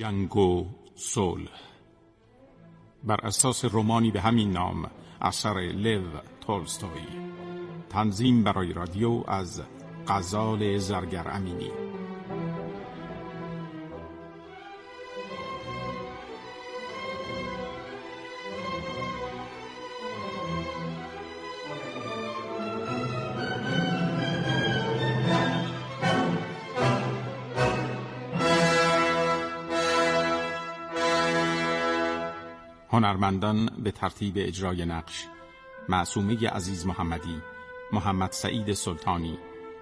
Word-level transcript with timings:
جنگ 0.00 0.36
و 0.36 0.66
صلح. 0.94 1.50
بر 3.04 3.20
اساس 3.22 3.64
رومانی 3.64 4.10
به 4.10 4.20
همین 4.20 4.50
نام 4.50 4.90
اثر 5.20 5.54
لو 5.60 6.02
تولستوی. 6.40 7.06
تنظیم 7.90 8.44
برای 8.44 8.72
رادیو 8.72 9.24
از 9.28 9.62
غزال 10.08 10.78
زرگر 10.78 11.28
امینی. 11.30 11.89
هنرمندان 33.00 33.66
به 33.66 33.90
ترتیب 33.90 34.34
اجرای 34.36 34.84
نقش 34.84 35.26
معصومه 35.88 36.48
عزیز 36.48 36.86
محمدی 36.86 37.42
محمد 37.92 38.32
سعید 38.32 38.72
سلطانی 38.72 39.38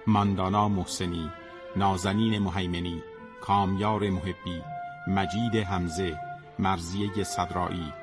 ماندانا 0.07 0.69
محسنی 0.69 1.29
نازنین 1.75 2.39
محیمنی 2.39 3.03
کامیار 3.41 4.09
محبی 4.09 4.61
مجید 5.07 5.55
حمزه 5.55 6.17
مرزیه 6.59 7.23
صدرایی 7.23 7.93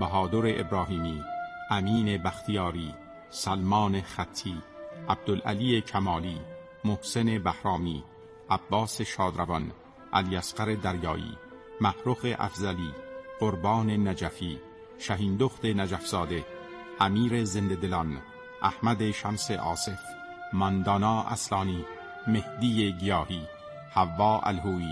بهادر 0.00 0.60
ابراهیمی 0.60 1.22
امین 1.70 2.22
بختیاری 2.22 2.94
سلمان 3.30 4.00
خطی 4.00 4.62
عبدالعلی 5.08 5.80
کمالی 5.80 6.40
محسن 6.84 7.38
بهرامی 7.38 8.04
عباس 8.50 9.00
شادروان 9.00 9.72
علی 10.12 10.40
دریایی 10.82 11.38
محروخ 11.80 12.26
افزلی 12.38 13.03
قربان 13.44 14.08
نجفی 14.08 14.58
شهیندخت 14.98 15.64
نجفزاده 15.64 16.44
امیر 17.00 17.44
زنددلان 17.44 18.18
احمد 18.62 19.10
شمس 19.10 19.50
آصف 19.50 19.98
ماندانا 20.52 21.22
اصلانی 21.22 21.84
مهدی 22.26 22.92
گیاهی 22.92 23.42
حوا 23.94 24.40
الهوی 24.40 24.88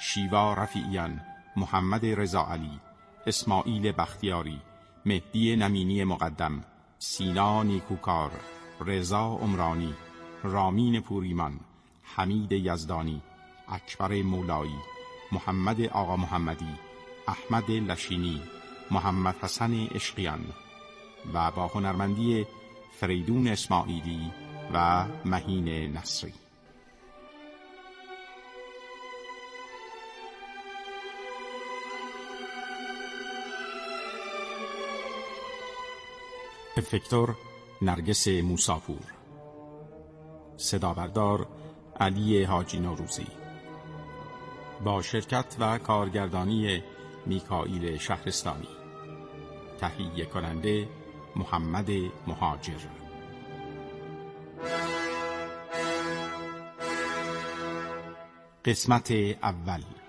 شیوا 0.00 0.54
رفیعیان 0.54 1.20
محمد 1.56 2.06
رضا 2.06 2.46
علی 2.52 2.80
اسماعیل 3.26 3.92
بختیاری 3.92 4.60
مهدی 5.06 5.56
نمینی 5.56 6.04
مقدم 6.04 6.64
سینا 6.98 7.62
نیکوکار 7.62 8.30
رضا 8.86 9.26
عمرانی 9.26 9.94
رامین 10.42 11.00
پوریمان 11.00 11.60
حمید 12.02 12.52
یزدانی 12.52 13.22
اکبر 13.68 14.22
مولایی 14.22 14.78
محمد 15.32 15.80
آقا 15.86 16.16
محمدی 16.16 16.74
احمد 17.28 17.70
لشینی 17.70 18.42
محمد 18.90 19.36
حسن 19.42 19.88
اشقیان 19.94 20.44
و 21.34 21.50
با 21.50 21.66
هنرمندی 21.66 22.46
فریدون 23.00 23.48
اسماعیلی 23.48 24.32
و 24.74 25.06
مهین 25.24 25.68
نصری. 25.96 26.32
افکتور 36.76 37.36
نرگس 37.82 38.28
موساپور. 38.28 39.02
صدابردار 40.56 41.46
علی 42.00 42.44
حاجی 42.44 42.80
نوروزی. 42.80 43.26
با 44.84 45.02
شرکت 45.02 45.56
و 45.58 45.78
کارگردانی 45.78 46.82
میکائیل 47.26 47.96
شهرستانی. 47.98 48.68
تهیه 49.80 50.24
کننده 50.24 50.88
محمد 51.36 51.90
مهاجر. 52.26 52.80
قسمت 58.64 59.10
اول. 59.42 60.01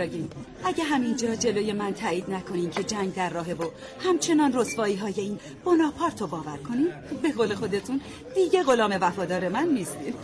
کاراگین 0.00 0.30
اگه 0.64 0.84
همینجا 0.84 1.34
جلوی 1.34 1.72
من 1.72 1.94
تایید 1.94 2.30
نکنین 2.30 2.70
که 2.70 2.82
جنگ 2.82 3.14
در 3.14 3.30
راهه 3.30 3.54
و 3.54 3.70
همچنان 4.00 4.52
رسوایی 4.52 4.96
های 4.96 5.14
این 5.16 5.38
بناپارت 5.64 6.20
رو 6.20 6.26
باور 6.26 6.56
کنین 6.56 6.92
به 7.22 7.32
قول 7.32 7.54
خودتون 7.54 8.00
دیگه 8.34 8.62
غلام 8.62 8.98
وفادار 9.00 9.48
من 9.48 9.68
نیستین. 9.68 10.14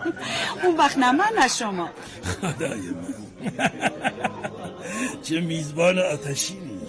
اون 0.64 0.76
وقت 0.76 0.98
نه 0.98 1.12
من 1.12 1.24
نه 1.38 1.48
شما. 1.48 1.90
خدای 2.40 2.80
من. 2.80 3.14
چه 5.22 5.40
میزبان 5.40 5.98
آتشینی. 5.98 6.80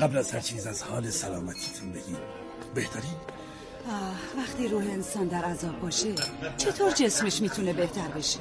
قبل 0.00 0.18
از 0.18 0.32
هر 0.32 0.40
چیز 0.40 0.66
از 0.66 0.82
حال 0.82 1.10
سلامتیتون 1.10 1.92
بگیم 1.92 2.16
بهتری؟ 2.74 3.08
وقتی 4.38 4.68
روح 4.68 4.82
انسان 4.82 5.28
در 5.28 5.44
عذاب 5.44 5.80
باشه 5.80 6.14
چطور 6.56 6.90
جسمش 6.90 7.40
می‌تونه 7.40 7.72
بهتر 7.72 8.08
بشه؟ 8.08 8.38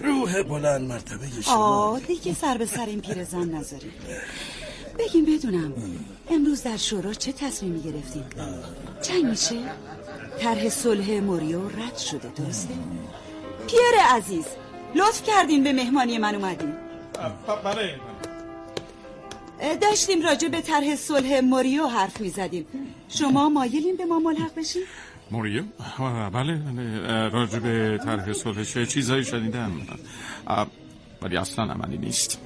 روح 0.00 0.42
بلند 0.42 0.88
مرتبه 0.88 1.26
شما. 1.44 1.54
آه 1.54 2.00
دیگه 2.00 2.34
سر 2.34 2.58
به 2.58 2.66
سر 2.66 2.86
این 2.86 3.00
پیرزن 3.00 3.48
نذاریم 3.48 3.92
بگیم 4.98 5.24
بدونم 5.24 5.72
امروز 6.30 6.62
در 6.62 6.76
شورا 6.76 7.14
چه 7.14 7.32
تصمیمی 7.32 7.80
گرفتیم؟ 7.80 8.24
چنگ 9.02 9.24
میشه؟ 9.24 9.56
طرح 10.40 10.68
صلح 10.68 11.20
موریو 11.20 11.68
رد 11.68 11.96
شده 11.96 12.28
درسته؟ 12.36 12.74
پیر 13.66 14.02
عزیز 14.16 14.44
لطف 14.94 15.22
کردین 15.22 15.64
به 15.64 15.72
مهمانی 15.72 16.18
من 16.18 16.34
اومدین 16.34 16.72
بله 17.64 17.94
داشتیم 19.82 20.22
راجع 20.22 20.48
به 20.48 20.60
طرح 20.60 20.96
صلح 20.96 21.40
موریو 21.40 21.86
حرف 21.86 22.20
می‌زدیم. 22.20 22.66
شما 23.08 23.48
مایلین 23.48 23.96
به 23.96 24.04
ما 24.04 24.18
ملحق 24.18 24.54
بشین؟ 24.54 24.82
موریو؟ 25.30 25.62
بله 26.32 26.56
بله 26.56 27.28
راجع 27.28 27.58
به 27.58 28.00
طرح 28.04 28.32
صلح 28.32 28.64
چه 28.64 28.86
چیزایی 28.86 29.24
شنیدم؟ 29.24 29.72
ولی 31.22 31.36
اصلا 31.36 31.64
عملی 31.64 31.98
نیست. 31.98 32.38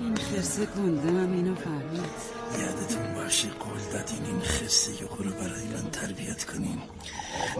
این 0.00 0.16
خرسه 0.16 0.66
گنده 0.66 1.08
هم 1.08 1.32
اینو 1.32 1.54
فهمید. 1.54 2.36
یادتون 2.60 3.14
باشه 3.14 3.48
قول 3.48 3.80
دادین 3.92 4.24
این 4.26 4.40
خسته 4.40 4.92
رو 5.18 5.30
برای 5.30 5.64
من 5.64 5.90
تربیت 5.90 6.44
کنین. 6.44 6.78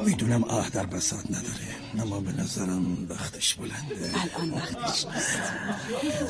می‌دونم 0.07 0.45
آه 0.45 0.71
در 0.71 0.87
بساط 0.87 1.25
نداره 1.31 1.69
اما 1.99 2.21
به 2.21 2.33
نظرم 2.33 3.07
وقتش 3.09 3.55
بلنده. 3.55 4.11
الان 4.37 4.51
وقتش 4.51 5.07
نیست. 5.07 5.39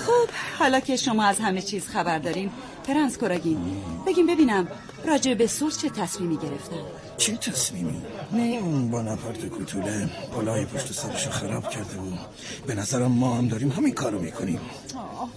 خب 0.06 0.28
حالا 0.58 0.80
که 0.80 0.96
شما 0.96 1.24
از 1.24 1.38
همه 1.38 1.62
چیز 1.62 1.86
خبر 1.86 2.18
دارین 2.18 2.50
پرنس 2.86 3.18
کراگین 3.18 3.58
بگیم 4.06 4.26
ببینم 4.26 4.68
راجع 5.06 5.34
به 5.34 5.46
سور 5.46 5.70
چه 5.70 5.88
تصمیمی 5.88 6.36
گرفتن؟ 6.36 6.76
چه 7.16 7.36
تصمیمی؟ 7.36 8.02
نه 8.32 8.42
اون 8.42 8.90
با 8.90 9.02
نپارت 9.02 9.46
کوتوله 9.46 10.10
بالای 10.32 10.64
پشت 10.64 10.92
سرشو 10.92 11.30
خراب 11.30 11.70
کرده 11.70 11.96
بود. 11.96 12.18
به 12.66 12.74
نظرم 12.74 13.12
ما 13.12 13.34
هم 13.34 13.48
داریم 13.48 13.70
همین 13.70 13.94
کارو 13.94 14.20
می‌کنیم. 14.20 14.60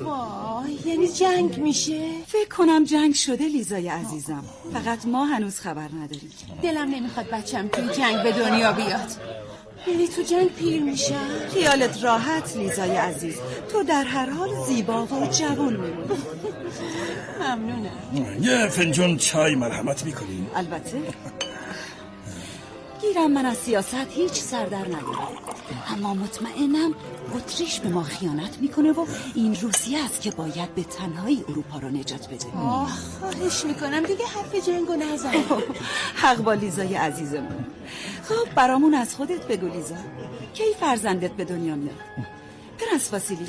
آه 0.05 0.65
یعنی 0.85 1.07
جنگ 1.07 1.57
میشه؟ 1.57 2.11
فکر 2.27 2.49
کنم 2.57 2.83
جنگ 2.83 3.13
شده 3.13 3.47
لیزای 3.47 3.87
عزیزم. 3.87 4.43
فقط 4.73 5.05
ما 5.05 5.25
هنوز 5.25 5.59
خبر 5.59 5.89
نداریم. 6.03 6.31
دلم 6.63 6.89
نمی‌خواد 6.89 7.29
بچم 7.29 7.67
توی 7.67 7.89
جنگ 7.89 8.23
به 8.23 8.31
دنیا 8.31 8.71
بیاد. 8.71 9.11
یعنی 9.87 10.07
تو 10.07 10.21
جنگ 10.21 10.49
پیر 10.49 10.83
میشم 10.83 11.29
خیالت 11.53 12.03
راحت 12.03 12.57
لیزای 12.57 12.95
عزیز. 12.95 13.35
تو 13.71 13.83
در 13.83 14.03
هر 14.03 14.29
حال 14.29 14.49
زیبا 14.67 15.05
و 15.05 15.27
جوان 15.31 15.73
میمونی. 15.73 16.19
ممنونه 17.41 17.91
یه 18.41 18.67
فنجان 18.67 19.17
چای 19.17 19.55
مرحمت 19.55 20.05
می‌کنیم 20.05 20.47
البته. 20.55 21.01
گیرم 23.01 23.31
من 23.31 23.45
از 23.45 23.57
سیاست 23.57 24.07
هیچ 24.09 24.33
سردر 24.33 24.85
ندارم 24.87 25.27
اما 25.87 26.13
مطمئنم 26.13 26.93
اتریش 27.35 27.79
به 27.79 27.89
ما 27.89 28.03
خیانت 28.03 28.57
می‌کنه 28.61 28.91
و 28.91 29.05
این 29.35 29.55
روسیه 29.55 30.05
است 30.05 30.21
که 30.21 30.31
باید 30.31 30.75
به 30.75 30.83
تنهایی 30.83 31.43
اروپا 31.49 31.79
رو 31.79 31.89
نجات 31.89 32.27
بده. 32.27 32.45
آه 32.57 32.97
خواهش 33.19 33.65
می‌کنم. 33.65 34.03
دیگه 34.03 34.25
حرف 34.25 34.67
جنگ 34.67 34.89
و 34.89 34.95
نزن. 34.95 35.31
حق 36.23 36.37
با 36.37 36.53
لیزای 36.53 36.95
عزیزمون. 36.95 37.65
خب 38.23 38.55
برامون 38.55 38.93
از 38.93 39.15
خودت 39.15 39.47
بگو 39.47 39.67
لیزا. 39.67 39.95
کی 40.53 40.63
فرزندت 40.79 41.31
به 41.31 41.45
دنیا 41.45 41.75
میاد؟ 41.75 41.99
پرنس 42.79 43.13
واسیلی 43.13 43.45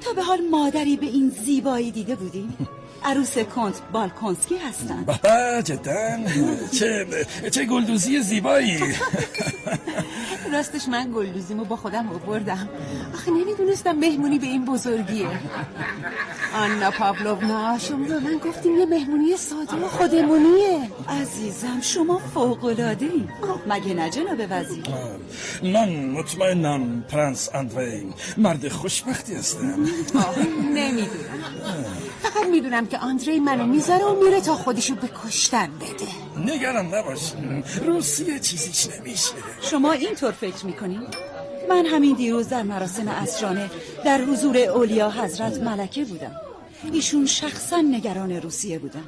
تا 0.00 0.12
به 0.12 0.22
حال 0.22 0.40
مادری 0.50 0.96
به 0.96 1.06
این 1.06 1.28
زیبایی 1.44 1.90
دیده 1.90 2.14
بودیم 2.14 2.56
عروس 3.04 3.38
کنت 3.38 3.74
بالکونسکی 3.92 4.56
هستن 4.58 5.04
بابا 5.04 5.62
جدا. 5.62 6.18
چه 6.78 7.06
چه 7.50 7.64
گلدوزی 7.64 8.22
زیبایی. 8.22 8.78
راستش 10.52 10.88
من 10.88 11.12
گلدوزیمو 11.14 11.64
با 11.64 11.76
خودم 11.76 12.08
آوردم. 12.08 12.68
آخه 13.14 13.30
نمی‌دونستم 13.30 13.92
مهمونی 13.92 14.38
به 14.38 14.46
این 14.46 14.64
بزرگیه. 14.64 15.28
آنا 16.54 16.90
پاولونا 16.90 17.78
شما 17.78 18.06
به 18.08 18.20
من 18.20 18.38
گفتیم 18.38 18.78
یه 18.78 18.86
مهمونی 18.86 19.36
ساده 19.36 19.76
و 19.76 19.88
خودمونیه. 19.88 20.90
عزیزم 21.08 21.80
شما 21.80 22.20
فوق 22.34 22.64
العاده 22.64 23.10
مگه 23.66 23.94
نه 23.94 24.10
جناب 24.10 24.38
وزیر؟ 24.50 24.84
من 25.62 25.88
مطمئنم 26.06 27.04
پرنس 27.08 27.48
اندری 27.54 28.12
مرد 28.36 28.68
خوشبختی 28.68 29.34
هستم. 29.34 29.86
نمی‌دونم. 30.74 31.42
فقط 32.22 32.46
می‌دونم 32.50 32.86
که 32.92 32.98
آندری 32.98 33.40
منو 33.40 33.66
می‌ذاره 33.66 34.04
و 34.04 34.24
میره 34.24 34.40
تا 34.40 34.54
خودشو 34.54 34.94
به 34.94 35.08
کشتن 35.24 35.70
بده. 35.80 36.52
نگران 36.52 36.86
نباش 36.94 37.32
روسیه 37.86 38.38
چیزیش 38.38 38.88
نمیشه. 38.88 39.32
شما 39.62 39.92
اینطور 39.92 40.32
فکر 40.32 40.66
می‌کنین؟ 40.66 41.06
من 41.68 41.86
همین 41.86 42.16
دیروز 42.16 42.48
در 42.48 42.62
مراسم 42.62 43.08
اسرانه 43.08 43.70
در 44.04 44.20
حضور 44.24 44.56
اولیا 44.56 45.10
حضرت 45.10 45.58
ملکه 45.58 46.04
بودم. 46.04 46.32
ایشون 46.92 47.26
شخصا 47.26 47.76
نگران 47.80 48.32
روسیه 48.32 48.78
بودن. 48.78 49.04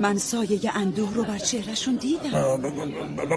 من 0.00 0.18
سایه 0.18 0.76
اندوه 0.76 1.14
رو 1.14 1.24
بر 1.24 1.38
چهرشون 1.38 1.96
دیدم. 1.96 2.56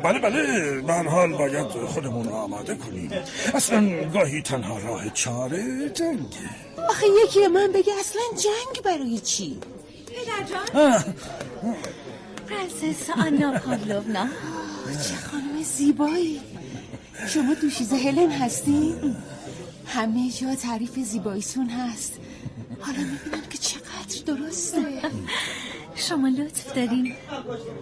بله 0.04 0.19
بله 0.19 0.81
به 0.81 0.94
حال 0.94 1.38
باید 1.38 1.68
خودمون 1.68 2.25
رو 2.25 2.36
آماده 2.36 2.75
کنیم. 2.75 3.12
اصلا 3.54 4.10
گاهی 4.13 4.42
تنها 4.42 4.80
راه 4.80 5.10
چاره 5.10 5.90
جنگه 5.90 6.50
آخه 6.90 7.06
یکی 7.24 7.48
من 7.48 7.72
بگه 7.72 7.94
اصلا 8.00 8.22
جنگ 8.44 8.84
برای 8.86 9.19
چی؟ 9.19 9.60
پدر 10.08 10.48
جان. 10.50 11.04
پرنسس 12.50 13.10
آنا 13.10 13.60
پاولونا 13.60 14.28
چه 14.86 15.16
خانم 15.16 15.63
زیبایی. 15.63 16.42
شما 17.28 17.54
دوشیزه 17.54 17.96
هلن 17.96 18.31
هستی؟ 18.31 18.96
همه 19.86 20.31
جا 20.31 20.56
تعریف 20.56 21.00
زیباییتون 21.00 21.69
هست. 21.69 22.13
حالا 22.81 22.98
می‌بینم 22.98 23.48
که 23.50 23.57
چقدر 23.57 24.24
درسته. 24.25 25.01
شما 25.95 26.28
لطف 26.28 26.75
دارین. 26.75 27.13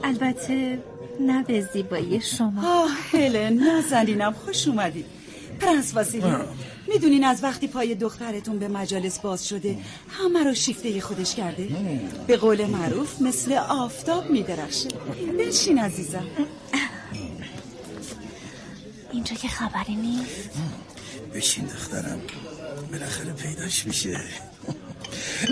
البته 0.04 0.84
نه 1.20 1.44
به 1.44 1.70
زیبایی 1.74 2.22
شما. 2.22 2.82
آه 2.84 2.90
هلن 3.12 3.54
نازنینم 3.54 4.34
خوش 4.34 4.68
اومدید 4.68 5.06
پرنس 5.60 5.94
واسیلی 5.96 6.34
می‌دونین 6.88 7.24
از 7.24 7.44
وقتی 7.44 7.68
پای 7.68 7.96
دخترتون 7.96 8.60
به 8.60 8.68
مجالس 8.68 9.20
باز 9.20 9.48
شده 9.48 9.78
همه 10.10 10.44
رو 10.44 10.54
شیفته 10.54 11.02
خودش 11.02 11.36
کرده؟ 11.36 11.68
به 12.28 12.38
قول 12.38 12.66
معروف 12.66 13.22
مثل 13.22 13.54
آفتاب 13.54 14.30
میدرخشه. 14.30 14.90
بنشین 15.38 15.80
عزیزم. 15.80 16.28
اینجا 19.12 19.36
که 19.36 19.48
خبری 19.48 19.96
نیست؟ 19.96 20.50
بشین 21.34 21.66
دخترم. 21.66 22.22
بالاخره 22.92 23.34
پیداش 23.34 23.86
میشه. 23.86 24.20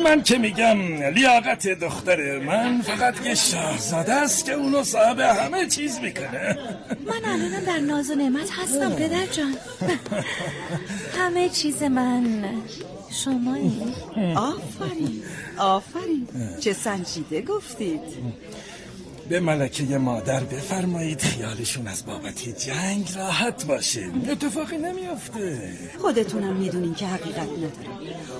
من 0.03 0.23
که 0.23 0.37
میگم 0.37 1.03
لیاقت 1.03 1.67
دختر 1.67 2.39
من 2.39 2.81
فقط 2.81 3.25
یه 3.25 3.35
شاهزاده 3.35 4.13
است 4.13 4.45
که 4.45 4.53
اونو 4.53 4.83
صاحب 4.83 5.19
همه 5.19 5.67
چیز 5.67 5.99
می‌کنه. 5.99 6.57
من 7.07 7.25
الانم 7.25 7.65
در 7.65 7.79
ناز 7.79 8.11
و 8.11 8.15
نعمت 8.15 8.49
هستم 8.51 8.95
پدر 8.95 9.25
جان. 9.25 9.55
همه 11.17 11.49
چیز 11.49 11.83
من. 11.83 12.45
شمایی. 13.09 13.81
آفرین. 14.35 15.23
آفرین. 15.57 16.27
چه 16.59 16.73
سنجیده 16.73 17.41
گفتید. 17.41 18.01
به 19.29 19.39
ملکه 19.39 19.97
مادر 19.97 20.43
بفرمایید 20.43 21.21
خیالشون 21.21 21.87
از 21.87 22.05
بابت 22.05 22.49
جنگ 22.65 23.11
راحت 23.15 23.65
باشه. 23.65 24.09
اتفاقی 24.29 24.77
نمیافته. 24.77 25.73
خودتونم 26.01 26.55
می‌دونین 26.55 26.93
که 26.95 27.07
حقیقت 27.07 27.37
نداره. 27.37 27.71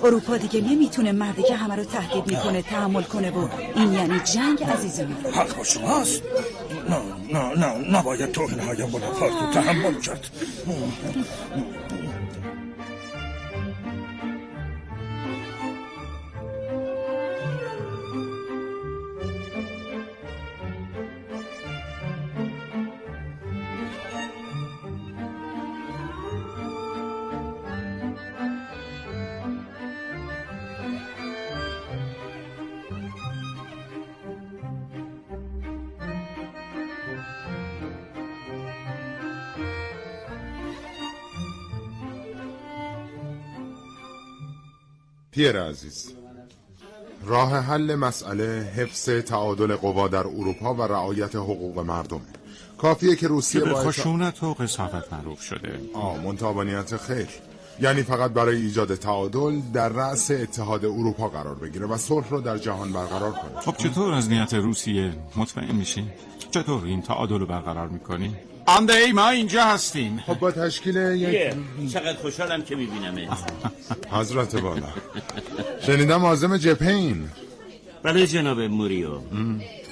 اروپا 0.04 0.36
دیگه 0.36 0.60
نمی‌تونه 0.60 1.12
مردی 1.12 1.42
که 1.42 1.56
همه 1.56 1.76
رو 1.76 1.84
تهدید 1.84 2.26
می‌کنه 2.26 2.62
تحمل 2.62 3.02
کنه 3.02 3.30
و 3.30 3.48
این 3.76 3.92
یعنی 3.92 4.20
جنگ 4.20 4.64
عزیزم. 4.64 5.16
حق 5.32 5.56
با 5.56 5.64
شماست. 5.64 6.22
نه 6.88 6.98
نه 7.32 7.66
نه 7.66 7.98
نباید 7.98 8.32
توهین 8.32 8.60
های 8.60 8.76
بناپارت 8.76 9.32
رو 9.32 9.52
تحمل 9.54 10.00
کرد. 10.00 10.30
پیر 45.38 45.62
عزیز. 45.62 46.12
راه 47.24 47.56
حل 47.58 47.94
مسئله 47.94 48.72
حفظ 48.76 49.08
تعادل 49.08 49.76
قوا 49.76 50.08
در 50.08 50.26
اروپا 50.26 50.74
و 50.74 50.82
رعایت 50.82 51.36
حقوق 51.36 51.78
مردم. 51.78 52.20
کافیه 52.78 53.16
که 53.16 53.28
روسیه 53.28 53.60
به 53.60 53.70
با 53.70 53.84
خشونت 53.84 54.42
و 54.42 54.54
قصاوت 54.54 55.12
معروف 55.12 55.40
شده. 55.40 55.80
آه 55.94 56.24
منتابانیت 56.24 56.96
خیر. 56.96 57.28
یعنی 57.80 58.02
فقط 58.02 58.30
برای 58.30 58.56
ایجاد 58.56 58.94
تعادل 58.94 59.60
در 59.72 59.88
رأس 59.88 60.30
اتحاد 60.30 60.84
اروپا 60.84 61.28
قرار 61.28 61.54
بگیره 61.54 61.86
و 61.86 61.96
صلح 61.96 62.28
رو 62.28 62.40
در 62.40 62.58
جهان 62.58 62.92
برقرار 62.92 63.32
کنه. 63.32 63.60
خب 63.60 63.76
چطور 63.76 64.14
از 64.14 64.28
نیت 64.28 64.54
روسیه؟ 64.54 65.12
مطمئن 65.36 65.74
میشین؟ 65.74 66.06
چطور 66.50 66.84
این 66.84 67.02
تعادل 67.02 67.38
رو 67.38 67.46
برقرار 67.46 67.88
می‌کنی؟ 67.88 68.36
آنده 68.68 69.12
ما 69.12 69.28
اینجا 69.28 69.64
هستیم. 69.64 70.22
خب 70.26 70.38
با 70.38 70.50
تشکیل 70.50 70.96
یک 70.96 71.54
چقدر 71.92 72.14
خوشحالم 72.14 72.62
که 72.62 72.76
میبینمه 72.76 73.28
حضرت 74.18 74.56
بالا. 74.56 74.86
شنیدم 75.86 76.24
عازم 76.24 76.56
جپین. 76.56 77.28
بله 78.02 78.26
جناب 78.26 78.60
موریو. 78.60 79.20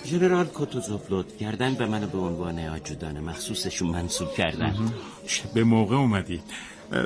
ژنرال 0.06 0.46
کوتوزوف 0.46 1.00
لطف 1.10 1.36
کردن 1.36 1.76
و 1.80 1.86
منو 1.86 2.06
به 2.06 2.18
عنوان 2.18 2.58
آجودان 2.58 3.20
مخصوصشون 3.20 3.88
منصوب 3.88 4.32
کردن. 4.32 4.74
به 5.54 5.64
موقع 5.64 5.96
اومدی. 5.96 6.40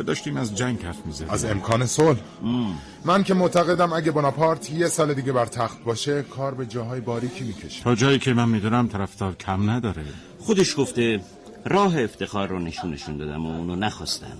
داشتیم 0.06 0.36
از 0.36 0.56
جنگ 0.56 0.82
حرف 0.82 1.06
می‌زدیم. 1.06 1.30
از 1.30 1.44
امکان 1.44 1.86
صلح. 1.86 2.18
من 3.04 3.24
که 3.24 3.34
معتقدم 3.34 3.92
اگه 3.92 4.10
بناپارت 4.10 4.70
یه 4.70 4.88
سال 4.88 5.14
دیگه 5.14 5.32
بر 5.32 5.46
تخت 5.46 5.84
باشه 5.84 6.22
کار 6.22 6.54
به 6.54 6.66
جاهای 6.66 7.00
باریکی 7.00 7.44
می‌کشه. 7.44 7.82
تا 7.82 7.94
جایی 7.94 8.18
که 8.18 8.34
من 8.34 8.48
می‌دونم 8.48 8.88
طرفدار 8.88 9.34
کم 9.34 9.70
نداره. 9.70 10.04
خودش 10.40 10.76
گفته 10.76 11.20
راه 11.64 12.02
افتخار 12.02 12.48
رو 12.48 12.58
نشونشون 12.58 13.16
دادم 13.16 13.46
و 13.46 13.56
اونو 13.56 13.76
نخواستم. 13.76 14.36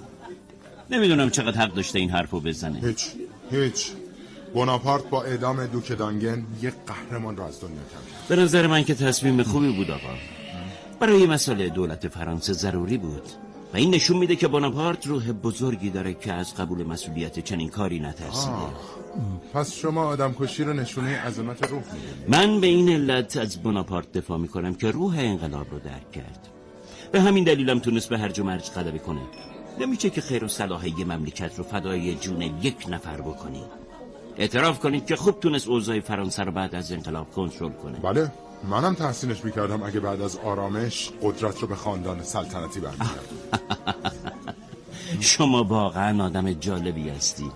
نمی‌دونم 0.91 1.31
چقدر 1.31 1.59
حق 1.59 1.75
داشته 1.75 1.99
این 1.99 2.11
حرفو 2.11 2.41
بزنه. 2.41 2.81
هیچ 2.81 3.07
هیچ. 3.51 3.91
بناپارت 4.55 5.11
با 5.11 5.23
اعدام 5.23 5.67
دوک 5.67 5.99
دانگن 5.99 6.47
یک 6.63 6.75
قهرمان 6.87 7.37
رو 7.37 7.43
از 7.43 7.61
دنیا 7.61 7.75
کرد. 7.93 8.29
به 8.29 8.37
نظر 8.37 8.67
من 8.67 8.85
که 8.85 8.95
تصمیم 8.95 9.43
خوبی 9.43 9.73
بود 9.73 9.91
آقا. 9.91 10.15
برای 11.01 11.27
مسئله 11.27 11.69
دولت 11.69 12.09
فرانسه 12.09 12.53
ضروری 12.53 12.99
بود. 12.99 13.23
و 13.73 13.77
این 13.77 13.95
نشون 13.95 14.17
میده 14.17 14.37
که 14.37 14.49
بناپارت 14.49 15.07
روح 15.07 15.33
بزرگی 15.33 15.91
داره 15.91 16.15
که 16.15 16.33
از 16.33 16.55
قبول 16.55 16.87
مسئولیت 16.87 17.39
چنین 17.39 17.69
کاری 17.69 18.01
نترسیده. 18.01 18.53
پس 19.55 19.73
شما 19.73 20.05
آدم 20.05 20.35
کشی 20.41 20.65
رو 20.65 20.73
نشونه 20.73 21.21
عظمت 21.21 21.71
روح 21.71 21.83
می‌دونید 21.83 22.29
من 22.29 22.61
به 22.61 22.67
این 22.67 22.89
علت 22.89 23.37
از 23.37 23.63
بناپارت 23.63 24.13
دفاع 24.13 24.39
می‌کنم 24.39 24.75
که 24.75 24.91
روح 24.91 25.19
انقلاب 25.19 25.71
رو 25.71 25.79
درک 25.79 26.13
کرد. 26.13 26.49
به 27.13 27.21
همین 27.21 27.45
دلیلم 27.45 27.79
تونست 27.79 28.09
به 28.09 28.19
هرج 28.19 28.41
و 28.41 28.45
مرج 28.45 28.71
غلبه 28.71 28.99
کنه. 28.99 29.21
نمیشه 29.81 30.11
که 30.11 30.21
خیر 30.21 30.45
و 30.45 30.49
صلاح 30.49 30.89
یه 30.89 31.05
مملکت 31.05 31.59
رو 31.59 31.65
فدای 31.65 32.15
جون 32.15 32.43
یک 32.43 32.87
نفر 32.89 33.21
بکنی. 33.21 33.63
اعتراف 34.37 34.79
کنید 34.79 35.07
که 35.07 35.17
خوب 35.17 35.41
تونست 35.41 35.69
اوضاع 35.69 36.01
فرانسه 36.01 36.43
رو 36.43 36.53
بعد 36.53 36.75
از 36.75 36.93
انقلاب 36.93 37.31
کنترل 37.31 37.73
کنه. 37.73 37.99
بله 37.99 38.33
منم 38.71 38.95
تحسینش 38.95 39.45
می‌کردم 39.45 39.83
اگه 39.83 40.01
بعد 40.01 40.21
از 40.23 40.37
آرامش 40.37 41.11
قدرت 41.23 41.61
رو 41.61 41.69
به 41.69 41.75
خاندان 41.75 42.23
سلطنتی 42.23 42.81
برمیگرد 42.81 43.29
شما 45.21 45.65
واقعا 45.65 46.25
آدم 46.25 46.53
جالبی 46.53 47.09
هستی. 47.09 47.51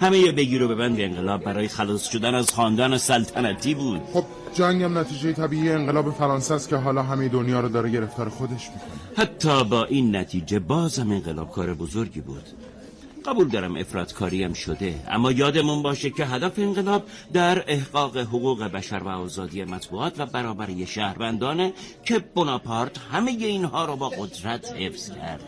همه 0.00 0.18
یه 0.18 0.32
بگیر 0.32 0.62
و 0.62 0.68
ببند 0.68 1.00
انقلاب 1.00 1.44
برای 1.44 1.68
خلاص 1.68 2.08
شدن 2.08 2.34
از 2.34 2.50
خاندان 2.50 2.98
سلطنتی 2.98 3.74
بود. 3.74 4.00
خب 4.12 4.24
جنگم 4.54 4.98
نتیجه 4.98 5.32
طبیعی 5.32 5.70
انقلاب 5.70 6.10
فرانسه 6.10 6.54
است 6.54 6.68
که 6.68 6.76
حالا 6.76 7.02
همه 7.02 7.28
دنیا 7.28 7.60
رو 7.60 7.68
داره 7.68 7.90
گرفتار 7.90 8.28
خودش 8.28 8.68
می‌کنه. 8.70 8.90
حتی 9.16 9.64
با 9.64 9.84
این 9.84 10.16
نتیجه 10.16 10.58
بازم 10.58 11.10
انقلاب 11.10 11.50
کار 11.50 11.74
بزرگی 11.74 12.20
بود. 12.20 12.44
قبول 13.26 13.48
دارم 13.48 13.76
افرادکاری 13.76 14.44
هم 14.44 14.52
شده 14.52 14.94
اما 15.08 15.32
یادمون 15.32 15.82
باشه 15.82 16.10
که 16.10 16.24
هدف 16.24 16.58
انقلاب 16.58 17.02
در 17.32 17.64
احقاق 17.66 18.16
حقوق 18.16 18.64
بشر 18.64 18.98
و 19.04 19.08
آزادی 19.08 19.64
مطبوعات 19.64 20.20
و 20.20 20.26
برابری 20.26 20.86
شهروندانه 20.86 21.72
که 22.04 22.18
بناپارت 22.18 22.98
همه 23.12 23.30
اینها 23.30 23.84
رو 23.84 23.96
با 23.96 24.08
قدرت 24.08 24.72
حفظ 24.72 25.10
کرد. 25.10 25.40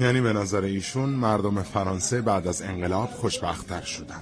یعنی 0.00 0.20
به 0.20 0.32
نظر 0.32 0.60
ایشون 0.60 1.08
مردم 1.08 1.62
فرانسه 1.62 2.20
بعد 2.20 2.46
از 2.46 2.62
انقلاب 2.62 3.10
خوشبختتر 3.10 3.82
شدن. 3.82 4.20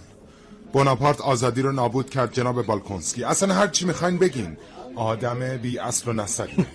بناپارت 0.73 1.21
آزادی 1.21 1.63
رو 1.63 1.73
نابود 1.73 2.11
کرد 2.11 2.33
جناب 2.33 2.63
بالکونسکی. 2.67 3.25
اصلا 3.25 3.55
هر 3.55 3.67
چی 3.67 3.85
می‌خواین 3.85 4.19
بگین. 4.19 4.57
آدم 4.97 5.57
بی 5.57 5.79
اصل 5.79 6.11
و 6.11 6.13
نسلی 6.13 6.67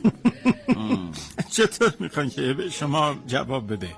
چطور 1.55 1.93
می‌خواین 1.99 2.29
که 2.29 2.53
به 2.53 2.69
شما 2.69 3.15
جواب 3.27 3.73
بده؟ 3.73 3.89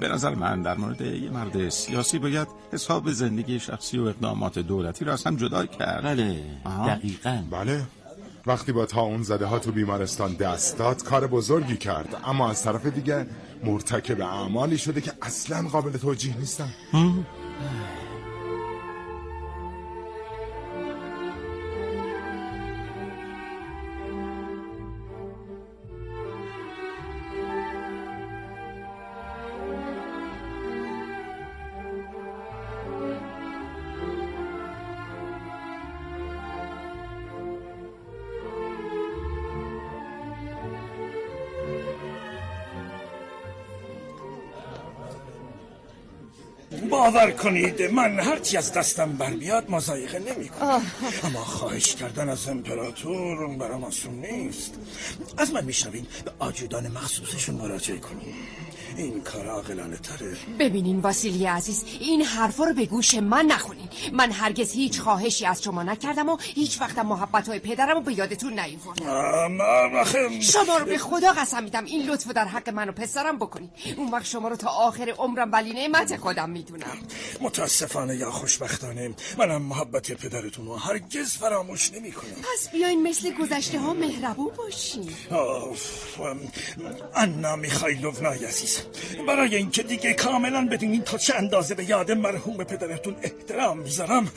به 0.00 0.08
نظر 0.08 0.34
من 0.34 0.62
در 0.62 0.76
مورد 0.76 1.00
یه 1.00 1.30
مرد 1.30 1.68
سیاسی 1.68 2.18
باید 2.18 2.48
حساب 2.72 3.12
زندگی 3.12 3.60
شخصی 3.60 3.98
و 3.98 4.02
اقدامات 4.02 4.58
دولتی 4.58 5.04
رو 5.04 5.12
از 5.12 5.24
هم 5.24 5.36
جدا 5.36 5.66
کرد. 5.66 6.02
بله 6.04 6.44
آها. 6.64 6.88
دقیقا. 6.88 7.42
بله. 7.50 7.82
وقتی 8.48 8.72
با 8.72 8.86
تا 8.86 9.00
اون 9.00 9.22
زده 9.22 9.46
ها 9.46 9.58
تو 9.58 9.72
بیمارستان 9.72 10.34
دست 10.34 10.78
داد 10.78 11.02
کار 11.02 11.26
بزرگی 11.26 11.76
کرد. 11.76 12.16
اما 12.24 12.50
از 12.50 12.62
طرف 12.62 12.86
دیگه 12.86 13.26
مرتکب 13.64 14.20
اعمالی 14.20 14.78
شده 14.78 15.00
که 15.00 15.12
اصلا 15.22 15.68
قابل 15.68 15.92
توجیه 15.92 16.38
نیستن. 16.38 16.68
باور 46.88 47.30
کنید 47.30 47.82
من 47.82 48.20
هرچی 48.20 48.56
از 48.56 48.72
دستم 48.72 49.12
بر 49.12 49.30
بیاد 49.30 49.70
مزایقه 49.70 50.18
نمی 50.18 50.48
کنم. 50.48 50.82
اما 51.24 51.44
خواهش 51.44 51.94
کردن 51.94 52.28
از 52.28 52.48
امپراتور 52.48 53.56
برام 53.56 53.84
آسون 53.84 54.14
نیست. 54.14 54.74
از 55.38 55.52
من 55.52 55.64
میشنوین 55.64 56.06
به 56.24 56.32
آجودان 56.38 56.88
مخصوصشون 56.88 57.54
مراجعه 57.54 57.98
کنیم. 57.98 58.34
این 58.98 59.22
کار 59.22 59.46
عاقلانه 59.46 59.96
تره. 59.96 60.36
ببینین 60.58 61.00
واسیلی 61.00 61.46
عزیز 61.46 61.84
این 62.00 62.22
حرفا 62.22 62.64
رو 62.64 62.74
به 62.74 62.86
گوش 62.86 63.14
من 63.14 63.44
نخونین. 63.44 63.88
من 64.12 64.30
هرگز 64.30 64.72
هیچ 64.72 65.00
خواهشی 65.00 65.46
از 65.46 65.62
شما 65.62 65.82
نکردم 65.82 66.28
و 66.28 66.36
هیچ 66.40 66.80
وقتم 66.80 67.06
محبت 67.06 67.48
های 67.48 67.58
پدرم 67.58 67.94
رو 67.96 68.00
به 68.00 68.12
یادتون 68.12 68.60
نیوردم 68.60 70.40
شما 70.40 70.76
رو 70.78 70.84
به 70.84 70.98
خدا 70.98 71.32
قسم 71.32 71.64
میدم 71.64 71.84
این 71.84 72.10
لطف 72.10 72.28
در 72.28 72.44
حق 72.44 72.68
من 72.68 72.88
و 72.88 72.92
پسرم 72.92 73.38
بکنین. 73.38 73.70
اون 73.96 74.10
وقت 74.10 74.24
شما 74.24 74.48
رو 74.48 74.56
تا 74.56 74.68
آخر 74.68 75.14
عمرم 75.18 75.52
ولی 75.52 75.72
نعمت 75.72 76.16
خودم 76.16 76.50
می‌دونم. 76.50 76.98
متاسفانه 77.40 78.16
یا 78.16 78.30
خوشبختانه 78.30 79.14
منم 79.38 79.62
محبت 79.62 80.12
پدرتون 80.12 80.66
رو 80.66 80.76
هرگز 80.76 81.36
فراموش 81.36 81.92
نمی 81.92 82.12
کنم 82.12 82.30
پس 82.30 82.70
بیاین 82.72 83.02
مثل 83.02 83.34
گذشته 83.34 83.78
ها 83.78 83.94
مهربون 83.94 84.50
باشین. 84.56 85.10
اوف، 85.30 86.20
آنا 87.14 87.56
میخایلوونا 87.56 88.30
عزیز. 88.30 88.82
برای 89.28 89.56
اینکه 89.56 89.82
دیگه 89.82 90.14
کاملا 90.14 90.68
بدونین 90.68 91.02
تا 91.02 91.18
چه 91.18 91.34
اندازه 91.34 91.74
به 91.74 91.90
یاد 91.90 92.10
مرحوم 92.10 92.64
پدرتون 92.64 93.16
احترام 93.22 93.78
می‌ذارم 93.78 94.32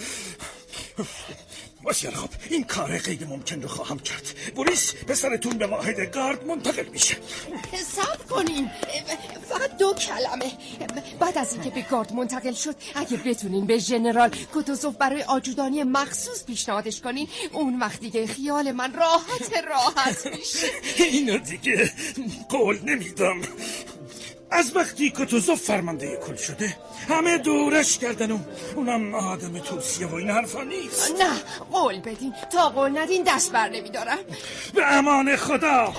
بسیار 1.88 2.13
خوب 2.13 2.29
این 2.50 2.63
کار 2.63 2.98
غیر 2.98 3.25
ممکن 3.25 3.62
رو 3.62 3.67
خواهم 3.67 4.00
کرد. 4.00 4.34
بوریس 4.55 4.93
پسرتون 5.08 5.58
به 5.58 5.67
واحد 5.67 6.00
گارد 6.00 6.46
منتقل 6.46 6.86
میشه. 6.86 7.15
صبر 7.96 8.24
کنین. 8.29 8.72
فقط 9.50 9.77
دو 9.77 9.93
کلمه. 9.93 10.51
بعد 11.20 11.38
از 11.38 11.53
اینکه 11.53 11.70
به 11.70 11.81
گارد 11.81 12.13
منتقل 12.13 12.53
شد 12.53 12.75
اگه 12.96 13.17
بتونین 13.17 13.65
به 13.65 13.77
ژنرال 13.77 14.29
کوتوزوف 14.53 14.96
برای 14.96 15.24
آجودانی 15.24 15.84
مخصوص 15.84 16.46
پیشنهادش 16.46 17.01
کنین 17.01 17.27
اون 17.51 17.79
وقت 17.79 18.00
دیگه 18.00 18.27
خیال 18.27 18.72
من 18.72 18.93
راحت 18.93 19.53
راحت 19.70 20.27
میشه. 20.27 20.67
اینو 20.98 21.38
دیگه 21.38 21.91
قول 22.50 22.79
نمیدم. 22.84 23.41
از 24.51 24.75
وقتی 24.75 25.10
کتوزوف 25.10 25.62
فرمانده 25.62 26.20
کل 26.27 26.36
شده 26.36 26.77
همه 27.10 27.38
دورش 27.38 27.98
کردن 27.98 28.31
و 28.31 28.39
اونم 28.75 29.15
آدم 29.15 29.60
توصیه 29.60 30.08
و 30.08 30.15
این 30.15 30.29
حرفا 30.29 30.63
نیست. 30.63 31.12
نه 31.12 31.31
قول 31.72 32.00
بدین. 32.00 32.34
تا 32.51 32.70
قول 32.70 32.98
ندین 32.98 33.24
دست 33.27 33.51
بر 33.51 33.70
نمیدارم. 33.70 34.17
به 34.75 34.98
امان 34.98 35.36
خدا. 35.36 35.93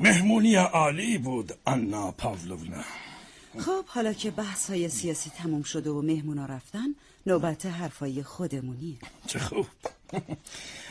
مهمونی 0.00 0.54
عالی 0.54 1.18
بود 1.18 1.52
آنا 1.64 2.10
پاولونا 2.10 2.84
خب 3.58 3.84
حالا 3.86 4.12
که 4.12 4.30
بحث 4.30 4.70
های 4.70 4.88
سیاسی 4.88 5.30
تموم 5.30 5.62
شده 5.62 5.90
و 5.90 6.02
مهمونا 6.02 6.46
رفتن 6.46 6.94
نوبت 7.26 7.66
حرفای 7.66 8.22
خودمونیه 8.22 8.96
چه 9.26 9.38
خوب. 9.38 9.66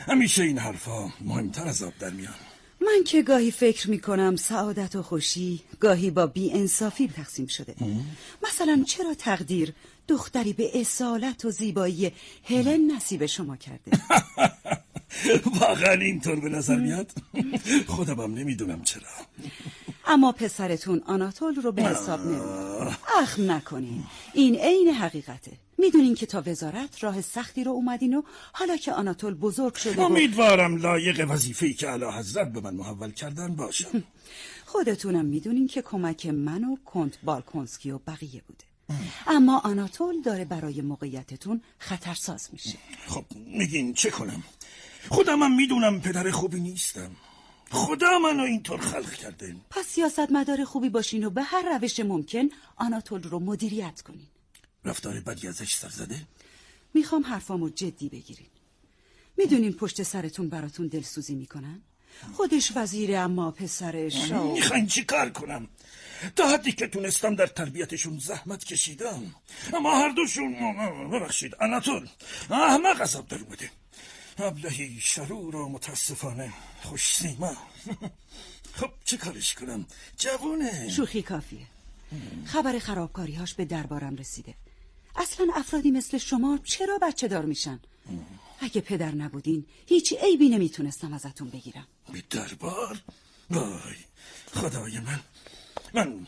همیشه 0.08 0.42
این 0.42 0.58
حرفا 0.58 1.10
مهمتر 1.20 1.66
از 1.66 1.82
آب 1.82 1.92
در 2.00 2.10
میان. 2.10 2.34
من 2.80 3.04
که 3.06 3.22
گاهی 3.22 3.50
فکر 3.50 3.90
می‌کنم 3.90 4.36
سعادت 4.36 4.96
و 4.96 5.02
خوشی 5.02 5.60
گاهی 5.80 6.10
با 6.10 6.26
بی 6.26 6.52
انصافی 6.52 7.08
تقسیم 7.08 7.46
شده. 7.46 7.74
مثلا 8.48 8.84
چرا 8.86 9.14
تقدیر 9.14 9.72
دختری 10.08 10.52
به 10.52 10.80
اصالت 10.80 11.44
و 11.44 11.50
زیبایی 11.50 12.12
هلن 12.44 12.90
نصیب 12.96 13.26
شما 13.26 13.56
کرده؟ 13.56 13.90
واقعا 15.60 15.92
اینطور 15.92 16.40
به 16.40 16.48
نظر 16.48 16.76
میاد؟ 16.76 17.12
خودم 17.86 18.20
هم 18.20 18.34
نمی‌دونم 18.34 18.82
چرا. 18.82 19.02
اما 20.06 20.32
پسرتون 20.32 21.02
آناتول 21.06 21.54
رو 21.54 21.72
به 21.72 21.82
حساب 21.82 22.20
نمید 22.20 22.96
اخم 23.22 23.50
نکنین. 23.50 24.04
این 24.34 24.56
عین 24.56 24.88
حقیقته. 24.88 25.52
می‌دونین 25.78 26.14
که 26.14 26.26
تا 26.26 26.42
وزارت 26.46 27.04
راه 27.04 27.20
سختی 27.20 27.64
رو 27.64 27.72
اومدین 27.72 28.14
و 28.14 28.22
حالا 28.52 28.76
که 28.76 28.92
آناتول 28.92 29.34
بزرگ 29.34 29.74
شده 29.74 30.02
امیدوارم 30.02 30.76
لایق 30.76 31.26
وظیفه‌ای 31.30 31.74
که 31.74 31.88
اعلی 31.88 32.04
حضرت 32.04 32.52
به 32.52 32.60
من 32.60 32.74
محول 32.74 33.10
کردن 33.10 33.56
باشم 33.56 34.04
خودتونم 34.72 35.24
می‌دونین 35.24 35.66
که 35.66 35.82
کمک 35.82 36.26
من 36.26 36.64
و 36.64 36.76
کنت 36.84 37.18
بالکونسکی 37.22 37.90
و 37.90 37.98
بقیه 37.98 38.42
بوده. 38.48 38.64
اما 39.26 39.58
آناتول 39.58 40.22
داره 40.22 40.44
برای 40.44 40.80
موقعیتتون 40.80 41.60
خطرساز 41.78 42.48
میشه. 42.52 42.78
خب 43.06 43.24
میگین 43.46 43.94
چه 43.94 44.10
کنم؟ 44.10 44.42
خودم 45.08 45.42
هم 45.42 45.56
می‌دونم 45.56 46.00
پدر 46.00 46.30
خوبی 46.30 46.60
نیستم. 46.60 47.10
خدا 47.70 48.18
منو 48.18 48.42
اینطور 48.42 48.80
خلق 48.80 49.12
کرده 49.12 49.56
پس 49.70 49.86
سیاست 49.86 50.32
مدار 50.32 50.64
خوبی 50.64 50.88
باشین 50.88 51.24
و 51.24 51.30
به 51.30 51.42
هر 51.42 51.78
روش 51.78 52.00
ممکن 52.00 52.48
آناتول 52.76 53.22
رو 53.22 53.38
مدیریت 53.38 54.02
کنین. 54.02 54.26
رفتار 54.84 55.20
بدی 55.20 55.48
ازش 55.48 55.74
سر 55.74 55.88
زده؟ 55.88 56.16
می‌خوام 56.94 57.22
حرفامو 57.22 57.68
جدی 57.68 58.08
بگیرین. 58.08 58.46
می‌دونین 59.36 59.72
پشت 59.72 60.02
سرتون 60.02 60.48
براتون 60.48 60.86
دلسوزی 60.86 61.34
می‌کنن؟ 61.34 61.82
خودش 62.32 62.72
وزیره 62.76 63.18
اما 63.18 63.50
پسرش 63.50 64.30
می‌خواین 64.32 64.86
چی 64.86 65.04
کار 65.04 65.30
کنم؟ 65.30 65.68
تا 66.36 66.48
حدی 66.48 66.72
که 66.72 66.86
تونستم 66.86 67.34
در 67.34 67.46
تربیتشون 67.46 68.18
زحمت 68.18 68.64
کشیدم. 68.64 69.34
اما 69.72 69.98
هر 69.98 70.08
دوشون 70.08 70.54
ببخشید 71.10 71.52
اناتول 71.60 72.08
احمق 72.50 73.00
عذاب 73.00 73.28
در 73.28 73.38
اومده. 73.38 73.70
ابلهی 74.38 75.00
شرور 75.00 75.56
و 75.56 75.68
متاسفانه 75.68 76.52
خوش 76.82 77.14
سیما. 77.14 77.56
خب 78.78 78.90
چه 79.04 79.16
کارش 79.16 79.54
کنم؟ 79.54 79.86
جوونه. 80.18 80.88
شوخی 80.88 81.22
کافیه. 81.22 81.66
خبر 82.44 82.78
خرابکاریهاش 82.78 83.54
به 83.54 83.64
دربارم 83.64 84.16
رسیده. 84.16 84.54
اصلا 85.16 85.46
افرادی 85.54 85.90
مثل 85.90 86.18
شما 86.18 86.58
چرا 86.64 86.98
بچه 87.02 87.28
دار 87.28 87.44
میشن؟ 87.44 87.80
اگه 88.60 88.80
پدر 88.80 89.14
نبودین 89.14 89.66
هیچ 89.86 90.14
عیبی 90.22 90.48
نمی‌تونستم 90.48 91.12
ازتون 91.12 91.50
بگیرم. 91.50 91.86
به 92.12 92.22
دربار؟ 92.30 93.02
وای 93.50 93.96
خدای 94.54 95.00
من. 95.00 95.20
من 95.94 96.26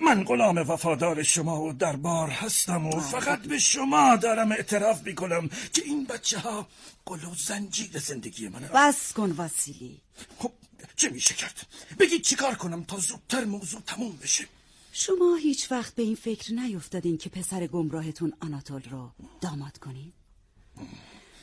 من 0.00 0.24
غلام 0.24 0.56
وفادار 0.58 1.22
شما 1.22 1.62
و 1.62 1.72
دربار 1.72 2.30
هستم 2.30 2.86
و 2.86 3.00
فقط 3.00 3.42
به 3.42 3.58
شما 3.58 4.16
دارم 4.16 4.52
اعتراف 4.52 5.02
می‌کنم 5.02 5.48
که 5.48 5.82
این 5.84 6.04
بچه 6.04 6.38
ها 6.38 6.68
و 7.10 7.16
زنجیر 7.36 7.98
زندگی 7.98 8.48
منه. 8.48 8.68
بس 8.74 9.12
کن 9.12 9.30
واسیلی 9.30 10.00
خب 10.38 10.52
چه 10.96 11.08
میشه 11.08 11.34
کرد؟ 11.34 11.66
بگید 11.98 12.22
چیکار 12.22 12.54
کنم 12.54 12.84
تا 12.84 12.98
زودتر 12.98 13.44
موضوع 13.44 13.80
تموم 13.80 14.16
بشه. 14.22 14.44
شما 14.92 15.36
هیچ 15.36 15.72
وقت 15.72 15.94
به 15.94 16.02
این 16.02 16.14
فکر 16.14 16.52
نیفتادین 16.52 17.18
که 17.18 17.28
پسر 17.30 17.66
گمراهتون 17.66 18.32
آناتول 18.40 18.82
رو 18.90 19.10
داماد 19.40 19.78
کنین؟ 19.78 20.12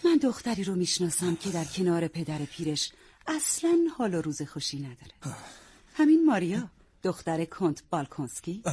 من 0.06 0.18
دختری 0.18 0.64
رو 0.64 0.76
می‌شناسم 0.76 1.36
که 1.36 1.50
در 1.50 1.66
کنار 1.66 2.08
پدر 2.08 2.38
پیرش 2.38 2.92
اصلا 3.28 3.78
حال 3.98 4.14
و 4.14 4.22
روز 4.22 4.42
خوشی 4.42 4.80
نداره. 4.80 5.38
همین 5.94 6.26
ماریا. 6.26 6.70
دختر 7.03 7.46
کنت 7.46 7.84
بالکونسکی؟ 7.89 8.63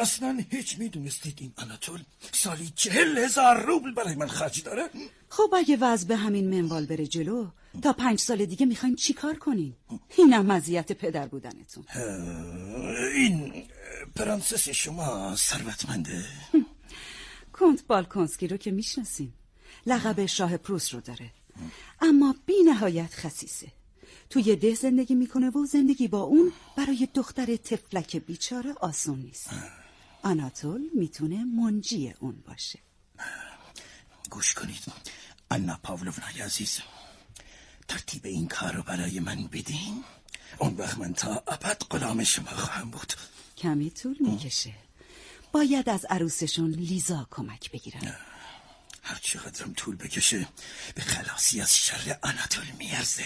اصلا 0.00 0.44
هیچ 0.50 0.78
می‌دونستید 0.78 1.38
این 1.40 1.52
آناتول 1.56 2.02
سالی 2.32 2.72
چهل 2.74 3.18
هزار 3.18 3.62
روبل 3.66 3.94
برای 3.94 4.14
من 4.14 4.26
خرج 4.26 4.62
داره؟ 4.62 4.88
خب 5.28 5.54
اگه 5.56 5.76
وضع 5.80 6.08
به 6.08 6.16
همین 6.16 6.50
منوال 6.50 6.86
بره 6.86 7.06
جلو 7.06 7.46
تا 7.82 7.92
پنج 7.92 8.18
سال 8.18 8.44
دیگه 8.44 8.66
می‌خواین 8.66 8.96
چیکار 8.96 9.34
کنین؟ 9.34 9.74
اینم 10.18 10.46
مزیت 10.46 10.92
پدر 10.92 11.26
بودنتون. 11.26 11.84
این 13.14 13.64
پرنسس 14.16 14.68
شما 14.68 15.36
ثروتمنده. 15.36 16.24
کنت 17.52 17.86
بالکونسکی 17.86 18.48
رو 18.48 18.56
که 18.56 18.70
می‌شناسین 18.70 19.32
لقب 19.86 20.26
شاه 20.26 20.56
پروس 20.56 20.94
رو 20.94 21.00
داره. 21.00 21.32
اما 22.00 22.34
بی 22.46 22.62
نهایت 22.66 23.14
خسیسه 23.14 23.66
توی 24.30 24.56
ده 24.56 24.74
زندگی 24.74 25.14
می‌کنه 25.14 25.50
و 25.50 25.66
زندگی 25.66 26.08
با 26.08 26.20
اون 26.20 26.52
برای 26.76 27.08
دختر 27.14 27.56
تفلک 27.56 28.16
بیچاره 28.16 28.72
آسون 28.72 29.18
نیست. 29.18 29.50
آناتول 30.22 30.80
می‌تونه 30.94 31.44
منجی 31.44 32.14
اون 32.20 32.42
باشه. 32.46 32.78
گوش 34.30 34.54
کنید. 34.54 34.82
انا 35.50 35.80
پاولوونای 35.82 36.40
عزیز 36.42 36.80
ترتیب 37.88 38.26
این 38.26 38.48
کار 38.48 38.72
رو 38.72 38.82
برای 38.82 39.20
من 39.20 39.46
بدین. 39.46 40.04
اون 40.58 40.76
وقت 40.76 40.98
من 40.98 41.14
تا 41.14 41.42
ابد 41.46 41.82
غلام 41.90 42.24
شما 42.24 42.50
خواهم 42.50 42.90
بود. 42.90 43.12
کمی 43.56 43.90
طول 43.90 44.16
می‌کشه. 44.20 44.74
باید 45.52 45.88
از 45.88 46.04
عروسشون 46.04 46.70
لیزا 46.70 47.26
کمک 47.30 47.70
بگیرن. 47.70 48.16
هر 49.02 49.18
چقدرم 49.22 49.72
طول 49.72 49.96
بکشه 49.96 50.48
به 50.94 51.02
خلاصی 51.02 51.60
از 51.60 51.76
شر 51.76 52.18
آناتول 52.22 52.64
میارزه. 52.78 53.24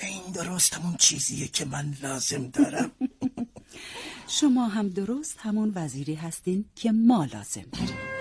این 0.00 0.32
درست 0.34 0.74
همون 0.74 0.96
چیزیه 0.96 1.48
که 1.48 1.64
من 1.64 1.94
لازم 2.02 2.48
دارم. 2.48 2.90
شما 4.40 4.66
هم 4.66 4.88
درست 4.88 5.38
همون 5.38 5.72
وزیری 5.74 6.14
هستین 6.14 6.64
که 6.74 6.92
ما 6.92 7.24
لازم 7.24 7.64
داریم. 7.72 8.13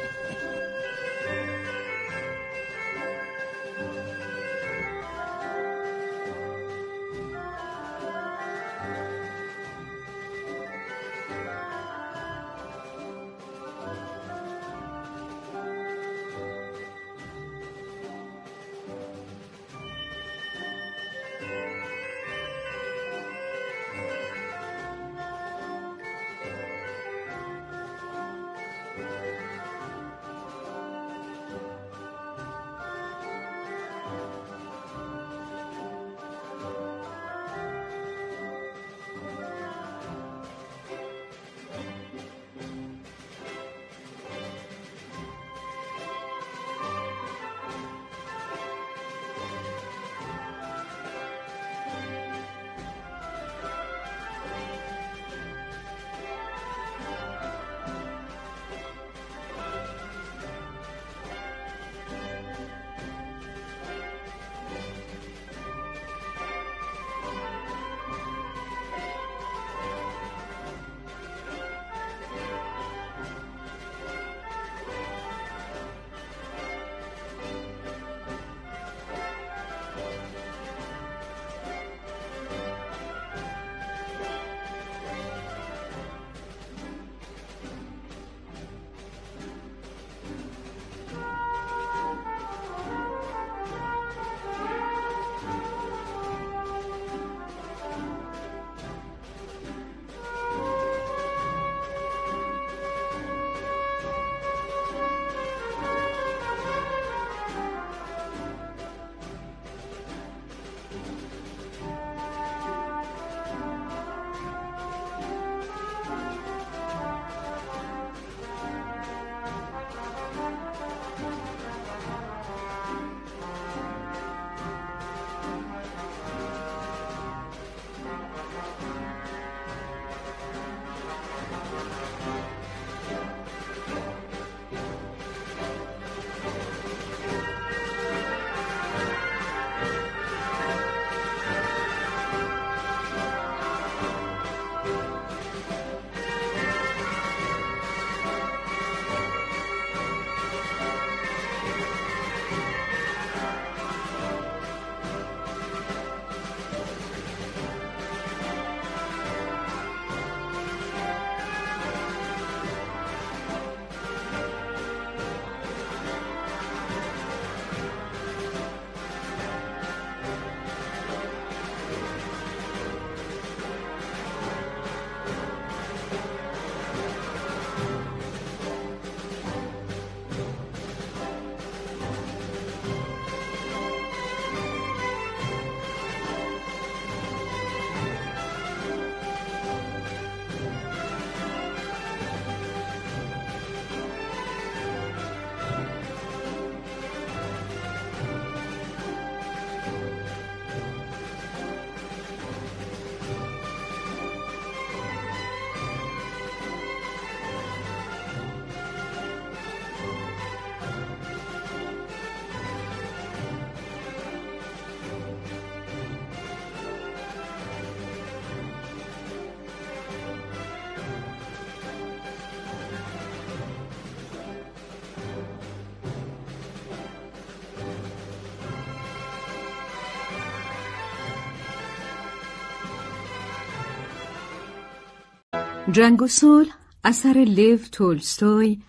جنگ 235.94 236.22
و 236.22 236.28
صلح 236.28 236.76
اثر 237.04 237.34
لیو 237.48 237.78
تولستوی 237.78 238.80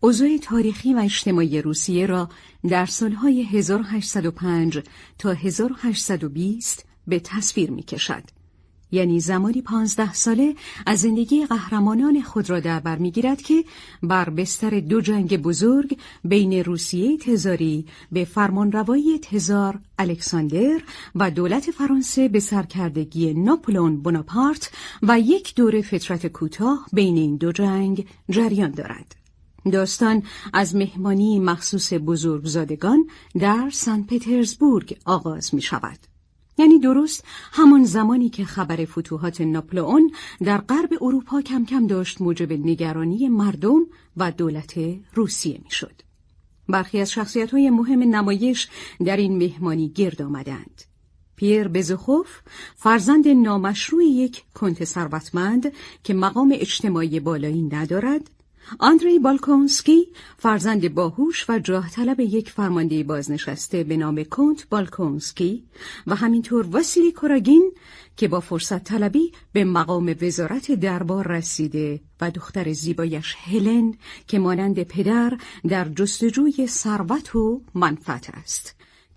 اوضاع 0.00 0.38
تاریخی 0.42 0.94
و 0.94 0.98
اجتماعی 0.98 1.62
روسیه 1.62 2.06
را 2.06 2.28
در 2.68 2.86
سالهای 2.86 3.42
1805 3.42 4.82
تا 5.18 5.32
1820 5.32 6.84
به 7.06 7.20
تصویر 7.20 7.70
می 7.70 7.82
کشد. 7.82 8.22
یعنی 8.90 9.20
زمانی 9.20 9.62
پانزده 9.62 10.12
ساله 10.12 10.54
از 10.86 11.00
زندگی 11.00 11.46
قهرمانان 11.46 12.22
خود 12.22 12.50
را 12.50 12.60
در 12.60 12.80
بر 12.80 12.98
می‌گیرد 12.98 13.42
که 13.42 13.64
بر 14.02 14.30
بستر 14.30 14.80
دو 14.80 15.00
جنگ 15.00 15.42
بزرگ 15.42 15.98
بین 16.24 16.64
روسیه 16.64 17.18
تزاری 17.18 17.86
به 18.12 18.24
فرمانروایی 18.24 19.18
تزار 19.18 19.80
الکساندر 19.98 20.80
و 21.14 21.30
دولت 21.30 21.70
فرانسه 21.70 22.28
به 22.28 22.40
سرکردگی 22.40 23.34
ناپولون 23.34 23.96
بوناپارت 23.96 24.70
و 25.02 25.20
یک 25.20 25.54
دور 25.54 25.80
فترت 25.80 26.26
کوتاه 26.26 26.86
بین 26.92 27.16
این 27.16 27.36
دو 27.36 27.52
جنگ 27.52 28.06
جریان 28.30 28.70
دارد. 28.70 29.16
داستان 29.72 30.22
از 30.52 30.76
مهمانی 30.76 31.40
مخصوص 31.40 31.92
بزرگزادگان 31.92 33.06
در 33.38 33.70
سن 33.72 34.02
پترزبورگ 34.02 34.96
آغاز 35.04 35.54
می 35.54 35.62
شود. 35.62 36.17
یعنی 36.58 36.78
درست 36.78 37.24
همان 37.52 37.84
زمانی 37.84 38.28
که 38.28 38.44
خبر 38.44 38.84
فتوحات 38.84 39.40
ناپلئون 39.40 40.10
در 40.40 40.58
غرب 40.58 40.90
اروپا 41.00 41.42
کم 41.42 41.64
کم 41.64 41.86
داشت 41.86 42.20
موجب 42.20 42.52
نگرانی 42.52 43.28
مردم 43.28 43.80
و 44.16 44.32
دولت 44.32 44.74
روسیه 45.14 45.60
می‌شد. 45.64 46.02
برخی 46.68 47.00
از 47.00 47.10
شخصیت 47.10 47.50
های 47.50 47.70
مهم 47.70 48.02
نمایش 48.02 48.68
در 49.04 49.16
این 49.16 49.38
مهمانی 49.38 49.88
گرد 49.88 50.22
آمدند. 50.22 50.82
پیر 51.36 51.68
بزخوف 51.68 52.28
فرزند 52.76 53.28
نامشروع 53.28 54.04
یک 54.04 54.44
کنت 54.54 54.84
ثروتمند 54.84 55.72
که 56.04 56.14
مقام 56.14 56.54
اجتماعی 56.56 57.20
بالایی 57.20 57.62
ندارد 57.62 58.30
آندری 58.78 59.18
بالکونسکی 59.18 60.08
فرزند 60.38 60.94
باهوش 60.94 61.50
و 61.50 61.58
جاه 61.58 61.90
طلب 61.90 62.20
یک 62.20 62.50
فرمانده 62.50 63.02
بازنشسته 63.02 63.84
به 63.84 63.96
نام 63.96 64.24
کنت 64.24 64.68
بالکونسکی 64.68 65.64
و 66.06 66.14
همینطور 66.14 66.66
واسیلی 66.66 67.12
کوراگین 67.12 67.72
که 68.16 68.28
با 68.28 68.40
فرصت 68.40 68.84
طلبی 68.84 69.32
به 69.52 69.64
مقام 69.64 70.14
وزارت 70.22 70.72
دربار 70.72 71.28
رسیده 71.28 72.00
و 72.20 72.30
دختر 72.30 72.72
زیبایش 72.72 73.34
هلن 73.38 73.94
که 74.26 74.38
مانند 74.38 74.82
پدر 74.82 75.38
در 75.68 75.88
جستجوی 75.88 76.66
ثروت 76.66 77.36
و 77.36 77.62
منفعت 77.74 78.30
است. 78.30 78.74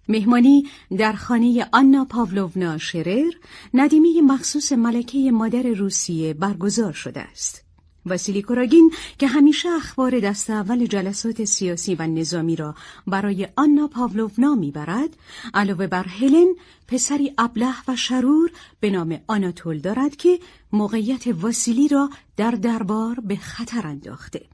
مهمانی 0.08 0.68
در 0.98 1.14
خانه 1.14 1.68
آنا 1.72 2.06
پاولونا 2.06 2.78
شرر 2.78 3.32
ندیمه 3.74 4.22
مخصوص 4.22 4.72
ملکه 4.72 5.32
مادر 5.32 5.64
روسیه 5.64 6.34
برگزار 6.34 6.94
شده 6.94 7.22
است. 7.22 7.61
واسیلی 8.06 8.42
کوراگین 8.42 8.94
که 9.18 9.28
همیشه 9.28 9.70
اخبار 9.70 10.20
دست 10.20 10.50
اول 10.50 10.86
جلسات 10.86 11.44
سیاسی 11.44 11.96
و 11.96 12.08
نظامی 12.08 12.56
را 12.56 12.76
برای 13.08 13.48
آنا 13.56 13.88
پاولونا 13.88 14.56
می‌برد 14.56 15.10
علاوه 15.54 15.88
بر 15.88 16.04
هلن 16.04 16.56
پسری 16.88 17.34
ابله 17.38 17.74
و 17.88 17.96
شرور 17.96 18.52
به 18.80 18.90
نام 18.90 19.20
آناتول 19.28 19.80
دارد 19.80 20.16
که 20.16 20.40
موقعیت 20.72 21.28
واسیلی 21.28 21.88
را 21.88 22.10
در 22.38 22.52
دربار 22.52 23.20
به 23.20 23.36
خطر 23.36 23.88
انداخته. 23.88 24.46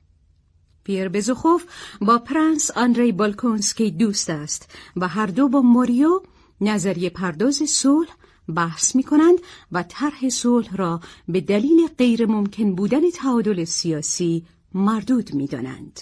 پیر 0.84 1.10
بزوخوف 1.10 1.64
با 2.02 2.18
پرنس 2.18 2.72
آندری 2.72 3.12
بالکونسکی 3.12 3.92
دوست 3.92 4.30
است 4.30 4.72
و 4.96 5.08
هر 5.08 5.26
دو 5.26 5.48
با 5.48 5.62
موریو 5.62 6.22
نظریه 6.62 7.10
پرداز 7.10 7.56
صلح 7.56 8.10
بحث 8.56 8.96
می 8.96 9.04
کنند 9.04 9.40
و 9.72 9.84
طرح 9.84 10.30
صلح 10.30 10.76
را 10.76 11.02
به 11.28 11.42
دلیل 11.42 11.88
غیر 11.98 12.26
ممکن 12.26 12.76
بودن 12.76 13.10
تعادل 13.10 13.64
سیاسی 13.64 14.46
مردود 14.74 15.34
می 15.34 15.48
دانند. 15.48 16.02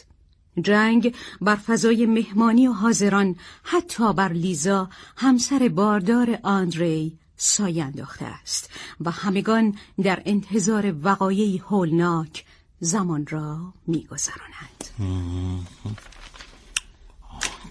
جنگ 0.62 1.16
بر 1.42 1.56
فضای 1.56 2.06
مهمانی 2.06 2.68
و 2.68 2.72
حاضران 2.72 3.36
حتی 3.64 4.14
بر 4.14 4.34
لیزا 4.34 4.90
همسر 5.18 5.68
باردار 5.68 6.40
آندری 6.44 7.18
سایه 7.38 7.84
انداخته 7.84 8.26
است 8.26 8.70
و 9.02 9.12
همگان 9.12 9.76
در 10.04 10.22
انتظار 10.26 10.96
وقایعی 11.04 11.58
هولناک 11.58 12.46
زمان 12.80 13.28
را 13.28 13.74
میگذرانند 13.88 14.86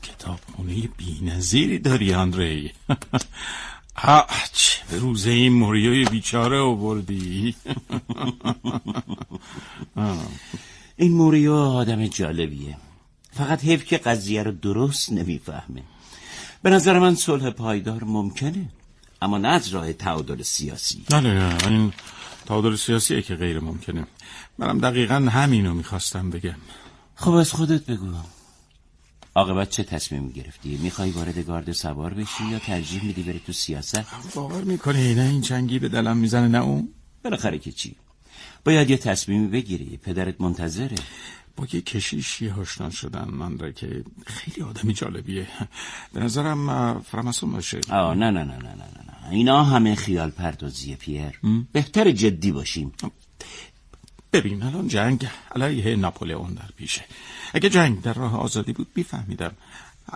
کتابخونه 0.03 0.89
بینظیری 0.97 1.79
داری 1.79 2.15
آندری 2.15 2.73
چه 4.53 4.83
به 4.91 4.99
روزه 4.99 5.31
این 5.31 5.53
موریوی 5.53 6.05
بیچاره 6.05 6.59
آوردی. 6.59 7.55
این 10.97 11.13
موریو 11.13 11.53
آدم 11.55 12.07
جالبیه. 12.07 12.77
فقط 13.33 13.65
حیف 13.65 13.85
که 13.85 13.99
قضیه 13.99 14.43
رو 14.43 14.53
درست 14.53 15.13
نمی‌فهمه. 15.13 15.83
به 16.63 16.71
نظر 16.71 16.99
من 16.99 17.15
صلح 17.15 17.51
پایدار 17.51 18.05
ممکنه 18.05 18.69
اما 19.23 19.39
نه 19.39 19.49
از 19.49 19.69
راه 19.69 19.93
تعادل 19.93 20.43
سیاسی. 20.43 21.05
بله 21.11 21.57
این 21.69 21.93
تعادل 22.47 22.77
سیاسیه 22.77 23.23
که 23.23 23.35
غیر 23.35 23.61
ممکنه. 23.61 24.07
منم 24.59 24.79
دقیقا 24.79 25.15
همینو 25.15 25.75
می‌خواستم 25.75 26.31
بگم. 26.31 26.57
خب 27.17 27.31
از 27.31 27.53
خودت 27.53 27.87
بگو. 27.87 28.07
عاقبت 29.37 29.70
چه 29.70 29.83
تصمیم 29.83 30.29
گرفتی؟ 30.29 30.77
می‌خوای 30.77 31.11
وارد 31.11 31.38
گارد 31.38 31.73
سوار 31.73 32.14
بشی 32.14 32.44
یا 32.51 32.59
ترجیح 32.59 33.05
میدی 33.05 33.23
بری 33.23 33.40
تو 33.47 33.53
سیاست؟ 33.53 34.07
باور 34.35 34.64
می‌کنی 34.64 35.14
نه 35.14 35.23
این 35.23 35.40
جنگی 35.40 35.79
به 35.79 35.88
دلم 35.88 36.16
می‌زنه 36.16 36.49
نه 36.49 36.59
اون؟ 36.59 36.88
بالاخره 37.25 37.59
که 37.59 37.73
چی؟ 37.73 37.97
باید 38.64 38.90
یه 38.90 38.97
تصمیمی 38.97 39.49
بگیری. 39.49 39.97
پدرت 39.97 40.40
منتظره. 40.40 40.97
با 41.57 41.66
یه 41.73 41.81
کشیشی 41.81 42.51
آشنا 42.51 42.90
شدن 42.90 43.29
من 43.29 43.59
را 43.59 43.70
که 43.70 44.05
خیلی 44.27 44.62
آدمی 44.62 44.94
جالبیه. 44.94 45.47
به 46.12 46.20
نظرم 46.20 47.01
فرماسون 47.01 47.53
باشه. 47.53 47.81
آه 47.90 48.14
نه 48.14 48.31
نه 48.31 48.44
نه 48.44 48.57
نه 48.57 48.68
نه 48.68 48.88
نه 49.07 49.31
اینا 49.31 49.64
همه 49.64 49.94
خیال 49.94 50.31
پردازیه 50.31 50.97
پیر. 50.97 51.40
بهتر 51.73 52.11
جدی 52.11 52.53
باشیم. 52.53 52.92
ببین 54.33 54.62
الان 54.62 54.88
جنگ 54.88 55.29
علیه 55.55 55.97
ناپولئون 55.97 56.55
در 56.55 56.68
پیشه. 56.77 57.05
اگه 57.55 57.69
جنگ 57.71 58.03
در 58.03 58.12
راه 58.12 58.40
آزادی 58.40 58.73
بود 58.73 58.87
میفهمیدم. 58.97 59.53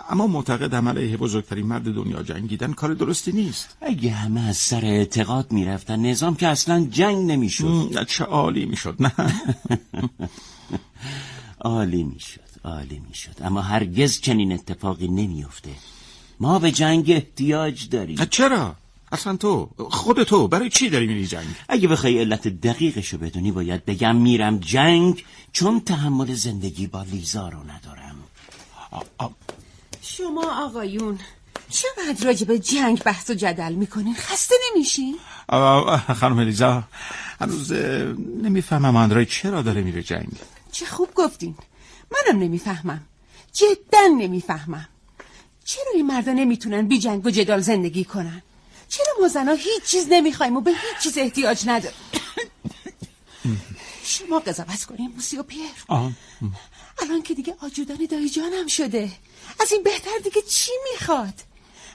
اما 0.08 0.26
معتقدم 0.26 0.88
علیه 0.88 1.16
بزرگترین 1.16 1.66
مرد 1.66 1.94
دنیا 1.94 2.22
جنگیدن 2.22 2.72
کار 2.72 2.94
درستی 2.94 3.32
نیست. 3.32 3.76
اگه 3.80 4.10
همه 4.10 4.40
از 4.40 4.56
سر 4.56 4.84
اعتقاد 4.84 5.52
می‌رفتن 5.52 6.00
نظام 6.00 6.34
که 6.34 6.48
اصلا 6.48 6.86
جنگ 6.90 7.30
نمی‌شد. 7.30 8.04
چه 8.06 8.24
عالی 8.24 8.66
می‌شد 8.66 8.96
نه. 9.00 9.12
عالی 11.60 12.04
می‌شد 12.04 12.40
عالی 12.64 13.02
می‌شد. 13.08 13.36
اما 13.40 13.60
هرگز 13.60 14.20
چنین 14.20 14.52
اتفاقی 14.52 15.08
نمیافته. 15.08 15.70
ما 16.40 16.58
به 16.58 16.70
جنگ 16.72 17.10
احتیاج 17.10 17.88
داریم. 17.88 18.24
چرا؟ 18.24 18.76
اصلا 19.12 19.36
تو 19.36 19.70
خود 19.90 20.22
تو 20.22 20.48
برای 20.48 20.70
چی 20.70 20.88
داری 20.88 21.06
میری 21.06 21.26
جنگ؟ 21.26 21.46
اگه 21.68 21.88
بخوای 21.88 22.18
علت 22.18 22.48
دقیقشو 22.48 23.18
بدونی 23.18 23.52
باید 23.52 23.84
بگم 23.84 24.16
میرم 24.16 24.58
جنگ 24.58 25.24
چون 25.52 25.80
تحمل 25.80 26.34
زندگی 26.34 26.86
با 26.86 27.02
لیزا 27.02 27.48
رو 27.48 27.58
ندارم. 27.58 28.14
شما 30.02 30.64
آقایون 30.66 31.18
چقدر 31.70 32.26
راجع 32.26 32.46
به 32.46 32.58
جنگ 32.58 33.02
بحث 33.02 33.30
و 33.30 33.34
جدل 33.34 33.72
می‌کنین؟ 33.72 34.14
خسته 34.14 34.54
نمیشین؟ 34.70 35.16
خانم 36.20 36.40
لیزا 36.40 36.82
هنوز 37.40 37.72
نمی‌فهمم 38.42 38.96
آندرای 38.96 39.26
چرا 39.26 39.62
داره 39.62 39.82
میره 39.82 40.02
جنگ. 40.02 40.28
چه 40.72 40.86
خوب 40.86 41.08
گفتین. 41.14 41.54
منم 42.12 42.42
نمی‌فهمم. 42.42 43.00
جدا 43.52 44.06
نمی‌فهمم. 44.18 44.88
چرا 45.64 45.92
این 45.94 46.06
مردا 46.06 46.32
نمی‌تونن 46.32 46.88
بی 46.88 46.98
جنگ 46.98 47.26
و 47.26 47.30
جدال 47.30 47.60
زندگی 47.60 48.04
کنن؟ 48.04 48.42
چرا 48.88 49.06
ما 49.20 49.28
زنها 49.28 49.54
هیچ 49.54 49.82
چیز 49.86 50.06
نمی‌خوایم 50.10 50.56
و 50.56 50.60
به 50.60 50.70
هیچ 50.70 51.02
چیز 51.02 51.18
احتیاج 51.18 51.62
نداریم؟ 51.66 51.98
شما 54.04 54.38
قضاوت 54.38 54.84
کنیم 54.84 55.10
موسی 55.10 55.36
و 55.36 55.42
پیر 55.42 55.60
الان 57.02 57.22
که 57.22 57.34
دیگه 57.34 57.56
آجودان 57.60 58.06
دایی 58.10 58.28
جانم 58.30 58.66
شده. 58.66 59.10
از 59.60 59.72
این 59.72 59.82
بهتر 59.82 60.18
دیگه 60.24 60.42
چی 60.42 60.72
می‌خواد؟ 60.92 61.34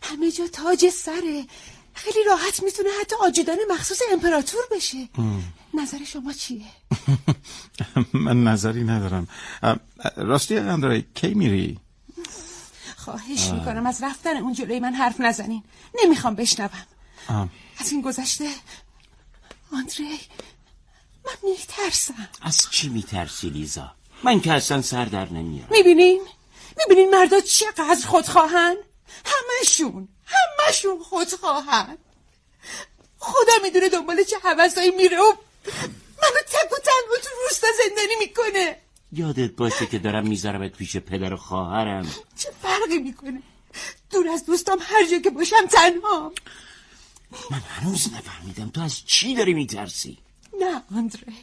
همه 0.03 0.32
جا 0.32 0.47
تاج 0.47 0.89
سره. 0.89 1.45
خیلی 1.93 2.23
راحت 2.27 2.63
می‌تونه 2.63 2.89
حتی 3.01 3.15
آجودان 3.21 3.58
مخصوص 3.71 3.99
امپراتور 4.12 4.62
بشه. 4.71 5.10
نظر 5.73 6.03
شما 6.03 6.34
چیه؟ 6.34 6.65
من 8.25 8.43
نظری 8.43 8.84
ندارم. 8.84 9.27
راستی 10.15 10.58
اندرای 10.58 11.03
کی 11.15 11.34
میری؟ 11.34 11.79
خواهش 13.03 13.49
می‌کنم. 13.49 13.85
از 13.85 14.03
رفتن 14.03 14.37
اون 14.37 14.53
جلوی 14.53 14.79
من 14.79 14.93
حرف 14.93 15.19
نزنین. 15.19 15.63
نمی‌خوام 16.03 16.35
بشنوم. 16.35 16.87
از 17.79 17.91
این 17.91 18.01
گذشته 18.01 18.49
آندری 19.73 20.19
من 21.25 21.49
میترسم. 21.49 22.29
از 22.41 22.57
چی 22.71 22.89
میترسی 22.89 23.49
لیزا؟ 23.49 23.91
من 24.23 24.41
که 24.41 24.53
اصلا 24.53 24.81
سر 24.81 25.05
در 25.05 25.29
نمیارم. 25.29 25.69
می‌بینین؟ 25.71 26.21
می‌بینین 26.77 27.09
مردا 27.09 27.39
چقدر 27.39 28.07
خودخواهن؟ 28.07 28.75
همشون 29.25 30.07
همشون 30.25 31.03
خودخواهن. 31.03 31.97
خدا 33.19 33.53
می‌دونه 33.63 33.89
دنبال 33.89 34.23
چه 34.23 34.37
حوثایی 34.43 34.91
میره 34.91 35.17
و 35.17 35.33
منو 36.21 36.41
تک 36.51 36.71
و 36.71 36.75
زندانی 37.87 38.15
می‌کنه. 38.19 38.83
یادت 39.15 39.52
باشه 39.52 39.86
که 39.86 39.99
دارم 39.99 40.28
میذارمت 40.28 40.71
پیش 40.71 40.97
پدر 40.97 41.34
و 41.34 41.38
خواهرم. 41.38 42.08
چه 42.38 42.49
فرقی 42.62 42.99
می‌کنه؟ 42.99 43.41
دور 44.10 44.30
از 44.30 44.45
دوستام 44.45 44.80
هر 44.82 45.10
جا 45.12 45.19
که 45.19 45.30
باشم 45.30 45.65
تنها. 45.71 46.34
من 47.52 47.60
هنوز 47.60 48.13
نفهمیدم 48.13 48.69
تو 48.69 48.82
از 48.82 49.06
چی 49.06 49.36
داری 49.36 49.54
میترسی. 49.54 50.17
نه 50.62 50.84
آندره. 50.95 51.34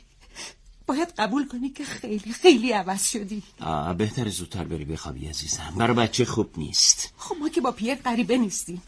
باید 0.87 1.09
قبول 1.19 1.49
کنی 1.49 1.71
که 1.71 1.85
خیلی 1.85 2.33
خیلی 2.33 2.73
عوض 2.73 3.05
شدی. 3.11 3.43
آه 3.61 3.95
بهتر 3.95 4.29
زودتر 4.29 4.65
بری 4.65 4.85
بخوابی 4.85 5.27
عزیزم. 5.27 5.75
برای 5.77 5.97
بچه 5.97 6.25
خوب 6.25 6.51
نیست. 6.57 7.13
خب 7.19 7.37
ما 7.41 7.49
که 7.49 7.61
با 7.61 7.73
پیر 7.73 7.95
غریبه 7.95 8.37
نیستیم. 8.37 8.83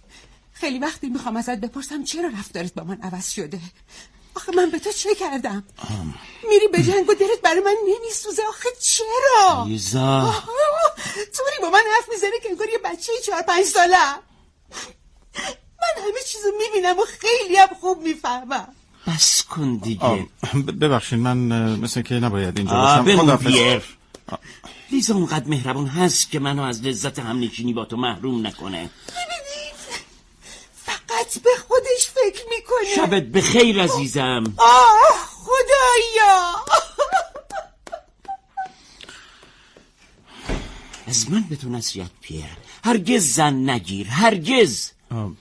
خیلی 0.52 0.78
وقتی 0.78 1.08
می‌خوام 1.08 1.36
ازت 1.36 1.60
بپرسم 1.60 2.04
چرا 2.04 2.28
رفتارت 2.28 2.74
با 2.74 2.84
من 2.84 3.00
عوض 3.02 3.30
شده؟ 3.30 3.60
آخه 4.36 4.52
من 4.56 4.70
به 4.70 4.78
تو 4.78 4.92
چه 4.92 5.14
کردم؟ 5.14 5.64
میری 6.48 6.68
به 6.68 6.82
جنگ 6.82 7.08
و 7.08 7.14
دلت 7.14 7.40
برای 7.42 7.60
من 7.60 7.76
نمیسوزه. 7.88 8.42
آخه 8.48 8.68
چرا؟ 8.80 9.64
لیزا 9.68 10.34
طوری 11.36 11.56
با 11.62 11.70
من 11.70 11.82
حرف 11.96 12.08
می‌زنه 12.08 12.30
که 12.42 12.50
انگار 12.50 12.68
یه 12.68 12.78
بچه 12.84 13.12
چهار 13.26 13.42
پنج 13.42 13.64
ساله 13.64 13.96
من 15.82 16.02
همه 16.02 16.20
چیزو 16.26 16.48
می‌بینم 16.58 16.98
و 16.98 17.02
خیلی 17.20 17.56
هم 17.56 17.68
خوب 17.80 18.02
می‌فهمم. 18.02 18.68
بس 19.06 19.42
کن 19.42 19.76
دیگه. 19.76 20.26
ببخشید 20.80 21.18
من 21.18 21.36
مثل 21.76 22.02
که 22.02 22.14
نباید 22.14 22.58
اینجا 22.58 22.72
آه 22.72 23.04
باشم. 23.04 23.36
پیر 23.36 23.82
لیزا 24.92 25.14
اونقدر 25.14 25.48
مهربون 25.48 25.86
هست 25.86 26.30
که 26.30 26.38
منو 26.38 26.62
از 26.62 26.82
لذت 26.82 27.18
همنشینی 27.18 27.72
با 27.72 27.84
تو 27.84 27.96
محروم 27.96 28.46
نکنه. 28.46 28.90
فقط 31.32 31.42
به 31.42 31.50
خودش 31.68 32.10
فکر 32.10 32.44
می‌کنه 32.48 32.94
شبت 32.96 33.22
به 33.22 33.40
خیر 33.40 33.82
عزیزم. 33.82 34.44
آه 34.56 35.28
خدایا. 35.28 36.54
از 41.06 41.30
من 41.30 41.42
به 41.50 41.56
تو 41.56 41.68
نصیحت 41.68 42.10
پیر. 42.20 42.44
هرگز 42.84 43.34
زن 43.34 43.70
نگیر 43.70 44.06
هرگز. 44.06 44.90
آه، 45.10 45.32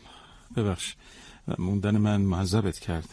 ببخش. 0.57 0.95
موندن 1.57 1.97
من 1.97 2.21
معذبت 2.21 2.79
کرد. 2.79 3.09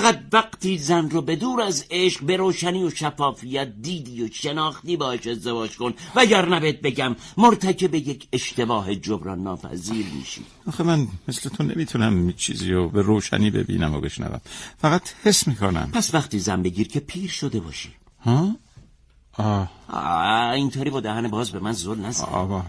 فقط 0.00 0.20
وقتی 0.32 0.78
زن 0.78 1.10
رو 1.10 1.22
به 1.22 1.36
دور 1.36 1.60
از 1.60 1.84
عشق 1.90 2.22
به 2.22 2.36
روشنی 2.36 2.84
و 2.84 2.90
شفافیت 2.90 3.68
دیدی 3.82 4.22
و 4.22 4.28
شناختی 4.32 4.96
باش 4.96 5.26
ازدواج 5.26 5.76
کن 5.76 5.94
وگرنه 6.14 6.60
بهت 6.60 6.80
بگم 6.80 7.16
مرتکب 7.36 7.94
یک 7.94 8.28
اشتباه 8.32 8.94
جبران 8.94 9.42
ناپذیر 9.42 10.06
میشی. 10.18 10.44
آخه 10.66 10.84
من 10.84 11.08
مثل 11.28 11.48
تو 11.48 11.62
نمی‌تونم 11.62 12.32
چیزی 12.32 12.72
رو 12.72 12.88
به 12.88 13.02
روشنی 13.02 13.50
ببینم 13.50 13.94
و 13.94 14.00
بشنوم. 14.00 14.40
فقط 14.78 15.02
حس 15.24 15.48
می‌کنم. 15.48 15.90
پس 15.92 16.14
وقتی 16.14 16.38
زن 16.38 16.62
بگیر 16.62 16.88
که 16.88 17.00
پیر 17.00 17.30
شده 17.30 17.60
باشی. 17.60 17.90
ها؟ 18.24 18.56
آه. 19.38 19.68
آه 19.88 20.50
اینطوری 20.50 20.90
با 20.90 21.00
دهن 21.00 21.28
باز 21.28 21.50
به 21.50 21.60
من 21.60 21.72
زل 21.72 22.00
نزن. 22.00 22.62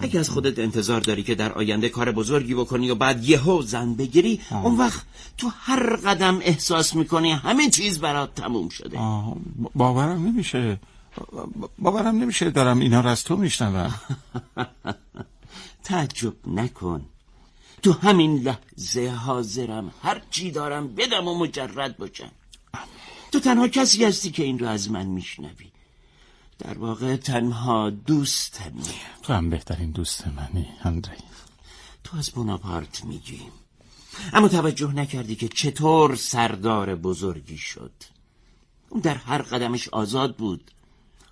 اگه 0.00 0.20
از 0.20 0.28
خودت 0.30 0.58
انتظار 0.58 1.00
داری 1.00 1.22
که 1.22 1.34
در 1.34 1.52
آینده 1.52 1.88
کار 1.88 2.12
بزرگی 2.12 2.54
بکنی 2.54 2.90
و 2.90 2.94
بعد 2.94 3.24
یهو 3.24 3.62
زن 3.62 3.94
بگیری 3.94 4.40
اون 4.50 4.76
وقت 4.76 5.04
تو 5.38 5.50
هر 5.60 5.96
قدم 5.96 6.38
احساس 6.42 6.94
می‌کنی 6.94 7.32
همه 7.32 7.70
چیز 7.70 7.98
برات 7.98 8.34
تموم 8.34 8.68
شده. 8.68 8.98
آه، 8.98 9.36
باورم 9.74 10.26
نمیشه. 10.26 10.80
باورم 11.78 12.16
نمیشه 12.16 12.50
دارم 12.50 12.78
اینا 12.78 13.00
رو 13.00 13.08
از 13.08 13.24
تو 13.24 13.36
میشنوم. 13.36 13.94
تعجب 15.84 16.34
نکن. 16.46 17.02
تو 17.82 17.92
همین 17.92 18.36
لحظه 18.42 19.08
حاضرم. 19.08 19.90
هر 20.02 20.22
چی 20.30 20.50
دارم 20.50 20.94
بدم 20.94 21.28
و 21.28 21.38
مجرد 21.38 21.96
باشم. 21.96 22.30
تو 23.32 23.40
تنها 23.40 23.68
کسی 23.68 24.04
هستی 24.04 24.30
که 24.30 24.44
این 24.44 24.58
رو 24.58 24.66
از 24.68 24.90
من 24.90 25.06
میشنوی. 25.06 25.70
در 26.58 26.78
واقع 26.78 27.16
تنها 27.16 27.90
دوستمی 27.90 28.82
تو 29.22 29.32
هم 29.32 29.50
بهترین 29.50 29.90
دوست 29.90 30.26
منی 30.26 30.66
اندری. 30.84 31.16
تو 32.04 32.16
از 32.16 32.30
بوناپارت 32.30 33.04
میگی. 33.04 33.40
اما 34.32 34.48
توجه 34.48 34.92
نکردی 34.92 35.36
که 35.36 35.48
چطور 35.48 36.16
سردار 36.16 36.94
بزرگی 36.94 37.58
شد. 37.58 37.92
اون 38.88 39.00
در 39.00 39.14
هر 39.14 39.42
قدمش 39.42 39.88
آزاد 39.88 40.36
بود. 40.36 40.70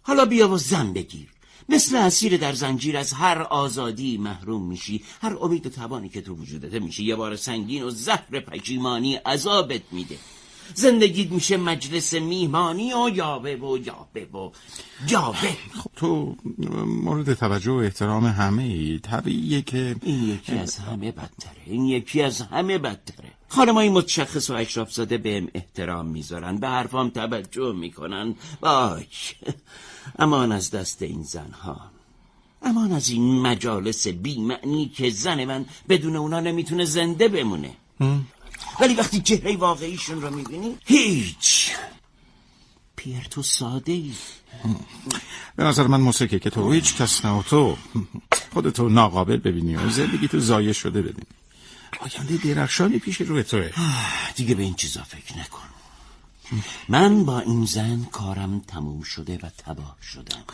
حالا 0.03 0.25
بیا 0.25 0.49
و 0.49 0.59
زن 0.59 0.93
بگیر. 0.93 1.29
مثل 1.69 1.97
اسیر 1.97 2.37
در 2.37 2.53
زنجیر 2.53 2.97
از 2.97 3.13
هر 3.13 3.43
آزادی 3.43 4.19
محروم 4.19 4.69
میشی. 4.69 5.05
هر 5.23 5.37
امید 5.41 5.67
و 5.67 5.71
توانی 5.71 6.09
که 6.09 6.21
تو 6.21 6.35
وجودته 6.35 6.79
میشه 6.79 7.03
یه 7.03 7.17
بار 7.17 7.37
سنگین 7.37 7.83
و 7.83 7.91
زهر 7.91 8.41
پشیمانی 8.41 9.15
عذابت 9.15 9.83
میده. 9.93 10.19
زندگیت 10.75 11.33
میشه 11.33 11.57
مجلس 11.57 12.15
میهمانی 12.15 12.93
و 12.93 13.09
یاوه 13.15 13.51
و 13.51 13.79
یاوه 13.79 14.23
و 14.23 14.51
یاوه 15.09 15.57
خب 15.83 15.91
تو 15.97 16.37
مورد 16.87 17.35
توجه 17.35 17.71
و 17.71 17.75
احترام 17.75 18.27
همه 18.27 18.63
ای 18.63 18.99
طبیعیه 18.99 19.63
که 19.63 19.97
این 20.03 20.29
یکی 20.29 20.53
از 20.53 20.77
همه 20.77 21.13
بدتره 21.13 21.63
این 21.67 21.85
یکی 21.85 22.23
از 22.23 22.41
همه 22.41 22.79
بدتره. 22.79 23.31
خانمای 23.49 23.89
متشخص 23.89 24.51
و 24.51 24.55
اشراف 24.55 24.93
زاده 24.93 25.19
بهم 25.19 25.49
احترام 25.55 26.07
می‌ذارن 26.07 26.59
به 26.59 26.69
حرفام 26.69 27.11
توجه 27.11 27.73
می‌کنن. 27.73 28.35
باش. 28.61 29.35
امان 30.19 30.53
از 30.53 30.71
دست 30.71 31.03
این 31.03 31.23
زنها. 31.23 31.81
امان 32.63 32.93
از 32.93 33.11
این 33.11 33.41
مجالس 33.41 34.09
بیمعنی 34.09 34.89
که 34.89 35.11
زن 35.11 35.45
من 35.45 35.67
بدون 35.89 36.17
اونا 36.17 36.41
نمی‌تونه 36.41 36.85
زنده 36.85 37.29
بمونه. 37.29 37.71
ولی 38.81 38.95
وقتی 38.95 39.21
چهره 39.21 39.57
واقعیشون 39.57 40.23
رو 40.23 40.35
می‌بینی 40.35 40.79
هیچ. 40.85 41.71
پیر 42.97 43.25
تو 43.31 43.43
ساده 43.43 43.93
ای 43.93 44.15
به 45.57 45.65
نظر 45.65 45.87
من 45.87 46.01
موسیقی 46.01 46.39
که 46.39 46.51
تو 46.51 46.73
هیچ 46.73 46.97
کس 46.97 47.25
نه 47.25 47.43
تو 47.43 47.77
خودتو 48.53 48.89
ناقابل 48.89 49.37
ببینی 49.37 49.77
و 49.77 49.91
زندگی 49.91 50.29
تو 50.29 50.41
زایه 50.41 50.73
شده 50.73 51.03
ببینی 51.03 51.27
آینده 52.01 52.55
درخشانی 52.55 52.99
پیش 52.99 53.21
روی 53.21 53.43
توه. 53.43 53.73
دیگه 54.37 54.55
به 54.55 54.63
این 54.63 54.75
چیزا 54.75 55.03
فکر 55.03 55.39
نکن. 55.39 55.63
من 56.89 57.25
با 57.25 57.41
این 57.41 57.65
زن 57.65 58.05
کارم 58.13 58.61
تموم 58.61 59.03
شده 59.03 59.39
و 59.43 59.49
تباه 59.59 59.97
شدم. 60.03 60.45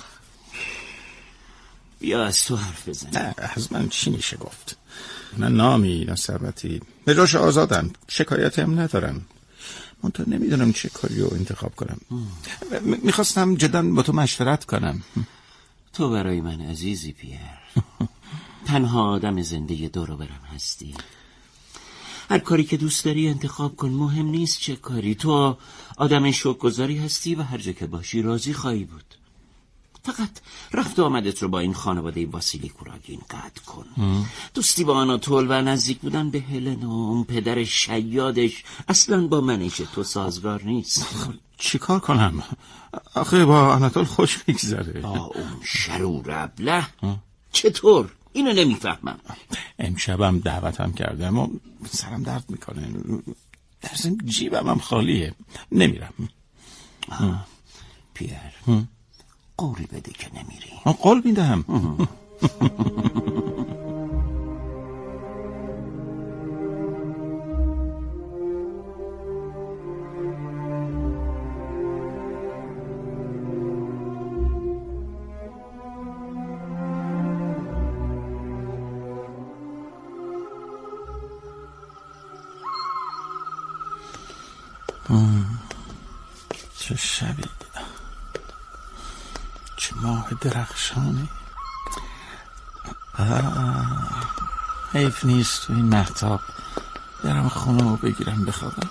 بیا 2.00 2.24
از 2.24 2.44
تو 2.44 2.56
حرف 2.56 2.88
بزن. 2.88 3.10
نه 3.10 3.34
از 3.38 3.72
من 3.72 3.88
چی 3.88 4.10
میشه 4.10 4.36
گفت؟ 4.36 4.76
نه 5.38 5.48
نامی 5.48 6.04
نه 6.04 6.14
ثروتی. 6.14 6.80
به 7.04 7.14
جاش 7.14 7.34
آزادم. 7.34 7.90
شکایتی 8.08 8.60
هم 8.60 8.80
ندارم. 8.80 9.26
من 10.02 10.10
تو 10.10 10.24
نمی‌دونم 10.26 10.72
چه 10.72 10.88
کاری 10.88 11.20
رو 11.20 11.34
انتخاب 11.34 11.74
کنم. 11.76 12.00
م- 12.10 12.16
می‌خواستم 13.02 13.54
جدا 13.54 13.82
با 13.82 14.02
تو 14.02 14.12
مشورت 14.12 14.64
کنم. 14.64 15.02
تو 15.92 16.10
برای 16.10 16.40
من 16.40 16.60
عزیزی 16.60 17.12
پیر. 17.12 17.38
تنها 18.66 19.10
آدم 19.10 19.42
زنده 19.42 19.88
دور 19.88 20.16
برم 20.16 20.40
هستی. 20.54 20.94
هر 22.30 22.38
کاری 22.38 22.64
که 22.64 22.76
دوست 22.76 23.04
داری 23.04 23.28
انتخاب 23.28 23.76
کن. 23.76 23.88
مهم 23.88 24.26
نیست 24.26 24.60
چه 24.60 24.76
کاری. 24.76 25.14
تو 25.14 25.56
آدم 25.96 26.30
شوکگذاری 26.30 26.98
هستی 26.98 27.34
و 27.34 27.42
هر 27.42 27.58
جا 27.58 27.72
که 27.72 27.86
باشی 27.86 28.22
راضی 28.22 28.52
خواهی 28.52 28.84
بود. 28.84 29.19
فقط 30.02 30.30
رفت 30.72 30.98
و 30.98 31.04
آمدت 31.04 31.42
رو 31.42 31.48
با 31.48 31.58
این 31.58 31.74
خانواده 31.74 32.26
واسیلی 32.26 32.68
کوراگین 32.68 33.20
قطع 33.30 33.62
کن. 33.66 33.86
دوستی 34.54 34.84
با 34.84 34.94
آناتول 34.94 35.46
و 35.48 35.62
نزدیک 35.62 35.98
بودن 35.98 36.30
به 36.30 36.40
هلن 36.40 36.84
و 36.84 36.90
اون 36.90 37.24
پدر 37.24 37.64
شیادش. 37.64 38.64
اصلا 38.88 39.26
با 39.26 39.40
منش 39.40 39.76
تو 39.76 40.02
سازگار 40.02 40.62
نیست. 40.62 41.06
چیکار 41.58 42.00
کنم؟ 42.00 42.42
آخه 43.14 43.44
با 43.44 43.74
اناتول 43.74 44.04
خوش 44.04 44.38
میگذره. 44.46 45.00
با 45.00 45.24
اون 45.34 45.60
شرور 45.64 46.30
ابله. 46.30 46.86
چطور؟ 47.52 48.12
اینو 48.32 48.52
نمی‌فهمم. 48.52 49.20
امشبم 49.78 50.38
دعوتم 50.38 50.92
کرده 50.92 51.26
اما 51.26 51.50
سرم 51.90 52.22
درد 52.22 52.44
می‌کنه. 52.48 52.88
در 53.82 53.90
ضمن 53.96 54.18
جیبم 54.24 54.68
هم 54.68 54.78
خالیه. 54.78 55.34
نمیرم. 55.72 56.14
پیر. 58.14 58.36
قولی 59.60 59.86
بده 59.86 60.12
که 60.12 60.26
نمیری 60.34 60.70
قول 61.02 61.22
میدم. 61.24 61.64
آه، 93.18 93.86
حیف 94.92 95.24
نیست 95.24 95.66
تو 95.66 95.72
این 95.72 95.84
محتاب. 95.84 96.40
برم 97.24 97.48
خونه 97.48 97.84
و 97.84 97.96
بگیرم 97.96 98.44
بخوابم 98.44 98.88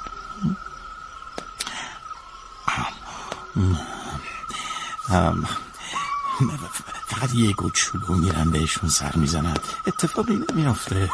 فقط 7.08 7.34
یه 7.34 7.54
گوچولو 7.54 8.16
میرن 8.16 8.52
بهشون 8.52 8.90
سر 8.90 9.16
می‌زنن. 9.16 9.58
اتفاقی 9.88 10.40
نمیافته. 10.50 11.10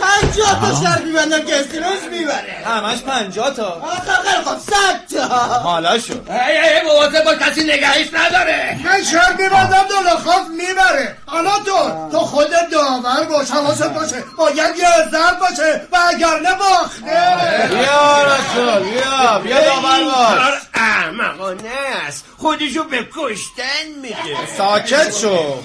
پنجاه 0.00 0.60
تا 0.60 0.84
شرط 0.84 1.00
میبندم 1.00 1.42
که 1.46 1.56
استیروز 1.56 2.02
می‌بره. 2.10 2.56
همش 2.66 3.02
پنجاه 3.02 3.54
تا. 3.54 3.68
آخه 3.68 4.42
خب 4.44 4.58
صد 4.58 5.18
تا. 5.18 5.34
حالا 5.58 5.98
شد. 5.98 6.26
ای 6.30 6.58
ای 6.58 6.82
مواظب 6.86 7.24
با 7.24 7.34
کسی 7.34 7.64
نگهش 7.64 8.06
نداره. 8.12 8.78
من 8.84 9.04
شرط 9.04 9.40
میبندم 9.40 9.84
دلخوف 9.90 10.48
می‌بره. 10.48 11.16
حالا 11.26 11.50
تو 11.50 12.08
تو 12.12 12.18
خود 12.18 12.50
داور 12.72 13.24
باش 13.24 13.50
حواست 13.50 13.88
باشه. 13.88 14.24
باید 14.36 14.76
یه 14.76 14.86
زن 15.12 15.38
باشه 15.40 15.80
و 15.92 15.96
اگر 16.08 16.40
نه 16.40 16.54
باخته. 16.54 17.38
بیا 17.68 18.24
رسول 18.24 18.90
بیا 18.90 19.38
بیا 19.38 19.60
داور 19.60 20.04
باش. 20.04 20.60
احمقانه 20.80 21.70
است 22.06 22.24
خودشو 22.36 22.84
به 22.84 23.08
کشتن 23.16 23.64
میده. 24.02 24.46
ساکت 24.56 25.16
شو. 25.16 25.62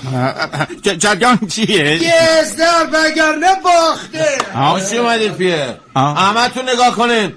جریان 0.83 1.39
چیه؟ 1.47 2.03
یه 2.03 2.13
ازدر 2.13 2.87
و 2.93 2.97
اگر 3.05 3.35
نه 3.35 3.55
باخته 3.63 4.97
اومدید 4.99 5.33
پیه؟ 5.33 5.79
همه 5.95 6.49
تو 6.49 6.61
نگاه 6.61 6.95
کنین 6.95 7.33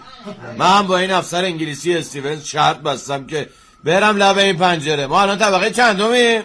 من 0.59 0.87
با 0.87 0.99
این 0.99 1.11
افسر 1.11 1.45
انگلیسی 1.45 1.97
استیونز 1.97 2.45
شرط 2.45 2.77
بستم 2.77 3.27
که 3.27 3.49
برم 3.85 4.17
لب 4.17 4.38
این 4.38 4.57
پنجره. 4.57 5.07
ما 5.07 5.23
الان 5.23 5.38
طبقه 5.38 5.71
چندمی؟ 5.71 6.38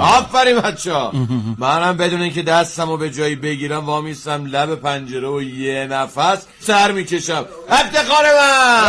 آفرین 0.00 0.58
بچه 0.58 0.92
ها 0.92 1.12
منم 1.58 1.96
بدون 1.96 2.20
اینکه 2.20 2.42
دستم 2.42 2.90
رو 2.90 2.96
به 2.96 3.10
جایی 3.10 3.36
بگیرم 3.36 3.86
وامیستم 3.86 4.46
لب 4.46 4.74
پنجره 4.74 5.28
و 5.28 5.42
یه 5.42 5.86
نفس 5.90 6.38
سر 6.60 6.92
می‌کشم. 6.92 7.44
افتخار 7.70 8.24
من. 8.24 8.80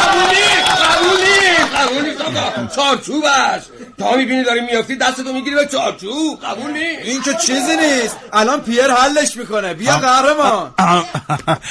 قبولی 0.00 0.44
قبولی. 0.68 1.39
قبولی 1.86 2.10
آقا. 2.10 2.66
چارچوب 2.76 3.24
است. 3.24 3.70
تا 3.98 4.16
می‌بینی 4.16 4.44
داری 4.44 4.60
میافتی 4.60 4.96
دستتو 4.96 5.32
می‌گیری 5.32 5.56
به 5.56 5.66
چارچوب. 5.66 6.40
قبول 6.44 6.70
نیست. 6.70 7.02
این 7.04 7.22
که 7.22 7.34
چیزی 7.34 7.76
نیست. 7.76 8.16
الان 8.32 8.60
پیر 8.60 8.90
حلش 8.90 9.36
می‌کنه. 9.36 9.74
بیا 9.74 9.96
قهرمان. 9.96 10.74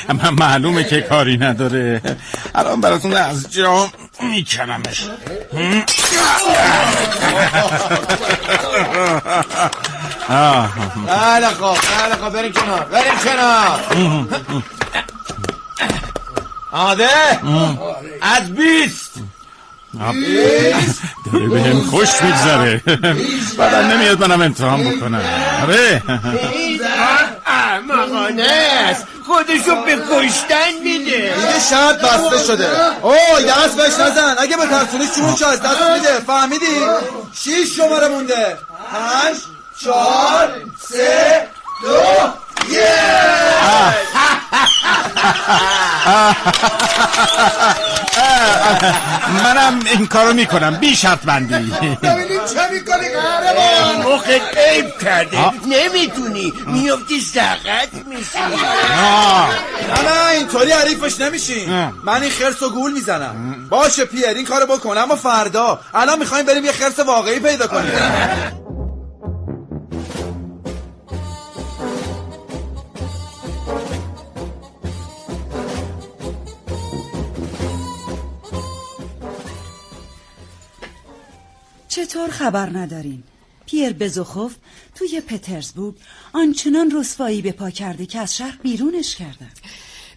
من 0.10 0.30
معلومه 0.30 0.84
که 0.84 1.02
کاری 1.02 1.38
نداره. 1.38 2.02
الان 2.56 2.82
براتون 2.82 3.14
از 3.14 3.52
جا 3.54 3.90
میکنمش. 4.22 5.04
بله 11.08 11.48
خب 11.48 11.78
بله 12.00 12.16
خب 12.16 12.30
بریم 12.30 12.52
کنار 12.52 12.86
بریم 12.86 13.14
کنار. 13.24 13.80
آده 16.72 17.10
از 18.22 18.56
بیست. 18.56 19.12
داره 21.34 21.48
به 21.50 21.62
هم 21.62 21.82
خوش 21.82 22.22
میگذره. 22.22 22.82
بعدم 23.58 23.88
نمیاد 23.88 24.28
منم 24.28 24.42
امتحان 24.42 24.92
بکنم. 24.92 25.22
آره. 25.64 26.04
احمقانه 27.46 28.44
است 28.90 29.06
خودشو 29.28 29.86
به 29.86 29.96
کشتن 29.96 30.74
میده. 30.84 31.06
دیگه 31.06 31.60
شرط 31.70 32.02
بسته 32.02 32.38
شده. 32.48 32.68
اوه 33.02 33.42
دست 33.48 33.78
بهش 33.78 33.94
نزن. 33.94 34.36
اگه 34.40 34.58
به 34.58 34.66
ترسونی 34.66 35.08
چون 35.16 35.50
از 35.50 35.62
دست 35.62 35.82
میده. 35.94 36.20
فهمیدی؟ 36.28 36.66
شیش 37.34 37.76
شماره 37.78 38.08
مونده. 38.08 38.58
پنج 38.92 39.36
چهار 39.84 40.50
سه 40.90 41.48
دو. 41.84 42.49
منم 49.44 49.80
این 49.92 50.08
کارو 50.08 50.34
می‌کنم. 50.34 50.76
بی 50.76 50.96
شرط 50.96 51.20
بندی. 51.26 51.54
ببینیم 51.54 52.46
چه 52.54 52.70
می‌کنی 52.72 53.10
قهرمان. 53.10 54.14
مخت 54.14 54.28
کرده. 55.02 55.52
نمی‌تونی. 55.68 56.54
میفتی 56.68 57.22
سقط 57.22 57.94
میشی. 58.06 58.40
نه 59.90 60.10
نه 60.10 60.30
اینطوری 60.34 60.72
حریفش 60.72 61.20
نمیشین 61.20 61.92
من 62.04 62.22
این 62.22 62.32
خرس 62.32 62.64
و 62.64 62.70
گول 62.70 62.92
می‌زنم. 62.94 63.68
باشه 63.70 64.06
پیر 64.06 64.26
این 64.28 64.46
کارو 64.46 64.66
بکن. 64.66 64.98
اما 64.98 65.16
فردا. 65.16 65.80
الان 65.94 66.20
می‌خوایم 66.20 66.46
بریم 66.46 66.66
یه 66.66 66.72
خرس 66.72 67.00
واقعی 67.00 67.40
پیدا 67.40 67.68
کنیم. 67.68 67.92
چطور 82.10 82.30
خبر 82.30 82.70
ندارین؟ 82.70 83.24
پیر 83.66 83.94
بزوخوف 83.94 84.56
توی 84.96 85.22
پترزبورگ 85.22 85.96
آنچنان 86.34 86.92
رسوایی 86.92 87.42
به 87.42 87.52
پا 87.52 87.70
کرده 87.70 88.06
که 88.06 88.20
از 88.20 88.38
شهر 88.38 88.58
بیرونش 88.64 89.16
کردن 89.16 89.52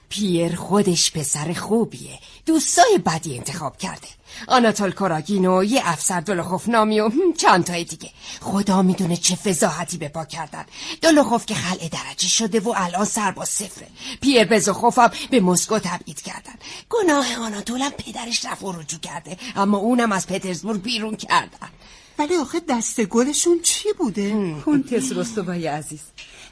پیر 0.09 0.57
خودش 0.57 1.13
پسر 1.13 1.53
خوبیه. 1.53 2.19
دوستای 2.47 2.99
بدی 3.07 3.37
انتخاب 3.39 3.77
کرده. 3.77 4.09
آناتول 4.49 4.93
کراگینو 4.93 5.65
یه 5.65 5.83
افسر 5.85 6.21
دولخوف 6.21 6.69
نامی 6.69 7.01
و 7.01 7.11
چند 7.39 7.65
تای 7.65 7.85
دیگه. 7.85 8.11
خدا 8.41 8.83
می‌دونه 8.83 9.17
چه 9.17 9.35
فضاحتی 9.35 9.97
به 9.99 10.09
پا 10.09 10.25
کردن. 10.25 10.65
دولخوف 11.03 11.47
که 11.47 11.55
خلع 11.55 11.89
درجه 11.89 12.29
شده 12.29 12.61
و 12.61 12.75
الان 12.77 13.05
سرباز 13.05 13.49
صفره. 13.49 13.87
پیر 14.21 14.45
بزوخوف 14.45 14.99
هم 14.99 15.11
به 15.31 15.41
مسکو 15.41 15.79
تبعید 15.79 16.23
کردن. 16.23 16.55
گناه 16.89 17.37
آناتول 17.37 17.81
هم 17.81 17.91
پدرش 17.91 18.45
رفت 18.45 18.63
و 18.63 18.73
رجوع 18.73 19.01
کرده. 19.01 19.37
اما 19.57 19.79
اونم 19.79 20.13
از 20.13 20.27
پترزبورگ 20.27 20.83
بیرون 20.83 21.17
کردن. 21.17 21.69
ولی 22.19 22.37
آخه 22.37 22.61
دست 22.69 23.01
گلشون 23.01 23.61
چی 23.63 23.89
بوده؟ 23.99 24.55
کنتس 24.67 25.13
رستوای 25.13 25.67
عزیز. 25.67 26.01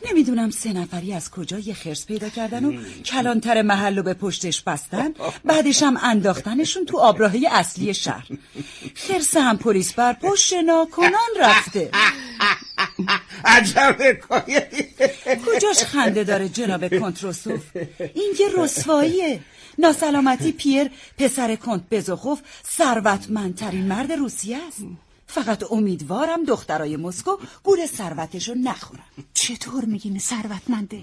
نمی‌دونم 0.08 0.50
سه 0.50 0.72
نفری 0.72 1.12
از 1.12 1.30
کجا 1.30 1.58
یه 1.58 1.74
خرس 1.74 2.06
پیدا 2.06 2.28
کردن 2.28 2.64
و 2.64 2.82
کلانتر 3.04 3.62
محل 3.62 3.96
رو 3.96 4.02
به 4.02 4.14
پشتش 4.14 4.62
بستن 4.62 5.14
بعدش 5.44 5.82
هم 5.82 5.96
انداختنشون 6.02 6.84
تو 6.84 6.98
آبراهی 6.98 7.46
اصلی 7.46 7.94
شهر. 7.94 8.28
خرس 8.94 9.36
هم 9.36 9.58
پلیس 9.58 9.92
بر 9.92 10.12
پشت 10.12 10.52
ناکنان 10.52 11.30
رفته. 11.40 11.90
عجب 13.44 13.96
کجاش 15.46 15.84
خنده 15.84 16.24
داره 16.24 16.48
جناب 16.48 16.98
کنتروسوف؟ 16.98 17.60
این 18.14 18.34
یه 18.40 18.48
رسواییه. 18.56 19.40
ناسلامتی 19.78 20.52
پیر 20.52 20.90
پسر 21.18 21.56
کنت 21.56 21.82
بزوخوف 21.90 22.40
ثروتمندترین 22.76 23.84
مرد 23.84 24.12
روسیه 24.12 24.58
است. 24.68 24.82
فقط 25.34 25.72
امیدوارم 25.72 26.44
دخترای 26.44 26.96
مسکو 26.96 27.30
گول 27.62 27.86
ثروتشو 27.86 28.54
نخورن. 28.54 29.00
چطور 29.34 29.84
میگین 29.84 30.18
ثروتمنده؟ 30.18 31.00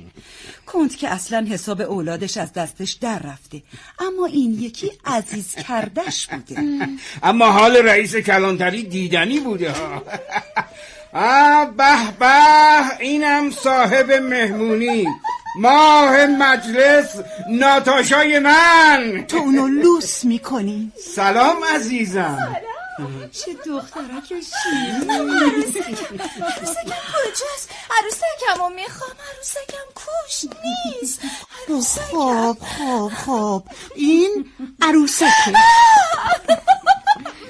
کنت 0.65 0.97
که 0.97 1.09
اصلا 1.09 1.47
حساب 1.49 1.81
اولادش 1.81 2.37
از 2.37 2.53
دستش 2.53 2.91
در 2.91 3.19
رفته. 3.19 3.61
اما 3.99 4.25
این 4.25 4.53
یکی 4.59 4.91
عزیز 5.05 5.55
کردش 5.55 6.27
بوده. 6.27 6.87
اما 7.23 7.51
حال 7.51 7.77
رئیس 7.77 8.15
کلانتری 8.15 8.83
دیدنی 8.83 9.39
بوده 9.39 9.71
ها. 9.71 10.03
آه 11.13 11.71
به 11.71 12.11
به 12.19 12.99
اینم 12.99 13.51
صاحب 13.51 14.11
مهمونی. 14.11 15.05
ماه 15.59 16.25
مجلس 16.25 17.15
ناتاشای 17.49 18.39
من. 18.39 19.25
تو 19.27 19.37
اونو 19.37 19.67
لوس 19.67 20.25
می‌کنی. 20.25 20.91
سلام 21.15 21.63
عزیزم. 21.75 22.55
چه 23.31 23.53
دخترک 23.65 24.31
عروسکم 24.31 25.01
کجاست 27.13 27.69
عروسکم 27.99 28.63
رو 28.63 28.69
می‌خوام 28.69 29.17
عروسکم 29.33 29.87
کوش 29.95 30.45
نیست 30.63 31.21
خب 32.11 32.57
خب 32.61 33.11
خب 33.25 33.63
این 33.95 34.45
عروسکه 34.81 35.53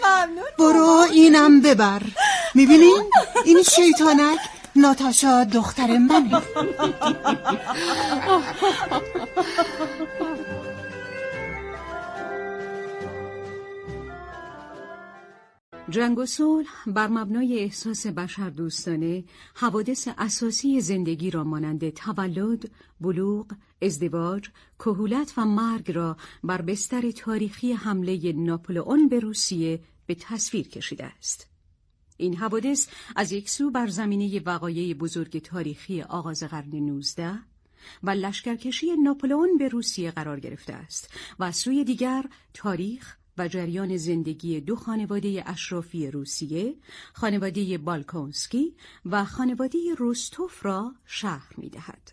ممنون 0.03 0.45
برو 0.59 1.05
اینم 1.11 1.61
ببر 1.61 2.01
می‌بینین 2.55 3.11
این 3.45 3.63
شیطانک 3.63 4.39
ناتاشا 4.75 5.43
دختر 5.43 5.97
منه 5.97 6.41
جنگ 15.89 16.19
و 16.19 16.25
صلح 16.25 16.69
بر 16.87 17.07
مبنای 17.07 17.59
احساس 17.59 18.07
بشر 18.07 18.49
دوستانه 18.49 19.23
حوادث 19.55 20.07
اساسی 20.17 20.81
زندگی 20.81 21.31
را 21.31 21.43
مانند 21.43 21.89
تولد، 21.89 22.71
بلوغ، 23.01 23.45
ازدواج، 23.81 24.49
کهولت 24.79 25.33
و 25.37 25.45
مرگ 25.45 25.91
را 25.91 26.17
بر 26.43 26.61
بستر 26.61 27.11
تاریخی 27.11 27.73
حمله 27.73 28.33
ناپلئون 28.33 29.07
به 29.07 29.19
روسیه 29.19 29.79
به 30.05 30.15
تصویر 30.15 30.67
کشیده 30.67 31.05
است. 31.05 31.47
این 32.17 32.35
حوادث 32.35 32.87
از 33.15 33.31
یک 33.31 33.49
سو 33.49 33.71
بر 33.71 33.87
زمینه 33.87 34.39
وقایع 34.39 34.93
بزرگ 34.93 35.41
تاریخی 35.41 36.01
آغاز 36.01 36.43
قرن 36.43 36.75
19 36.75 37.39
و 38.03 38.09
لشکرکشی 38.09 38.95
ناپلئون 39.03 39.57
به 39.57 39.67
روسیه 39.67 40.11
قرار 40.11 40.39
گرفته 40.39 40.73
است 40.73 41.09
و 41.39 41.43
از 41.43 41.55
سوی 41.55 41.83
دیگر 41.83 42.25
تاریخ 42.53 43.17
و 43.37 43.47
جریان 43.47 43.97
زندگی 43.97 44.61
دو 44.61 44.75
خانواده 44.75 45.43
اشرافی 45.45 46.11
روسیه 46.11 46.75
خانواده 47.13 47.77
بالکونسکی 47.77 48.75
و 49.05 49.25
خانواده 49.25 49.79
روستوف 49.97 50.65
را 50.65 50.95
شهر 51.05 51.53
می 51.57 51.69
دهد. 51.69 52.11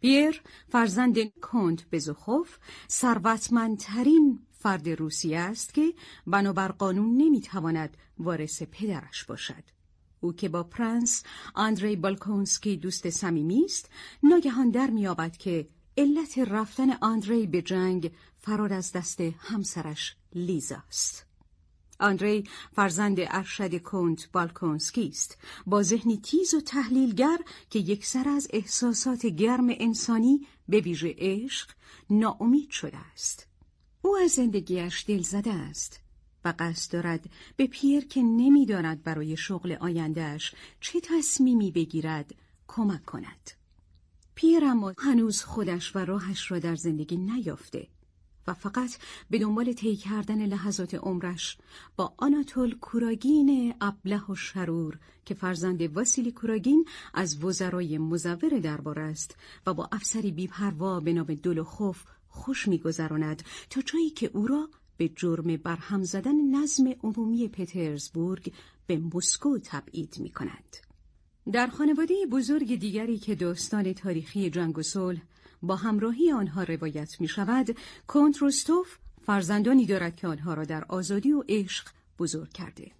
پیر 0.00 0.42
فرزند 0.68 1.40
کنت 1.40 1.90
بزوخوف 1.92 2.58
ثروتمندترین 2.90 4.46
فرد 4.52 4.88
روسیه 4.88 5.38
است 5.38 5.74
که 5.74 5.94
بنابر 6.26 6.68
قانون 6.68 7.16
نمی‌تواند 7.16 7.96
وارث 8.18 8.62
پدرش 8.62 9.24
باشد. 9.24 9.64
او 10.20 10.32
که 10.32 10.48
با 10.48 10.62
پرنس 10.62 11.22
آندری 11.54 11.96
بالکونسکی 11.96 12.76
دوست 12.76 13.10
صمیمی 13.10 13.64
است 13.64 13.90
ناگهان 14.22 14.70
در 14.70 14.90
میابد 14.90 15.36
که 15.36 15.68
علت 15.96 16.38
رفتن 16.38 16.90
آندری 16.90 17.46
به 17.46 17.62
جنگ 17.62 18.10
فرار 18.42 18.72
از 18.72 18.92
دست 18.92 19.20
همسرش 19.20 20.16
لیزا 20.34 20.82
است. 20.88 21.26
آندری 22.00 22.44
فرزند 22.72 23.16
ارشد 23.20 23.82
کنت 23.82 24.28
بالکونسکی 24.32 25.08
است. 25.08 25.38
با 25.66 25.82
ذهنی 25.82 26.16
تیز 26.16 26.54
و 26.54 26.60
تحلیلگر 26.60 27.38
که 27.70 27.78
یکسر 27.78 28.28
از 28.28 28.48
احساسات 28.50 29.26
گرم 29.26 29.66
انسانی 29.70 30.46
به 30.68 30.80
ویژه 30.80 31.14
عشق 31.18 31.70
ناامید 32.10 32.70
شده 32.70 32.98
است. 33.12 33.46
او 34.02 34.16
از 34.16 34.30
زندگیش 34.30 35.04
دل 35.08 35.22
زده 35.22 35.52
است 35.52 36.00
و 36.44 36.54
قصد 36.58 36.92
دارد 36.92 37.30
به 37.56 37.66
پیر 37.66 38.04
که 38.04 38.22
نمی‌داند 38.22 39.02
برای 39.02 39.36
شغل 39.36 39.72
آیندهش 39.72 40.54
چه 40.80 41.00
تصمیمی 41.00 41.70
بگیرد 41.70 42.34
کمک 42.68 43.04
کند. 43.04 43.50
پیر 44.34 44.64
اما 44.64 44.94
هنوز 44.98 45.42
خودش 45.42 45.96
و 45.96 45.98
راهش 45.98 46.50
را 46.50 46.58
در 46.58 46.76
زندگی 46.76 47.16
نیافته. 47.16 47.88
و 48.46 48.54
فقط 48.54 48.96
به 49.30 49.38
دنبال 49.38 49.72
طی 49.72 49.96
کردن 49.96 50.46
لحظات 50.46 50.94
عمرش 50.94 51.58
با 51.96 52.14
آناتول 52.16 52.78
کوراگین 52.78 53.74
ابله 53.80 54.30
و 54.30 54.34
شرور 54.34 54.98
که 55.24 55.34
فرزند 55.34 55.82
واسیلی 55.96 56.32
کوراگین 56.32 56.84
از 57.14 57.44
وزرای 57.44 57.98
مزور 57.98 58.58
دربار 58.58 59.00
است 59.00 59.36
و 59.66 59.74
با 59.74 59.88
افسری 59.92 60.30
بیپروا 60.30 61.00
به 61.00 61.12
نام 61.12 61.26
دولوخوف 61.26 62.04
خوش 62.28 62.68
میگذراند 62.68 63.42
تا 63.70 63.80
جایی 63.80 64.10
که 64.10 64.30
او 64.34 64.46
را 64.46 64.68
به 64.96 65.08
جرم 65.08 65.56
برهم 65.56 66.02
زدن 66.02 66.50
نظم 66.50 66.94
عمومی 67.02 67.48
پترزبورگ 67.48 68.52
به 68.86 68.98
مسکو 68.98 69.58
تبعید 69.58 70.16
می 70.18 70.30
کند. 70.30 70.76
در 71.52 71.66
خانواده 71.66 72.14
بزرگ 72.30 72.78
دیگری 72.78 73.18
که 73.18 73.34
داستان 73.34 73.92
تاریخی 73.92 74.50
جنگ 74.50 74.78
و 74.78 74.82
صلح 74.82 75.22
با 75.62 75.76
همراهی 75.76 76.32
آنها 76.32 76.62
روایت 76.62 77.20
می 77.20 77.28
شود 77.28 77.76
کنت 78.06 78.38
روستوف 78.38 78.96
فرزندانی 79.26 79.86
دارد 79.86 80.16
که 80.16 80.28
آنها 80.28 80.54
را 80.54 80.64
در 80.64 80.84
آزادی 80.88 81.32
و 81.32 81.44
عشق 81.48 81.88
بزرگ 82.18 82.52
کرده. 82.52 82.90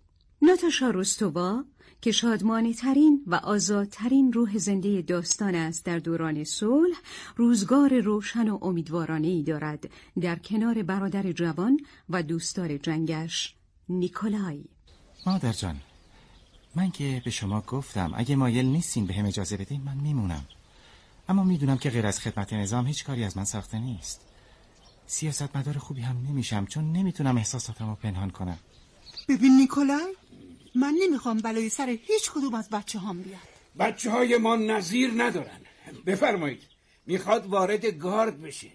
ناتاشا 0.43 0.91
روستووا 0.91 1.65
که 2.01 2.13
شادمانه 2.13 2.75
ترین 2.75 3.25
و 3.27 3.35
آزادترین 3.35 4.33
روح 4.33 4.59
زنده 4.59 5.03
داستان 5.03 5.55
است 5.55 5.85
در 5.85 5.99
دوران 5.99 6.45
صلح 6.45 6.97
روزگار 7.37 8.01
روشن 8.01 8.49
و 8.49 8.59
امیدوارانه 8.63 9.29
ای 9.29 9.43
دارد 9.43 9.91
در 10.21 10.37
کنار 10.37 10.83
برادر 10.83 11.33
جوان 11.33 11.81
و 12.11 12.23
دوستدار 12.23 12.77
جنگش 12.77 13.55
نیکولای. 13.89 14.65
مادر 15.27 15.53
جان 15.53 15.77
من 16.75 16.91
که 16.91 17.23
به 17.25 17.31
شما 17.31 17.61
گفتم 17.61 18.13
اگه 18.15 18.37
مایل 18.37 18.67
نیستین 18.67 19.07
به 19.07 19.15
هم 19.15 19.27
اجازه 19.27 19.57
بدین 19.57 19.81
من 19.81 19.97
میمونم. 19.97 20.45
اما 21.29 21.45
می‌دونم 21.45 21.79
که 21.79 21.91
غیر 21.91 22.07
از 22.07 22.21
خدمت 22.21 22.53
نظام 22.53 22.87
هیچ 22.87 23.05
کاری 23.05 23.25
از 23.25 23.37
من 23.37 23.45
ساخته 23.45 23.79
نیست. 23.79 24.21
سیاست 25.07 25.57
مدار 25.57 25.79
خوبی 25.79 26.01
هم 26.01 26.27
نمیشم 26.29 26.67
چون 26.67 26.93
نمی‌تونم 26.93 27.37
احساساتم 27.37 27.89
رو 27.89 27.95
پنهان 27.95 28.31
کنم. 28.31 28.59
ببین 29.29 29.57
نیکولای 29.57 30.15
من 30.75 30.95
نمی‌خوام 31.03 31.39
بلای 31.39 31.69
سر 31.69 31.99
هیچ 32.07 32.31
کدوم 32.31 32.55
از 32.55 32.69
بچه 32.69 32.99
هم 32.99 33.23
بیاد. 33.23 33.41
بچه 33.79 34.11
های 34.11 34.37
ما 34.37 34.57
نظیر 34.57 35.11
ندارن. 35.17 35.61
بفرمایید 36.07 36.63
می‌خواد 37.07 37.47
وارد 37.47 37.87
گارد 37.87 38.43
بشه. 38.43 38.71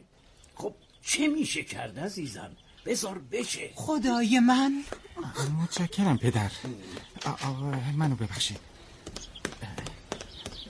خب 0.55 0.75
چه 1.01 1.27
میشه 1.27 1.63
کرد 1.63 1.99
عزیزم؟ 1.99 2.51
بذار 2.85 3.19
بشه. 3.19 3.69
خدای 3.75 4.39
من. 4.39 4.83
متشکرم 5.63 6.17
پدر. 6.17 6.51
منو 7.95 8.15
ببخشید. 8.15 8.59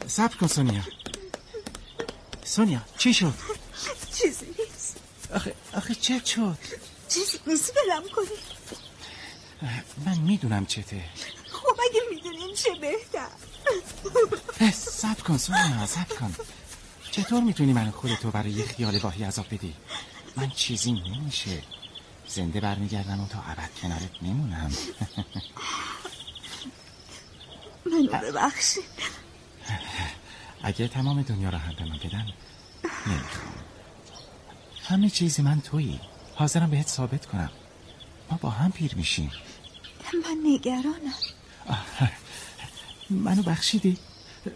صبر 0.07 0.35
کن 0.35 0.47
سونیا. 0.47 0.81
سونیا 2.47 2.81
چی 2.97 3.13
شد؟ 3.13 3.33
چیزی 4.13 4.45
نیست. 4.59 4.97
آخه, 5.35 5.55
آخه 5.73 5.95
چه 5.95 6.21
شد؟ 6.25 6.57
چیزی 7.09 7.39
نیست 7.47 7.73
بلم 7.73 8.03
کنی. 8.15 8.37
من 10.05 10.17
می‌دونم 10.17 10.65
چته. 10.65 11.03
خب 11.51 11.77
اگه 11.89 12.01
می‌دونیم 12.11 12.55
چه 12.55 12.69
بهتر. 12.81 13.27
سب 14.73 15.19
کن 15.19 15.37
سونیا 15.37 15.85
سب 15.85 16.09
کن. 16.19 16.35
چطور 17.11 17.43
می‌تونی 17.43 17.73
من 17.73 17.91
خودتو 17.91 18.31
برای 18.31 18.51
یه 18.51 18.65
خیال 18.65 18.97
واهی 18.97 19.23
عذاب 19.23 19.45
بدی؟ 19.51 19.73
من 20.35 20.49
چیزی 20.49 20.91
نمیشه. 20.91 21.63
زنده 22.27 22.59
برمیگردم 22.61 23.19
و 23.19 23.27
تا 23.27 23.39
عبد 23.39 23.69
کنارت 23.81 24.21
میمونم 24.21 24.71
منو 27.85 28.31
ببخشی 28.31 28.81
اگه 30.63 30.87
تمام 30.87 31.21
دنیا 31.21 31.49
را 31.49 31.57
هم 31.57 31.75
به 31.75 31.83
من 31.83 31.97
بدن 31.97 32.25
نمی‌خوام. 33.07 33.53
همه 34.83 35.09
چیزی 35.09 35.41
من 35.41 35.61
تویی. 35.61 35.99
حاضرم 36.35 36.69
بهت 36.69 36.87
ثابت 36.87 37.25
کنم. 37.25 37.49
ما 38.31 38.37
با 38.41 38.49
هم 38.49 38.71
پیر 38.71 38.95
میشیم. 38.95 39.31
من 40.13 40.37
نگرانم. 40.43 41.13
منو 43.09 43.43
بخشیدی؟ 43.43 43.97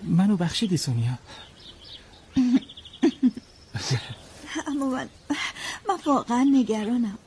منو 0.03 0.37
بخشیدی 0.37 0.77
سونیا. 0.77 1.17
اما 4.67 4.85
من 4.85 5.09
من 5.89 5.99
واقعا 6.05 6.43
نگرانم. 6.43 7.17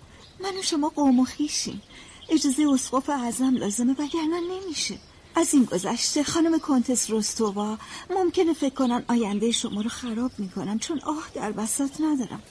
من 0.43 0.59
و 0.59 0.63
شما 0.63 0.89
قوم 0.89 1.21
و 1.21 1.25
خیشیم. 1.25 1.83
اجازه 2.29 2.67
اسقف 2.73 3.11
اعظم 3.11 3.57
لازمه 3.57 3.93
وگرنه 3.93 4.41
نمیشه. 4.51 4.99
از 5.37 5.55
این 5.55 5.65
گذشته 5.65 6.25
خانم 6.25 6.59
کنتس 6.59 7.11
روستووا 7.11 7.79
ممکنه 8.11 8.53
فکر 8.53 8.75
کنن 8.75 9.05
آینده 9.09 9.51
شما 9.53 9.81
رو 9.81 9.89
خراب 9.89 10.31
می‌کنم 10.39 10.79
چون 10.79 11.01
آه 11.01 11.23
در 11.35 11.53
بسات 11.53 12.01
ندارم. 12.01 12.43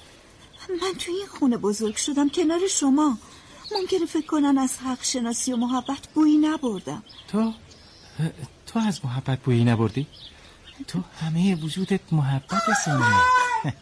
من 0.70 0.94
توی 1.00 1.14
این 1.14 1.28
خونه 1.28 1.58
بزرگ 1.58 1.96
شدم 1.96 2.30
کنار 2.30 2.68
شما. 2.68 3.18
ممکنه 3.72 4.06
فکر 4.06 4.26
کنن 4.26 4.58
از 4.58 4.78
حق 4.78 5.04
شناسی 5.04 5.54
و 5.54 5.56
محبت 5.56 6.08
بویی 6.14 6.38
نبردم. 6.38 7.04
تو 7.28 7.54
تو 8.68 8.80
از 8.80 9.06
محبت 9.06 9.40
بویی 9.40 9.64
نبردی؟ 9.64 10.08
تو 10.88 11.00
همه 11.22 11.56
وجودت 11.56 12.02
محبت 12.12 12.62
سنی 12.86 12.98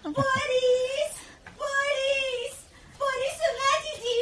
بوریس 0.04 1.16
بوریس 1.60 2.56
بوریس 3.00 3.38
رو 3.42 3.52
ندیدی؟ 3.62 4.20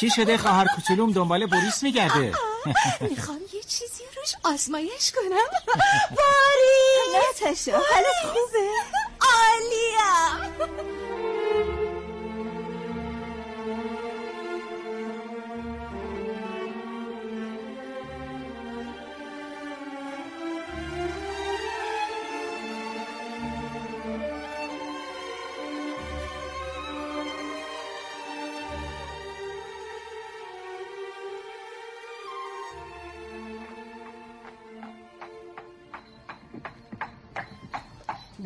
چی 0.00 0.10
شده؟ 0.10 0.38
خواهر 0.38 0.66
کوچولوم 0.76 1.12
دنبال 1.12 1.46
بوریس 1.46 1.82
میگرده. 1.82 2.32
می‌خوام 3.00 3.40
یه 3.52 3.62
چیزی 3.62 4.04
روش 4.16 4.34
آزمایش 4.44 5.12
کنم. 5.12 5.50
باری. 6.10 7.18
ناتاشا 7.30 7.72
حالت 7.72 8.20
خوبه. 8.22 8.68
عالیم 9.20 10.97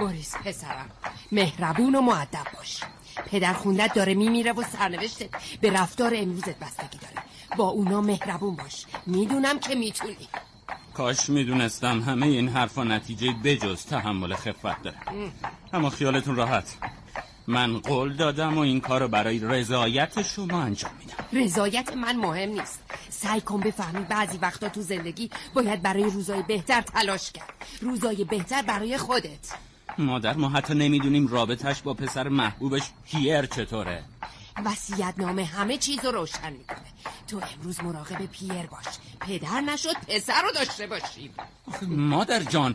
بوریس 0.02 0.36
پسرم. 0.36 0.90
مهربون 1.32 1.94
و 1.94 2.00
معدب 2.00 2.46
باش. 2.56 2.80
پدر 3.26 3.52
خوندت 3.52 3.94
داره 3.94 4.14
میمیره 4.14 4.52
و 4.52 4.62
سرنوشتت 4.62 5.28
به 5.60 5.70
رفتار 5.70 6.12
امروزت 6.14 6.58
بستگی 6.58 6.98
داره. 6.98 7.26
با 7.56 7.64
اونا 7.64 8.00
مهربون 8.00 8.56
باش. 8.56 8.86
می‌دونم 9.06 9.58
که 9.58 9.74
می‌تونی. 9.74 10.28
کاش 10.94 11.30
می‌دونستم 11.30 12.00
همه 12.00 12.26
این 12.26 12.48
حرفا 12.48 12.84
نتیجه 12.84 13.32
بجز 13.44 13.84
تحمل 13.84 14.34
خفت 14.34 14.82
داره. 14.82 14.96
اما 15.72 15.90
خیالتون 15.90 16.36
راحت. 16.36 16.76
من 17.46 17.78
قول 17.78 18.16
دادم 18.16 18.58
و 18.58 18.60
این 18.60 18.80
کارو 18.80 19.08
برای 19.08 19.38
رضایت 19.38 20.22
شما 20.22 20.62
انجام 20.62 20.90
میدم. 20.98 21.44
رضایت 21.44 21.96
من 21.96 22.16
مهم 22.16 22.48
نیست. 22.48 22.80
سعی 23.10 23.40
کن 23.40 23.60
بفهمی 23.60 24.04
بعضی 24.04 24.38
وقتا 24.38 24.68
تو 24.68 24.82
زندگی 24.82 25.30
باید 25.54 25.82
برای 25.82 26.04
روزای 26.04 26.42
بهتر 26.42 26.80
تلاش 26.80 27.32
کرد. 27.32 27.52
روزای 27.80 28.24
بهتر 28.24 28.62
برای 28.62 28.98
خودت. 28.98 29.71
مادر 29.98 30.36
ما 30.36 30.48
حتی 30.48 30.74
نمی‌دونیم 30.74 31.26
رابطش 31.26 31.82
با 31.82 31.94
پسر 31.94 32.28
محبوبش 32.28 32.82
پیر 33.04 33.46
چطوره؟ 33.46 34.04
وصیت 34.64 35.18
نامه 35.18 35.44
همه 35.44 35.76
چیز 35.78 36.04
رو 36.04 36.10
روشن 36.10 36.52
می‌کنه. 36.52 36.78
تو 37.28 37.40
امروز 37.54 37.84
مراقب 37.84 38.26
پیر 38.26 38.66
باش. 38.66 38.84
پدر 39.20 39.60
نشد 39.60 39.96
پسر 40.08 40.42
رو 40.42 40.52
داشته 40.52 40.86
باشیم. 40.86 41.34
مادر 41.88 42.42
جان 42.42 42.74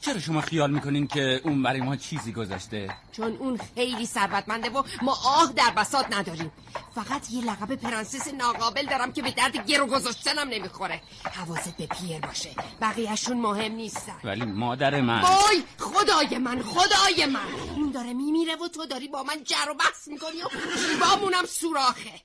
چرا 0.00 0.20
شما 0.20 0.40
خیال 0.40 0.70
می‌کنین 0.70 1.06
که 1.06 1.40
اون 1.44 1.62
برای 1.62 1.80
ما 1.80 1.96
چیزی 1.96 2.32
گذاشته؟ 2.32 2.88
چون 3.12 3.36
اون 3.36 3.60
خیلی 3.74 4.06
ثروتمنده 4.06 4.70
و 4.70 4.82
ما 5.02 5.12
آه 5.24 5.52
در 5.52 5.70
بساط 5.70 6.06
نداریم. 6.10 6.52
فقط 6.94 7.30
یه 7.30 7.44
لقب 7.44 7.74
پرنسس 7.74 8.34
ناقابل 8.34 8.86
دارم 8.86 9.12
که 9.12 9.22
به 9.22 9.30
درد 9.30 9.66
گرو 9.66 9.86
گذاشتنم 9.86 10.48
نمی‌خوره. 10.48 11.00
حواست 11.32 11.76
به 11.76 11.86
پیر 11.86 12.20
باشه. 12.20 12.50
بقیهشون 12.80 13.36
مهم 13.36 13.72
نیستن. 13.72 14.16
ولی 14.24 14.44
مادر 14.44 15.00
من. 15.00 15.20
وای 15.20 15.62
خدای 15.78 16.38
من 16.38 16.62
خدای 16.62 17.26
من. 17.26 17.46
اون 17.76 17.90
داره 17.90 18.12
میمیره 18.12 18.56
و 18.56 18.68
تو 18.68 18.86
داری 18.86 19.08
با 19.08 19.22
من 19.22 19.44
جر 19.44 19.70
و 19.70 19.74
بحث 19.74 20.08
می‌کنی 20.08 20.42
و 20.42 20.48
جیبامونم 20.88 21.46
سوراخه. 21.46 22.20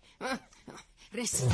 رسید. 1.13 1.51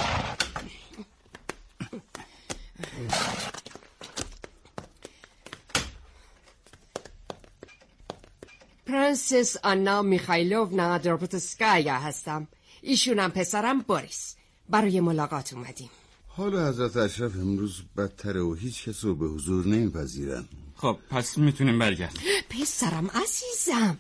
پرنسس 8.86 9.58
آنا 9.64 10.02
میخایلوونا 10.02 10.98
دروبوتسکایا 10.98 12.00
هستم. 12.00 12.48
ایشونم 12.82 13.32
پسرم 13.32 13.82
بوریس. 13.82 14.36
برای 14.70 15.00
ملاقات 15.00 15.54
اومدیم. 15.54 15.90
حالا 16.28 16.70
حضرت 16.70 16.98
اشرف 16.98 17.36
امروز 17.36 17.82
بدتره 17.98 18.42
و 18.42 18.54
هیچ 18.54 18.90
کس 18.90 19.04
رو 19.04 19.16
به 19.16 19.28
حضور 19.28 19.68
نمیپذیرن. 19.68 20.46
خب 20.76 20.98
پس 21.10 21.38
می‌تونیم 21.38 21.80
برگردیم. 21.80 22.22
پسرم 22.50 23.08
عزیزم 23.08 23.98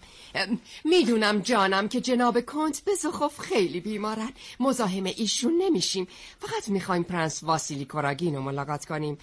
می‌دونم. 0.85 1.39
جانم 1.39 1.88
که 1.88 2.01
جناب 2.01 2.41
کنت 2.41 2.79
بزوخوف 2.80 3.39
خیلی 3.39 3.79
بیمارن. 3.79 4.31
مزاحم 4.59 5.03
ایشون 5.03 5.61
نمیشیم. 5.61 6.07
فقط 6.39 6.69
می‌خوایم 6.69 7.03
پرنس 7.03 7.43
واسیلی 7.43 7.85
کوراگین 7.85 8.35
رو 8.35 8.41
ملاقات 8.41 8.85
کنیم. 8.85 9.17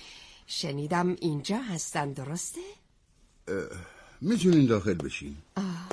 شنیدم 0.46 1.16
اینجا 1.20 1.56
هستن 1.56 2.12
درسته؟ 2.12 2.60
می‌تونین 4.20 4.66
داخل 4.66 4.94
بشین. 4.94 5.36
آه. 5.56 5.88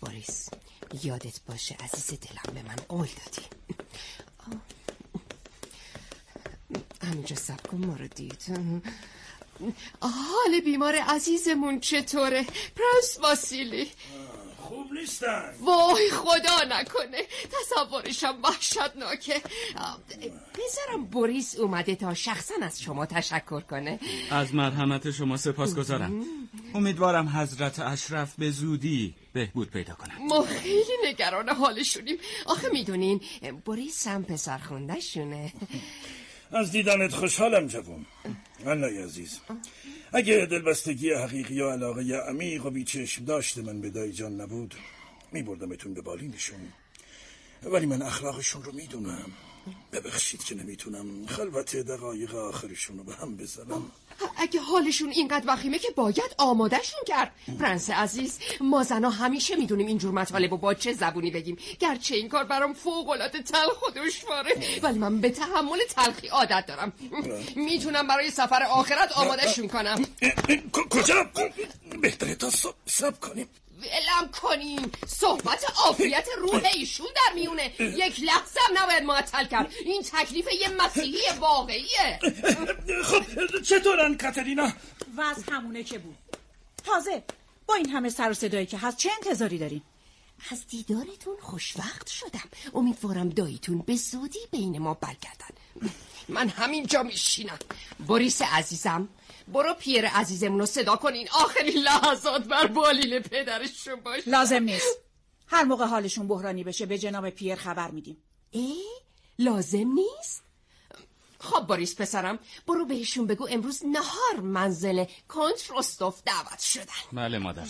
بوریس 0.00 0.48
یادت 1.02 1.40
باشه 1.48 1.76
عزیز 1.80 2.20
دلم 2.20 2.54
به 2.54 2.62
من 2.68 2.76
قول 2.88 3.08
دادی. 3.08 3.46
همینجا 7.02 7.36
صبر 7.36 7.66
کن 7.66 7.86
ما 7.86 7.96
رو 7.96 8.08
دید. 8.08 8.42
حال 10.00 10.60
بیمار 10.64 10.94
عزیزمون 10.94 11.80
چطوره؟ 11.80 12.42
پرنس 12.76 13.18
واسیلی. 13.22 13.90
خوب 14.58 14.92
نیستن. 14.92 15.54
وای 15.60 16.10
خدا 16.10 16.64
نکنه. 16.68 17.22
تصورشم 17.52 18.38
وحشتناکه. 18.42 19.40
پسرم 20.54 21.04
بوریس 21.10 21.56
اومده 21.56 21.94
تا 21.94 22.14
شخصا 22.14 22.54
از 22.62 22.82
شما 22.82 23.06
تشکر 23.06 23.60
کنه. 23.60 24.00
از 24.30 24.54
مرحمت 24.54 25.10
شما 25.10 25.36
سپاس 25.36 25.74
گذارم. 25.74 26.24
امیدوارم 26.74 27.28
حضرت 27.28 27.78
اشرف 27.78 28.34
به 28.38 28.50
زودی 28.50 29.14
بهبود 29.32 29.70
پیدا 29.70 29.94
کنند 29.94 30.20
ما 30.20 30.42
خیلی 30.42 30.96
نگران 31.04 31.48
حالشونیم. 31.48 32.16
آخه 32.46 32.68
می‌دونین 32.68 33.20
بوریس 33.64 34.06
هم 34.06 34.24
پسر 34.24 34.58
خونده 34.58 35.00
شونه 35.00 35.52
از 36.52 36.72
دیدنت 36.72 37.14
خوشحالم 37.14 37.66
جوون 37.66 38.06
الله 38.66 39.04
عزیز. 39.04 39.40
اگه 40.12 40.46
دلبستگی 40.46 41.12
حقیقی 41.12 41.54
یا 41.54 41.72
علاقه 41.72 42.16
عمیق 42.16 42.66
و 42.66 42.70
بیچشم 42.70 43.24
داشته 43.24 43.62
من 43.62 43.80
به 43.80 43.90
دای 43.90 44.12
جان 44.12 44.40
نبود 44.40 44.74
می 45.32 45.42
بردمتون 45.42 45.94
به 45.94 46.00
بالینشون 46.00 46.60
ولی 47.62 47.86
من 47.86 48.02
اخلاقشون 48.02 48.62
رو 48.64 48.72
می‌دونم. 48.72 49.32
ببخشید 49.92 50.44
که 50.44 50.54
نمی‌تونم 50.54 51.26
خلوت 51.26 51.76
دقایق 51.76 52.34
آخرشون 52.34 52.98
رو 52.98 53.04
به 53.04 53.14
هم 53.14 53.36
بزنم. 53.36 53.90
اگه 54.36 54.60
حالشون 54.60 55.08
اینقدر 55.10 55.44
وخیمه 55.46 55.78
که 55.78 55.90
باید 55.90 56.34
آمادهشون 56.38 57.00
کرد. 57.06 57.32
پرنس 57.60 57.90
عزیز 57.90 58.38
ما 58.60 58.82
زنا 58.82 59.10
همیشه 59.10 59.56
می‌دونیم 59.56 59.86
اینجور 59.86 60.12
مطالب 60.12 60.52
و 60.52 60.56
با 60.56 60.74
چه 60.74 60.92
زبونی 60.92 61.30
بگیم. 61.30 61.58
گرچه 61.80 62.16
این 62.16 62.28
کار 62.28 62.44
برام 62.44 62.74
فوق 62.74 63.08
العاده 63.08 63.42
تلخ 63.42 63.88
و 63.88 63.90
دشواره 63.90 64.50
ولی 64.82 64.98
من 64.98 65.20
به 65.20 65.30
تحمل 65.30 65.78
تلخی 65.88 66.28
عادت 66.28 66.66
دارم. 66.66 66.92
می‌تونم 67.56 68.06
برای 68.06 68.30
سفر 68.30 68.62
آخرت 68.62 69.12
آمادهشون 69.12 69.68
کنم. 69.68 70.04
کجا؟ 70.90 71.26
بهتره 72.02 72.34
تا 72.34 72.50
سب 72.86 73.20
کنیم. 73.20 73.48
ولم 73.78 74.28
کنیم. 74.42 74.92
صحبت 75.06 75.64
عافیت 75.76 76.26
روح 76.38 76.62
ایشون 76.74 77.06
در 77.06 77.34
میونه. 77.34 77.72
یک 77.78 78.20
لحظه 78.20 78.60
هم 78.68 78.82
نباید 78.82 79.02
معطل 79.02 79.46
کرد. 79.46 79.72
این 79.84 80.02
تکلیف 80.02 80.48
یه 80.60 80.68
مسیحی 80.68 81.38
واقعیه. 81.40 82.18
خب 83.04 83.62
چطورن 83.62 84.16
کاترینا؟ 84.16 84.72
وضع 85.16 85.52
همونه 85.52 85.82
که 85.82 85.98
بود. 85.98 86.16
تازه 86.84 87.22
با 87.66 87.74
این 87.74 87.88
همه 87.88 88.08
سر 88.08 88.30
و 88.30 88.34
صدایی 88.34 88.66
که 88.66 88.78
هست 88.78 88.96
چه 88.96 89.10
انتظاری 89.16 89.58
دارین؟ 89.58 89.82
از 90.50 90.66
دیدارتون 90.66 91.36
خوشوقت 91.40 92.06
شدم. 92.06 92.48
امیدوارم 92.74 93.28
داییتون 93.28 93.78
به 93.78 93.96
زودی 93.96 94.38
بین 94.50 94.78
ما 94.78 94.94
برگردن. 94.94 95.48
من 96.28 96.48
همینجا 96.48 97.02
میشینم. 97.02 97.58
بوریس 98.06 98.42
عزیزم. 98.42 99.08
برو 99.52 99.74
پیر 99.74 100.06
عزیزمون 100.06 100.60
رو 100.60 100.66
صدا 100.66 100.96
کنین 100.96 101.28
آخرین 101.30 101.78
لحظات 101.78 102.44
بر 102.44 102.66
بالین 102.66 103.22
پدرشون 103.22 104.00
باش. 104.00 104.22
لازم 104.26 104.62
نیست. 104.62 104.98
هر 105.46 105.64
موقع 105.64 105.86
حالشون 105.86 106.28
بحرانی 106.28 106.64
بشه 106.64 106.86
به 106.86 106.98
جناب 106.98 107.30
پیر 107.30 107.56
خبر 107.56 107.90
میدیم. 107.90 108.16
ای 108.50 108.84
لازم 109.38 109.92
نیست؟ 109.92 110.42
خب 111.40 111.60
باریس 111.60 111.94
پسرم 112.00 112.38
برو 112.66 112.84
بهشون 112.84 113.26
بگو 113.26 113.48
امروز 113.50 113.82
نهار 113.84 114.40
منزل 114.42 115.04
کنت 115.28 115.70
رستوف 115.76 116.22
دعوت 116.24 116.60
شدن. 116.60 116.92
بله 117.12 117.38
مادر 117.38 117.66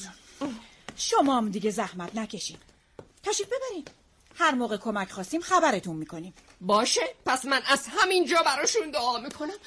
شما 0.97 1.37
هم 1.37 1.51
دیگه 1.51 1.71
زحمت 1.71 2.17
نکشین 2.17 2.57
تشریف 3.23 3.49
ببرین 3.49 3.85
هر 4.35 4.55
موقع 4.55 4.77
کمک 4.77 5.11
خواستیم 5.11 5.41
خبرتون 5.41 5.97
می‌کنیم. 5.97 6.35
باشه 6.61 7.01
پس 7.27 7.45
من 7.45 7.63
از 7.67 7.87
همینجا 7.89 8.43
براشون 8.47 8.91
دعا 8.91 9.19
می‌کنم. 9.19 9.59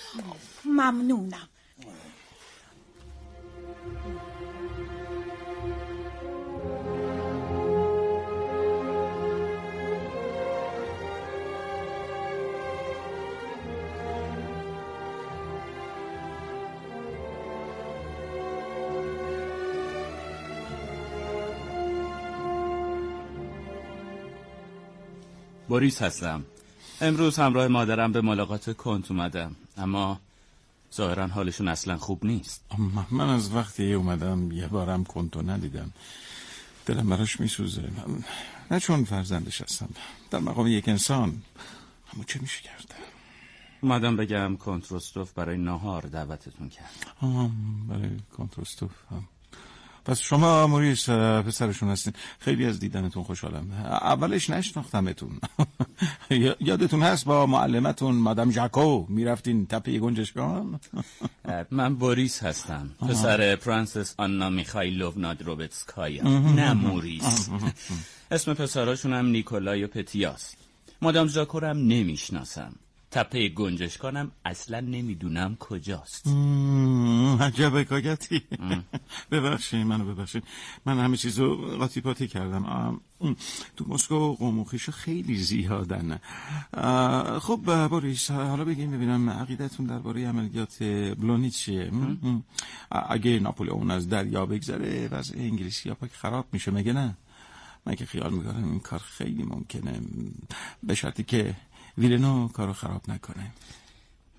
ممنونم. 0.66 1.50
بوریس 25.72 26.02
هستم. 26.02 26.44
امروز 27.02 27.40
همراه 27.40 27.68
مادرم 27.68 28.12
به 28.12 28.22
ملاقات 28.22 28.78
کنت 28.78 29.12
اومدم. 29.12 29.56
اما 29.78 30.20
ظاهرا 30.96 31.28
حالشون 31.28 31.68
اصلا 31.68 31.98
خوب 31.98 32.26
نیست. 32.26 32.66
من 33.12 33.30
از 33.30 33.56
وقتی 33.56 33.94
اومدم 33.94 34.52
یه 34.52 34.68
بارم 34.68 35.04
کنتو 35.04 35.42
ندیدم. 35.42 35.92
دلم 36.86 37.10
براش 37.10 37.40
میسوزه. 37.40 37.90
نه 38.72 38.80
چون 38.80 39.04
فرزندش 39.04 39.62
هستم 39.62 39.90
در 40.32 40.40
مقام 40.40 40.68
یک 40.68 40.90
انسان. 40.90 41.42
اما 42.14 42.24
چه 42.24 42.40
میشه 42.42 42.62
کرده 42.62 42.96
اومدم 43.82 44.16
بگم 44.16 44.58
کنترستوف 44.58 45.34
برای 45.34 45.58
نهار 45.58 46.02
دعوتتون 46.02 46.70
کرد. 46.70 47.06
آه 47.22 47.50
برای 47.88 48.10
کنترستوف 48.38 48.92
هم. 49.12 49.28
پس 50.06 50.20
شما 50.20 50.68
موریس 50.68 51.10
پسرشون 51.10 51.90
هستین. 51.90 52.14
خیلی 52.40 52.66
از 52.66 52.80
دیدنتون 52.80 53.24
خوشحالم. 53.24 53.72
اولش 54.02 54.50
نشناختمتون 54.50 55.40
یادتون 56.60 57.04
هست 57.04 57.26
با 57.26 57.46
معلمتون 57.46 58.16
مادام 58.16 58.52
ژاکو 58.52 59.06
می‌رفتین 59.10 59.66
تپه 59.66 60.00
گنجشگان؟ 60.00 60.80
من 61.72 61.96
بوریس 61.96 62.44
هستم. 62.44 62.90
پسر 63.10 63.56
پرنسس 63.56 64.14
آنا 64.18 64.50
میخایلوونا 64.50 65.34
دروبتسکایا 65.34 66.24
نه 66.60 66.74
موریس. 66.74 67.50
اسم 68.32 68.54
پسراشون 68.54 69.14
هم 69.14 69.26
نیکولای 69.26 69.84
و 69.84 69.88
پتیاست 69.88 70.58
مادام 71.02 71.28
ژاکو 71.28 71.60
رو 71.60 71.68
هم 71.68 71.78
نمی‌شناسم. 71.78 72.74
تپه 73.12 73.50
گنجشکانم 73.50 74.32
اصلا 74.46 74.80
نمی‌دونم 74.80 75.56
کجاست. 75.60 76.28
عجب 77.42 77.78
حکایتی. 77.78 78.42
ببخشید 79.32 79.86
منو 79.86 80.16
ببخشید. 80.16 80.44
من 80.86 81.00
همه 81.00 81.18
چیزو 81.18 81.56
قاطی 81.56 82.02
پاتی 82.02 82.28
کردم 82.28 83.02
تو 83.76 83.86
مسکو 83.88 84.34
قوم 84.34 84.64
خیلی 84.64 85.38
زیادن. 85.38 86.20
خب 87.40 87.88
بوریس 87.90 88.32
حالا 88.32 88.66
بگیم 88.66 88.92
ببینم 88.92 89.30
عقیدتون 89.30 89.86
درباره 89.86 90.28
عملیات 90.28 90.84
بلونی 91.20 91.50
چیه. 91.50 91.92
اگه 92.92 93.40
ناپولئون 93.40 93.92
از 93.92 94.10
دریا 94.10 94.46
بگذره 94.46 95.08
وضع 95.08 95.38
انگلیسی 95.38 95.90
ها 95.90 95.96
پاک 95.96 96.12
خراب 96.12 96.46
میشه 96.52 96.72
مگه 96.72 96.94
نه؟ 96.94 97.18
من 97.86 97.96
که 97.96 98.06
خیال 98.06 98.34
می‌کنم 98.34 98.64
این 98.72 98.80
کار 98.80 99.00
خیلی 99.00 99.44
ممکنه. 99.44 100.02
به 100.84 100.96
شرطی 100.96 101.24
که 101.24 101.56
ویلنو 101.98 102.48
کارو 102.48 102.74
خراب 102.74 103.02
نکنه. 103.08 103.52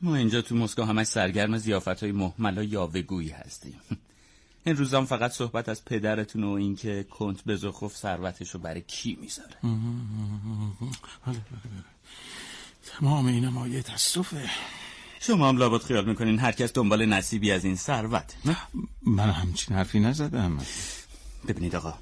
ما 0.03 0.17
اینجا 0.17 0.43
تو 0.43 0.55
مسکو 0.55 0.83
همش 0.83 1.07
سرگرم 1.07 1.59
زیافت 1.59 2.03
های 2.03 2.13
محمل 2.13 2.59
و 2.59 2.63
یاوهگویی 2.63 3.29
هستیم. 3.29 3.81
این 4.67 4.77
روزام 4.77 5.05
فقط 5.05 5.31
صحبت 5.31 5.69
از 5.69 5.85
پدرتون 5.85 6.45
و 6.45 6.51
اینکه 6.51 7.07
کنت 7.11 7.45
بزخوف 7.45 7.97
ثروتشو 7.97 8.59
برای 8.59 8.83
کی 8.83 9.19
می‌ذاره. 9.21 9.57
تمام 13.01 13.27
این 13.27 13.49
مایه 13.49 13.83
تصفه 13.83 14.51
شما 15.21 15.49
هم 15.49 15.57
لابد 15.57 15.83
خیال 15.83 16.05
می‌کنین 16.05 16.39
هر 16.39 16.53
کس 16.53 16.73
دنبال 16.73 17.07
نصیبی 17.07 17.51
از 17.51 17.65
این 17.65 17.77
ثروت 17.77 18.35
من 19.03 19.31
همچین 19.31 19.77
حرفی 19.77 20.01
نزدم. 20.01 20.59
ببینید 21.49 21.77
آقا 21.77 21.95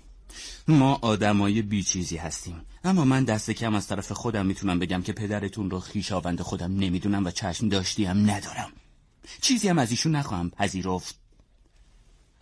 ما 0.68 0.98
آدمای 1.02 1.62
بیچیزی 1.62 2.16
هستیم. 2.16 2.60
اما 2.84 3.04
من 3.04 3.24
دست 3.24 3.50
کم 3.50 3.74
از 3.74 3.86
طرف 3.86 4.12
خودم 4.12 4.46
می‌تونم 4.46 4.78
بگم 4.78 5.02
که 5.02 5.12
پدرتون 5.12 5.70
رو 5.70 5.80
خیشاوند 5.80 6.40
خودم 6.40 6.76
نمی‌دونم 6.76 7.24
و 7.24 7.30
چشم 7.30 7.68
داشتی 7.68 8.04
هم 8.04 8.30
ندارم. 8.30 8.72
چیزی 9.40 9.68
هم 9.68 9.78
از 9.78 9.90
ایشون 9.90 10.16
نخواهم 10.16 10.50
پذیرفت. 10.50 11.14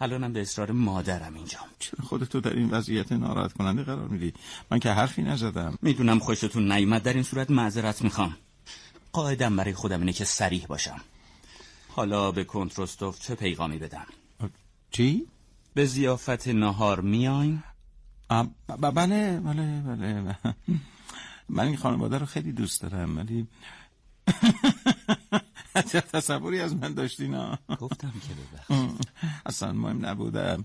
الانم 0.01 0.33
به 0.33 0.41
اصرار 0.41 0.71
مادرم 0.73 1.35
اینجا 1.35 1.59
چرا 1.79 2.05
خودتو 2.05 2.41
در 2.41 2.53
این 2.53 2.71
وضعیت 2.71 3.12
ناراحت 3.12 3.53
کننده 3.53 3.83
قرار 3.83 4.09
میدی؟ 4.09 4.33
من 4.71 4.79
که 4.79 4.91
حرفی 4.91 5.23
نزدم. 5.23 5.79
می‌دونم 5.83 6.19
خوشتون 6.19 6.73
نیومد 6.73 7.03
در 7.03 7.12
این 7.12 7.23
صورت 7.23 7.51
معذرت 7.51 8.03
می‌خوام. 8.03 8.37
قاعدم 9.12 9.57
برای 9.57 9.75
خودم 9.75 10.01
اینه 10.01 10.12
که 10.12 10.25
سریح 10.25 10.66
باشم. 10.66 11.01
حالا 11.89 12.33
به 12.33 12.45
کنترستوف 12.45 13.21
چه 13.21 13.35
پیغامی 13.35 13.79
بدم؟ 13.79 14.07
چی؟ 14.91 15.27
به 15.75 15.87
زیافت 15.87 16.49
نهار 16.49 17.01
میاین؟ 17.01 17.62
بله 18.29 18.49
بله 18.68 19.41
بله 19.41 20.37
من 21.49 21.66
این 21.66 21.76
خانواده 21.76 22.18
رو 22.18 22.26
خیلی 22.26 22.53
دوست 22.53 22.83
دارم 22.83 23.16
ولی 23.18 23.47
تصوری 26.12 26.61
از 26.61 26.76
من 26.76 26.95
داشتین 26.95 27.57
گفتم 27.81 28.12
که 28.29 28.35
ببخش 28.35 28.93
اصلا 29.47 29.72
مهم 29.72 30.07
نبودم. 30.07 30.64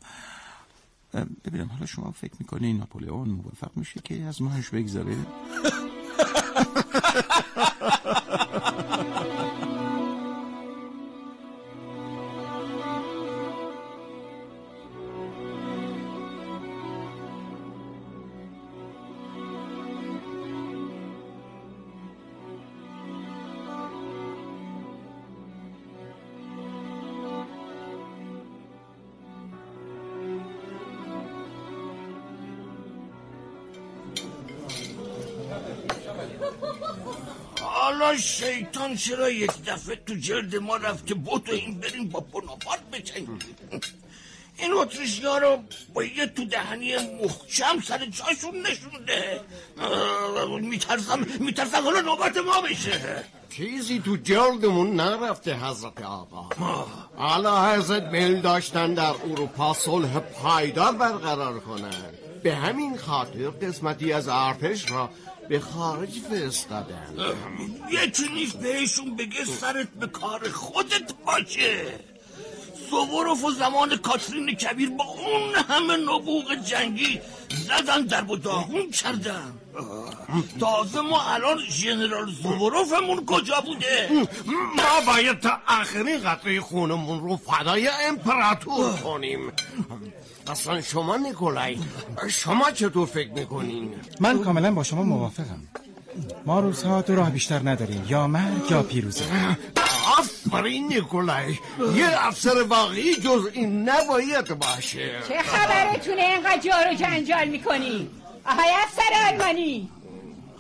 ببینم 1.46 1.68
حالا 1.68 1.86
شما 1.86 2.12
فکر 2.12 2.34
می‌کنی 2.40 2.74
ناپولئون 2.74 3.30
موفق 3.30 3.72
میشه 3.76 4.00
که 4.04 4.24
از 4.24 4.42
ماهش 4.42 4.70
بگذاره 4.70 5.16
شیطان 38.24 38.96
چرا 38.96 39.30
یک 39.30 39.52
دفعه 39.66 39.96
تو 39.96 40.14
جلد 40.16 40.56
ما 40.56 40.78
رفته 40.78 41.14
بوتو 41.14 41.52
این 41.52 41.80
بریم 41.80 42.10
با 42.10 42.20
بناپارت 42.20 42.90
بچنگیم؟ 42.92 43.40
این 44.58 44.74
اتریشی 44.74 45.26
ها 45.26 45.38
رو 45.38 45.58
با 45.94 46.04
یه 46.04 46.28
تو 46.28 46.46
دهنی 46.46 46.96
محکم 46.96 47.82
سر 47.84 48.06
جاشون 48.06 48.62
نشونده 48.62 49.40
میترسم 50.62 51.26
میترسم 51.40 51.84
حالا 51.84 52.02
نوبت 52.02 52.38
ما 52.38 52.62
بشه. 52.62 53.24
چیزی 53.50 54.00
تو 54.00 54.18
جلدمون 54.18 54.96
نرفته 54.96 55.56
حضرت 55.56 56.02
آقا. 56.02 56.50
حالا 57.16 57.72
حضرت 57.74 58.04
میل 58.04 58.42
داشتن 58.42 58.94
در 58.94 59.14
اروپا 59.32 59.74
صلح 59.74 60.20
پایدار 60.20 60.92
برقرار 60.92 61.60
کنن. 61.60 62.04
به 62.44 62.56
همین 62.56 62.98
خاطر 62.98 63.50
قسمتی 63.50 64.14
از 64.14 64.28
ارتش 64.28 64.92
را 64.92 65.10
به 65.50 65.60
خارج 65.60 66.20
فرستادن. 66.30 67.16
یکی 67.92 68.28
نیست 68.34 68.60
بهشون 68.60 69.16
بگه 69.16 69.46
سرت 69.46 69.90
به 69.90 70.08
کار 70.08 70.50
خودت 70.50 71.14
باشه. 71.26 72.00
سووروف 72.90 73.44
و 73.44 73.52
زمان 73.52 73.98
کاترین 73.98 74.56
کبیر 74.56 74.90
با 74.90 75.04
اون 75.04 75.56
همه 75.56 75.98
نبوغ 75.98 76.56
جنگی 76.56 77.22
زدن 77.68 78.02
در 78.02 78.32
و 78.32 78.38
داغون 78.38 78.92
کردن. 78.92 79.54
تازه 80.60 81.02
ما 81.02 81.22
الان 81.34 81.58
ژنرال 81.70 82.32
زوروفمون 82.32 83.26
کجا 83.26 83.62
بوده؟ 83.62 84.10
ما 84.76 85.14
باید 85.14 85.40
تا 85.40 85.58
آخرین 85.68 86.20
قطره 86.24 86.62
خونمون 86.62 87.20
رو 87.20 87.38
فدای 87.38 87.90
امپراتور 88.08 88.92
کنیم. 88.92 89.52
اصلا 90.48 90.82
شما 90.82 91.18
نیکولای 91.18 91.78
شما 92.30 92.72
چطور 92.72 93.08
فکر 93.08 93.32
می‌کنین؟ 93.32 93.96
من 94.20 94.44
کاملا 94.44 94.72
با 94.72 94.84
شما 94.84 95.04
موافقم. 95.04 95.62
ما 96.46 96.60
روزها 96.60 97.02
دو 97.02 97.16
راه 97.16 97.30
بیشتر 97.30 97.60
نداریم. 97.70 98.06
یا 98.10 98.28
مرگ 98.28 98.72
یا 98.72 98.84
پیروزی. 98.84 99.24
آفرین 100.18 100.88
نیکولای 100.88 101.58
یه 101.96 102.28
افسر 102.28 102.64
واقعی 102.64 103.16
جز 103.16 103.50
این 103.54 103.90
نباید 103.90 104.60
باشه. 104.60 105.12
چه 105.28 105.44
خبرتونه 105.44 106.22
اینقدر 106.22 106.58
جار 106.58 106.92
و 106.92 106.94
جنجال 106.94 107.48
می‌کنی؟ 107.48 108.10
آهای 108.46 108.70
افسر 108.84 109.32
آلمانی 109.32 109.90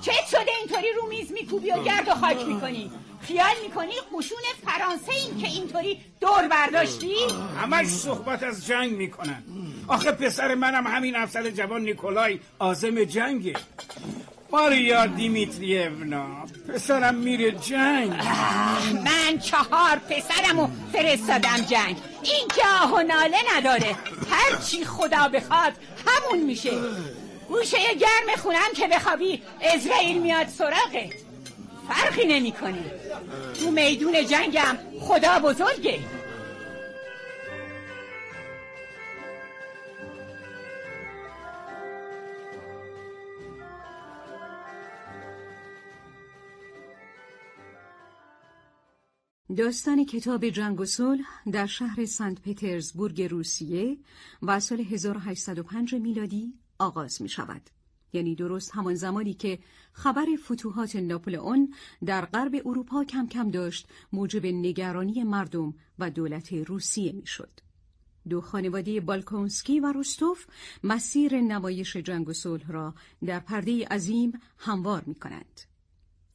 چه 0.02 0.12
شده 0.32 0.52
اینطوری 0.60 0.88
رو 1.02 1.08
میز 1.08 1.32
میکوبی 1.32 1.72
و 1.72 1.84
گرد 1.84 2.08
و 2.08 2.14
خاک 2.14 2.48
می‌کنی؟ 2.48 2.92
خیال 3.22 3.56
می‌کنی 3.64 3.94
قشون 4.18 4.40
فرانسه 4.66 5.12
این 5.12 5.42
که 5.42 5.48
اینطوری 5.48 6.02
دور 6.22 6.48
برداشتی؟ 6.48 7.16
همش 7.62 7.88
صحبت 7.88 8.44
از 8.44 8.68
جنگ 8.68 8.92
می‌کنن. 8.92 9.44
آخه 9.88 10.12
پسر 10.12 10.56
منم 10.56 10.88
همین 10.88 11.16
افسر 11.16 11.50
جوان 11.50 11.82
نیکولای 11.82 12.40
آزم 12.60 13.04
جنگه. 13.04 13.54
ماریا 14.52 15.06
دیمیتریونا 15.06 16.28
پسرم 16.70 17.16
میره 17.16 17.52
جنگ. 17.52 18.10
من 19.06 19.40
چهار 19.40 19.98
پسرمو 20.10 20.68
فرستادم 20.94 21.58
جنگ. 21.58 21.98
این 22.24 22.48
که 22.56 22.62
آه 22.82 22.94
و 22.94 23.04
ناله 23.04 23.38
نداره. 23.56 23.96
هرچی 24.30 24.86
خدا 24.86 25.28
بخواد 25.28 25.74
همون 26.08 26.40
میشه. 26.46 26.72
گوشه 27.54 27.78
گرم 27.78 28.36
خونم 28.38 28.74
که 28.76 28.88
بخوابی 28.88 29.43
ازرائیل 29.62 30.22
میاد 30.22 30.47
سراغت. 30.47 31.14
فرقی 31.88 32.26
نمی‌کنه. 32.26 32.91
تو 33.60 33.72
میدون 33.72 34.26
جنگم 34.26 34.78
خدا 34.99 35.39
بزرگه. 35.39 35.99
داستان 49.58 50.06
کتاب 50.06 50.49
جنگ 50.49 50.80
و 50.80 50.86
صلح 50.86 51.26
در 51.51 51.66
شهر 51.66 52.06
سنت 52.06 52.41
پترزبورگ 52.41 53.22
روسیه 53.22 53.97
و 54.41 54.60
سال 54.60 54.80
1805 54.80 55.95
میلادی 55.95 56.62
آغاز 56.80 57.22
می 57.22 57.30
شود. 57.30 57.70
یعنی 58.14 58.36
درست 58.36 58.72
همان 58.76 58.96
زمانی 58.96 59.34
که 59.34 59.60
خبر 59.94 60.26
فتوحات 60.46 60.96
ناپولئون 60.96 61.74
در 62.06 62.26
غرب 62.26 62.62
اروپا 62.66 63.04
کم 63.04 63.28
کم 63.28 63.52
داشت 63.52 63.88
موجب 64.14 64.46
نگرانی 64.46 65.24
مردم 65.24 65.74
و 66.00 66.10
دولت 66.10 66.54
روسیه 66.54 67.12
می‌شد. 67.12 67.50
دو 68.30 68.42
خانواده 68.42 69.00
بالکونسکی 69.00 69.80
و 69.80 69.92
روستوف 69.92 70.46
مسیر 70.84 71.42
نمایش 71.42 71.98
جنگ 71.98 72.30
و 72.30 72.34
صلح 72.34 72.72
را 72.72 72.94
در 73.26 73.40
پرده 73.40 73.86
عظیم 73.86 74.32
هموار 74.58 75.04
می 75.06 75.16
کنند. 75.16 75.62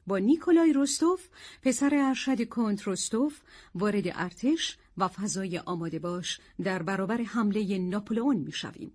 با 0.07 0.19
نیکولای 0.19 0.73
روستوف 0.73 1.29
پسر 1.63 1.95
ارشد 1.95 2.49
کنت 2.49 2.83
روستوف 2.83 3.41
وارد 3.75 4.05
ارتش 4.07 4.79
و 4.99 5.09
فضای 5.09 5.59
آماده 5.59 5.99
باش 5.99 6.41
در 6.63 6.83
برابر 6.83 7.23
حمله 7.23 7.79
ناپولئون 7.79 8.37
می 8.37 8.53
شویم. 8.53 8.93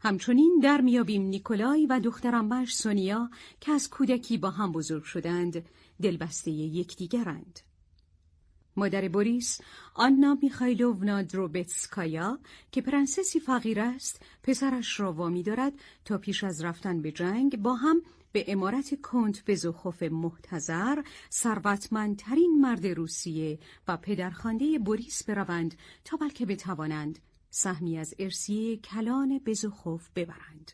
همچنین 0.00 0.60
در 0.62 0.80
می‌یابیم 0.80 1.22
نیکولای 1.22 1.86
و 1.86 2.00
دختر 2.00 2.37
عمه‌اش 2.37 2.74
سونیا 2.74 3.30
که 3.60 3.72
از 3.72 3.90
کودکی 3.90 4.38
با 4.38 4.50
هم 4.50 4.72
بزرگ 4.72 5.02
شدند 5.02 5.64
دلبسته 6.02 6.50
یکدیگرند. 6.50 7.60
مادر 8.76 9.08
بوریس 9.08 9.60
آنا 9.94 10.38
میخایلوونا 10.42 11.22
دروبتسکایا 11.22 12.38
که 12.72 12.82
پرنسسی 12.82 13.40
فقیر 13.40 13.80
است 13.80 14.22
پسرش 14.42 15.00
را 15.00 15.12
وامی 15.12 15.42
دارد 15.42 15.72
تا 16.04 16.18
پیش 16.18 16.44
از 16.44 16.64
رفتن 16.64 17.02
به 17.02 17.12
جنگ 17.12 17.56
با 17.62 17.74
هم 17.74 18.02
به 18.32 18.44
عمارت 18.48 19.00
کنت 19.00 19.44
بزوخوف 19.46 20.02
محتضر 20.02 21.02
ثروتمندترین 21.32 22.60
مرد 22.60 22.86
روسیه 22.86 23.58
و 23.88 23.96
پدرخوانده 23.96 24.78
بوریس 24.78 25.24
بروند 25.24 25.74
تا 26.04 26.16
بلکه 26.16 26.46
بتوانند 26.46 27.18
سهمی 27.50 27.98
از 27.98 28.14
ارسیه 28.18 28.76
کلان 28.76 29.40
بزوخوف 29.46 30.08
ببرند. 30.16 30.72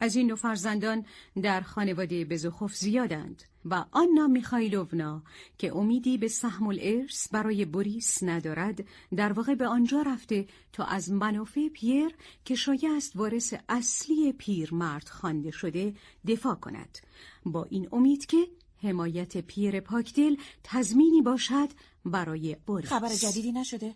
از 0.00 0.16
این 0.16 0.26
نو 0.26 0.36
فرزندان 0.36 1.04
در 1.42 1.60
خانواده 1.60 2.24
بزوخوف 2.24 2.76
زیادند 2.76 3.42
و 3.64 3.84
آنا 3.92 4.26
میخایلوونا 4.26 5.22
که 5.58 5.76
امیدی 5.76 6.18
به 6.18 6.28
سهم 6.28 6.66
الارث 6.66 7.28
برای 7.32 7.64
بوریس 7.64 8.22
ندارد 8.22 8.84
در 9.16 9.32
واقع 9.32 9.54
به 9.54 9.66
آنجا 9.66 10.02
رفته 10.02 10.46
تا 10.72 10.84
از 10.84 11.12
منافع 11.12 11.68
پیر 11.68 12.14
که 12.44 12.54
شایع 12.54 12.90
است 12.96 13.16
وارث 13.16 13.54
اصلی 13.68 14.32
پیر 14.32 14.74
مرد 14.74 15.08
خوانده 15.08 15.50
شده 15.50 15.94
دفاع 16.28 16.54
کند 16.54 16.98
با 17.44 17.64
این 17.64 17.88
امید 17.92 18.26
که 18.26 18.48
حمایت 18.82 19.36
پیر 19.36 19.80
پاکدل 19.80 20.36
تضمینی 20.64 21.22
باشد 21.22 21.68
برای 22.04 22.56
بوریس 22.66 22.88
خبر 22.88 23.08
جدیدی 23.08 23.52
نشده؟ 23.52 23.94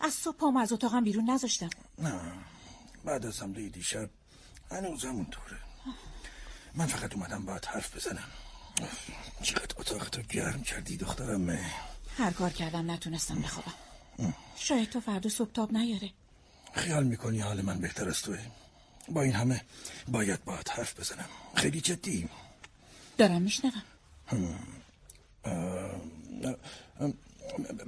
از 0.00 0.14
صبح 0.14 0.36
پام 0.36 0.56
از 0.56 0.72
اتاقم 0.72 1.04
بیرون 1.04 1.30
نذاشتم. 1.30 1.70
نه 1.98 2.20
بعد 3.04 3.26
از 3.26 3.42
حمله 3.42 3.68
دیشب 3.68 4.10
هنوز 4.70 5.04
همونطوره. 5.04 5.58
من 6.74 6.86
فقط 6.86 7.14
اومدم 7.14 7.44
باید 7.44 7.64
حرف 7.64 7.96
بزنم. 7.96 8.28
چقدر 9.42 9.74
اتاق 9.76 10.08
تو 10.08 10.22
گرم 10.22 10.62
کردی 10.62 10.96
دخترم 10.96 11.58
هر 12.18 12.30
کار 12.30 12.50
کردم 12.50 12.90
نتونستم 12.90 13.42
بخوابم. 13.42 13.74
شاید 14.56 14.90
تو 14.90 15.00
فردا 15.00 15.30
صبح 15.30 15.52
تاب 15.52 15.72
نیاره. 15.72 16.10
خیال 16.72 17.04
می‌کنی 17.04 17.40
حال 17.40 17.62
من 17.62 17.80
بهتر 17.80 18.08
از 18.08 18.22
توه؟ 18.22 18.38
با 19.08 19.22
این 19.22 19.32
همه 19.32 19.64
باید 20.08 20.44
باید 20.44 20.68
حرف 20.68 21.00
بزنم. 21.00 21.28
خیلی 21.54 21.80
جدی. 21.80 22.28
دارم 23.18 23.42
میشنوم. 23.42 23.82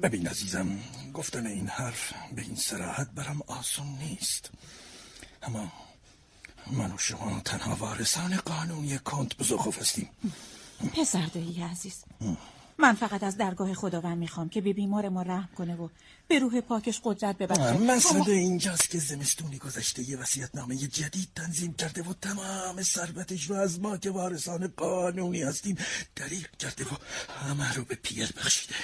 ببین 0.02 0.26
عزیزم 0.26 0.78
گفتن 1.14 1.46
این 1.46 1.66
حرف 1.68 2.12
به 2.34 2.42
این 2.42 2.56
سراحت 2.56 3.10
برام 3.10 3.42
آسون 3.46 3.86
نیست. 3.86 4.50
اما 5.42 5.72
من 6.72 6.92
و 6.92 6.98
شما 6.98 7.40
تنها 7.44 7.74
وارثان 7.74 8.36
قانونی 8.36 8.98
کنت 8.98 9.36
بزخوف 9.36 9.78
هستیم 9.78 10.08
پسر 10.96 11.26
دایی 11.26 11.62
عزیز. 11.62 12.04
من 12.78 12.94
فقط 12.94 13.22
از 13.22 13.36
درگاه 13.36 13.74
خداوند 13.74 14.18
می‌خوام 14.18 14.48
که 14.48 14.60
به 14.60 14.72
بیمار 14.72 15.08
ما 15.08 15.22
رحم 15.22 15.48
کنه 15.58 15.76
و 15.76 15.88
به 16.28 16.38
روح 16.38 16.60
پاکش 16.60 17.00
قدرت 17.04 17.38
ببخشه. 17.38 17.78
مسئله 17.78 18.22
خب 18.22 18.30
اینجاست 18.30 18.90
که 18.90 18.98
زمستونی 18.98 19.58
گذشته 19.58 20.10
یه 20.10 20.16
وسیعت 20.16 20.54
نامه 20.54 20.76
جدید 20.76 21.28
تنظیم 21.36 21.72
کرده 21.72 22.02
و 22.02 22.12
تمام 22.12 22.82
ثروتش 22.82 23.50
رو 23.50 23.56
از 23.56 23.80
ما 23.80 23.96
که 23.96 24.10
وارثان 24.10 24.72
قانونی 24.76 25.42
هستیم 25.42 25.76
دریق 26.16 26.56
کرده 26.56 26.84
و 26.84 26.88
همه 27.44 27.74
رو 27.74 27.84
به 27.84 27.94
پیر 27.94 28.32
بخشیده. 28.32 28.74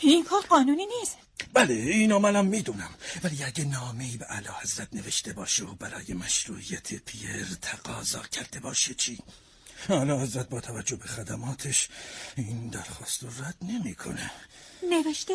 این 0.00 0.24
کار 0.24 0.42
قانونی 0.48 0.86
نیست 0.86 1.16
بله 1.52 1.74
اینو 1.74 2.18
منم 2.18 2.46
می‌دونم 2.46 2.90
ولی 3.22 3.44
اگه 3.44 3.64
نامه 3.64 4.16
به 4.16 4.24
علا 4.24 4.52
حضرت 4.52 4.88
نوشته 4.92 5.32
باشه 5.32 5.64
و 5.64 5.74
برای 5.74 6.14
مشروعیت 6.14 6.94
پیر 6.94 7.46
تقاضا 7.62 8.22
کرده 8.22 8.60
باشه 8.60 8.94
چی؟ 8.94 9.18
حالا 9.88 10.20
حضرت 10.20 10.48
با 10.48 10.60
توجه 10.60 10.96
به 10.96 11.08
خدماتش 11.08 11.88
این 12.36 12.68
درخواست 12.68 13.22
رو 13.22 13.28
رد 13.28 13.56
نمی‌کنه. 13.62 14.30
نوشته؟ 14.90 15.34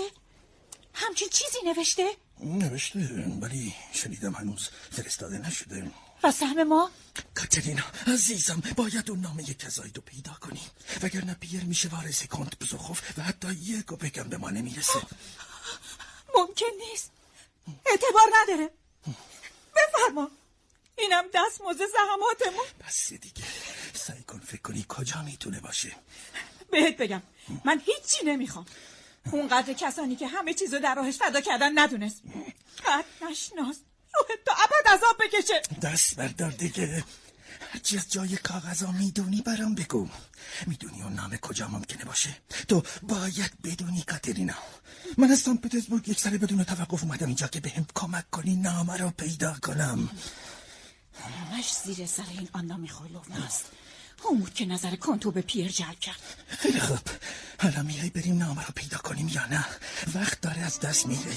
همچین 0.93 1.30
چیزی 1.30 1.58
نوشته؟ 1.66 2.08
نوشته 2.39 2.99
ولی 3.41 3.74
شنیدم 3.93 4.34
هنوز 4.34 4.70
فرستاده 4.91 5.38
نشده 5.38 5.91
و 6.24 6.32
سهم 6.32 6.63
ما؟ 6.63 6.91
کاترینا 7.36 7.84
عزیزم 8.07 8.63
باید 8.76 9.09
اون 9.09 9.19
نامه 9.19 9.43
کذایی 9.43 9.91
رو 9.95 10.01
پیدا 10.01 10.34
کنی. 10.34 10.61
وگرنه 11.01 11.34
پیر 11.34 11.63
میشه 11.63 11.89
وارث 11.89 12.28
کنت 12.28 12.59
بزخوف 12.59 13.01
و 13.17 13.21
حتی 13.21 13.53
یک 13.53 13.91
و 13.91 13.95
بگم 13.95 14.24
به 14.24 14.38
ما 14.38 14.49
نمی‌رسه. 14.49 15.01
ممکن 16.36 16.65
نیست. 16.89 17.11
اعتبار 17.86 18.30
نداره. 18.41 18.69
بفرما. 19.76 20.32
اینم 20.97 21.26
دست 21.34 21.61
موزه 21.61 21.84
زحماتمون. 21.88 22.65
بس 22.88 23.13
دیگه. 23.13 23.43
سعی 23.93 24.24
کن 24.24 24.39
فکر 24.39 24.61
کنی 24.61 24.86
کجا 24.89 25.21
می‌تونه 25.21 25.59
باشه. 25.59 25.95
بهت 26.71 26.97
بگم 26.97 27.21
من 27.65 27.82
هیچی 27.86 28.26
نمی‌خوام. 28.26 28.65
اونقدر 29.32 29.74
کسانی 29.74 30.15
که 30.15 30.28
همه 30.28 30.53
چیزو 30.53 30.80
در 30.80 30.95
راهش 30.95 31.17
فدا 31.17 31.41
کردن 31.41 31.80
ندونست. 31.80 32.21
قد 32.86 33.05
نشناس. 33.21 33.78
روحت 34.16 34.39
تا 34.45 34.53
ابد 34.53 34.88
عذاب 34.88 35.18
بکشه. 35.20 35.61
دست 35.82 36.16
بردار 36.16 36.51
دیگه. 36.51 37.03
هرچی 37.74 37.97
از 37.97 38.11
جای 38.11 38.38
کاغذا 38.38 38.91
می‌دونی 38.91 39.41
برام 39.41 39.76
بگو. 39.76 40.09
می‌دونی 40.68 41.03
اون 41.03 41.14
نامه 41.14 41.38
کجا 41.38 41.68
ممکنه 41.68 42.05
باشه؟ 42.05 42.38
تو 42.68 42.84
باید 43.01 43.51
بدونی 43.64 44.01
کاترینا. 44.01 44.53
من 45.18 45.32
از 45.32 45.39
سان 45.39 45.57
پترزبورگ 45.57 46.09
یک 46.09 46.20
سره 46.20 46.38
بدون 46.38 46.64
توقف 46.64 47.03
اومدم 47.03 47.28
اینجا 47.28 47.47
که 47.47 47.59
بهم 47.59 47.86
کمک 47.95 48.30
کنی 48.30 48.55
نامه 48.55 48.97
رو 48.97 49.09
پیدا 49.09 49.53
کنم. 49.61 50.09
همش 51.51 51.74
زیر 51.86 52.05
سر 52.05 52.24
این 52.30 52.49
آنا 52.53 52.78
میخوایلوف 52.78 53.28
است 53.45 53.66
اون 54.24 54.39
بود 54.39 54.53
که 54.53 54.66
نظر 54.66 54.95
کنتو 54.95 55.32
به 55.32 55.41
پیر 55.41 55.72
جلب 55.72 55.99
کرد. 55.99 56.20
خیلی 56.47 56.80
خوب. 56.80 56.99
حالا 57.59 57.84
میای 57.84 58.09
بریم 58.09 58.38
نامه 58.38 58.66
رو 58.66 58.72
پیدا 58.76 58.97
کنیم 58.97 59.28
یا 59.28 59.45
نه؟ 59.45 59.66
وقت 60.16 60.41
داره 60.41 60.61
از 60.61 60.80
دست 60.80 61.07
میره 61.07 61.32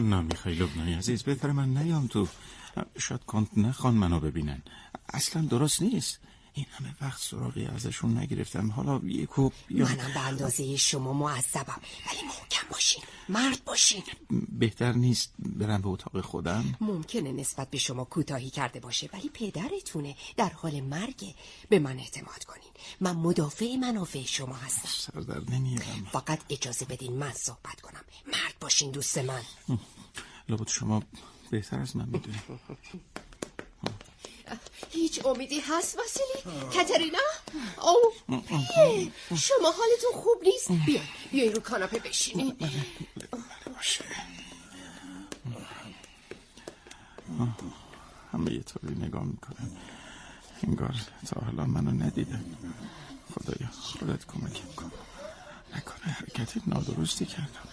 نه 0.00 0.20
می‌خوای 0.20 0.94
عزیز 0.94 1.22
بهتر 1.22 1.52
من 1.52 1.76
نیام 1.76 2.06
تو. 2.06 2.28
شاید 2.98 3.24
کنت 3.24 3.58
نخوان 3.58 3.94
منو 3.94 4.20
ببینن. 4.20 4.62
اصلا 5.08 5.42
درست 5.42 5.82
نیست. 5.82 6.20
این 6.54 6.66
همه 6.70 6.94
وقت 7.00 7.20
سراغی 7.20 7.66
ازشون 7.66 8.18
نگرفتم. 8.18 8.70
حالا 8.70 9.00
یکو 9.04 9.50
یا 9.70 9.84
منم 9.84 10.14
به 10.14 10.20
اندازه 10.20 10.76
شما 10.76 11.12
معذبم. 11.12 11.80
ولی 12.06 12.22
محکم 12.26 12.68
باشین. 12.70 13.02
مرد 13.28 13.64
باشین. 13.64 14.02
بهتر 14.48 14.92
نیست 14.92 15.32
برم 15.38 15.82
به 15.82 15.88
اتاق 15.88 16.20
خودم؟ 16.20 16.74
ممکنه 16.80 17.32
نسبت 17.32 17.70
به 17.70 17.78
شما 17.78 18.04
کوتاهی 18.04 18.50
کرده 18.50 18.80
باشه 18.80 19.08
ولی 19.12 19.28
پدرتونه. 19.28 20.16
در 20.36 20.48
حال 20.48 20.80
مرگ 20.80 21.34
به 21.68 21.78
من 21.78 21.98
اعتماد 21.98 22.44
کنین. 22.44 22.72
من 23.00 23.16
مدافع 23.16 23.76
منافع 23.76 24.22
شما 24.24 24.54
هستم. 24.54 25.12
سردر 25.12 25.54
نمیارم 25.54 26.06
فقط 26.12 26.40
اجازه 26.50 26.84
بدین 26.84 27.12
من 27.12 27.32
صحبت 27.32 27.80
کنم. 27.80 28.04
مرد 28.26 28.54
باشین 28.60 28.90
دوست 28.90 29.18
من. 29.18 29.42
لابد 30.48 30.68
شما 30.68 31.02
بهتر 31.50 31.80
از 31.80 31.96
من 31.96 32.08
می‌دونی. 32.08 32.38
هیچ 34.90 35.26
امیدی 35.26 35.60
هست 35.60 35.98
واسیلی؟ 35.98 36.68
کترینا؟ 36.72 37.18
او. 37.82 38.12
شما 39.36 39.70
حالتون 39.70 40.12
خوب 40.14 40.42
نیست؟ 40.42 40.70
بیا 40.86 41.00
بیا 41.32 41.52
رو 41.52 41.60
کاناپه 41.60 41.98
بشینی 41.98 42.56
باشه. 43.76 44.04
همه 48.32 48.52
یه 48.52 48.62
طوری 48.62 48.94
نگاه 48.94 49.24
می‌کنن. 49.24 49.70
انگار 50.62 50.94
تا 51.26 51.40
حالا 51.40 51.64
منو 51.64 51.90
ندیدن. 51.90 52.44
خدایا 53.34 53.70
خودت 53.70 54.26
کمکم 54.26 54.68
کن. 54.76 54.92
نکنه 55.76 56.12
حرکتی 56.12 56.62
نادرستی 56.66 57.26
کردم. 57.26 57.68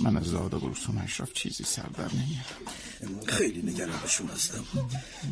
من 0.00 0.16
از 0.16 0.24
زاد 0.24 0.54
و 0.54 0.58
برسون 0.58 0.98
اشراف 0.98 1.32
چیزی 1.32 1.64
سر 1.64 1.82
در 1.82 2.08
نمیارم. 2.12 3.26
خیلی 3.26 3.62
نگرانشون 3.62 4.28
هستم. 4.28 4.64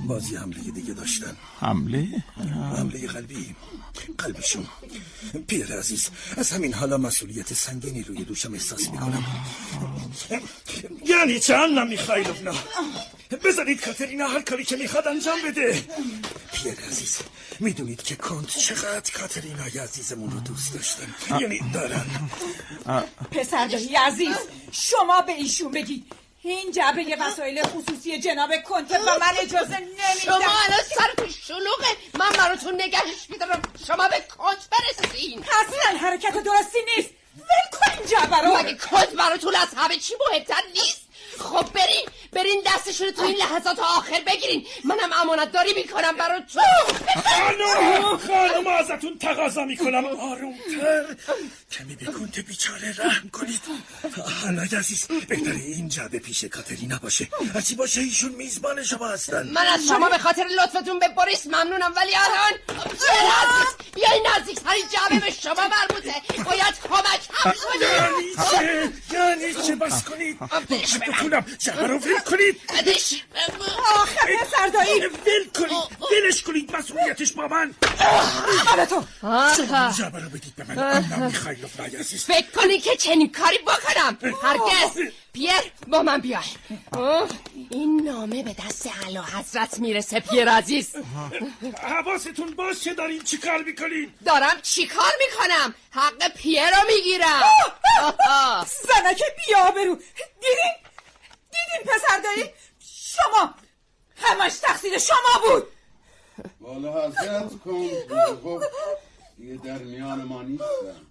بازی 0.07 0.37
حمله 0.37 0.59
دیگه 0.59 0.95
داشتن. 0.95 1.37
حمله؟ 1.61 2.25
حمله 2.77 3.07
قلبی. 3.07 3.57
قلبشون 4.19 4.67
پیر 5.47 5.73
عزیز 5.79 6.09
از 6.37 6.51
همین 6.51 6.75
حالا 6.75 6.99
مسئولیت 6.99 7.55
سنگینی 7.55 8.03
روی 8.03 8.25
دوشم 8.25 8.53
احساس 8.53 8.91
می‌کنم. 8.91 9.25
یعنی 11.07 11.41
چند 11.41 11.79
نمیخوایلونا 11.79 12.55
بذارید 13.45 13.81
کاترینا 13.81 14.29
هر 14.29 14.43
کاری 14.43 14.65
که 14.65 14.77
می‌خواد 14.77 15.09
انجام 15.09 15.39
بده. 15.49 15.83
پیر 16.63 16.81
عزیز. 16.89 17.19
می‌دونید 17.61 18.03
که 18.03 18.17
کنت 18.17 18.49
چقدر 18.49 19.13
کاترینای 19.13 19.79
عزیزمون 19.79 20.31
رو 20.31 20.41
دوست 20.41 20.75
داشتن. 20.75 21.15
یعنی 21.41 21.61
دارن. 21.75 22.31
پسر 23.31 23.67
دایی 23.67 23.97
عزیز 23.97 24.37
شما 24.73 25.21
به 25.21 25.33
ایشون 25.33 25.73
بگید. 25.73 26.13
این 26.43 26.73
جعبه 26.73 27.17
وسایل 27.21 27.63
خصوصی 27.63 28.21
جناب 28.21 28.51
کنته 28.63 28.99
و 28.99 29.19
من 29.21 29.35
اجازه 29.41 29.79
نمیدم 29.79 30.21
شما 30.25 30.35
الان 30.37 30.83
سرتون 30.99 31.31
شلوغه. 31.47 31.97
من 32.15 32.31
براتون 32.31 32.75
نگهش 32.75 33.27
میدارم. 33.29 33.63
شما 33.87 34.09
به 34.09 34.21
کنت 34.21 34.69
برسین. 34.71 35.39
اصلا 35.39 35.99
حرکت 35.99 36.33
درستی 36.33 36.79
نیست. 36.97 37.11
ول 37.39 37.79
کن 37.79 37.99
این 37.99 38.09
جعبه 38.09 38.37
رو. 38.37 38.57
مگه 38.57 38.75
کنت 38.75 39.11
براتون 39.11 39.55
از 39.55 39.69
همه 39.77 39.97
چی 39.97 40.15
مهمتر 40.31 40.63
نیست؟ 40.75 41.01
خب 41.41 41.73
برین 41.73 42.07
برین 42.33 42.63
دستشون 42.67 43.07
رو 43.07 43.13
تو 43.13 43.23
این 43.23 43.37
لحظات 43.37 43.79
آخر 43.79 44.21
بگیرین. 44.27 44.67
منم 44.85 45.13
امانت 45.23 45.53
داری 45.53 45.75
می‌کنم 45.75 46.17
براتون 46.17 46.63
خانم 47.25 48.17
خانم 48.17 48.67
ازتون 48.67 49.19
تقاضا 49.19 49.65
می‌کنم. 49.65 50.05
آرومتر. 50.05 51.17
کمی 51.73 51.97
به 51.97 52.07
کنت 52.07 52.39
بیچاره 52.39 52.95
رحم 52.99 53.29
کنید. 53.29 53.61
حالا 54.45 54.63
عزیز 54.63 55.07
بهتره 55.07 55.55
این 55.55 55.89
جعبه 55.89 56.19
پیش 56.19 56.45
کاترینا 56.45 56.99
باشه 56.99 57.29
هرچی 57.55 57.75
باشه 57.75 58.01
ایشون 58.01 58.33
میزبان 58.33 58.83
شما 58.85 59.09
هستن. 59.09 59.51
من 59.53 59.67
از 59.67 59.87
شما 59.89 60.09
به 60.09 60.19
خاطر 60.19 60.45
لطفتون 60.45 60.99
به 60.99 61.09
بوریس 61.09 61.47
ممنونم 61.47 61.93
ولی 61.97 62.13
الان 62.15 62.81
بیاین 63.95 64.27
نزدیک 64.37 64.61
ترین 64.61 64.85
جعبه 64.93 65.21
به 65.27 65.31
شما 65.31 65.69
مربوطه 65.69 66.15
باید 66.45 66.75
کمک 66.89 67.21
هم 67.33 67.53
یعنی 67.81 68.35
چه؟ 68.51 68.93
یعنی 69.15 69.55
چه؟ 69.67 69.75
بس 69.77 70.05
کنید. 70.05 70.39
بکنم 71.31 71.57
جعبه 71.59 71.87
رو 71.87 71.99
ول 71.99 72.19
کنید. 72.19 72.61
آخه 73.95 74.39
پسر 74.41 74.67
دایی 74.67 75.01
ول 75.01 75.49
کنید. 75.59 75.73
ولش 76.25 76.43
کنید 76.43 76.77
مسئولیتش 76.77 77.33
با 77.33 77.49
من. 77.49 77.75
حالا 78.67 78.87
تو. 78.87 79.05
شما 79.57 79.93
جعبه 79.99 80.19
رو 80.19 80.29
بدید 80.29 80.55
به 80.57 80.65
من. 80.65 81.27
میخایلوف 81.27 81.81
رای 81.81 81.97
عزیز. 81.97 82.25
فکر 82.25 82.51
کنی 82.51 82.79
که 82.79 82.97
چنین 82.97 83.33
کاری 83.33 83.59
بکنم؟ 83.59 84.19
هرگز. 84.43 85.13
پیر 85.33 85.51
با 85.89 86.03
من 86.03 86.19
بیای. 86.19 86.43
این 87.71 88.03
نامه 88.05 88.43
به 88.43 88.57
دست 88.67 88.87
اعلی 89.03 89.19
حضرت 89.19 89.79
می‌رسه 89.79 90.21
پیر 90.21 90.49
عزیز. 90.49 90.97
حواستون 91.83 92.55
باشه 92.55 92.95
دارین؟ 92.95 93.23
چی 93.23 93.37
کار 93.37 93.63
می‌کنین؟ 93.63 94.13
دارم 94.27 94.61
چی 94.63 94.87
کار 94.87 95.13
می‌کنم؟ 95.19 95.75
حق 95.91 96.29
پیر 96.35 96.71
رو 96.71 96.87
می‌گیرم. 96.87 97.43
زنک 98.89 99.23
بیابرو. 99.47 99.97
دیدین؟ 100.41 100.90
دیدین 101.51 101.93
پسر 101.95 102.21
دایی 102.25 102.51
شما 102.79 103.55
همش 104.17 104.59
تقصیر 104.59 104.99
شما 104.99 105.17
بود. 105.43 105.69
والا 106.61 107.09
حضرت 107.09 107.59
کن. 107.65 107.89
خب 108.43 108.63
دیگه 109.39 109.55
در 109.65 109.79
میان 109.79 110.23
ما 110.23 110.43
نیستم 110.43 111.07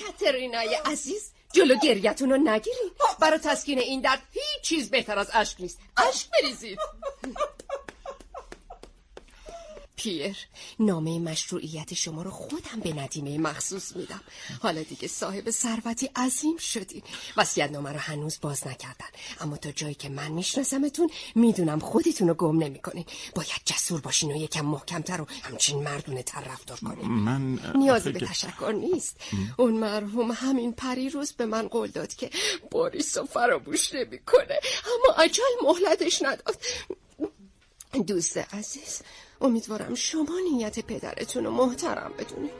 کاترینای 0.00 0.74
عزیز 0.74 1.32
جلو 1.52 1.74
گریتون 1.82 2.30
رو 2.30 2.36
نگیرین 2.36 2.90
برای 3.20 3.38
تسکین 3.38 3.78
این 3.78 4.00
درد 4.00 4.22
هیچ 4.32 4.62
چیز 4.62 4.90
بهتر 4.90 5.18
از 5.18 5.30
اشک 5.32 5.60
نیست. 5.60 5.78
اشک 5.96 6.28
بریزید. 6.30 6.78
پیر. 10.02 10.36
نامه 10.78 11.18
مشروعیت 11.18 11.94
شما 11.94 12.22
رو 12.22 12.30
خودم 12.30 12.80
به 12.82 12.92
ندیمه 12.92 13.38
مخصوص 13.38 13.96
میدم. 13.96 14.20
حالا 14.62 14.82
دیگه 14.82 15.08
صاحب 15.08 15.50
ثروتی 15.50 16.10
عظیم 16.16 16.56
شدین 16.56 17.02
وسیعت 17.36 17.70
نامه 17.70 17.92
رو 17.92 17.98
هنوز 17.98 18.38
باز 18.40 18.66
نکردن. 18.66 19.06
اما 19.40 19.56
تا 19.56 19.72
جایی 19.72 19.94
که 19.94 20.08
من 20.08 20.32
میشناسمتون 20.32 21.10
می‌دونم 21.34 21.78
خودتون 21.78 22.28
رو 22.28 22.34
گم 22.34 22.62
نمی‌کنین. 22.62 23.04
باید 23.34 23.60
جسور 23.64 24.00
باشین 24.00 24.32
و 24.32 24.36
یکم 24.36 24.66
محکمتر 24.66 25.20
و 25.20 25.26
همچین 25.42 25.82
مردونه 25.82 26.22
تر 26.22 26.40
رفتار 26.40 26.80
کنین. 26.80 27.06
من 27.06 27.58
نیازی 27.74 28.12
به 28.12 28.20
تشکر 28.20 28.74
نیست. 28.76 29.16
اون 29.56 29.72
مرحوم 29.72 30.32
همین 30.32 30.72
پری 30.72 31.10
روز 31.10 31.32
به 31.32 31.46
من 31.46 31.68
قول 31.68 31.90
داد 31.90 32.14
که 32.14 32.30
بوریس 32.70 33.18
رو 33.18 33.24
فراموش 33.24 33.94
نمی‌کنه. 33.94 34.58
اما 34.86 35.22
اجل 35.22 35.42
مهلتش 35.62 36.22
نداد. 36.22 36.58
دوست 38.06 38.38
عزیز 38.38 39.00
امیدوارم 39.42 39.94
شما 39.94 40.38
نیت 40.52 40.86
پدرتون 40.86 41.44
رو 41.44 41.50
محترم 41.50 42.10
بدونید. 42.18 42.52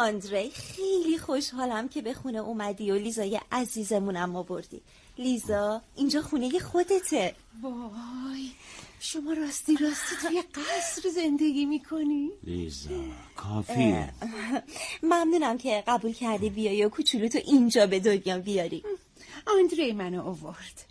آندری 0.00 0.50
خیلی 0.50 1.18
خوشحالم 1.18 1.88
که 1.88 2.02
به 2.02 2.14
خونه 2.14 2.38
اومدی 2.38 2.90
و 2.90 2.94
لیزای 2.94 3.40
عزیزمونم 3.52 4.36
آوردی. 4.36 4.80
لیزا 5.18 5.82
اینجا 5.96 6.22
خونه 6.22 6.58
خودته. 6.58 7.34
وای 7.62 8.50
شما 9.00 9.32
راستی 9.32 9.76
راستی 9.76 10.16
توی 10.22 10.42
قصر 10.42 11.08
زندگی 11.14 11.64
می‌کنی؟ 11.64 12.30
لیزا 12.44 12.90
کافیه 13.36 14.12
ممنونم 15.02 15.58
که 15.58 15.84
قبول 15.86 16.12
کردی 16.12 16.50
بیای 16.50 16.84
و 16.84 16.88
کوچولو 16.88 17.28
تو 17.28 17.38
اینجا 17.44 17.86
به 17.86 18.00
دنیا 18.00 18.38
بیاری. 18.38 18.82
آندری 19.46 19.92
منو 19.92 20.22
آورد. 20.22 20.89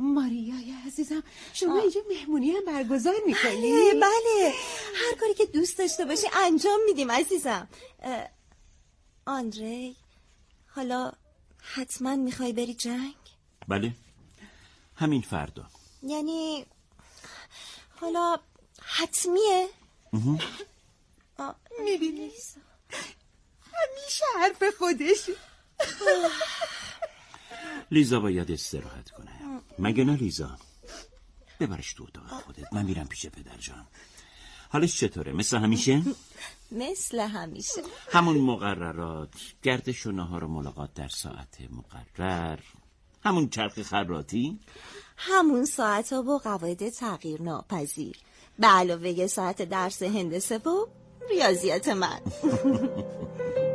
ماریای 0.00 0.74
عزیزم 0.86 1.22
شما 1.52 1.78
اینجا 1.78 2.00
مهمونی 2.10 2.50
هم 2.50 2.64
برگزار 2.64 3.14
می‌کنی؟ 3.26 3.72
بله. 3.72 3.94
بله. 3.94 4.52
هر 4.94 5.14
کاری 5.20 5.34
که 5.34 5.46
دوست 5.46 5.78
داشته 5.78 6.04
باشی 6.04 6.26
انجام 6.36 6.80
میدیم 6.86 7.10
عزیزم. 7.10 7.68
آندری 9.26 9.96
حالا 10.68 11.12
حتما 11.74 12.16
می‌خوای 12.16 12.52
بری 12.52 12.74
جنگ؟ 12.74 13.14
بله. 13.68 13.92
همین 14.94 15.22
فردا. 15.22 15.66
یعنی 16.02 16.66
حالا 18.00 18.36
حتمیه؟ 18.82 19.68
می‌بینی؟ 21.84 22.32
همیشه 23.72 24.24
حرف 24.40 24.62
خودش. 24.78 25.30
لیزا 27.90 28.20
باید 28.20 28.50
استراحت 28.50 29.10
کنه. 29.10 29.45
مگه 29.78 30.04
نه 30.04 30.16
لیزا؟ 30.16 30.58
ببرش 31.60 31.92
تو 31.92 32.04
اتاق 32.04 32.42
خودت. 32.42 32.72
من 32.72 32.84
میرم 32.84 33.06
پیش 33.06 33.26
پدر 33.26 33.56
جان. 33.58 33.86
حالش 34.68 35.00
چطوره؟ 35.00 35.32
مثل 35.32 35.56
همیشه؟ 35.56 36.02
مثل 36.72 37.20
همیشه. 37.20 37.82
همون 38.10 38.38
مقررات. 38.38 39.34
گردش 39.62 40.06
و 40.06 40.12
نهار 40.12 40.44
و 40.44 40.48
ملاقات 40.48 40.94
در 40.94 41.08
ساعت 41.08 41.58
مقرر. 41.70 42.58
همون 43.22 43.48
چرخ 43.48 43.82
خراتی 43.82 44.60
همون 45.16 45.64
ساعت 45.64 46.12
ها 46.12 46.22
و 46.22 46.38
قواعد 46.38 46.88
تغییر 46.88 47.42
ناپذیر 47.42 48.16
به 48.58 48.66
علاوه 48.66 49.26
ساعت 49.26 49.62
درس 49.62 50.02
هندسه 50.02 50.58
و 50.58 50.86
ریاضیات 51.30 51.88
من. 51.88 52.20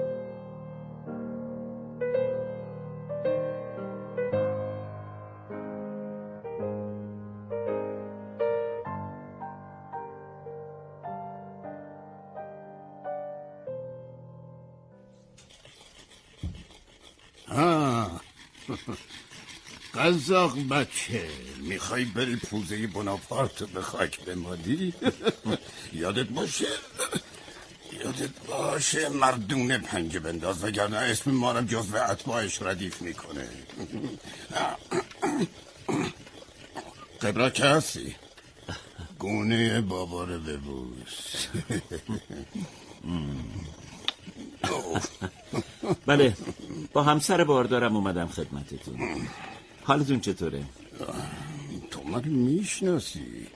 قزاق 20.11 20.67
بچه. 20.67 21.29
می‌خوای 21.59 22.05
بری 22.05 22.35
پوزه 22.35 22.87
بناپارت 22.87 23.63
به 23.63 23.81
خاک 23.81 24.25
بمادی 24.25 24.93
یادت 25.93 26.27
باشه؟ 26.27 26.67
یادت 28.03 28.29
باشه 28.47 29.09
مردونه 29.09 29.77
پنجه 29.77 30.19
بنداز 30.19 30.63
وگرنه 30.63 30.97
اسم 30.97 31.31
ما 31.31 31.51
رو 31.51 31.61
جزو 31.61 31.97
اتباعش 31.97 32.61
ردیف 32.61 33.01
می‌کنه. 33.01 33.49
قبرا 37.21 37.49
که 37.49 37.65
هستی؟ 37.65 38.15
گونه 39.19 39.81
بابا 39.81 40.23
رو 40.23 40.39
ببوس. 40.39 41.47
بله 46.05 46.37
با 46.93 47.03
همسر 47.03 47.43
باردارم 47.43 47.95
اومدم 47.95 48.27
خدمتتون. 48.27 49.27
حالتون 49.83 50.19
چطوره؟ 50.19 50.63
تو 51.91 52.03
من 52.03 52.23
می‌شناسی. 52.23 53.47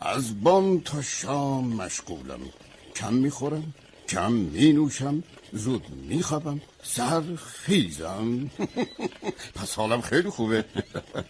از 0.00 0.42
بام 0.42 0.80
تا 0.80 1.02
شام 1.02 1.68
مشغولم. 1.68 2.40
کم 2.96 3.12
می‌خورم 3.14 3.74
کم 4.08 4.32
می 4.32 4.72
نوشم 4.72 5.22
زود 5.52 5.84
می 5.90 6.22
خوابم 6.22 6.60
سر 6.82 7.22
خیزم. 7.36 8.50
پس 9.56 9.74
حالم 9.74 10.00
خیلی 10.00 10.30
خوبه. 10.30 10.64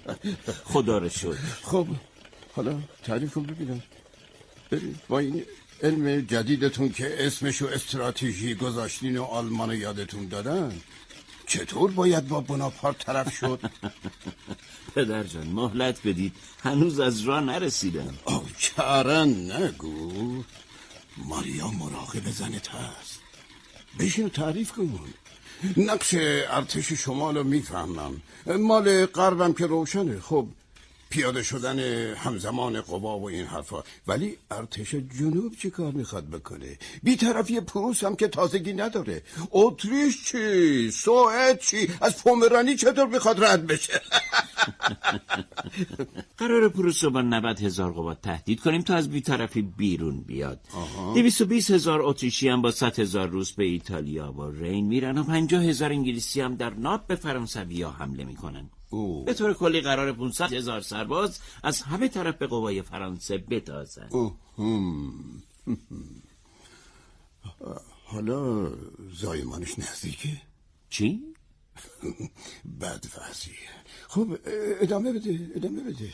خدا 0.72 0.98
رو 0.98 1.08
شد 1.08 1.38
خب 1.62 1.86
حالا 2.54 2.78
تعریف 3.04 3.34
کن 3.34 3.42
ببینم. 3.42 3.82
برید 4.70 4.96
با 5.08 5.18
این 5.18 5.44
علم 5.82 6.20
جدیدتون 6.20 6.92
که 6.92 7.26
اسمشو 7.26 7.66
استراتژی 7.66 8.54
گذاشتین 8.54 9.18
و 9.18 9.22
آلمان 9.22 9.70
یادتون 9.70 10.28
دادن 10.28 10.80
چطور 11.46 11.90
باید 11.90 12.28
با 12.28 12.40
بناپارت 12.40 12.98
طرف 12.98 13.36
شد؟ 13.36 13.60
پدر 14.94 15.24
جان 15.24 15.46
مهلت 15.46 16.06
بدید. 16.06 16.32
هنوز 16.62 17.00
از 17.00 17.20
راه 17.20 17.40
نرسیدم. 17.40 18.14
چرن 18.58 19.52
نگو. 19.52 20.42
ماریا 21.16 21.68
مراقب 21.68 22.30
زنت 22.30 22.68
هست. 22.68 23.20
بشین 23.98 24.28
تعریف 24.28 24.72
کن. 24.72 25.00
نقش 25.76 26.14
ارتش 26.18 26.92
شمال 26.92 27.36
رو 27.36 27.44
می‌فهمم. 27.44 28.22
مال 28.46 29.06
غربم 29.06 29.52
که 29.52 29.66
روشنه. 29.66 30.20
خب 30.20 30.48
پیاده 31.10 31.42
شدن 31.42 31.78
همزمان 32.14 32.80
قوا 32.80 33.18
و 33.18 33.28
این 33.28 33.44
حرفا. 33.44 33.82
ولی 34.06 34.38
ارتش 34.50 34.94
جنوب 34.94 35.56
چی 35.56 35.70
کار 35.70 35.92
می‌خواد 35.92 36.30
بکنه؟ 36.30 36.78
بیطرفی 37.02 37.60
پروس 37.60 38.04
هم 38.04 38.16
که 38.16 38.28
تازگی 38.28 38.72
نداره. 38.72 39.22
اتریش 39.50 40.24
چی؟ 40.24 40.90
سوئد 40.90 41.60
چی؟ 41.60 41.90
از 42.00 42.22
پومرانی 42.22 42.76
چطور 42.76 43.06
می‌خواد 43.06 43.44
رد 43.44 43.66
بشه؟ 43.66 44.00
قرار 46.38 46.68
پروس 46.68 47.04
رو 47.04 47.10
با 47.10 47.22
90 47.22 47.60
هزار 47.60 47.92
قوات 47.92 48.22
تهدید 48.22 48.60
کنیم 48.60 48.82
تا 48.82 48.94
از 48.94 49.10
بیطرفی 49.10 49.62
بیرون 49.62 50.20
بیاد. 50.20 50.60
دویست 51.14 51.40
و 51.40 51.44
بیس 51.44 51.70
هزار 51.70 52.02
اتریشی 52.02 52.48
هم 52.48 52.62
با 52.62 52.70
100 52.70 52.98
هزار 52.98 53.28
روس 53.28 53.52
به 53.52 53.64
ایتالیا 53.64 54.32
و 54.32 54.50
رین 54.50 54.86
میرن 54.86 55.18
و 55.18 55.24
50 55.24 55.64
هزار 55.64 55.92
انگلیسی 55.92 56.40
هم 56.40 56.54
در 56.54 56.70
ناپ 56.70 57.06
به 57.06 57.14
فرانسوی 57.14 57.82
ها 57.82 57.90
حمله 57.90 58.24
می‌کنن. 58.24 58.70
به 59.26 59.34
طور 59.34 59.54
کلی 59.54 59.80
قرار 59.80 60.12
500 60.12 60.52
هزار 60.52 60.80
سرباز 60.80 61.40
از 61.62 61.82
همه 61.82 62.08
طرف 62.08 62.36
به 62.36 62.46
قوای 62.46 62.82
فرانسه 62.82 63.38
بتازن 63.38 64.08
حالا 68.04 68.72
زایمانش 69.12 69.78
نزدیکه؟ 69.78 70.42
چی؟ 70.90 71.22
بد 72.80 73.04
وضعیه. 73.18 73.56
خب 74.08 74.38
ادامه 74.80 75.12
بده 75.12 75.52
ادامه 75.54 75.82
بده. 75.82 76.12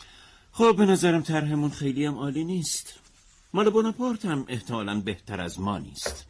خب 0.53 0.75
به 0.77 0.87
نظرم 0.87 1.23
طرحمون 1.23 1.71
خیلی 1.71 2.05
هم 2.05 2.15
عالی 2.15 2.45
نیست. 2.45 2.95
مال 3.55 3.71
بوناپارت 3.71 4.25
هم 4.25 4.45
احتمالا 4.49 5.01
بهتر 5.01 5.41
از 5.41 5.61
ما 5.61 5.79
نیست. 5.79 6.25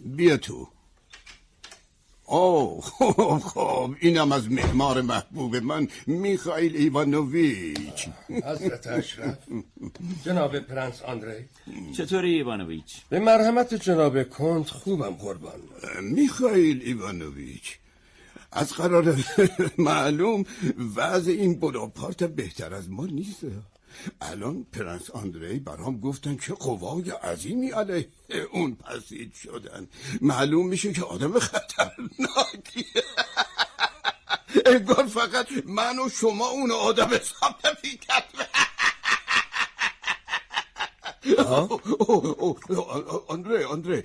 بیا 0.00 0.36
تو. 0.36 0.68
اوه 2.26 2.80
خب 2.82 3.38
خب 3.38 3.94
اینم 4.00 4.32
از 4.32 4.50
معمار 4.50 5.00
محبوب 5.00 5.56
من 5.56 5.88
میخائیل 6.06 6.76
ایوانوویچ. 6.76 8.08
حضرت 8.28 8.86
اشرف. 8.86 9.38
جناب 10.24 10.58
پرنس 10.58 11.02
آندری. 11.02 11.44
چطوری 11.96 12.34
ایوانوویچ؟ 12.34 13.02
به 13.08 13.18
مرحمت 13.18 13.74
جناب 13.74 14.22
کنت 14.22 14.70
خوبم 14.70 15.10
قربان. 15.10 15.60
میخائیل 16.02 16.82
ایوانوویچ 16.84 17.78
از 18.52 18.72
قرار 18.72 19.16
معلوم 19.78 20.44
وضع 20.96 21.30
این 21.32 21.60
بناپارت 21.60 22.24
بهتر 22.24 22.74
از 22.74 22.90
ما 22.90 23.06
نیست. 23.06 23.46
الان 24.20 24.66
پرنس 24.72 25.10
آندری 25.10 25.58
برام 25.58 26.00
گفتن 26.00 26.36
که 26.36 26.54
قوای 26.54 27.10
عظیمی 27.10 27.70
علیه 27.70 28.08
اون 28.52 28.74
پسید 28.74 29.34
شدن. 29.34 29.88
معلوم 30.20 30.68
میشه 30.68 30.92
که 30.92 31.02
آدم 31.02 31.38
خطرناکیه. 31.38 33.04
انگار 34.66 35.06
فقط 35.06 35.46
من 35.66 35.98
و 35.98 36.08
شما 36.08 36.48
اون 36.48 36.70
آدم 36.70 37.06
حساب 37.06 37.54
نمی‌کرد 37.64 38.24
آندره 43.28 43.66
آندره 43.66 44.04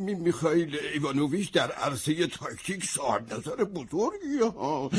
میخائیل 0.00 0.78
ایوانوویچ 0.92 1.52
در 1.52 1.72
عرصه 1.72 2.26
تاکتیک 2.26 2.84
صاحب 2.84 3.34
نظر 3.34 3.64
بزرگی 3.64 4.38
ها 4.58 4.90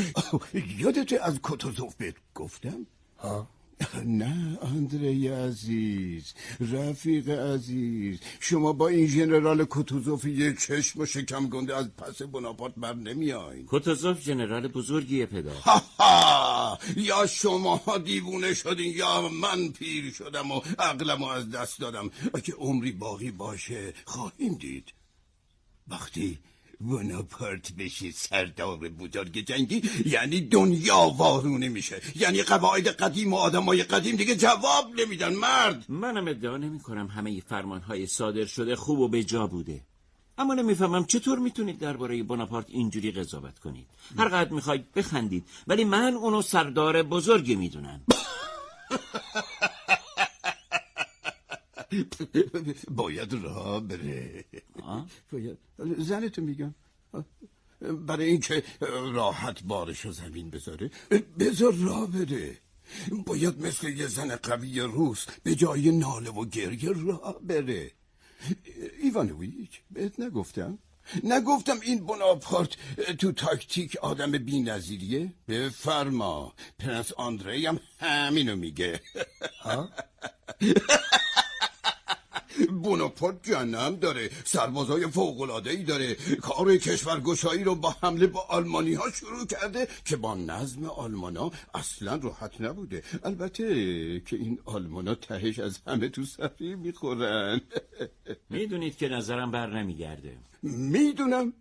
یادت 0.78 1.22
از 1.22 1.40
کتوزوف 1.42 1.94
بهت 1.94 2.14
گفتم؟ 2.34 2.86
ها 3.18 3.48
نه 4.22 4.58
آندری 4.62 5.28
عزیز 5.28 6.34
رفیق 6.60 7.28
عزیز 7.28 8.18
شما 8.40 8.72
با 8.72 8.88
این 8.88 9.06
ژنرال 9.06 9.64
کوتوزوف 9.64 10.24
یک 10.24 10.60
چشم 10.60 11.00
و 11.00 11.06
شکم 11.06 11.48
گنده 11.48 11.76
از 11.76 11.96
پس 11.96 12.22
بناپارت 12.22 12.74
بر 12.76 12.94
نمیاین 12.94 13.66
کوتوزوف 13.66 14.20
ژنرال 14.20 14.68
بزرگیه 14.68 15.26
پدر. 15.26 15.52
یا 16.96 17.26
شما 17.26 17.82
دیوونه 18.04 18.54
شدین 18.54 18.96
یا 18.96 19.28
من 19.28 19.68
پیر 19.68 20.12
شدم 20.12 20.50
و 20.50 20.60
عقلم 20.78 21.22
از 21.24 21.50
دست 21.50 21.80
دادم. 21.80 22.10
اگه 22.34 22.54
عمری 22.54 22.92
باقی 22.92 23.30
باشه 23.30 23.94
خواهیم 24.04 24.54
دید. 24.54 24.92
وقتی 25.88 26.38
بناپارت 26.80 27.72
بشه 27.72 28.10
سردار 28.10 28.76
بزرگ 28.76 29.38
جنگی 29.46 29.82
یعنی 30.06 30.40
دنیا 30.40 30.98
وارونه 30.98 31.68
میشه. 31.68 32.02
یعنی 32.16 32.42
قواعد 32.42 32.88
قدیم 32.88 33.32
و 33.32 33.36
آدمای 33.36 33.82
قدیم 33.82 34.16
دیگه 34.16 34.36
جواب 34.36 35.00
نمیدن 35.00 35.34
مرد. 35.34 35.84
منم 35.88 36.28
ادعا 36.28 36.56
نمی 36.56 36.80
کنم 36.80 37.06
همه 37.06 37.40
فرمان 37.40 37.80
های 37.80 38.06
صادر 38.06 38.44
شده 38.44 38.76
خوب 38.76 38.98
و 39.00 39.08
به 39.08 39.24
جا 39.24 39.46
بوده. 39.46 39.80
اما 40.38 40.54
نمی‌فهمم 40.54 41.04
چطور 41.04 41.38
می‌تونید 41.38 41.78
درباره 41.78 42.22
بناپارت 42.22 42.66
اینجوری 42.68 43.10
قضاوت 43.10 43.58
کنید. 43.58 43.86
هر 44.18 44.28
قدر 44.28 44.52
می‌خواید 44.52 44.92
بخندید 44.92 45.44
ولی 45.66 45.84
من 45.84 46.14
اونو 46.14 46.42
سردار 46.42 47.02
بزرگی 47.02 47.54
می‌دونم. 47.54 48.00
باید 52.90 53.32
راه 53.32 53.80
بره. 53.80 54.44
زنتو 55.98 56.42
میگم. 56.42 56.74
برای 57.80 58.24
اینکه 58.24 58.62
راحت 59.12 59.62
بارشو 59.62 60.12
زمین 60.12 60.50
بذاره. 60.50 60.90
بذار 61.38 61.74
راه 61.74 62.10
بره. 62.10 62.56
باید 63.26 63.66
مثل 63.66 63.88
یه 63.88 64.06
زن 64.06 64.36
قوی 64.36 64.80
روس 64.80 65.26
به 65.42 65.54
جای 65.54 65.90
ناله 65.90 66.30
و 66.30 66.44
گریه 66.44 66.92
راه 66.92 67.40
بره. 67.42 67.90
ایوانوویچ 69.02 69.80
بهت 69.90 70.20
نگفتم. 70.20 70.78
نگفتم 71.24 71.80
این 71.80 72.06
بناپارت 72.06 72.76
تو 73.18 73.32
تاکتیک 73.32 73.96
آدم 73.96 74.32
بی 74.32 74.60
نظیریه 74.60 75.32
بفرما. 75.48 76.54
پرنس 76.78 77.12
آندری 77.12 77.66
هم 77.66 77.80
همینو 78.00 78.56
میگه. 78.56 79.00
بوناپارت 82.66 83.42
جنم 83.42 83.96
داره 83.96 84.30
سربازای 84.44 85.06
فوق‌العاده 85.06 85.70
ای 85.70 85.82
داره. 85.82 86.14
کار 86.42 86.76
کشورگشایی 86.76 87.64
رو 87.64 87.74
با 87.74 87.96
حمله 88.02 88.26
با 88.26 88.40
آلمانی 88.48 88.94
ها 88.94 89.10
شروع 89.10 89.46
کرده 89.46 89.88
که 90.04 90.16
با 90.16 90.34
نظم 90.34 90.84
آلمانا 90.84 91.50
اصلا 91.74 92.16
راحت 92.16 92.60
نبوده. 92.60 93.02
البته 93.24 93.64
که 94.20 94.36
این 94.36 94.58
آلمانا 94.64 95.14
تهش 95.14 95.58
از 95.58 95.78
همه 95.86 96.08
تو 96.08 96.24
صفی 96.24 96.74
می‌خورن. 96.74 97.60
می‌دونید 98.50 98.96
که 98.96 99.08
نظرم 99.08 99.50
بر 99.50 99.66
نمیگرده. 99.66 100.38
می‌دونم. 100.62 101.52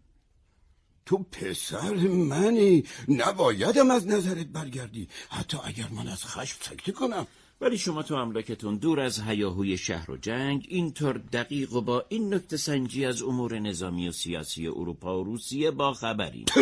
تو 1.05 1.17
پسر 1.17 1.93
منی. 2.07 2.83
نبایدم 3.07 3.91
از 3.91 4.07
نظرت 4.07 4.47
برگردی. 4.47 5.07
حتی 5.29 5.57
اگر 5.63 5.87
من 5.91 6.07
از 6.07 6.25
خشم 6.25 6.57
سکته 6.61 6.91
کنم. 6.91 7.27
ولی 7.61 7.77
شما 7.77 8.03
تو 8.03 8.15
املاکتون 8.15 8.75
دور 8.77 8.99
از 8.99 9.19
هیاهوی 9.19 9.77
شهر 9.77 10.11
و 10.11 10.17
جنگ 10.17 10.65
اینطور 10.69 11.17
دقیق 11.17 11.73
و 11.73 11.81
با 11.81 12.05
این 12.09 12.33
نکته 12.33 12.57
سنجی 12.57 13.05
از 13.05 13.21
امور 13.21 13.59
نظامی 13.59 14.09
و 14.09 14.11
سیاسی 14.11 14.67
اروپا 14.67 15.19
و 15.19 15.23
روسیه 15.23 15.71
با 15.71 15.93
خبری 15.93 16.45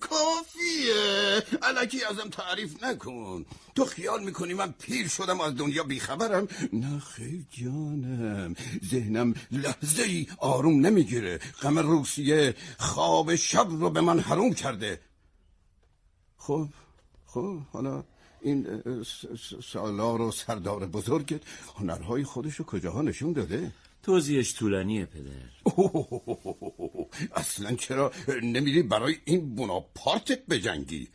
کافیه. 0.00 1.42
علکی 1.62 2.04
ازم 2.04 2.28
تعریف 2.30 2.84
نکن. 2.84 3.44
تو 3.74 3.84
خیال 3.84 4.24
می‌کنی 4.24 4.54
من 4.54 4.74
پیر 4.78 5.08
شدم 5.08 5.40
از 5.40 5.56
دنیا 5.56 5.82
بیخبرم؟ 5.82 6.48
نه 6.72 6.98
خیلی 6.98 7.46
جانم. 7.50 8.54
ذهنم 8.84 9.34
لحظه 9.50 10.02
ای 10.02 10.26
آروم 10.38 10.86
نمی‌گیره. 10.86 11.40
غم 11.62 11.78
روسیه 11.78 12.54
خواب 12.78 13.34
شب 13.34 13.66
رو 13.70 13.90
به 13.90 14.00
من 14.00 14.20
حروم 14.20 14.54
کرده. 14.54 15.00
خب 16.36 16.68
خب 17.26 17.58
حالا 17.72 18.04
این 18.42 18.82
سالار 19.72 20.20
و 20.20 20.30
سردار 20.32 20.86
بزرگت 20.86 21.40
هنرهای 21.76 22.24
خودشو 22.24 22.64
کجاها 22.64 23.02
نشون 23.02 23.32
داده؟ 23.32 23.72
توضیحش 24.02 24.54
طولانیه 24.54 25.06
پدر. 25.06 25.72
اصلا 27.34 27.76
چرا 27.76 28.12
نمیری 28.42 28.82
برای 28.82 29.16
این 29.24 29.54
بناپارتت 29.54 30.46
بجنگی؟ 30.46 31.08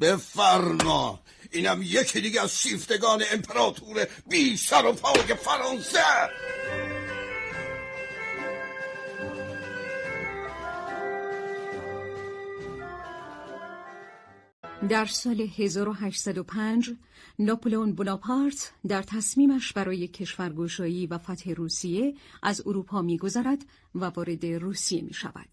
بفرما. 0.00 1.20
اینم 1.50 1.80
یکی 1.82 2.20
دیگه 2.20 2.42
از 2.42 2.58
شیفتگان 2.58 3.22
امپراتور 3.32 4.06
بی 4.28 4.56
سر 4.56 4.86
و 4.86 4.92
پای 4.92 5.34
فرانسه. 5.34 5.98
در 14.82 15.06
سال 15.06 15.40
1805 15.40 16.90
ناپلئون 17.38 17.92
بوناپارت 17.92 18.72
در 18.88 19.02
تصمیمش 19.02 19.72
برای 19.72 20.08
کشورگشایی 20.08 21.06
و 21.06 21.18
فتح 21.18 21.50
روسیه 21.50 22.14
از 22.42 22.62
اروپا 22.66 23.02
میگذرد 23.02 23.64
و 23.94 24.04
وارد 24.04 24.46
روسیه 24.46 25.02
می 25.02 25.12
شود. 25.14 25.48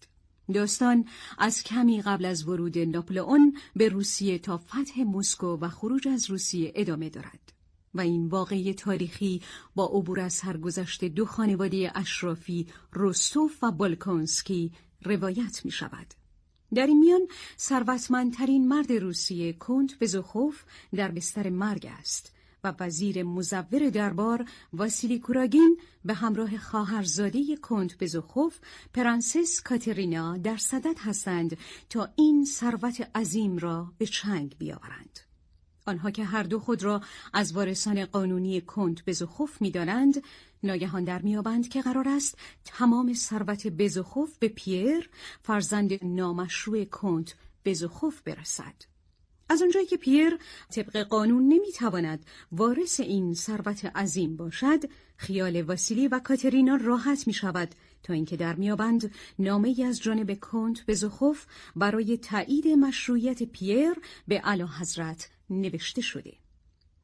داستان 0.54 1.04
از 1.38 1.62
کمی 1.62 2.02
قبل 2.02 2.24
از 2.24 2.48
ورود 2.48 2.78
ناپلئون 2.78 3.56
به 3.76 3.88
روسیه 3.88 4.38
تا 4.38 4.58
فتح 4.58 5.02
مسکو 5.06 5.56
و 5.60 5.68
خروج 5.68 6.08
از 6.08 6.30
روسیه 6.30 6.72
ادامه 6.74 7.10
دارد 7.10 7.52
و 7.94 8.00
این 8.00 8.26
واقعی 8.26 8.74
تاریخی 8.74 9.42
با 9.74 9.86
عبور 9.86 10.20
از 10.20 10.32
سرگذشت 10.32 11.04
دو 11.04 11.26
خانواده 11.26 11.92
اشرافی 11.94 12.66
روستوف 12.92 13.64
و 13.64 13.70
بالکونسکی 13.70 14.72
روایت 15.04 15.60
می 15.64 15.70
شود. 15.70 16.23
در 16.74 16.86
این 16.86 16.98
میان 16.98 17.28
ثروتمندترین 17.58 18.68
مرد 18.68 18.92
روسیه 18.92 19.52
کنت 19.52 19.98
بزوخوف 19.98 20.62
در 20.94 21.10
بستر 21.10 21.50
مرگ 21.50 21.86
است 21.98 22.34
و 22.64 22.74
وزیر 22.80 23.22
مزور 23.22 23.90
دربار 23.90 24.44
واسیلی 24.72 25.18
کوراگین 25.18 25.78
به 26.04 26.14
همراه 26.14 26.58
خواهرزاده 26.58 27.56
کنت 27.56 27.98
بزوخوف 27.98 28.58
پرنسس 28.94 29.60
کاترینا 29.64 30.36
در 30.36 30.56
صدد 30.56 30.98
هستند 30.98 31.56
تا 31.90 32.08
این 32.16 32.44
ثروت 32.44 33.10
عظیم 33.14 33.58
را 33.58 33.92
به 33.98 34.06
چنگ 34.06 34.56
بیاورند. 34.58 35.23
آنها 35.86 36.10
که 36.10 36.24
هر 36.24 36.42
دو 36.42 36.60
خود 36.60 36.82
را 36.82 37.00
از 37.32 37.52
وارثان 37.52 38.04
قانونی 38.04 38.60
کنت 38.60 39.04
بزوخوف 39.04 39.62
می‌دانند 39.62 40.22
ناگهان 40.62 41.04
در 41.04 41.22
می‌یابند 41.22 41.68
که 41.68 41.82
قرار 41.82 42.08
است 42.08 42.38
تمام 42.64 43.14
ثروت 43.14 43.66
بزوخوف 43.66 44.38
به 44.38 44.48
پیر 44.48 45.10
فرزند 45.42 46.04
نامشروع 46.04 46.84
کنت 46.84 47.34
بزوخوف 47.64 48.20
برسد. 48.20 48.74
از 49.48 49.62
آنجایی 49.62 49.86
که 49.86 49.96
پیر 49.96 50.38
طبق 50.70 50.96
قانون 50.96 51.48
نمی‌تواند 51.48 52.26
وارث 52.52 53.00
این 53.00 53.34
ثروت 53.34 53.84
عظیم 53.84 54.36
باشد 54.36 54.80
خیال 55.16 55.62
واسیلی 55.62 56.08
و 56.08 56.18
کاترینا 56.18 56.76
راحت 56.76 57.26
می 57.26 57.32
شود 57.32 57.74
تا 58.02 58.12
اینکه 58.12 58.36
در 58.36 58.54
میابند 58.54 59.14
نامه 59.38 59.84
از 59.88 60.02
جانب 60.02 60.40
کنت 60.40 60.86
بزوخوف 60.86 61.46
برای 61.76 62.16
تایید 62.16 62.68
مشروعیت 62.68 63.42
پیر 63.42 63.92
به 64.28 64.38
علا 64.38 64.66
حضرت 64.66 65.30
نوشته 65.50 66.02
شده 66.02 66.32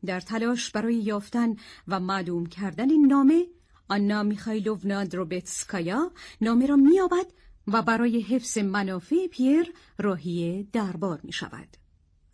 در 0.06 0.20
تلاش 0.20 0.70
برای 0.70 0.94
یافتن 0.94 1.56
و 1.88 2.00
معلوم 2.00 2.46
کردن 2.46 2.90
این 2.90 3.06
نامه 3.06 3.46
آنا 3.88 4.22
میخایلوونا 4.22 5.04
دروبتسکایا 5.04 6.12
نامه 6.40 6.66
را 6.66 6.76
میابد 6.76 7.26
و 7.66 7.82
برای 7.82 8.20
حفظ 8.20 8.58
منافع 8.58 9.26
پیر 9.26 9.72
راهی 9.98 10.68
دربار 10.72 11.20
می 11.22 11.32
شود. 11.32 11.76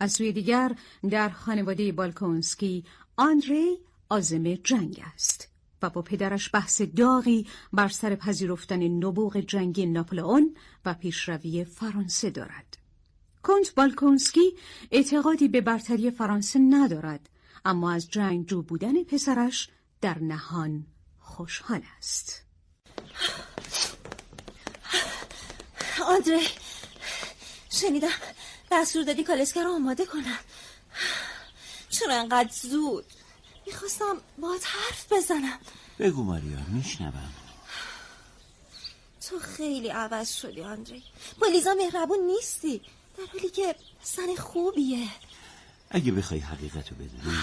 از 0.01 0.13
سوی 0.13 0.33
دیگر 0.33 0.77
در 1.11 1.29
خانواده 1.29 1.93
بالکونسکی 1.93 2.85
آندری 3.17 3.79
آزم 4.09 4.55
جنگ 4.55 5.03
است 5.15 5.49
و 5.83 5.91
با 5.91 6.03
پدرش 6.03 6.51
بحث 6.55 6.83
داغی 6.83 7.47
بر 7.73 7.89
سر 7.89 8.15
پذیرفتن 8.15 8.83
نبوغ 8.83 9.37
جنگی 9.37 9.87
ناپلئون 9.87 10.57
و 10.85 10.95
پیشروی 10.95 11.65
فرانسه 11.65 12.31
دارد. 12.31 12.86
کنت 13.47 13.75
بالکونسکی 13.75 14.57
اعتقادی 14.91 15.49
به 15.49 15.61
برتری 15.61 16.11
فرانسه 16.11 16.59
ندارد 16.59 17.29
اما 17.65 17.93
از 17.93 18.11
جنگ 18.11 18.47
جو 18.47 18.63
بودن 18.63 19.05
پسرش 19.05 19.69
در 20.01 20.19
نهان 20.19 20.87
خوشحال 21.21 21.83
است. 21.99 22.43
آندره 26.07 26.41
شنیدم 27.71 28.09
دستور 28.73 29.05
دادی 29.05 29.25
کالسکر 29.25 29.63
رو 29.63 29.75
آماده 29.75 30.07
کنم. 30.07 30.39
چرا 31.91 32.15
انقدر 32.15 32.53
زود؟ 32.53 33.05
می‌خواستم 33.67 34.17
باید 34.39 34.63
حرف 34.63 35.13
بزنم. 35.13 35.59
بگو 35.99 36.23
ماریا 36.23 36.59
میشنوم. 36.69 37.33
تو 39.29 39.39
خیلی 39.39 39.89
عوض 39.89 40.33
شدی 40.33 40.63
آندری. 40.63 41.03
با 41.41 41.47
لیزا 41.47 41.75
مهربون 41.75 42.19
نیستی. 42.19 42.83
در 43.19 43.25
حالی 43.33 43.51
که 43.51 43.75
سن 44.03 44.35
خوبیه 44.35 45.09
اگه 45.91 46.13
بخوای 46.13 46.41
حقیقت 46.41 46.91
رو 46.91 46.97
بدونی 46.97 47.37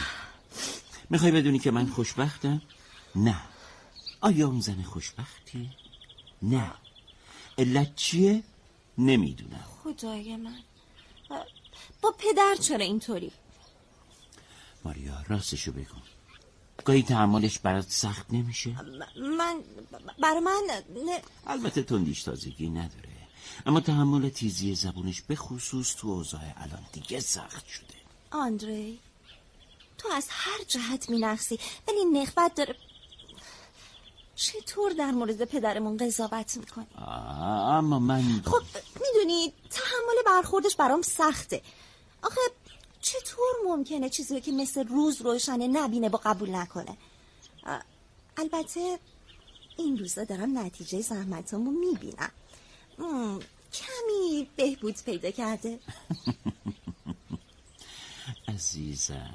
می‌خوای 1.09 1.31
بدونی 1.31 1.59
که 1.59 1.71
من 1.71 1.87
خوشبختم؟ 1.87 2.61
نه 3.15 3.41
آیا 4.21 4.47
اون 4.47 4.59
زن 4.59 4.81
خوشبختی؟ 4.81 5.69
نه 6.41 6.71
علت 7.57 7.95
چیه؟ 7.95 8.43
نمی‌دونم 8.97 9.65
خدای 9.83 10.37
من 10.37 10.59
با 12.01 12.11
پدر 12.11 12.55
چرا 12.59 12.85
اینطوری؟ 12.85 13.31
ماریا 14.85 15.23
راستشو 15.27 15.71
بگو 15.71 15.95
گاهی 16.85 17.03
تحملش 17.03 17.59
برات 17.59 17.89
سخت 17.89 18.33
نمیشه؟ 18.33 18.75
من 19.37 19.63
برای 20.21 20.39
من 20.39 20.61
نه... 21.05 21.21
البته 21.47 21.83
تندیش 21.83 22.23
تازگی 22.23 22.69
نداره 22.69 23.12
اما 23.65 23.79
تحمل 23.79 24.29
تیزی 24.29 24.75
زبونش 24.75 25.21
به 25.21 25.35
خصوص 25.35 25.95
تو 25.95 26.07
اوضاع 26.07 26.41
الان 26.57 26.85
دیگه 26.93 27.19
سخت 27.19 27.67
شده. 27.67 27.93
آندری 28.31 28.99
تو 29.97 30.09
از 30.09 30.27
هر 30.29 30.63
جهت 30.67 31.09
می 31.09 31.19
نخصی 31.19 31.59
ولی 31.87 32.05
نخبت 32.05 32.55
داره. 32.55 32.75
چطور 34.35 34.91
در 34.91 35.11
مورد 35.11 35.45
پدرمون 35.45 35.97
قضاوت 35.97 36.57
می‌کنی؟ 36.57 36.87
اما 36.97 37.99
من 37.99 38.41
خب 38.45 38.61
می‌دونی 39.01 39.53
تحمل 39.69 40.15
برخوردش 40.25 40.75
برام 40.75 41.01
سخته. 41.01 41.61
آخه 42.23 42.41
چطور 43.01 43.49
ممکنه 43.65 44.09
چیزی 44.09 44.41
که 44.41 44.51
مثل 44.51 44.87
روز 44.87 45.21
روشنه 45.21 45.67
نبینه 45.67 46.09
با 46.09 46.21
قبول 46.25 46.55
نکنه؟ 46.55 46.97
البته 48.37 48.99
این 49.77 49.97
روزا 49.97 50.23
دارم 50.23 50.57
نتیجه 50.57 51.01
زحمتامو 51.01 51.71
می‌بینم. 51.71 52.31
کمی 53.73 54.47
بهبود 54.55 54.95
پیدا 55.05 55.31
کرده. 55.31 55.77
عزیزم 58.47 59.33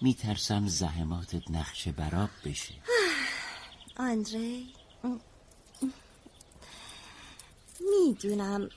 میترسم 0.00 0.68
زحماتت 0.68 1.50
نقش 1.50 1.88
براب 1.88 2.30
بشه. 2.44 2.74
آندری 3.96 4.72
می‌دونم 7.80 8.68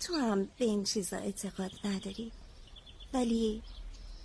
تو 0.00 0.14
هم 0.14 0.48
به 0.58 0.64
این 0.64 0.84
چیزا 0.84 1.16
اعتقاد 1.16 1.70
نداری 1.84 2.32
ولی 3.12 3.62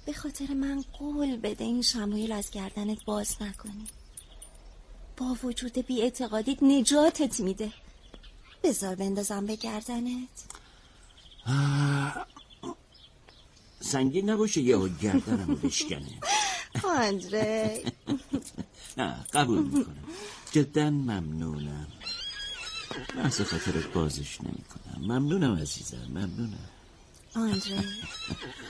به 0.06 0.14
خاطر 0.14 0.54
من 0.54 0.84
قول 1.00 1.38
بده 1.38 1.64
این 1.64 1.82
شمایل 1.82 2.32
از 2.32 2.52
گردنت 2.52 3.06
باز 3.06 3.42
نکنی. 3.42 3.88
با 5.18 5.38
وجود 5.44 5.78
بی 5.78 6.02
اعتقادیت 6.02 6.64
نجاتت 6.64 7.40
میده. 7.40 7.74
بذار 8.64 8.96
بندازم 8.96 9.46
به 9.46 9.56
گردنت. 9.56 10.28
سنگین 13.80 14.30
نباشه 14.30 14.62
یه 14.62 14.90
گردنمو 15.02 15.56
بشکنه. 15.56 16.20
آندره. 16.84 17.84
نه 18.98 19.26
قبول 19.34 19.60
می‌کنم. 19.60 20.04
جدا 20.52 20.90
ممنونم. 20.90 21.88
محض 23.16 23.42
خاطرت 23.42 23.94
بازش 23.94 24.38
نمی‌کنم. 24.42 25.14
ممنونم 25.14 25.56
عزیزم 25.56 26.08
ممنونم. 26.10 26.70
آندره. 27.36 27.84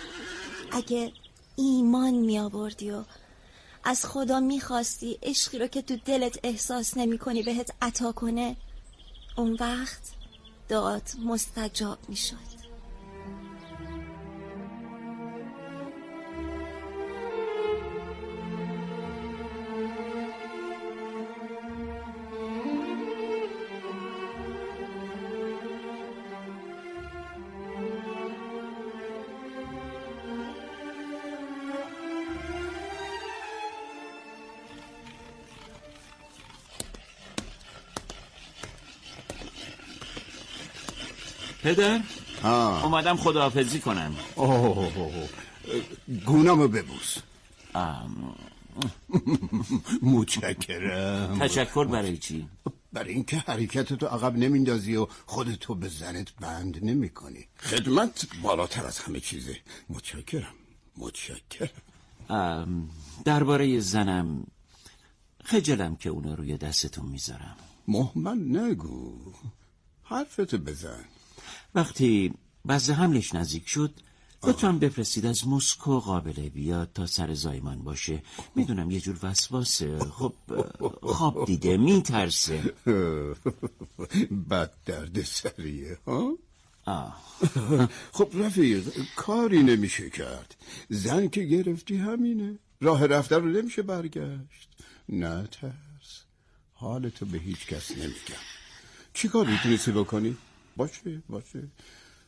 اگه 0.71 1.11
ایمان 1.55 2.13
می 2.13 2.39
آوردی 2.39 2.91
و 2.91 3.03
از 3.83 4.05
خدا 4.05 4.39
می‌خواستی 4.39 5.19
عشقی 5.23 5.59
رو 5.59 5.67
که 5.67 5.81
تو 5.81 5.97
دلت 6.05 6.39
احساس 6.43 6.97
نمی 6.97 7.17
کنی 7.17 7.43
بهت 7.43 7.73
عطا 7.81 8.11
کنه 8.11 8.55
اون 9.39 9.57
وقت 9.59 10.01
داد 10.69 11.03
مستجاب 11.25 11.97
می 12.07 12.15
شد 12.15 12.48
پدر؟ 41.63 42.01
آه. 42.43 42.85
اومدم 42.85 43.17
خداحافظی 43.17 43.79
کنم. 43.79 44.15
اوه. 44.35 45.29
گونامو 46.25 46.67
ببوس. 46.67 47.17
متشکرم. 50.01 51.39
تشکر 51.39 51.85
برای 51.85 52.17
چی؟ 52.17 52.47
برای 52.93 53.13
اینکه 53.13 53.37
حرکتتو 53.37 54.05
عقب 54.05 54.37
نمیندازی 54.37 54.95
و 54.95 55.07
خودتو 55.25 55.75
به 55.75 55.87
زنت 55.87 56.33
بند 56.41 56.85
نمی 56.85 57.09
کنی 57.09 57.45
خدمت 57.57 58.27
بالاتر 58.43 58.85
از 58.85 58.99
همه 58.99 59.19
چیزه. 59.19 59.57
متشکرم. 59.89 60.53
متشکرم. 60.97 61.69
درباره 63.25 63.79
زنم 63.79 64.43
خجلم 65.43 65.95
که 65.95 66.09
اونا 66.09 66.33
روی 66.33 66.57
دستتون 66.57 67.05
می‌ذارم. 67.05 67.55
محمل 67.87 68.57
نگو. 68.57 69.13
حرفتو 70.03 70.57
بزن. 70.57 71.05
وقتی 71.75 72.33
بعض 72.65 72.89
حملش 72.89 73.35
نزدیک 73.35 73.67
شد 73.67 73.93
لطفا 74.43 74.71
بفرستید 74.71 75.25
از 75.25 75.47
مسکو 75.47 75.99
قابله 75.99 76.49
بیاد 76.49 76.89
تا 76.93 77.05
سر 77.05 77.33
زایمان 77.33 77.83
باشه. 77.83 78.23
می‌دونم 78.55 78.91
یه 78.91 78.99
جور 78.99 79.19
وسواسه 79.23 79.99
خب 79.99 80.33
خواب 81.01 81.45
دیده 81.45 81.77
میترسه. 81.77 82.61
بد 84.49 84.71
درد 84.85 85.23
سریه 85.23 85.97
ها؟ 86.07 86.37
خب 88.17 88.29
رفیق 88.33 88.89
کاری 89.15 89.63
نمیشه 89.63 90.09
کرد. 90.09 90.55
زن 90.89 91.27
که 91.27 91.43
گرفتی 91.43 91.97
همینه. 91.97 92.59
راه 92.81 93.05
رفته 93.05 93.37
رو 93.37 93.45
نمیشه 93.45 93.81
برگشت. 93.81 94.69
نه 95.09 95.47
ترس. 95.51 96.23
حالتو 96.73 97.25
به 97.25 97.37
هیچ 97.37 97.67
کس 97.67 97.91
نمیگم. 97.91 98.43
چی 99.13 99.27
کار 99.27 99.47
می‌تونستی 99.47 99.91
بکنی؟ 99.91 100.37
باشه 100.79 101.23
باشه. 101.29 101.63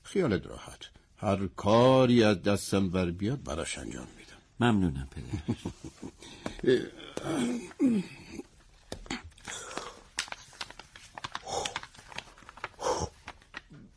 خیالت 0.04 0.46
راحت. 0.46 0.80
هر 1.18 1.48
کاری 1.48 2.24
از 2.24 2.44
دستم 2.44 2.90
بر 2.90 3.12
بیاد 3.12 3.44
براش 3.44 3.78
انجام 3.78 4.08
میدم. 4.18 4.38
ممنونم 4.60 5.08
پدر. 5.12 6.82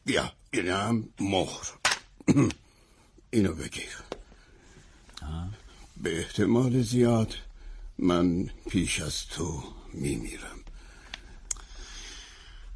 بیا 0.05 0.33
اینم 0.51 1.09
مهر. 1.21 1.73
اینو 3.31 3.55
بگیر. 3.55 3.97
به 5.97 6.19
احتمال 6.19 6.83
زیاد 6.83 7.35
من 7.99 8.51
پیش 8.71 9.01
از 9.01 9.27
تو 9.27 9.63
میمیرم. 9.93 10.59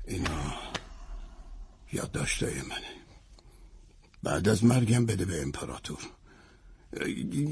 اینا 0.07 0.55
یادداشتای 1.93 2.63
منه. 2.63 2.99
بعد 4.23 4.49
از 4.49 4.65
مرگم 4.65 5.07
بده 5.07 5.25
به 5.25 5.43
امپراتور. 5.43 5.99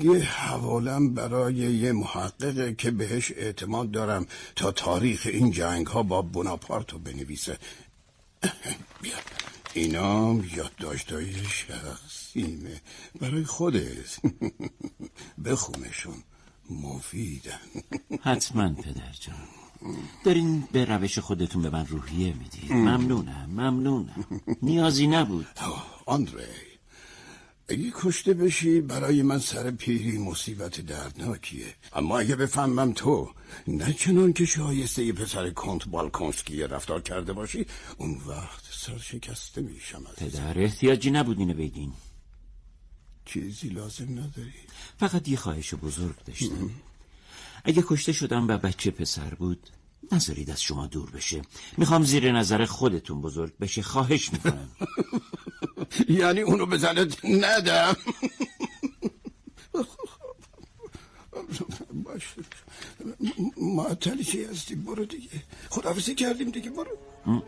یه 0.03 0.23
حوالم 0.23 1.15
برای 1.15 1.55
یه 1.55 1.93
محققه 1.93 2.75
که 2.75 2.91
بهش 2.91 3.33
اعتماد 3.37 3.91
دارم 3.91 4.27
تا 4.57 4.73
تاریخ 4.73 5.27
این 5.27 5.51
جنگ 5.51 5.87
ها 5.87 6.03
با 6.03 6.23
بناپارتو 6.23 6.99
بنویسه. 6.99 7.59
بیا. 9.03 9.17
اینام 9.75 10.45
یادداشتای 10.57 11.35
شخصیمه. 11.45 12.81
برای 13.21 13.45
خودت. 13.45 14.19
بخونشون. 15.45 16.23
مفیدن. 16.71 17.61
حتما 18.23 18.75
پدر 18.75 19.13
جان. 19.21 19.66
دارین 20.25 20.69
به 20.73 20.85
روش 20.85 21.19
خودتون 21.19 21.63
به 21.63 21.71
من 21.71 21.87
روحیه 21.87 22.35
می‌دید 22.35 22.73
ممنونم 22.73 23.51
ممنونم. 23.51 24.25
نیازی 24.63 25.07
نبود. 25.07 25.47
آندری 26.07 26.45
اگه 27.69 27.93
کشته 27.95 28.35
بشی 28.35 28.81
برای 28.81 29.23
من 29.23 29.39
سر 29.39 29.71
پیری 29.71 30.19
مصیبت 30.19 30.81
دردناکیه. 30.81 31.75
اما 31.93 32.19
اگه 32.19 32.37
بفهمم 32.37 32.93
تو 32.93 33.31
نه 33.69 33.93
چنان 33.93 34.33
که 34.33 34.45
شایسته 34.45 35.05
یه 35.05 35.13
پسر 35.13 35.51
کنت 35.51 35.89
بالکونسکی 35.89 36.63
رفتار 36.63 37.01
کرده 37.03 37.33
باشی 37.33 37.67
اون 37.99 38.21
وقت 38.27 38.63
سرشکسته 38.71 39.61
میشم 39.61 40.03
پدر 40.17 40.59
احتیاجی 40.59 41.11
نبود 41.11 41.39
اینو 41.39 41.55
بگین 41.55 41.93
چیزی 43.25 43.69
لازم 43.69 44.13
نداری. 44.13 44.53
فقط 44.99 45.29
یه 45.29 45.37
خواهش 45.37 45.75
بزرگ 45.75 46.25
داشتم. 46.25 46.71
اگه 47.65 47.85
کشته 47.87 48.13
شدم 48.13 48.49
و 48.49 48.59
بچه 48.59 48.91
پسر 48.91 49.35
بود 49.35 49.71
نذارید 50.13 50.51
از 50.51 50.63
شما 50.63 50.87
دور 50.87 51.11
بشه. 51.11 51.43
می‌خوام 51.77 52.03
زیر 52.05 52.33
نظر 52.33 52.65
خودتون 52.65 53.21
بزرگ 53.21 53.59
بشه. 53.59 53.83
خواهش 53.83 54.33
می‌کنم. 54.33 54.69
یعنی 56.09 56.41
اونو 56.41 56.67
بزنت 56.67 57.25
ندم. 57.25 57.97
باشه 62.05 62.35
معطلی 63.77 64.25
چی 64.25 64.45
هستی؟ 64.45 64.75
برو 64.75 65.05
دیگه. 65.05 65.29
خداحافظی 65.71 66.15
کردیم 66.15 66.51
دیگه. 66.51 66.71
برو. 66.71 67.43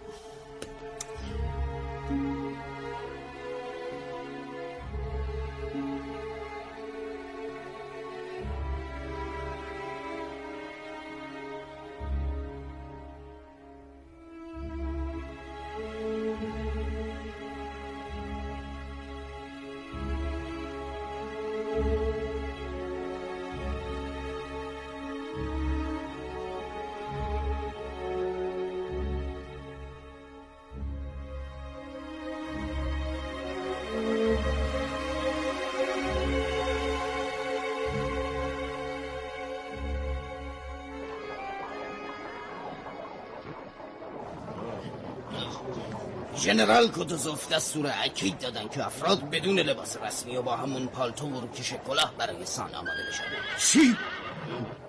ژنرال 46.38 46.88
کوتوزوف 46.88 47.48
دستور 47.52 47.92
اکید 48.04 48.38
دادن 48.38 48.68
که 48.68 48.86
افراد 48.86 49.30
بدون 49.30 49.58
لباس 49.58 49.96
رسمی 49.96 50.36
و 50.36 50.42
با 50.42 50.56
همون 50.56 50.86
پالتو 50.86 51.26
و 51.26 51.40
روکش 51.40 51.74
کلاه 51.88 52.12
برای 52.18 52.46
سان 52.46 52.74
آماده 52.74 53.02
بشن. 53.10 53.24
چی؟ 53.58 53.96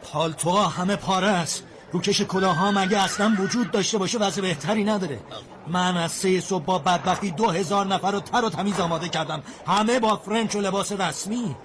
پالتوها 0.03 0.67
همه 0.67 0.95
پاره 0.95 1.27
است. 1.27 1.63
روکش 1.91 2.21
کلاه 2.21 2.55
ها 2.55 2.71
مگه 2.71 3.03
اصلا 3.03 3.35
وجود 3.39 3.71
داشته 3.71 3.97
باشه؟ 3.97 4.17
وضع 4.17 4.41
بهتری 4.41 4.83
نداره. 4.83 5.19
من 5.67 5.97
از 5.97 6.11
سه 6.11 6.41
صبح 6.41 6.65
با 6.65 6.79
بدبختی 6.79 7.31
دو 7.31 7.49
هزار 7.49 7.85
نفر 7.85 8.11
رو 8.11 8.19
تر 8.19 8.45
و 8.45 8.49
تمیز 8.49 8.79
آماده 8.79 9.09
کردم. 9.09 9.43
همه 9.67 9.99
با 9.99 10.17
فرنچ 10.17 10.55
و 10.55 10.61
لباس 10.61 10.91
رسمی. 10.91 11.55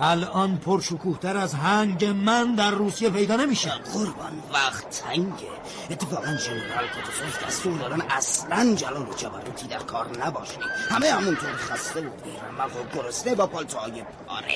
الان 0.00 0.58
پرشکوهتر 0.58 1.36
از 1.36 1.54
هنگ 1.54 2.04
من 2.04 2.54
در 2.54 2.70
روسیه 2.70 3.10
پیدا 3.10 3.36
نمیشه. 3.36 3.70
قربان 3.70 4.42
وقت 4.52 4.90
تنگه. 4.90 5.48
اتفاقا 5.90 6.36
ژنرال 6.36 6.86
کوتوزوف 6.94 7.44
دستور 7.46 7.78
دارن 7.78 8.00
اصلا 8.10 8.74
جلال 8.74 9.08
و 9.08 9.14
جبروتی 9.14 9.66
در 9.66 9.78
کار 9.78 10.26
نباشه. 10.26 10.58
همه 10.90 11.10
همونطور 11.10 11.52
خسته 11.52 12.00
و 12.00 12.10
بیرمق 12.24 12.76
و 12.76 12.96
گرسنه 12.96 13.34
با 13.34 13.46
پالتوهای 13.46 14.02
پاره. 14.26 14.54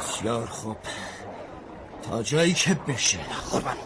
بسیار 0.00 0.46
خوب. 0.46 0.76
تا 2.10 2.22
جایی 2.22 2.54
که 2.54 2.74
بشه. 2.74 3.18
قربان. 3.50 3.76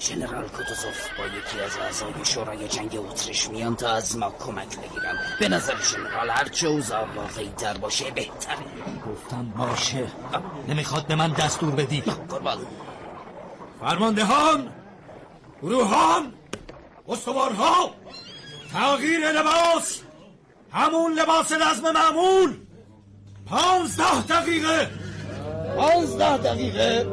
ژنرال 0.00 0.48
کوتوزوف 0.48 1.18
با 1.18 1.24
یکی 1.26 1.60
از 1.64 1.76
اعضای 1.78 2.24
شورای 2.24 2.68
جنگ 2.68 2.96
اتریش 2.96 3.48
میان 3.48 3.76
تا 3.76 3.88
از 3.88 4.18
ما 4.18 4.30
کمک 4.30 4.68
بگیرم. 4.78 5.14
به 5.40 5.48
نظر 5.48 5.74
ژنرال 5.82 6.30
هرچه 6.30 6.68
اوضاع 6.68 7.06
واقعی 7.16 7.48
تر 7.56 7.74
باشه 7.74 8.10
بهتره 8.10 8.64
گفتم 9.06 9.52
باشه. 9.56 10.06
نمی‌خواد 10.68 11.06
به 11.06 11.14
من 11.14 11.32
دستور 11.32 11.70
بدی. 11.70 12.00
قربان. 12.00 12.58
فرماندهان 13.80 14.72
گروهان 15.62 16.34
استوارها 17.08 17.90
تغییر 18.72 19.32
لباس 19.32 20.00
همون 20.72 21.12
لباس 21.12 21.52
رزم 21.52 21.90
معمول. 21.90 22.56
پانزده 23.46 24.22
دقیقه. 24.22 24.90
پانزده 25.76 26.36
دقیقه. 26.36 27.06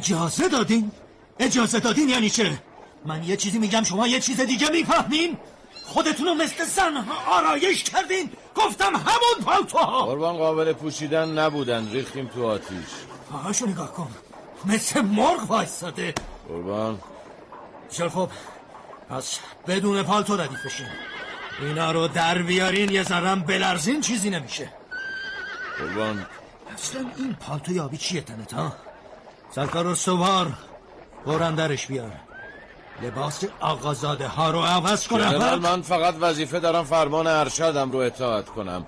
اجازه 0.00 0.48
دادین؟ 0.48 0.92
اجازه 1.38 1.80
دادین 1.80 2.08
یعنی 2.08 2.30
چه؟ 2.30 2.62
من 3.06 3.24
یه 3.24 3.36
چیزی 3.36 3.58
میگم 3.58 3.82
شما 3.82 4.06
یه 4.06 4.20
چیز 4.20 4.40
دیگه 4.40 4.68
می‌فهمین؟ 4.70 5.36
خودتونو 5.84 6.34
مثل 6.34 6.64
زنها 6.64 7.38
آرایش 7.38 7.84
کردین. 7.84 8.30
گفتم 8.54 8.92
همون 8.96 9.44
پالتوها 9.44 10.06
قربان 10.06 10.36
قابل 10.36 10.72
پوشیدن 10.72 11.38
نبودن. 11.38 11.90
ریختیم 11.92 12.26
تو 12.26 12.46
آتیش. 12.46 12.88
پاهاشو 13.30 13.66
نگاه 13.66 13.92
کن. 13.92 14.10
مثل 14.64 15.00
مرغ 15.00 15.50
وایستاده. 15.50 16.14
قربان. 16.48 16.98
بسیار 17.90 18.08
خوب 18.08 18.30
پس 19.10 19.38
بدون 19.66 20.02
پالتو 20.02 20.36
ردیف 20.36 20.66
بشین. 20.66 20.86
اینا 21.60 21.92
رو 21.92 22.08
در 22.08 22.42
بیارین 22.42 22.90
یه 22.90 23.02
ذرم 23.02 23.40
بلرزین 23.40 24.00
چیزی 24.00 24.30
نمیشه. 24.30 24.72
قربان. 25.78 26.26
اصلا 26.74 27.06
این 27.16 27.34
پالتوی 27.34 27.80
آبی 27.80 27.96
چیه 27.96 28.20
تنت 28.20 28.52
ها؟ 28.52 28.72
سرکار 29.54 29.86
و 29.86 29.94
سوار 29.94 30.52
برندرش 31.26 31.86
بیار. 31.86 32.12
لباس 33.02 33.44
آقازاده 33.60 34.26
ها 34.26 34.50
رو 34.50 34.60
عوض 34.60 35.08
جنرال 35.08 35.38
کنم 35.38 35.58
من 35.58 35.82
فقط 35.82 36.14
وظیفه 36.20 36.60
دارم 36.60 36.84
فرمان 36.84 37.26
ارشدم 37.26 37.90
رو 37.90 37.98
اطاعت 37.98 38.48
کنم. 38.48 38.86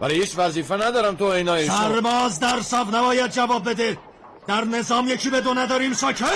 ولی 0.00 0.14
هیچ 0.14 0.38
وظیفه 0.38 0.74
ندارم 0.74 1.16
تو 1.16 1.24
اینای 1.24 1.66
شما 1.66 1.76
سرباز 1.76 2.40
در 2.40 2.60
صف 2.60 2.94
نباید 2.94 3.30
جواب 3.30 3.70
بده. 3.70 3.98
در 4.46 4.64
نظام 4.64 5.08
یکی 5.08 5.30
به 5.30 5.40
دو 5.40 5.54
نداریم 5.54 5.92
ساکت! 5.92 6.26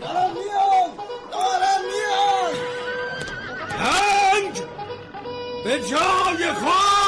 دارم 0.00 0.30
میان 0.32 0.90
دارم 1.32 1.82
جنگ 3.78 4.64
به 5.64 5.80
جای 5.80 6.52
خود! 6.52 7.05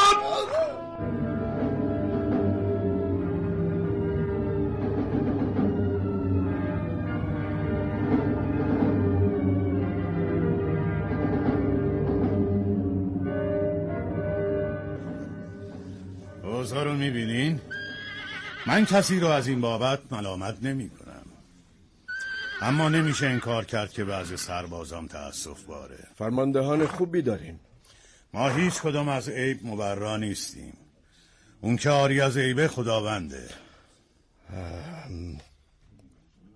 اوضاع 16.69 16.85
رو 16.85 16.95
می‌بینین؟ 16.95 17.61
من 18.67 18.85
کسی 18.85 19.21
رو 19.21 19.27
از 19.27 19.49
این 19.49 19.61
بابت 19.61 20.01
ملامت 20.11 20.63
نمی 20.63 20.91
کنم 20.91 21.25
اما 22.61 22.89
نمیشه 22.89 23.27
انکار 23.27 23.65
کرد 23.65 23.93
که 23.93 24.05
بعض 24.05 24.41
سربازان 24.41 25.09
تأصف 25.09 25.65
باره. 25.65 26.07
فرماندهان 26.19 26.87
خوبی 26.87 27.23
داریم. 27.23 27.61
ما 28.35 28.49
هیچ 28.49 28.75
کدام 28.75 29.09
از 29.09 29.29
عیب 29.29 29.67
مبرا 29.67 30.17
نیستیم. 30.17 30.77
اون 31.61 31.77
که 31.77 31.91
آری 31.91 32.21
از 32.21 32.37
عیبه 32.37 32.69
خداونده. 32.69 33.49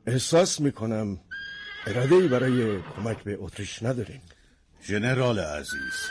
احساس 0.07 0.61
می‌کنم 0.61 1.21
اراده 1.87 2.15
ای 2.15 2.29
برای 2.29 2.83
کمک 2.97 3.25
به 3.25 3.37
اتریش 3.41 3.83
نداریم. 3.83 4.23
ژنرال 4.83 5.39
عزیز 5.39 6.09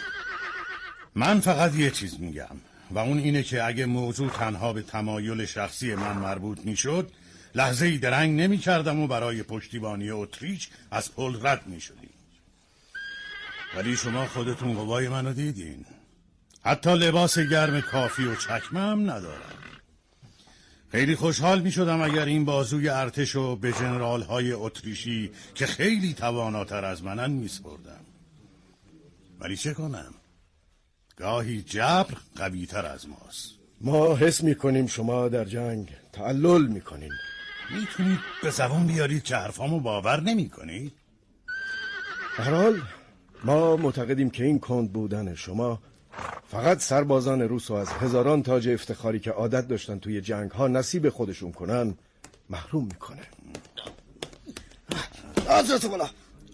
من 1.15 1.39
فقط 1.39 1.75
یه 1.75 1.91
چیز 1.91 2.19
میگم. 2.19 2.70
و 2.91 2.97
اون 2.97 3.18
اینه 3.18 3.43
که 3.43 3.63
اگه 3.63 3.85
موضوع 3.85 4.30
تنها 4.30 4.73
به 4.73 4.81
تمایل 4.81 5.45
شخصی 5.45 5.95
من 5.95 6.18
مربوط 6.18 6.59
می‌شد 6.65 7.11
لحظه 7.55 7.85
ای 7.85 7.97
درنگ 7.97 8.41
نمی 8.41 8.57
کردم 8.57 8.99
و 8.99 9.07
برای 9.07 9.43
پشتیبانی 9.43 10.09
اتریش 10.09 10.69
از 10.91 11.15
پل 11.15 11.47
رد 11.47 11.68
می 11.68 11.80
ولی 13.76 13.95
شما 13.95 14.26
خودتون 14.26 14.73
قوای 14.73 15.09
منو 15.09 15.34
دیدین. 15.34 15.85
حتی 16.63 16.93
لباس 16.93 17.39
گرم 17.39 17.81
کافی 17.81 18.23
و 18.23 18.35
چکمه 18.35 18.80
هم 18.80 19.11
ندارم. 19.11 19.57
خیلی 20.91 21.15
خوشحال 21.15 21.61
می 21.61 21.72
شدم 21.72 22.01
اگر 22.01 22.26
این 22.26 22.45
بازوی 22.45 22.89
ارتش 22.89 23.30
رو 23.30 23.55
به 23.55 23.72
جنرال 23.72 24.22
های 24.22 24.51
اتریشی 24.51 25.31
که 25.55 25.65
خیلی 25.65 26.13
تواناتر 26.13 26.85
از 26.85 27.03
منن 27.03 27.31
می 27.31 27.47
سپردم. 27.47 28.05
ولی 29.39 29.57
چه 29.57 29.73
کنم؟ 29.73 30.13
گاهی 31.22 31.61
جبر 31.61 32.18
قوی 32.35 32.65
تر 32.65 32.85
از 32.85 33.10
ماست. 33.10 33.49
ما 33.81 34.15
حس 34.15 34.43
می‌کنیم 34.43 34.88
شما 34.88 35.27
در 35.27 35.45
جنگ 35.45 35.95
تعلل 36.14 36.68
می‌کنیم. 36.68 37.11
می‌تونید 37.80 38.19
به 38.43 38.49
زبان 38.49 38.88
بیارید 38.88 39.23
که 39.23 39.35
حرفامو 39.35 39.80
باور 39.80 40.22
نمی 40.22 40.49
کنید؟ 40.49 40.93
هر 42.35 42.52
حال 42.52 42.81
ما 43.43 43.76
معتقدیم 43.76 44.30
که 44.30 44.43
این 44.43 44.60
کند 44.60 44.93
بودن 44.93 45.35
شما 45.35 45.81
فقط 46.52 46.80
سربازان 46.80 47.41
روس 47.41 47.72
و 47.72 47.73
از 47.73 47.89
هزاران 47.89 48.43
تاج 48.43 48.68
افتخاری 48.68 49.19
که 49.19 49.31
عادت 49.31 49.68
داشتن 49.68 49.99
توی 49.99 50.22
جنگ 50.22 50.52
ها 50.52 50.68
نصیب 50.68 51.10
خودشون 51.10 51.52
کنن 51.52 51.98
محروم 52.49 52.84
می‌کنه. 52.84 53.22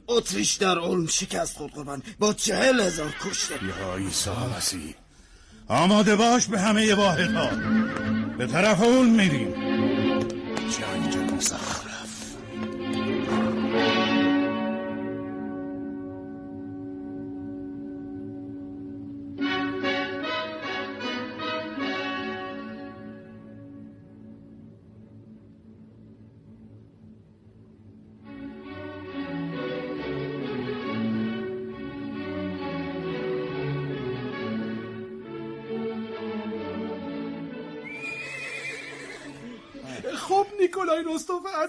اتریش 0.07 0.53
در 0.53 0.79
علم 0.79 1.07
شکست 1.07 1.57
خود 1.57 1.71
قربان 1.71 2.03
با 2.19 2.34
چهل 2.34 2.79
هزار 2.79 3.15
کشته. 3.21 3.53
یا 3.63 3.95
عیسی 3.95 4.29
مسیح. 4.57 4.95
آماده 5.67 6.15
باش 6.15 6.45
به 6.45 6.59
همه 6.59 6.95
واحدها. 6.95 7.49
به 8.38 8.47
طرف 8.47 8.81
اون 8.81 9.09
میریم. 9.09 9.66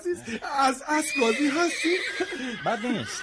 عزیز 0.01 0.19
از 0.89 1.07
راضی 1.21 1.49
هستی؟ 1.49 1.97
بد 2.67 2.87
نیست. 2.87 3.23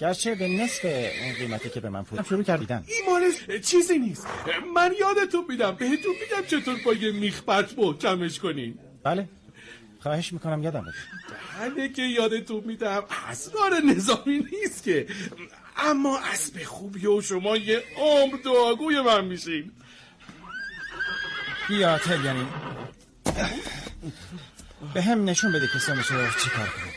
گرچه 0.00 0.34
به 0.34 0.48
نصف 0.48 0.84
اون 0.84 1.34
قیمتی 1.38 1.70
که 1.70 1.80
به 1.80 1.90
من 1.90 2.04
پول 2.04 2.22
شروع 2.22 2.42
کردیدن. 2.42 2.84
این 2.86 3.02
مال 3.06 3.60
چیزی 3.60 3.98
نیست. 3.98 4.26
من 4.74 4.94
یادتون 5.00 5.44
میدم 5.48 5.70
بهتون 5.70 6.14
میگم 6.20 6.46
چطور 6.46 6.76
با 6.84 6.92
یه 6.92 7.12
میخپچ 7.12 7.72
محکمش 7.78 8.38
کنین. 8.38 8.78
بله. 9.02 9.28
خواهش 10.00 10.32
می‌کنم 10.32 10.62
یادم 10.62 10.82
بده 10.82 10.94
بله 11.60 11.88
که 11.88 12.02
یادتون 12.02 12.64
میدم. 12.64 13.04
اسرار 13.28 13.80
نظامی 13.84 14.46
نیست 14.52 14.82
که. 14.82 15.06
اما 15.76 16.18
اسب 16.18 16.62
خوبی 16.64 17.06
و 17.06 17.20
شما 17.20 17.56
یه 17.56 17.82
عمر 17.96 18.36
دعاگوی 18.44 19.00
من 19.00 19.24
میشین. 19.24 19.72
بیا 21.68 21.98
تل 21.98 22.24
یعنی. 22.24 22.46
به 24.94 25.02
هم 25.02 25.24
نشون 25.24 25.52
بده 25.52 25.66
که 25.72 25.78
چی 25.78 26.50
کار 26.50 26.68
کنیم 26.68 26.94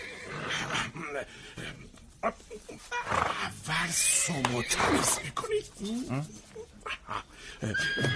اول 3.12 3.92
سمو 3.92 4.64
تمیز 4.64 5.20
می‌کنید. 5.24 5.66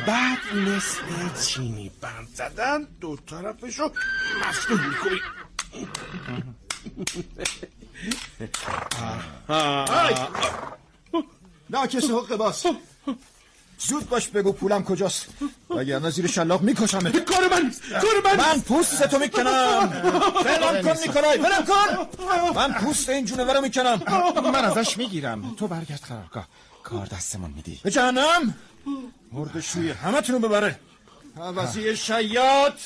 بعد 0.08 0.54
مثل 0.56 1.42
چینی 1.46 1.92
بند 2.02 2.28
زدن 2.36 2.84
دو 3.02 3.18
طرفشو 3.18 3.92
مفتوح 4.48 4.88
می‌کنید. 4.88 5.22
ناکس 11.70 12.04
حق 12.04 12.36
باز 12.36 12.66
زود 13.80 14.10
باش 14.10 14.28
بگو 14.28 14.52
پولم 14.52 14.84
کجاست. 14.84 15.26
وگرنه 15.70 16.10
زیر 16.10 16.28
شلاق 16.28 16.62
می‌کشم 16.62 17.00
کار 17.00 17.48
من 17.52 17.74
کار 18.02 18.36
من. 18.36 18.36
من 18.38 18.62
پوست 18.62 19.04
تو 19.04 19.20
می‌کنم. 19.20 19.88
بلم 20.44 20.82
کن 20.84 21.02
نیکولای 21.02 21.38
بلم 21.38 21.66
کن. 21.66 22.08
من 22.56 22.74
پوست 22.74 23.10
این 23.10 23.26
جونور 23.26 23.54
رو 23.56 23.62
می‌کنم. 23.62 24.02
من 24.54 24.66
ازش 24.66 24.98
می‌گیرم. 24.98 25.56
تو 25.56 25.68
برگرد 25.68 26.02
قرارگاه. 26.10 26.48
کار 26.84 27.06
دستمون 27.06 27.52
میدی. 27.52 27.80
به 27.84 27.92
جهنم. 27.92 28.56
مرد 29.32 29.60
شوی 29.60 29.92
همه 29.92 30.22
تونو 30.22 30.40
ببره. 30.40 30.80
عوضی 31.38 31.96
شیاد 31.96 32.80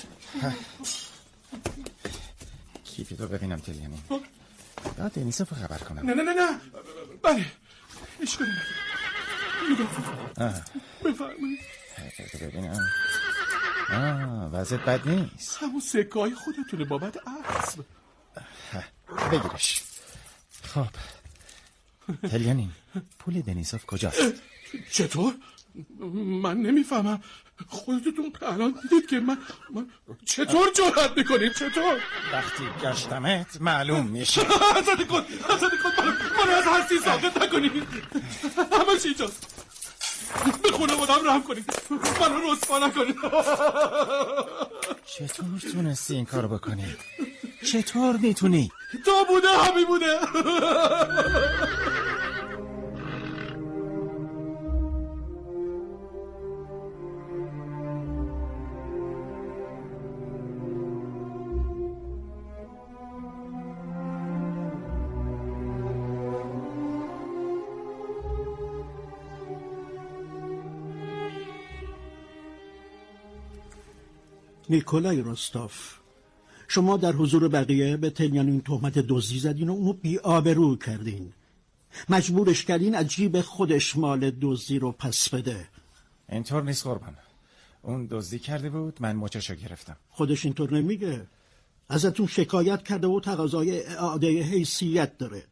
کیفی 2.85 3.15
تو 3.15 3.27
ببینم 3.27 3.59
تلیانی. 3.59 4.01
یا 4.99 5.07
دنیسه 5.07 5.45
رو 5.51 5.67
خبر 5.67 5.77
کنم. 5.77 6.09
نه 6.09 6.13
نه 6.13 6.23
نه 6.23 6.33
نه. 6.33 6.59
بله. 7.23 7.45
اشکالی. 8.21 8.51
بفرمایید 11.05 11.59
ببینم. 12.41 12.89
آه 13.89 14.51
وضعیت 14.51 14.81
بد 14.81 15.07
نیست. 15.09 15.57
همون 15.61 15.79
سکه 15.79 16.19
های 16.19 16.35
خودتونه 16.35 16.85
بابت 16.85 17.17
اسب 17.27 17.83
بگیرش. 19.31 19.83
خب. 20.63 20.87
تلیانین 22.29 22.71
پول 23.19 23.41
دنیسوف 23.41 23.85
کجاست؟ 23.85 24.33
چطور؟ 24.91 25.33
من 26.41 26.57
نمی‌فهمم. 26.57 27.21
خودتون 27.67 28.31
الان 28.41 28.75
دیدید 28.81 29.09
که 29.09 29.19
من, 29.19 29.37
من 29.73 29.85
چطور 30.25 30.67
جرأت 30.75 31.17
می‌کنیم؟ 31.17 31.49
چطور؟ 31.53 32.01
وقتی 32.33 32.63
گشتمت 32.83 33.61
معلوم 33.61 34.05
میشه. 34.05 34.41
حضرت 34.77 35.07
کن 35.07 35.21
حضرت 35.49 35.71
کن 35.83 35.89
منو 36.39 36.57
از 36.57 36.63
هستی 36.67 36.97
ساقط 36.97 37.37
نکنید 37.43 37.71
همه 38.55 38.99
چی 38.99 39.07
اینجاست. 39.07 39.63
به 40.63 40.71
خونه 40.71 40.95
بودم 40.95 41.27
رحم 41.27 41.43
کنید 41.43 41.73
منو 42.21 42.51
رسوا 42.53 42.79
نکنید 42.79 43.15
چطور 45.05 45.59
تونستی 45.73 46.15
این 46.15 46.25
کارو 46.25 46.47
بکنی؟ 46.47 46.95
چطور 47.65 48.17
می‌تونی؟ 48.17 48.71
تو 49.05 49.25
بوده 49.25 49.47
همی 49.47 49.85
بوده. 49.85 50.19
نیکولای 74.69 75.21
روستاف 75.21 75.97
شما 76.67 76.97
در 76.97 77.11
حضور 77.11 77.47
بقیه 77.47 77.97
به 77.97 78.09
تلیانین 78.09 78.61
تهمت 78.61 78.99
دزدی 78.99 79.39
زدین 79.39 79.69
و 79.69 79.73
اونو 79.73 79.93
بی 79.93 80.17
آبرو 80.17 80.75
کردین. 80.75 81.33
مجبورش 82.09 82.65
کردین 82.65 82.95
از 82.95 83.07
جیب 83.07 83.41
خودش 83.41 83.95
مال 83.95 84.31
دزدی 84.41 84.79
رو 84.79 84.91
پس 84.91 85.29
بده. 85.29 85.67
اینطور 86.29 86.63
نیست 86.63 86.83
قربان. 86.83 87.15
اون 87.81 88.07
دزدی 88.11 88.39
کرده 88.39 88.69
بود 88.69 88.97
من 89.01 89.15
مچشو 89.15 89.55
گرفتم. 89.55 89.97
خودش 90.09 90.45
اینطور 90.45 90.73
نمیگه. 90.73 91.27
ازتون 91.89 92.27
شکایت 92.27 92.83
کرده 92.83 93.07
و 93.07 93.19
تقاضای 93.19 93.85
اعاده 93.85 94.41
حیثیت 94.41 95.17
داره. 95.17 95.43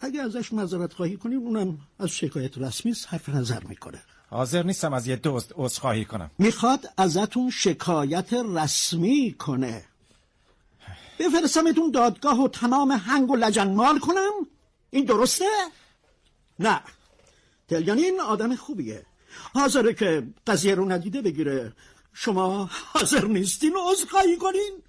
اگه 0.00 0.20
ازش 0.20 0.52
معذرت 0.52 0.92
خواهی 0.92 1.16
کنین 1.16 1.38
اونم 1.38 1.78
از 1.98 2.10
شکایت 2.10 2.58
رسمی 2.58 2.94
حرف 3.08 3.28
نظر 3.28 3.64
می‌کنه. 3.64 4.02
حاضر 4.30 4.62
نیستم 4.62 4.92
از 4.92 5.06
یه 5.06 5.16
دزد 5.16 5.52
عذرخواهی 5.54 6.04
کنم. 6.04 6.30
می‌خواد 6.38 6.86
ازتون 6.96 7.50
شکایت 7.50 8.32
رسمی 8.32 9.34
کنه. 9.38 9.84
بفرستمتون 11.18 11.90
دادگاه 11.90 12.40
و 12.40 12.48
تمام 12.48 12.90
هنگ 12.90 13.30
و 13.30 13.36
لجنمال 13.36 13.98
کنم؟ 13.98 14.32
این 14.90 15.04
درسته؟ 15.04 15.44
نه. 16.58 16.80
تلیانین 17.68 18.20
آدم 18.20 18.56
خوبیه. 18.56 19.06
حاضره 19.54 19.94
که 19.94 20.26
قضیه 20.46 20.74
رو 20.74 20.92
ندیده 20.92 21.22
بگیره. 21.22 21.72
شما 22.12 22.70
حاضر 22.92 23.24
نیستین 23.24 23.74
عذرخواهی 23.90 24.36
کنین؟ 24.36 24.82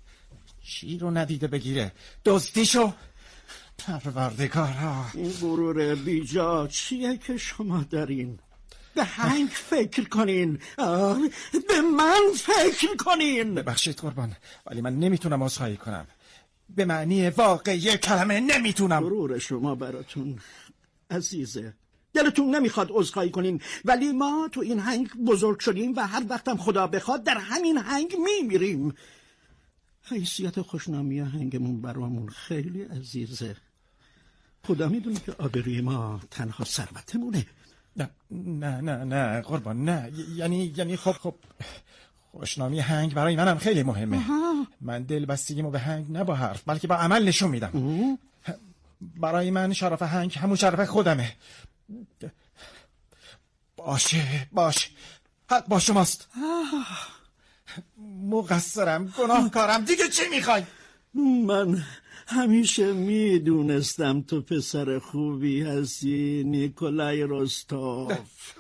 چی 0.63 0.97
رو 0.97 1.11
ندیده 1.11 1.47
بگیره؟ 1.47 1.91
دزدیشو؟ 2.25 2.93
پروردگارا. 3.77 5.05
این 5.13 5.31
غرور 5.31 5.95
بیجا 5.95 6.67
چیه 6.67 7.17
که 7.17 7.37
شما 7.37 7.85
دارین؟ 7.89 8.39
به 8.95 9.03
هنگ 9.03 9.47
فکر 9.49 10.03
کنین. 10.03 10.59
به 11.67 11.81
من 11.97 12.21
فکر 12.35 12.95
کنین. 12.95 13.55
ببخشید 13.55 13.95
قربان 13.95 14.35
ولی 14.65 14.81
من 14.81 14.99
نمی‌تونم 14.99 15.43
عذرخواهی 15.43 15.77
کنم. 15.77 16.07
به 16.69 16.85
معنی 16.85 17.29
واقعی 17.29 17.97
کلمه 17.97 18.39
نمی‌تونم. 18.39 19.03
غرور 19.03 19.39
شما 19.39 19.75
براتون 19.75 20.39
عزیزه. 21.11 21.73
دلتون 22.13 22.55
نمی‌خواد 22.55 22.87
عذرخواهی 22.91 23.29
کنین 23.29 23.61
ولی 23.85 24.11
ما 24.11 24.49
تو 24.51 24.59
این 24.61 24.79
هنگ 24.79 25.13
بزرگ 25.13 25.59
شدیم 25.59 25.95
و 25.95 26.07
هر 26.07 26.23
وقتم 26.29 26.57
خدا 26.57 26.87
بخواد 26.87 27.23
در 27.23 27.37
همین 27.37 27.77
هنگ 27.77 28.15
میمیریم. 28.25 28.93
حیثیت 30.03 30.61
خوشنامی 30.61 31.19
هنگمون 31.19 31.81
برامون 31.81 32.29
خیلی 32.29 32.83
عزیزه. 32.83 33.55
خدا 34.63 34.87
می‌دونه 34.89 35.19
که 35.25 35.31
آبروی 35.31 35.81
ما 35.81 36.21
تنها 36.31 36.63
ثروتمونه. 36.63 37.45
نه 37.95 38.09
نه 38.31 38.81
نه 38.81 39.03
نه 39.03 39.41
قربان 39.41 39.85
نه. 39.85 40.11
یعنی 40.35 40.73
یعنی 40.77 40.97
خب 40.97 41.11
خب 41.11 41.35
خوشنامی 42.31 42.79
هنگ 42.79 43.13
برای 43.13 43.35
منم 43.35 43.57
خیلی 43.57 43.83
مهمه. 43.83 44.19
من 44.81 45.03
دل 45.03 45.25
بستگیمو 45.25 45.71
به 45.71 45.79
هنگ 45.79 46.11
نه 46.11 46.23
با 46.23 46.35
حرف 46.35 46.63
بلکه 46.65 46.87
با 46.87 46.95
عمل 46.95 47.27
نشون 47.27 47.49
میدم. 47.49 48.17
برای 49.01 49.51
من 49.51 49.73
شرف 49.73 50.01
هنگ 50.01 50.37
همون 50.37 50.55
شرف 50.55 50.89
خودمه. 50.89 51.35
باشه 53.77 54.47
باش 54.51 54.91
حق 55.51 55.67
با 55.67 55.79
شماست. 55.79 56.27
مقصرم 58.29 59.13
گناهکارم. 59.17 59.85
دیگه 59.85 60.09
چی 60.09 60.21
می‌خوای؟ 60.31 60.63
من 61.47 61.83
همیشه 62.27 62.93
می‌دونستم 62.93 64.21
تو 64.21 64.41
پسر 64.41 64.99
خوبی 64.99 65.61
هستی 65.61 66.43
نیکولای 66.43 67.21
روستوف 67.21 68.53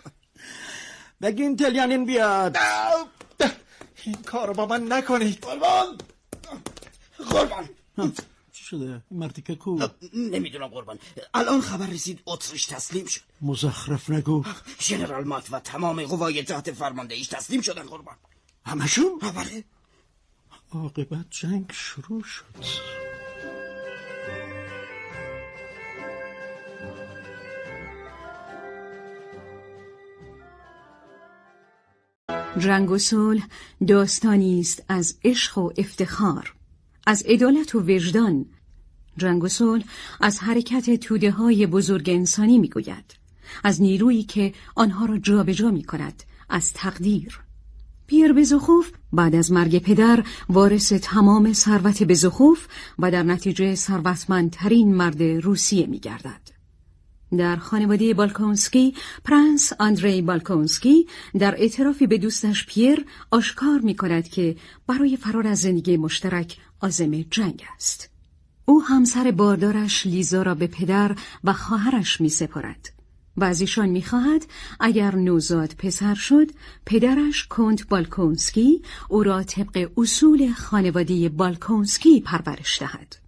بگین 1.21 1.55
تلیانین 1.57 2.05
بیاد. 2.05 2.57
این 4.03 4.15
کارو 4.15 4.53
با 4.53 4.65
من 4.65 4.91
نکنید. 4.91 5.39
قربان. 5.39 5.97
قربان. 7.29 7.69
چی 8.51 8.63
شده؟ 8.63 8.85
این 8.85 9.19
مرتیکه 9.19 9.55
کو؟ 9.55 9.79
نمی‌دونم 10.13 10.67
قربان. 10.67 10.99
الان 11.33 11.61
خبر 11.61 11.87
رسید 11.87 12.19
اتریش 12.25 12.65
تسلیم 12.65 13.05
شد. 13.05 13.21
مزخرف 13.41 14.09
نگو. 14.09 14.43
ژنرال 14.81 15.23
مات 15.23 15.47
و 15.51 15.59
تمام 15.59 16.05
قوای 16.05 16.43
تحت 16.43 16.71
فرماندهیش 16.71 17.27
تسلیم 17.27 17.61
شدن 17.61 17.83
قربان. 17.83 18.15
همشون؟ 18.65 19.19
بله 19.19 19.63
عاقبت 20.71 21.25
جنگ 21.29 21.71
شروع 21.71 22.23
شد. 22.23 22.45
جنگ 32.59 32.91
و 32.91 32.97
صلح 32.97 33.47
داستانی 33.87 34.59
است 34.59 34.83
از 34.87 35.17
عشق 35.23 35.57
و 35.57 35.71
افتخار 35.77 36.53
از 37.07 37.23
عدالت 37.23 37.75
و 37.75 37.79
وجدان 37.79 38.45
جنگ 39.17 39.43
و 39.43 39.47
صلح 39.47 39.83
از 40.21 40.39
حرکت 40.39 40.95
توده 40.95 41.31
های 41.31 41.67
بزرگ 41.67 42.09
انسانی 42.09 42.57
می‌گوید 42.57 43.15
از 43.63 43.81
نیرویی 43.81 44.23
که 44.23 44.53
آنها 44.75 45.05
را 45.05 45.17
جابجا 45.17 45.71
می 45.71 45.83
کند 45.83 46.23
از 46.49 46.73
تقدیر 46.73 47.39
پیر 48.07 48.33
بزخوف 48.33 48.91
بعد 49.13 49.35
از 49.35 49.51
مرگ 49.51 49.79
پدر 49.79 50.23
وارث 50.49 50.93
تمام 50.93 51.53
ثروت 51.53 52.03
بزخوف 52.03 52.67
و 52.99 53.11
در 53.11 53.23
نتیجه 53.23 53.75
ثروتمندترین 53.75 54.95
مرد 54.95 55.23
روسیه 55.23 55.87
می 55.87 55.99
گردد. 55.99 56.54
در 57.37 57.55
خانواده 57.55 58.13
بالکونسکی 58.13 58.93
پرنس 59.25 59.73
آندری 59.79 60.21
بالکونسکی 60.21 61.07
در 61.39 61.55
اعترافی 61.55 62.07
به 62.07 62.17
دوستش 62.17 62.65
پیر 62.65 63.05
آشکار 63.31 63.79
می 63.79 63.95
کند 63.95 64.27
که 64.27 64.55
برای 64.87 65.17
فرار 65.17 65.47
از 65.47 65.59
زندگی 65.59 65.97
مشترک 65.97 66.57
عازم 66.81 67.21
جنگ 67.21 67.63
است. 67.75 68.09
او 68.65 68.83
همسر 68.83 69.31
باردارش 69.31 70.05
لیزا 70.05 70.41
را 70.41 70.55
به 70.55 70.67
پدر 70.67 71.15
و 71.43 71.53
خواهرش 71.53 72.21
می 72.21 72.29
سپارد 72.29 72.89
و 73.37 73.43
از 73.43 73.61
ایشان 73.61 73.89
می 73.89 74.03
خواهد 74.03 74.45
اگر 74.79 75.15
نوزاد 75.15 75.75
پسر 75.77 76.15
شد 76.15 76.51
پدرش 76.85 77.47
کنت 77.47 77.87
بالکونسکی 77.87 78.81
او 79.09 79.23
را 79.23 79.43
طبق 79.43 79.89
اصول 79.97 80.51
خانواده 80.51 81.29
بالکونسکی 81.29 82.21
پرورش 82.21 82.79
دهد. 82.79 83.24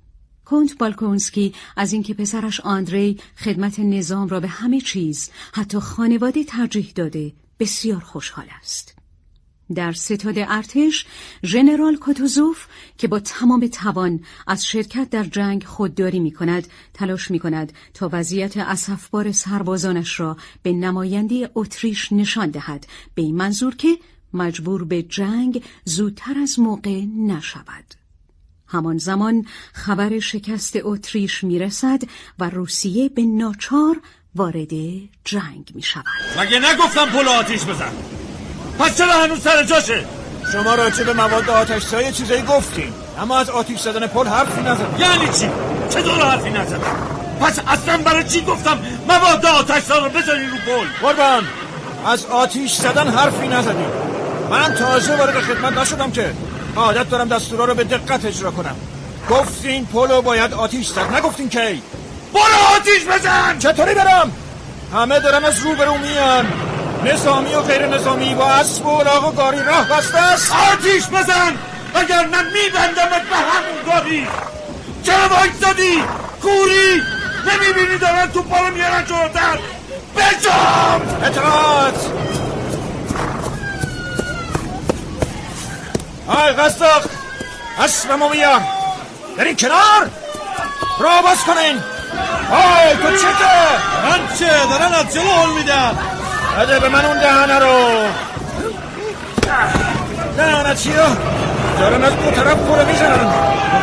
کنت 0.49 0.77
بالکونسکی 0.77 1.53
از 1.77 1.93
اینکه 1.93 2.13
پسرش 2.13 2.59
آندری 2.59 3.19
خدمت 3.37 3.79
نظام 3.79 4.27
را 4.27 4.39
به 4.39 4.47
همه 4.47 4.81
چیز 4.81 5.29
حتی 5.53 5.79
خانواده 5.79 6.43
ترجیح 6.43 6.91
داده 6.95 7.33
بسیار 7.59 7.99
خوشحال 7.99 8.45
است. 8.59 8.95
در 9.75 9.91
ستاد 9.91 10.33
ارتش 10.37 11.05
ژنرال 11.43 11.95
کوتوزوف 11.95 12.65
که 12.97 13.07
با 13.07 13.19
تمام 13.19 13.67
توان 13.67 14.19
از 14.47 14.65
شرکت 14.65 15.09
در 15.09 15.23
جنگ 15.23 15.63
خودداری 15.63 16.19
می 16.19 16.31
کند 16.31 16.67
تلاش 16.93 17.31
می 17.31 17.39
کند 17.39 17.73
تا 17.93 18.09
وضعیت 18.13 18.57
اسفبار 18.57 19.31
سربازانش 19.31 20.19
را 20.19 20.37
به 20.63 20.71
نماینده 20.71 21.49
اتریش 21.55 22.11
نشان 22.11 22.49
دهد 22.49 22.87
به 23.15 23.21
این 23.21 23.35
منظور 23.35 23.75
که 23.75 23.97
مجبور 24.33 24.83
به 24.83 25.03
جنگ 25.03 25.63
زودتر 25.85 26.37
از 26.39 26.59
موقع 26.59 27.05
نشود 27.17 28.06
همان 28.67 28.97
زمان 28.97 29.45
خبر 29.73 30.19
شکست 30.19 30.77
اتریش 30.81 31.43
می 31.43 31.59
رسد 31.59 32.01
و 32.39 32.49
روسیه 32.49 33.09
به 33.09 33.21
ناچار 33.21 34.01
وارد 34.35 34.71
جنگ 35.23 35.71
می 35.75 35.81
شود 35.81 36.05
مگه 36.39 36.59
نگفتم 36.59 37.05
پلو 37.05 37.29
آتیش 37.29 37.65
بزن؟ 37.65 37.91
پس 38.79 38.97
چرا 38.97 39.23
هنوز 39.23 39.39
سر 39.39 39.63
جاشه؟ 39.63 40.05
شما 40.51 40.75
راجع 40.75 41.03
به 41.03 41.13
مواد 41.13 41.49
آتش 41.49 41.83
سایه 41.83 42.11
چیزایی 42.11 42.41
گفتیم 42.41 42.93
اما 43.19 43.37
از 43.37 43.49
آتیش 43.49 43.79
زدن 43.79 44.07
پل 44.07 44.27
حرفی 44.27 44.61
نزدیم 44.61 44.99
یعنی 44.99 45.25
چی؟ 45.25 45.49
چطور 45.89 46.21
حرفی 46.21 46.49
نزدم 46.49 47.17
پس 47.41 47.59
اصلا 47.67 47.97
برای 47.97 48.23
چی 48.23 48.41
گفتم 48.41 48.79
مواد 49.07 49.45
آتش 49.45 49.91
رو 49.91 50.09
بزنین 50.09 50.49
رو 50.49 50.57
پل؟ 50.57 50.87
قربان 51.01 51.47
از 52.05 52.25
آتیش 52.25 52.73
زدن 52.75 53.07
حرفی 53.07 53.47
نزدیم 53.47 53.91
منم 54.49 54.73
تازه 54.73 55.15
وارد 55.15 55.41
خدمت 55.41 55.77
نشدم 55.77 56.11
که 56.11 56.33
عادت 56.77 57.09
دارم 57.09 57.27
دستورا 57.27 57.65
رو 57.65 57.73
به 57.73 57.83
دقت 57.83 58.25
اجرا 58.25 58.51
کنم. 58.51 58.75
گفتین 59.29 59.85
پلو 59.85 60.21
باید 60.21 60.53
آتیش 60.53 60.87
زد. 60.87 61.15
نگفتین 61.15 61.49
کی؟ 61.49 61.81
برو 62.33 62.75
آتیش 62.75 63.05
بزن! 63.05 63.59
چطوری 63.59 63.93
برم؟ 63.93 64.31
همه 64.93 65.19
دارن 65.19 65.45
از 65.45 65.59
رو 65.59 65.75
برو 65.75 65.97
میان. 65.97 66.47
نظامی 67.05 67.53
و 67.53 67.61
غیر 67.61 67.87
نظامی 67.87 68.35
با 68.35 68.45
اسب 68.45 68.85
و 68.85 68.89
الاغ 68.89 69.27
و 69.27 69.31
گاری 69.31 69.63
راه 69.63 69.89
بسته 69.89 70.17
است. 70.17 70.51
آتیش 70.73 71.07
بزن! 71.07 71.57
اگر 71.95 72.25
نه 72.25 72.41
میبندمت 72.41 73.21
به 73.29 73.35
همون 73.35 73.83
گاهی 73.85 74.27
چرا 75.03 75.27
وایستادی 75.27 76.03
کوری! 76.41 77.01
نمی‌بینی 77.47 77.97
دارن 77.97 78.31
تو 78.31 78.41
پارو 78.41 78.73
میارن 78.73 79.05
جلوتر. 79.05 79.59
بجام 80.15 81.01
اطلاعات 81.23 82.11
آی 86.27 86.51
قصدق 86.51 87.01
اسب 87.83 88.11
مومیا 88.11 88.61
برین 89.37 89.55
کنار. 89.55 90.09
را 90.99 91.21
باز 91.21 91.43
کنین. 91.43 91.81
آی 92.51 92.95
تو 92.95 93.17
چته 93.17 93.55
من 94.03 94.37
چه؟ 94.39 94.67
دارن 94.69 94.93
از 94.93 95.13
جلو 95.13 95.31
حل 95.31 95.49
میدن. 95.49 95.97
بده 96.59 96.79
به 96.79 96.89
من 96.89 97.05
اون 97.05 97.19
دهنه 97.19 97.59
رو. 97.59 97.89
دهنه 100.37 100.75
چیو 100.75 100.93
دارن 101.79 102.03
از 102.03 102.15
دو 102.15 102.31
طرف 102.31 102.57
پره 102.57 102.85
می‌زنن. 102.85 103.33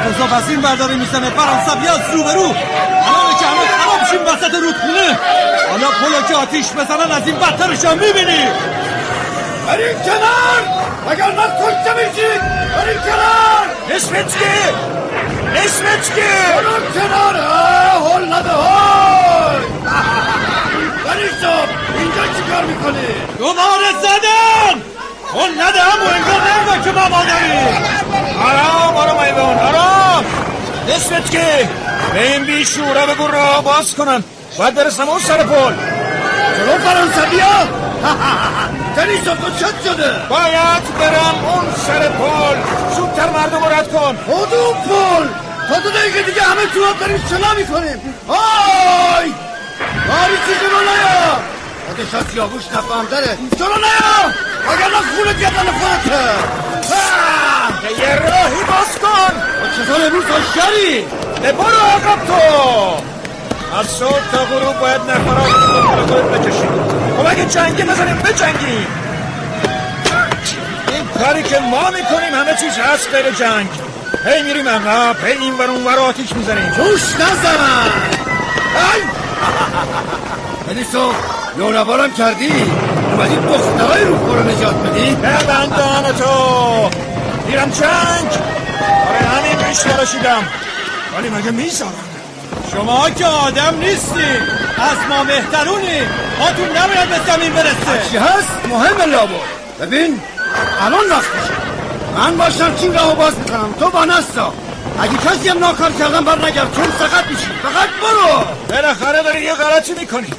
قضا 0.05 0.37
از 0.37 0.49
این 0.49 0.61
برداری 0.61 0.97
می‌زنه. 0.97 1.31
فرانسوی 1.31 1.89
از 1.89 2.15
رو 2.15 2.23
به 2.23 2.35
رو 2.35 2.41
الان 2.41 3.39
که 3.41 3.47
همه 3.47 3.67
خراب 3.79 4.09
شیم 4.11 4.27
وسط 4.27 4.55
رودخونه. 4.55 5.19
حالا 5.71 5.87
پلو 5.87 6.29
که 6.29 6.35
آتیش 6.35 6.67
بزنن 6.67 7.13
از 7.13 7.27
این 7.27 7.37
بدترش 7.37 7.85
هم 7.85 7.99
می‌بینی. 7.99 8.49
برین 9.67 9.97
کنار! 10.05 10.63
اگر 11.11 11.31
من 11.31 11.51
کشته 11.61 11.93
میشید 11.95 12.41
برین 12.77 12.99
کنار! 13.01 13.67
اسمت 13.97 14.33
که 16.15 16.23
برون 16.57 16.93
کنار 16.95 17.35
هل 17.37 18.33
نده 18.33 18.51
هل 18.51 19.61
برین 21.05 21.31
شب 21.41 21.69
اینجا 21.99 22.23
چیکار 22.37 22.65
می‌کنی؟ 22.65 23.07
دوباره 23.39 23.91
زدن! 24.03 24.83
اون 25.35 25.51
نده 25.51 25.81
همو 25.81 26.07
انگار 26.15 26.41
نمیده 26.51 26.85
که 26.85 26.91
ما 26.91 27.09
مادری. 27.09 27.53
آرام 28.45 28.97
آرام 28.97 29.19
ایوان 29.19 29.59
آرام! 29.59 30.25
اسمت 30.89 31.31
که 31.31 31.69
به 32.15 32.33
این 32.33 32.45
بیشوره 32.45 33.07
بگو 33.07 33.27
راه 33.27 33.65
باز 33.65 33.95
کنن. 33.95 34.25
باید 34.59 34.75
برسم 34.75 35.09
اون 35.09 35.21
سر 35.21 35.43
پل. 35.43 35.73
جلو 36.65 36.79
فرانسوی 36.79 37.41
ها 37.41 37.67
تنیس 38.97 39.25
تو 39.25 39.51
چت 39.61 39.75
شده 39.85 40.13
باید 40.29 40.99
برم 40.99 41.45
اون 41.45 41.75
سر 41.87 42.09
پل 42.09 42.57
زودتر 42.97 43.31
مردم 43.31 43.65
رد 43.65 43.93
کن 43.93 44.17
کدوم 44.17 44.75
پل 44.89 45.29
تا 45.69 45.81
دو 45.81 45.91
دقیقه 45.91 46.23
دیگه 46.23 46.43
همه 46.43 46.67
تو 46.75 46.85
آب 46.85 46.99
داریم 47.01 47.25
شنا 47.29 47.55
می‌کنیم 47.55 48.15
آی 48.29 49.33
باری 50.09 50.37
چی 50.47 50.55
جلو 50.61 50.81
نیا 50.81 51.39
خودش 51.89 52.15
از 52.15 52.37
یاگوش 52.37 52.65
نفهم 52.67 53.07
داره 53.11 53.39
جلو 53.59 53.75
نیا 53.75 54.35
اگر 54.73 54.89
نه 54.89 55.01
خونه 55.17 55.33
گردن 55.41 55.73
خودته 55.73 56.25
یه 57.99 58.15
راهی 58.15 58.65
باز 58.65 58.99
کن 59.03 59.43
چطور 59.77 60.07
امروز 60.07 60.25
شری 60.55 61.05
برو 61.43 61.87
عقب 61.87 62.27
تو 62.27 63.14
از 63.81 63.87
صبح 63.87 64.31
تا 64.33 64.45
غروب 64.45 64.81
باید 64.81 65.01
نفرات 65.01 65.53
رو 65.97 66.07
خودت 66.07 66.25
بکشی. 66.25 66.69
خب 67.19 67.27
اگه 67.27 67.45
جنگی 67.45 67.83
بزنیم 67.83 68.17
بجنگیم. 68.17 68.87
این 70.93 71.07
کاری 71.25 71.43
که 71.43 71.59
ما 71.59 71.91
می‌کنیم 71.91 72.35
همه 72.35 72.55
چیز 72.61 72.79
هست 72.79 73.09
غیر 73.15 73.31
جنگ. 73.31 73.69
هی 74.25 74.43
میریم 74.43 74.69
عقب 74.69 75.17
هی 75.25 75.33
این 75.33 75.55
ور 75.55 75.71
اون 75.71 75.85
ور 75.87 75.99
آتیش 75.99 76.33
می‌زنیم. 76.33 76.71
جوش 76.71 77.15
نزن 77.15 77.61
ای! 78.95 79.03
بلیسو 80.69 81.13
لونوارم 81.59 82.13
کردی. 82.15 82.53
اومدی 83.13 83.37
دخترای 83.37 84.05
رو 84.05 84.19
خورو 84.19 84.43
نجات 84.43 84.75
بدی؟ 84.75 85.15
ببندان 85.15 86.13
تو! 86.19 86.91
میرم 87.47 87.71
جنگ. 87.71 88.31
آره 89.09 89.29
همین 89.29 89.67
ریش 89.69 89.79
تراشیدم 89.79 90.43
ولی 91.19 91.29
مگه 91.31 91.51
می‌ذارم 91.51 92.14
شما 92.73 93.11
که 93.11 93.27
آدم 93.27 93.79
نیستی. 93.81 94.31
از 94.79 95.09
ما 95.09 95.25
بهترونی 95.25 95.99
هاتون 96.41 96.69
نباید 96.69 97.09
به 97.09 97.33
زمین 97.33 97.53
برسه. 97.53 98.11
چی 98.11 98.17
هست؟ 98.17 98.49
مهم 98.69 99.11
لابو 99.11 99.35
ببین 99.81 100.21
الان 100.81 101.11
وقتشه 101.11 101.55
من 102.17 102.37
باشم 102.37 102.77
چین 102.77 102.95
راهو 102.95 103.15
باز 103.15 103.39
می‌کنم. 103.39 103.75
تو 103.81 103.91
با 103.91 104.05
نستا 104.05 104.53
اگه 105.01 105.17
کسی 105.17 105.49
هم 105.49 105.59
ناکار 105.59 105.93
کردم 105.93 106.25
بر 106.25 106.39
نگرد 106.39 106.75
چون 106.77 106.85
سقط 106.99 107.27
میشی. 107.31 107.47
فقط 107.63 107.89
برو. 108.03 108.45
بالاخره 108.69 109.23
داری 109.23 109.43
یه 109.43 109.55
غلطی 109.55 109.93
می‌کنی. 109.93 110.31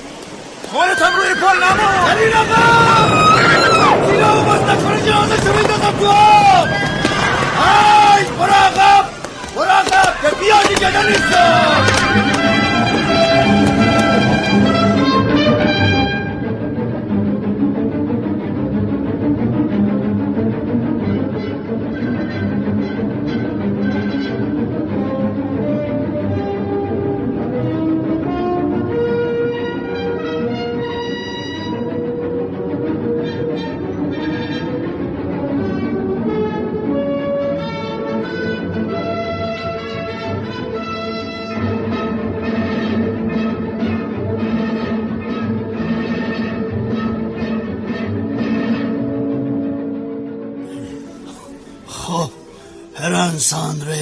خودت 0.71 1.01
هم 1.01 1.15
روی 1.15 1.35
پل 1.35 1.57
نمون 1.63 2.09
علی 2.09 2.25
رقم 2.29 4.05
چین 4.07 4.19
راهو 4.19 4.43
باز 4.43 4.61
نکنه 4.61 5.01
جنازه 5.01 5.35
شو 5.35 5.53
بیندازم 5.53 5.93
تو 5.99 6.07
آب. 6.07 6.67
ای 8.17 8.23
برو 8.39 8.53
عقب. 8.53 9.14
برو 9.55 9.63
عقب 9.71 10.21
که 10.21 10.35
بیا 10.35 10.57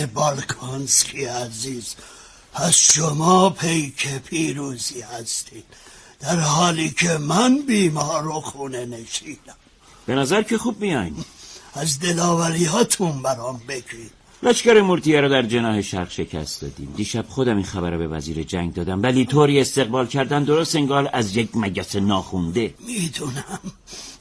بالکانسکی 0.05 1.25
عزیز 1.25 1.95
پس 2.53 2.75
شما 2.75 3.49
پیک 3.49 4.07
پیروزی 4.07 5.01
هستید 5.01 5.65
در 6.19 6.39
حالی 6.39 6.89
که 6.89 7.17
من 7.17 7.61
بیمار 7.67 8.27
و 8.27 8.41
خونه 8.41 8.85
نشینم. 8.85 9.55
به 10.05 10.15
نظر 10.15 10.41
که 10.41 10.57
خوب 10.57 10.81
میاین. 10.81 11.25
از 11.73 11.99
دلاوری 11.99 12.65
هاتون 12.65 13.21
برام 13.21 13.61
بگید 13.67 14.11
لشکر 14.43 14.81
مورتیه 14.81 15.21
رو 15.21 15.29
در 15.29 15.41
جناح 15.41 15.81
شرق 15.81 16.11
شکست 16.11 16.61
دادیم. 16.61 16.93
دیشب 16.97 17.25
خودم 17.29 17.55
این 17.55 17.65
خبر 17.65 17.97
به 17.97 18.07
وزیر 18.07 18.43
جنگ 18.43 18.73
دادم 18.73 19.01
ولی 19.01 19.25
طوری 19.25 19.61
استقبال 19.61 20.07
کردن 20.07 20.43
درست 20.43 20.75
انگار 20.75 21.09
از 21.13 21.35
یک 21.35 21.49
مگس 21.53 21.95
ناخونده. 21.95 22.73
می‌دونم. 22.87 23.59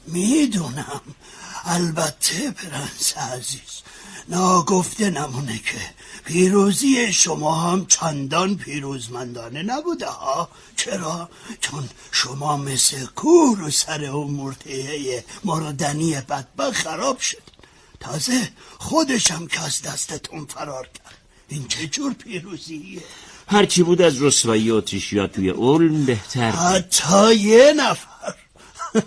می‌دونم. 0.07 1.01
البته 1.65 2.51
پرنس 2.51 3.17
عزیز 3.17 3.81
ناگفته 4.29 5.09
نمونه 5.09 5.57
که 5.57 5.79
پیروزی 6.25 7.13
شما 7.13 7.55
هم 7.55 7.85
چندان 7.85 8.55
پیروزمندانه 8.55 9.63
نبوده 9.63 10.07
ها 10.07 10.49
چرا؟ 10.75 11.29
چون 11.61 11.89
شما 12.11 12.57
مثل 12.57 13.05
کور 13.05 13.61
و 13.61 13.69
سر 13.69 14.05
اون 14.05 14.31
مرتعه 14.31 15.25
مردنی 15.43 16.15
بدبخت 16.15 16.73
خراب 16.73 17.19
شد 17.19 17.41
تازه 17.99 18.49
خودشم 18.79 19.47
که 19.47 19.61
از 19.61 19.81
دستتون 19.81 20.45
فرار 20.45 20.83
کرد 20.83 21.17
این 21.47 21.67
چه 21.67 21.87
جور 21.87 22.13
پیروزیه؟ 22.13 23.03
هرچی 23.47 23.83
بود 23.83 24.01
از 24.01 24.21
رسوایی 24.21 24.71
اتریشیا 24.71 25.27
توی 25.27 25.49
اولم 25.49 26.05
بهتر. 26.05 26.51
حتی 26.51 27.35
یه 27.35 27.73
نفر 27.77 28.35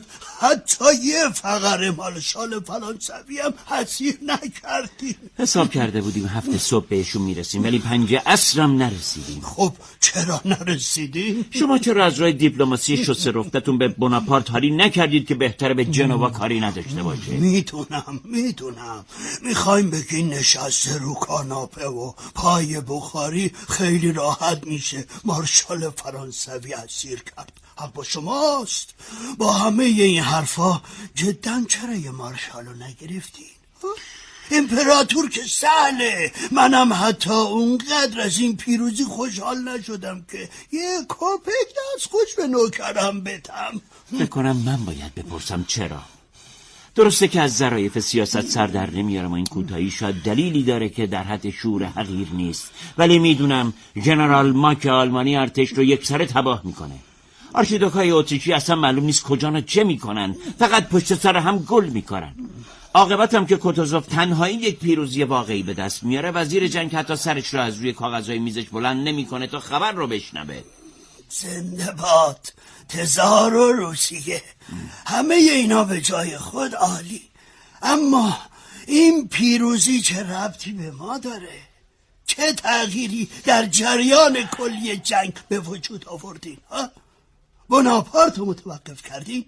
حتی 0.50 0.84
یه 1.04 1.28
فقر 1.34 1.90
مال 1.90 2.20
شال 2.20 2.60
فرانسوی 2.60 3.38
هم 3.38 3.54
حسیر 3.66 4.18
نکردیم. 4.22 5.16
حساب 5.38 5.70
کرده 5.70 6.00
بودیم 6.00 6.26
هفته 6.26 6.58
صبح 6.58 6.86
بهشون 6.88 7.22
می‌رسیم 7.22 7.64
ولی 7.64 7.78
پنج 7.78 8.14
عصرم 8.26 8.76
نرسیدیم. 8.76 9.40
خب 9.40 9.72
چرا 10.00 10.40
نرسیدیم؟ 10.44 11.44
شما 11.50 11.78
چرا 11.78 12.04
از 12.04 12.20
راه 12.20 12.32
دیپلماسی 12.32 13.04
شسته 13.04 13.30
رفتتون 13.30 13.78
به 13.78 13.88
بناپارت 13.88 14.50
حالی 14.50 14.70
نکردید 14.70 15.26
که 15.26 15.34
بهتره 15.34 15.74
به 15.74 15.84
جنوا 15.84 16.30
کاری 16.30 16.60
نداشته 16.60 17.02
باشه؟ 17.02 17.30
می‌دونم 17.30 18.20
می‌دونم. 18.24 19.04
می‌خوایم 19.42 19.90
بگین 19.90 20.28
نشسته 20.28 20.98
رو 20.98 21.14
کاناپه 21.14 21.86
و 21.86 22.12
پای 22.34 22.80
بخاری 22.80 23.52
خیلی 23.68 24.12
راحت 24.12 24.66
میشه. 24.66 25.04
مارشال 25.24 25.90
فرانسوی 25.90 26.74
اسیر 26.74 27.22
کرد. 27.22 27.52
حق 27.76 27.92
با 27.92 28.04
شماست. 28.04 28.94
با 29.38 29.52
همه 29.52 29.84
این 29.84 30.22
حرفا 30.22 30.82
جدا 31.14 31.62
چرا 31.68 31.94
یه 31.94 32.10
مارشالو 32.10 32.72
نگرفتین؟ 32.72 33.46
امپراتور 34.50 35.30
که 35.30 35.40
سهله. 35.44 36.32
منم 36.52 36.92
حتی 36.92 37.30
اونقدر 37.30 38.20
از 38.20 38.38
این 38.38 38.56
پیروزی 38.56 39.04
خوشحال 39.04 39.68
نشدم 39.68 40.26
که 40.30 40.48
یه 40.72 40.98
کپک 41.08 41.68
دست 41.76 42.06
خوش 42.10 42.34
به 42.36 42.46
نوکرم 42.46 43.20
بدم. 43.20 43.80
فکر 44.18 44.26
کنم 44.26 44.56
من 44.56 44.84
باید 44.84 45.14
بپرسم 45.14 45.64
چرا. 45.68 46.02
درسته 46.94 47.28
که 47.28 47.40
از 47.40 47.56
ظرایف 47.56 47.98
سیاست 47.98 48.40
سر 48.40 48.66
در 48.66 48.90
نمیارم 48.90 49.30
و 49.30 49.34
این 49.34 49.44
کوتاهی 49.44 49.90
شاید 49.90 50.22
دلیلی 50.22 50.62
داره 50.62 50.88
که 50.88 51.06
در 51.06 51.22
حد 51.22 51.50
شور 51.50 51.84
حقیر 51.84 52.28
نیست. 52.32 52.70
ولی 52.98 53.18
می‌دونم 53.18 53.74
جنرال 54.02 54.52
ماک 54.52 54.86
آلمانی 54.86 55.36
ارتش 55.36 55.68
رو 55.68 55.82
یک 55.82 56.06
سره 56.06 56.26
تباه 56.26 56.60
می‌کنه. 56.64 56.98
آرشیدوک 57.56 57.92
های 57.92 58.10
اتریشی 58.10 58.52
اصلا 58.52 58.76
معلوم 58.76 59.04
نیست 59.04 59.22
کجا 59.22 59.60
چه 59.60 59.84
می‌کنن. 59.84 60.36
فقط 60.58 60.88
پشت 60.88 61.14
سر 61.14 61.36
هم 61.36 61.58
گل 61.58 61.86
می‌کنن 61.86 62.34
عاقبت 62.94 63.34
هم 63.34 63.46
که 63.46 63.56
کوتوزوف 63.56 64.06
تنهایی 64.06 64.56
یک 64.56 64.78
پیروزی 64.78 65.22
واقعی 65.24 65.62
به 65.62 65.74
دست 65.74 66.02
میاره. 66.04 66.30
وزیر 66.30 66.68
جنگ 66.68 66.94
حتی 66.94 67.16
سرش 67.16 67.54
رو 67.54 67.60
از 67.60 67.78
روی 67.78 67.92
کاغذهای 67.92 68.38
میزش 68.38 68.68
بلند 68.68 69.08
نمی‌کنه 69.08 69.46
تا 69.46 69.60
خبر 69.60 69.92
رو 69.92 70.06
بشنوه. 70.06 70.62
زنده 71.28 71.92
باد 71.92 72.52
تزار 72.88 73.54
و 73.54 73.72
روسیه. 73.72 74.42
همه 75.06 75.34
اینا 75.34 75.84
به 75.84 76.00
جای 76.00 76.38
خود 76.38 76.74
عالی. 76.74 77.22
اما 77.82 78.38
این 78.86 79.28
پیروزی 79.28 80.00
چه 80.00 80.22
ربطی 80.22 80.72
به 80.72 80.90
ما 80.90 81.18
داره؟ 81.18 81.58
چه 82.26 82.52
تغییری 82.52 83.28
در 83.44 83.66
جریان 83.66 84.42
کلی 84.42 84.96
جنگ 84.96 85.32
به 85.48 85.60
وجود 85.60 86.08
آوردین 86.08 86.58
ها؟ 86.70 86.90
بناپارت 87.68 88.38
رو 88.38 88.46
متوقف 88.46 89.02
کردین 89.02 89.44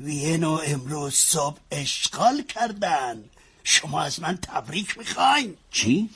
وینو 0.00 0.60
امروز 0.66 1.14
صبح 1.14 1.58
اشغال 1.70 2.42
کردن 2.42 3.24
شما 3.64 4.02
از 4.02 4.20
من 4.20 4.36
تبریک 4.36 4.98
می‌خواین 4.98 5.56
چی؟ 5.70 6.10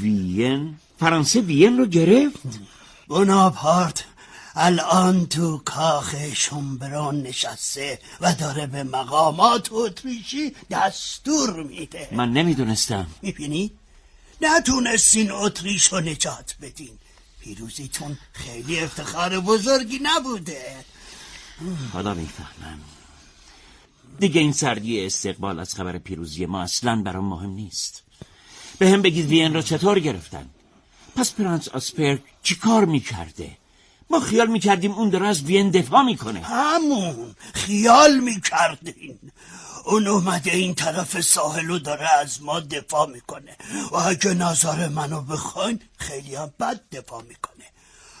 وین؟ 0.00 0.74
فرانسه 1.00 1.40
وین 1.40 1.78
رو 1.78 1.86
گرفت؟ 1.86 2.40
بناپارت 3.08 4.04
الان 4.54 5.26
تو 5.26 5.58
کاخ 5.58 6.14
شنبران 6.34 7.22
نشسته 7.22 7.98
و 8.20 8.34
داره 8.34 8.66
به 8.66 8.82
مقامات 8.82 9.68
اتریشی 9.72 10.54
دستور 10.70 11.62
میده 11.62 12.08
من 12.12 12.32
نمی‌دونستم 12.32 13.06
می‌بینی؟ 13.22 13.70
نتونستین 14.42 15.30
اتریش 15.30 15.86
رو 15.86 16.00
نجات 16.00 16.56
بدین 16.62 16.98
پیروزیتون 17.40 18.18
خیلی 18.32 18.80
افتخار 18.80 19.40
بزرگی 19.40 20.00
نبوده. 20.02 20.76
حالا 21.92 22.14
می‌فهمم. 22.14 22.80
دیگه 24.18 24.40
این 24.40 24.52
سردی 24.52 25.06
استقبال 25.06 25.60
از 25.60 25.74
خبر 25.74 25.98
پیروزی 25.98 26.46
ما 26.46 26.62
اصلا 26.62 27.02
برام 27.02 27.24
مهم 27.24 27.50
نیست. 27.50 28.02
به 28.78 28.90
هم 28.90 29.02
بگید 29.02 29.26
وین 29.26 29.54
را 29.54 29.62
چطور 29.62 30.00
گرفتن؟ 30.00 30.50
پس 31.16 31.32
پرنس 31.32 31.68
آسپر 31.68 32.18
چی 32.42 32.54
کار 32.54 32.84
می‌کرده؟ 32.84 33.56
ما 34.10 34.20
خیال 34.20 34.46
می‌کردیم 34.46 34.92
اون 34.92 35.10
داره 35.10 35.26
از 35.26 35.42
وین 35.42 35.70
دفاع 35.70 36.02
می‌کنه. 36.02 36.40
همون 36.40 37.34
خیال 37.54 38.18
می‌کردین. 38.20 39.18
اون 39.90 40.06
اومده 40.06 40.50
این 40.50 40.74
طرف 40.74 41.20
ساحل 41.20 41.70
و 41.70 41.78
داره 41.78 42.08
از 42.08 42.42
ما 42.42 42.60
دفاع 42.60 43.06
می‌کنه. 43.08 43.56
و 43.92 43.96
اگه 43.96 44.34
نظر 44.34 44.88
منو 44.88 45.20
بخواین 45.20 45.80
خیلی 45.98 46.34
هم 46.34 46.52
بد 46.60 46.80
دفاع 46.92 47.22
می‌کنه. 47.22 47.64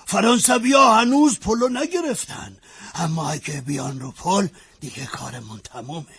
فرانسوی 0.06 0.72
ها 0.72 1.00
هنوز 1.00 1.38
پلو 1.38 1.68
نگرفتن. 1.68 2.56
اما 2.94 3.30
اگه 3.30 3.60
بیان 3.60 4.00
رو 4.00 4.10
پل 4.10 4.48
دیگه 4.80 5.06
کارمون 5.06 5.60
تمومه. 5.64 6.18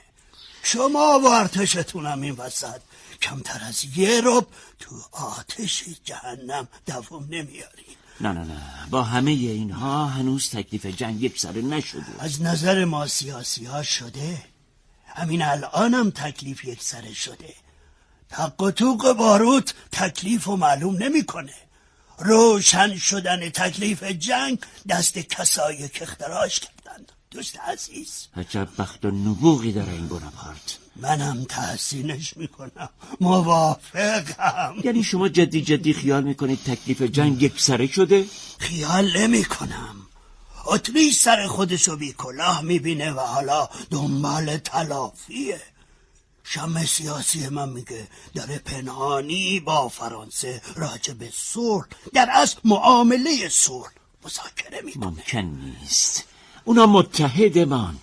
شما 0.63 1.19
و 1.23 1.27
ارتشتونم 1.27 2.21
این 2.21 2.35
وسط. 2.35 2.81
کمتر 3.21 3.61
از 3.63 3.97
یه 3.97 4.21
رب 4.23 4.47
تو 4.79 5.01
آتش 5.11 5.83
جهنم 6.03 6.67
دوم 6.85 7.23
نمیارین 7.23 7.95
نه 8.21 8.31
نه 8.31 8.43
نه. 8.43 8.87
با 8.89 9.03
همه 9.03 9.31
اینها 9.31 10.05
هنوز 10.05 10.49
تکلیف 10.49 10.85
جنگ 10.85 11.23
یک 11.23 11.39
سره 11.39 11.61
نشده. 11.61 12.15
از 12.19 12.41
نظر 12.41 12.85
ما 12.85 13.07
سیاسی 13.07 13.65
ها 13.65 13.83
شده. 13.83 14.50
همین 15.15 15.41
الانم 15.41 16.11
تکلیف 16.11 16.65
یک 16.65 16.83
سره 16.83 17.13
شده. 17.13 17.53
تق 18.29 18.61
و 18.61 18.71
توق 18.71 19.13
باروت 19.13 19.73
تکلیف 19.91 20.47
و 20.47 20.55
معلوم 20.55 21.03
نمی‌کنه. 21.03 21.53
روشن 22.19 22.97
شدن 22.97 23.49
تکلیف 23.49 24.03
جنگ 24.03 24.59
دست 24.89 25.17
کسایی 25.17 25.87
که 25.87 26.03
اختراش 26.03 26.59
کردند. 26.59 27.11
دوست 27.31 27.59
عزیز. 27.59 28.27
عجب 28.37 28.67
بخت 28.77 29.05
و 29.05 29.11
نبوغی 29.11 29.71
داره 29.71 29.91
این 29.91 30.07
بوناپارت. 30.07 30.77
منم 30.95 31.43
تحسینش 31.43 32.37
می‌کنم. 32.37 32.89
موافقم. 33.21 34.75
یعنی 34.83 35.03
شما 35.03 35.29
جدی 35.29 35.61
جدی 35.61 35.93
خیال 35.93 36.23
می‌کنید 36.23 36.59
تکلیف 36.65 37.01
جنگ 37.01 37.41
یک 37.41 37.61
سره 37.61 37.87
شده؟ 37.87 38.25
خیال 38.59 39.17
نمی‌کنم. 39.17 39.95
اتریش 40.65 41.19
سر 41.19 41.47
خودشو 41.47 41.95
بی 41.95 42.13
کلاه 42.13 42.61
می‌بینه 42.61 43.11
و 43.11 43.19
حالا 43.19 43.69
دنبال 43.89 44.57
تلافیه. 44.57 45.61
شم 46.43 46.85
سیاسی 46.85 47.49
من 47.49 47.69
میگه 47.69 48.07
داره 48.35 48.57
پنهانی 48.57 49.59
با 49.59 49.89
فرانسه 49.89 50.61
راجع 50.75 51.13
به 51.13 51.29
صلح 51.33 51.85
در 52.13 52.29
از 52.33 52.55
معامله 52.63 53.49
صلح 53.49 53.91
مذاکره 54.25 54.81
می‌کنه. 54.81 55.05
ممکن 55.05 55.39
نیست. 55.81 56.23
اونا 56.65 56.85
متحد 56.85 57.57
من. 57.57 57.95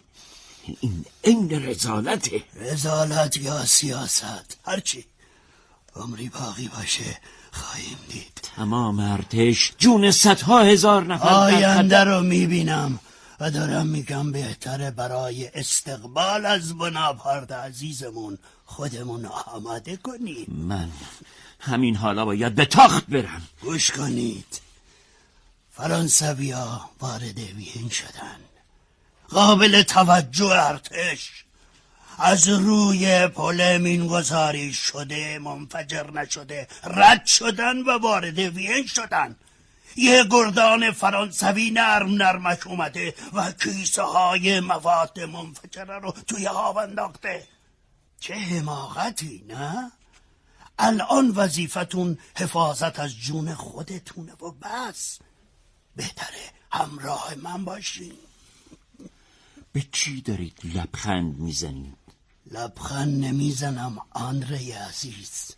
این 0.80 1.04
این 1.22 1.66
رزالته. 1.66 2.42
رزالت 2.54 3.36
یا 3.36 3.66
سیاست؟ 3.66 4.56
هرچی. 4.64 5.04
عمری 5.96 6.28
باقی 6.28 6.68
باشه. 6.68 7.20
خواهیم 7.58 7.98
دید. 8.08 8.40
تمام 8.56 9.00
ارتش 9.00 9.72
جون 9.78 10.10
صدها 10.10 10.62
هزار 10.62 11.04
نفر 11.04 11.28
آینده 11.28 12.04
رو 12.04 12.20
می‌بینم 12.20 12.98
و 13.40 13.50
دارم 13.50 13.86
میگم 13.86 14.32
بهتره 14.32 14.90
برای 14.90 15.48
استقبال 15.54 16.46
از 16.46 16.78
بنابهارد 16.78 17.52
عزیزمون 17.52 18.38
خودمون 18.66 19.26
آماده 19.26 19.96
کنیم. 19.96 20.46
من 20.68 20.90
همین 21.60 21.96
حالا 21.96 22.24
باید 22.24 22.54
به 22.54 22.64
تاخت 22.64 23.06
برم. 23.06 23.42
گوش 23.62 23.90
کنید. 23.90 24.60
فرانسویا 25.72 26.80
وارد 27.00 27.38
وین 27.38 27.88
شدن. 27.88 28.38
قابل 29.28 29.82
توجه 29.82 30.46
ارتش. 30.46 31.44
از 32.20 32.48
روی 32.48 33.28
پل 33.28 33.78
مینگذاری 33.78 34.72
شده 34.72 35.38
منفجر 35.38 36.10
نشده 36.10 36.68
رد 36.84 37.26
شدن 37.26 37.78
و 37.78 37.98
وارد 37.98 38.38
وین 38.38 38.86
شدن 38.86 39.36
یه 39.96 40.24
گردان 40.30 40.90
فرانسوی 40.90 41.70
نرم 41.70 42.10
نرمش 42.10 42.66
اومده 42.66 43.14
و 43.32 43.52
کیسه 43.52 44.02
های 44.02 44.60
مواد 44.60 45.20
منفجره 45.20 45.98
رو 45.98 46.10
توی 46.10 46.48
آب 46.48 46.76
انداخته 46.76 47.48
چه 48.20 48.34
حماقتی 48.34 49.44
نه؟ 49.48 49.92
الان 50.78 51.30
وظیفتون 51.30 52.18
حفاظت 52.36 53.00
از 53.00 53.16
جون 53.16 53.54
خودتونه 53.54 54.32
و 54.32 54.50
بس 54.50 55.18
بهتره 55.96 56.52
همراه 56.72 57.34
من 57.42 57.64
باشین 57.64 58.12
به 59.72 59.84
چی 59.92 60.20
دارید 60.20 60.58
لبخند 60.64 61.38
می‌زنید؟ 61.38 61.97
لبخند 62.50 63.24
نمی‌زنم 63.24 63.98
آندره 64.10 64.78
عزیز. 64.78 65.50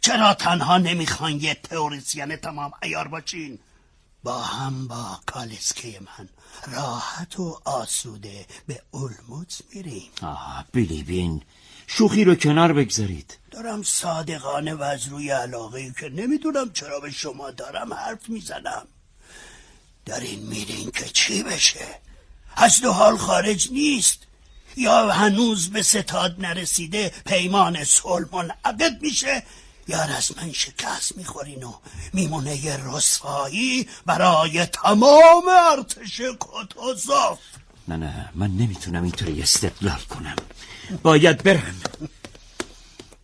چرا 0.00 0.34
تنها 0.34 0.78
نمی‌خوان 0.78 1.40
یه 1.40 1.54
تئوریسین 1.54 2.36
تمام 2.36 2.72
ایار 2.82 3.08
باشین؟ 3.08 3.58
با 4.22 4.42
هم 4.42 4.88
با 4.88 5.20
کالسکه 5.26 6.00
من. 6.00 6.28
راحت 6.72 7.40
و 7.40 7.60
آسوده 7.64 8.46
به 8.66 8.82
اولموت 8.90 9.62
میریم. 9.74 10.10
آه 10.22 10.64
بیلی 10.72 11.02
بین. 11.02 11.42
شوخی 11.86 12.24
رو 12.24 12.34
کنار 12.34 12.72
بگذارید. 12.72 13.38
دارم 13.50 13.82
صادقانه 13.82 14.74
و 14.74 14.82
از 14.82 15.06
روی 15.06 15.30
علاقه 15.30 15.94
که 16.00 16.08
نمی‌دونم 16.08 16.72
چرا 16.72 17.00
به 17.00 17.10
شما 17.10 17.50
دارم 17.50 17.94
حرف 17.94 18.28
می‌زنم. 18.28 18.86
دارین 20.06 20.46
میرین 20.46 20.90
که 20.90 21.04
چی 21.08 21.42
بشه؟ 21.42 21.86
از 22.56 22.80
دو 22.80 22.92
حال 22.92 23.16
خارج 23.16 23.72
نیست. 23.72 24.26
یا 24.80 25.10
هنوز 25.10 25.70
به 25.70 25.82
ستاد 25.82 26.36
نرسیده 26.38 27.12
پیمان 27.26 27.84
صلح 27.84 28.26
منعقد 28.32 29.02
میشه؟ 29.02 29.42
یا 29.88 30.04
رسما 30.04 30.52
شکست 30.52 31.16
می‌خورین 31.16 31.62
و 31.62 31.72
میمونه 32.12 32.64
یه 32.64 32.78
رسوایی 32.94 33.88
برای 34.06 34.66
تمام 34.66 35.44
ارتش 35.48 36.20
کتوزاف. 36.40 37.38
نه 37.88 37.96
نه 37.96 38.30
من 38.34 38.50
نمی‌تونم 38.50 39.02
اینطوری 39.02 39.42
استدلال 39.42 40.00
کنم. 40.00 40.36
باید 41.02 41.42
برم. 41.42 41.80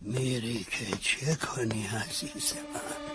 میری 0.01 0.67
که 0.71 0.97
چه 1.01 1.35
کنی 1.35 1.87
عزیز 1.87 2.53
من؟ 2.73 3.06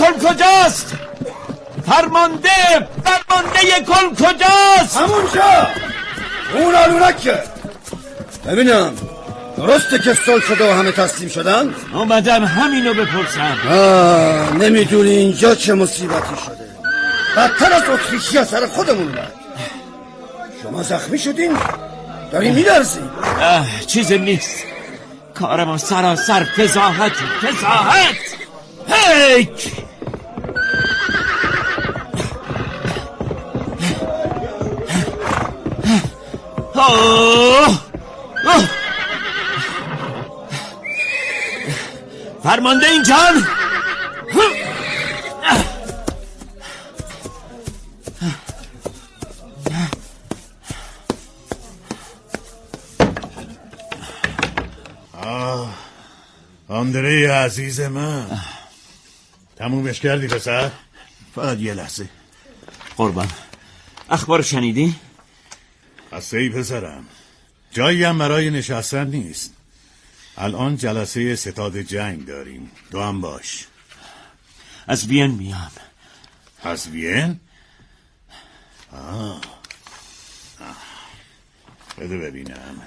کل 0.00 0.28
کجاست؟ 0.28 0.92
فرمانده 1.86 2.88
فرمانده 3.04 3.60
کل 3.86 4.24
کجاست؟ 4.24 4.96
همون 4.96 5.24
شا 5.34 5.66
اون 6.54 6.74
آلونکه. 6.74 7.38
ببینم 8.46 8.92
درسته 9.56 9.98
که 9.98 10.14
صلح 10.14 10.40
شده 10.40 10.70
و 10.70 10.74
همه 10.78 10.92
تسلیم 10.92 11.28
شدن؟ 11.28 11.74
آمدم 11.94 12.44
همینو 12.44 12.94
بپرسم. 12.94 13.58
آه 13.70 14.56
نمی‌دونی 14.56 15.10
اینجا 15.10 15.54
چه 15.54 15.74
مصیبتی 15.74 16.36
شده. 16.46 16.70
بدتر 17.36 17.72
از 17.72 17.82
اتریشی 17.82 18.44
سر 18.44 18.66
خودمون 18.66 19.08
اومد. 19.08 19.32
شما 20.62 20.82
زخمی 20.82 21.18
شدین؟ 21.18 21.56
داری 22.32 22.50
میلرزی. 22.50 23.00
چیزی 23.86 24.18
نیست. 24.18 24.56
کارم 25.34 25.76
سراسر 25.76 26.44
فضاحت 26.44 27.12
فضاحت. 27.12 28.12
هیک 28.88 29.72
فرمانده 42.42 42.86
اینجان 42.86 43.46
آه. 55.12 55.74
آندره 56.68 57.32
عزیز 57.32 57.80
من. 57.80 58.26
تمومش 59.56 60.00
کردی 60.00 60.28
پسر؟ 60.28 60.70
فقط 61.34 61.58
یه 61.58 61.74
لحظه. 61.74 62.08
قربان. 62.96 63.28
اخبار 64.10 64.42
شنیدی؟ 64.42 64.96
خسته 66.12 66.38
ای 66.38 66.48
پسرم 66.48 67.04
جایی 67.70 68.04
هم 68.04 68.18
برای 68.18 68.50
نشستن 68.50 69.06
نیست 69.06 69.54
الان 70.36 70.76
جلسه 70.76 71.36
ستاد 71.36 71.76
جنگ 71.78 72.26
داریم 72.26 72.70
دو 72.90 73.02
هم 73.02 73.20
باش 73.20 73.66
از 74.86 75.06
وین 75.06 75.30
میام 75.30 75.70
از 76.62 76.88
وین؟ 76.88 77.40
آه. 78.92 79.40
آه. 80.60 80.76
بده 81.98 82.18
ببینم 82.18 82.82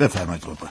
بفرمایید 0.00 0.42
قربان 0.42 0.70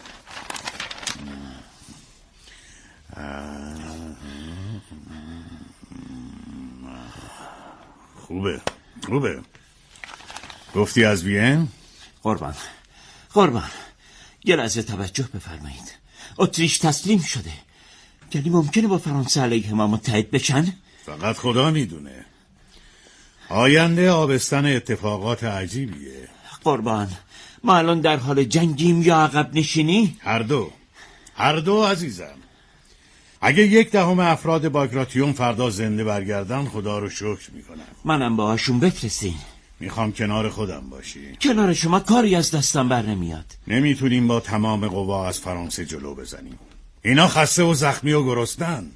خوبه 8.16 8.62
خوبه 9.06 9.42
گفتی 10.76 11.06
از 11.06 11.24
وین؟ 11.24 11.68
قربان. 12.24 12.56
قربان. 13.34 13.70
یه 14.44 14.56
لحظه 14.56 14.84
توجه 14.84 15.24
بفرمایید. 15.24 15.94
اتریش 16.38 16.78
تسلیم 16.78 17.20
شده. 17.22 17.54
یعنی 18.34 18.50
ممکنه 18.50 18.88
با 18.88 18.98
فرانسه 18.98 19.42
علیه 19.42 19.74
ما 19.74 19.88
متحد 19.88 20.32
بشن؟ 20.32 20.74
فقط 21.06 21.38
خدا 21.38 21.72
می‌دونه. 21.72 22.26
آینده 23.50 24.12
آبستن 24.12 24.66
اتفاقات 24.66 25.44
عجیبیه. 25.44 26.28
قربان. 26.64 27.10
ما 27.64 27.76
الان 27.76 28.02
در 28.02 28.18
حال 28.18 28.44
جنگیم 28.44 29.02
یا 29.02 29.18
عقب 29.18 29.50
نشینی؟ 29.54 30.18
هر 30.20 30.40
دو. 30.40 30.72
هر 31.36 31.56
دو 31.56 31.84
عزیزم. 31.84 32.36
اگه 33.42 33.68
یک 33.68 33.92
دهم 33.92 34.20
افراد 34.20 34.70
باگراتیون 34.70 35.34
فردا 35.34 35.70
زنده 35.70 36.04
برگردن 36.04 36.66
خدا 36.66 37.00
رو 37.00 37.10
شکر 37.10 37.52
می‌کنم. 37.54 37.80
منم 38.06 38.36
باهاشون 38.36 38.80
بفرستین. 38.80 39.36
می‌خوام 39.82 40.12
کنار 40.12 40.50
خودم 40.50 40.90
باشی. 40.90 41.36
کنار 41.42 41.74
شما 41.74 42.00
کاری 42.00 42.36
از 42.36 42.52
دستم 42.52 42.90
بر 42.90 43.02
نمیاد. 43.02 43.46
نمی‌تونیم 43.68 44.28
با 44.28 44.40
تمام 44.40 44.88
قوا 44.88 45.28
از 45.28 45.40
فرانسه 45.40 45.86
جلو 45.86 46.16
بزنیم. 46.16 46.60
اینا 47.02 47.28
خسته 47.28 47.64
و 47.64 47.74
زخمی 47.74 48.12
و 48.12 48.24
گرستن 48.24 48.92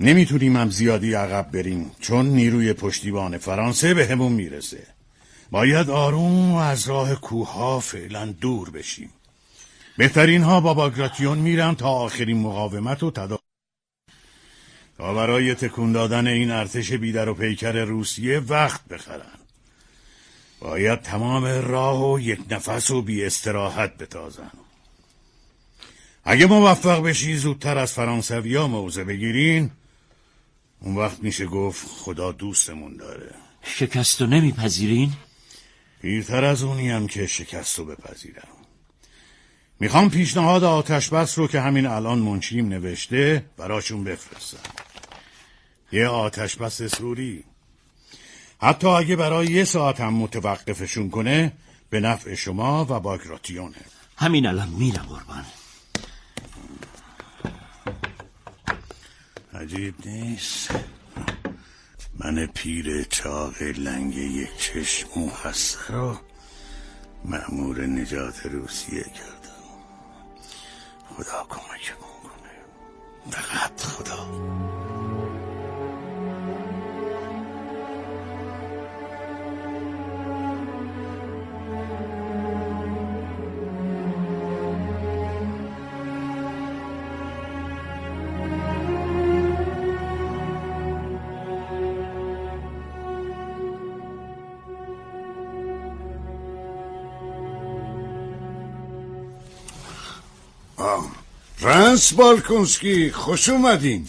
نمی‌تونیم 0.00 0.56
هم 0.56 0.70
زیادی 0.70 1.14
عقب 1.14 1.50
بریم 1.52 1.90
چون 2.00 2.26
نیروی 2.26 2.72
پشتیبان 2.72 3.38
فرانسه 3.38 3.94
به 3.94 4.06
همون 4.06 4.32
می‌رسه. 4.32 4.86
باید 5.50 5.90
آروم 5.90 6.52
و 6.52 6.56
از 6.56 6.88
راه 6.88 7.14
کوها 7.14 7.80
فعلا 7.80 8.26
دور 8.40 8.70
بشیم. 8.70 9.10
بهترین 9.96 10.42
ها 10.42 10.60
با 10.60 10.74
باگراتیون 10.74 11.38
میرن 11.38 11.74
تا 11.74 11.88
آخرین 11.88 12.38
مقاومت 12.38 13.02
و 13.02 13.10
تدا 13.10 13.38
تا 14.98 15.14
برای 15.14 15.54
تکون 15.54 15.92
دادن 15.92 16.26
این 16.26 16.50
ارتش 16.50 16.92
بیدر 16.92 17.28
و 17.28 17.34
پیکر 17.34 17.72
روسیه 17.72 18.38
وقت 18.38 18.88
بخرن. 18.88 19.41
باید 20.62 21.02
تمام 21.02 21.44
راه 21.44 22.12
و 22.12 22.20
یک 22.20 22.40
نفس 22.50 22.90
و 22.90 23.02
بی 23.02 23.24
استراحت 23.24 23.96
بتازن 23.96 24.50
اگه 26.24 26.46
موفق 26.46 27.02
بشی 27.02 27.36
زودتر 27.36 27.78
از 27.78 27.92
فرانسویا 27.92 28.66
موضع 28.66 29.04
بگیرین 29.04 29.70
اون 30.80 30.96
وقت 30.96 31.22
میشه 31.22 31.46
گفت 31.46 31.86
خدا 31.88 32.32
دوستمون 32.32 32.96
داره. 32.96 33.34
شکست 33.62 34.22
و 34.22 34.26
نمیپذیرین؟ 34.26 35.12
پیرتر 36.02 36.44
از 36.44 36.62
اونی 36.62 36.90
هم 36.90 37.06
که 37.06 37.26
شکست 37.26 37.78
رو 37.78 37.84
بپذیرم. 37.84 38.48
می‌خوام 39.80 40.10
پیشنهاد 40.10 40.64
آتش 40.64 41.08
بس 41.08 41.38
رو 41.38 41.48
که 41.48 41.60
همین 41.60 41.86
الان 41.86 42.18
منشیم 42.18 42.68
نوشته 42.68 43.44
براشون 43.56 44.04
بفرستم. 44.04 44.70
یه 45.92 46.06
آتش 46.06 46.56
بس 46.56 46.82
سوری. 46.82 47.44
حتی 48.62 48.88
اگه 48.88 49.16
برای 49.16 49.46
یه 49.46 49.64
ساعت 49.64 50.00
هم 50.00 50.14
متوقفشون 50.14 51.10
کنه 51.10 51.52
به 51.90 52.00
نفع 52.00 52.34
شما 52.34 52.86
و 52.90 53.00
باگراتیونه 53.00 53.76
همین 54.16 54.46
الان 54.46 54.68
میرم 54.68 55.06
قربان. 55.08 55.44
عجیب 59.54 59.94
نیست. 60.06 60.70
من 62.18 62.46
پیر 62.46 63.02
چاق 63.02 63.62
لنگ 63.62 64.16
یک 64.16 64.56
چشم 64.58 65.22
و 65.22 65.30
مأمور 67.24 67.86
نجات 67.86 68.46
روسیه 68.46 69.02
کردم. 69.02 69.62
خدا 71.16 71.46
کمکمون 71.48 72.22
کنه. 72.22 72.52
فقط 73.30 73.80
خدا. 73.80 74.28
فرانس 101.56 102.12
بالکونسکی 102.12 103.12
خوش 103.12 103.48
اومدین. 103.48 104.08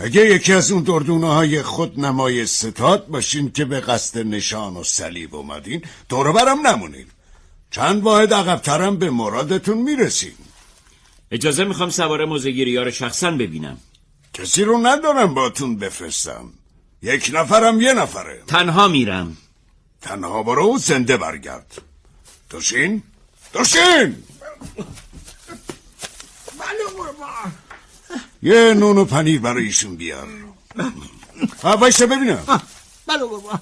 اگه 0.00 0.20
یکی 0.20 0.52
از 0.52 0.70
اون 0.70 0.82
دردونه 0.82 1.26
های 1.26 1.62
خود 1.62 2.00
نمای 2.00 2.46
ستاد 2.46 3.06
باشین 3.06 3.52
که 3.52 3.64
به 3.64 3.80
قصد 3.80 4.18
نشان 4.18 4.76
و 4.76 4.84
صلیب 4.84 5.34
اومدین 5.34 5.82
دور 6.08 6.32
برم 6.32 6.66
نمونین. 6.66 7.06
چند 7.70 8.02
واحد 8.02 8.34
عقبترم 8.34 8.96
به 8.96 9.10
مرادتون 9.10 9.78
می‌رسین. 9.78 10.34
اجازه 11.30 11.64
می‌خوام 11.64 11.90
سوار 11.90 12.24
موزگیری 12.24 12.76
ها 12.76 12.82
رو 12.82 12.90
شخصا 12.90 13.30
ببینم. 13.30 13.78
کسی 14.34 14.64
رو 14.64 14.86
ندارم 14.86 15.34
باتون 15.34 15.76
بفرستم. 15.76 16.52
یک 17.02 17.30
نفرم 17.34 17.80
یه 17.80 17.94
نفره. 17.94 18.42
تنها 18.46 18.88
میرم. 18.88 19.36
تنها 20.02 20.42
برو 20.42 20.78
زنده 20.78 21.16
برگرد. 21.16 21.82
دوشین 22.50 23.02
دوشین 23.52 24.16
یه 28.42 28.74
نون 28.74 28.98
و 28.98 29.04
پنیر 29.04 29.40
برای 29.40 29.64
ایشون 29.64 29.96
بیار. 29.96 30.28
وایسا 31.62 32.06
ببینم. 32.06 32.60
بله 33.06 33.18
قربان 33.18 33.60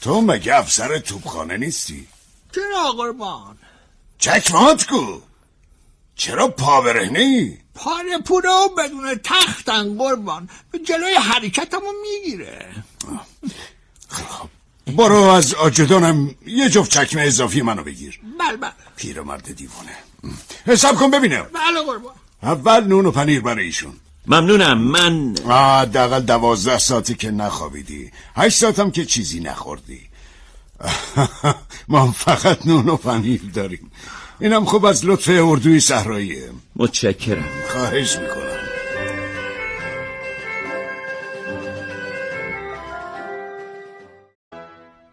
تو 0.00 0.20
مگه 0.20 0.56
افسر 0.56 0.98
توبخانه 0.98 1.56
نیستی؟ 1.56 2.08
چرا 2.54 2.92
قربان؟ 2.92 3.58
چکمات 4.18 4.86
کو. 4.86 5.20
چرا 6.16 6.48
پا 6.48 6.80
برهنه 6.80 7.18
ای؟ 7.18 7.58
پاره 7.74 8.18
پوره 8.18 8.50
و 8.50 8.68
بدون 8.68 9.20
تختن 9.24 9.98
قربان. 9.98 10.48
جلوی 10.84 11.14
حرکتمو 11.14 11.92
می‌گیره. 12.02 12.74
برو 14.86 15.16
از 15.16 15.54
آجدانم 15.54 16.34
یه 16.46 16.68
جفت 16.68 16.90
چکمه 16.90 17.22
اضافی 17.22 17.62
منو 17.62 17.82
بگیر. 17.84 18.20
بله 18.38 18.56
بله. 18.56 18.72
پیرمرد 18.96 19.54
دیوانه. 19.54 19.96
حساب 20.66 20.96
کن 20.96 21.10
ببینم. 21.10 21.46
بله 21.52 21.82
قربان. 21.86 22.14
اول 22.42 22.84
نون 22.84 23.06
و 23.06 23.10
پنیر 23.10 23.40
برای 23.40 23.64
ایشون. 23.64 23.92
ممنونم 24.26 24.78
من 24.78 25.34
آه 25.44 25.84
دقل 25.84 26.20
دوازده 26.20 26.78
ساعتی 26.78 27.14
که 27.14 27.30
نخوابیدی. 27.30 28.10
هشت 28.36 28.58
ساعتم 28.58 28.90
که 28.90 29.04
چیزی 29.04 29.40
نخوردی. 29.40 30.00
ما 31.88 32.12
فقط 32.12 32.66
نون 32.66 32.88
و 32.88 32.96
پنیر 32.96 33.40
داریم. 33.54 33.90
اینم 34.40 34.64
خوب 34.64 34.84
از 34.84 35.04
لطف 35.04 35.30
اردوی 35.32 35.80
صحراییه. 35.80 36.50
متشکرم. 36.76 37.48
خواهش 37.68 38.16
می‌کنم. 38.16 38.58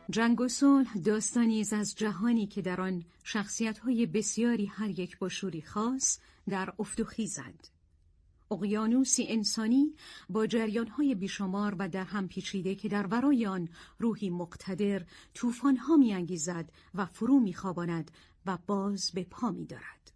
جنگ 0.10 0.42
و 0.42 0.48
صلح 0.48 0.98
داستانی 1.06 1.62
است 1.62 1.74
از 1.74 1.96
جهانی 1.96 2.48
که 2.48 2.62
در 2.62 2.82
آن 2.82 3.04
شخصیت‌های 3.24 4.06
بسیاری 4.06 4.66
هر 4.66 4.90
یک 4.90 5.18
با 5.18 5.30
شوری 5.30 5.62
خاص 5.62 6.18
در 6.50 6.74
افت 6.80 7.00
و 7.00 7.04
خیزند. 7.04 7.68
اقیانوسی 8.52 9.26
انسانی 9.28 9.96
با 10.30 10.48
جریانهای 10.48 11.16
بیشمار 11.16 11.76
و 11.80 11.90
در 11.90 12.04
هم 12.04 12.28
پیچیده 12.28 12.76
که 12.76 12.90
در 12.90 13.08
ورای 13.08 13.46
آن 13.46 13.70
روحی 14.00 14.30
مقتدر 14.30 15.06
طوفان‌ها 15.34 15.96
میانگیزد 15.96 16.72
و 16.94 17.06
فرو 17.06 17.40
میخواباند 17.40 18.12
و 18.46 18.58
باز 18.68 19.12
به 19.14 19.24
پا 19.24 19.52
میدارد. 19.52 20.12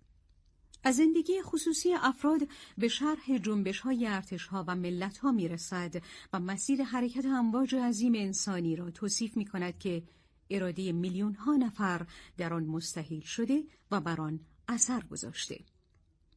از 0.84 0.96
زندگی 0.96 1.42
خصوصی 1.42 1.94
افراد 1.94 2.48
به 2.78 2.88
شرح 2.88 3.38
جنبش 3.38 3.80
های 3.80 4.08
ارتش 4.08 4.48
ها 4.48 4.66
و 4.68 4.76
ملت 4.76 5.18
ها 5.18 5.32
می 5.32 5.48
رسد 5.48 5.96
و 6.34 6.40
مسیر 6.40 6.84
حرکت 6.84 7.26
امواج 7.26 7.76
عظیم 7.76 8.14
انسانی 8.16 8.76
را 8.76 8.92
توصیف 8.92 9.38
می 9.38 9.46
کند 9.46 9.78
که 9.78 10.04
اراده 10.50 10.92
میلیون 10.92 11.34
ها 11.34 11.56
نفر 11.56 12.06
در 12.38 12.54
آن 12.54 12.66
مستحیل 12.66 13.22
شده 13.22 13.64
و 13.92 14.02
بر 14.02 14.22
آن 14.22 14.40
اثر 14.68 15.02
گذاشته. 15.02 15.60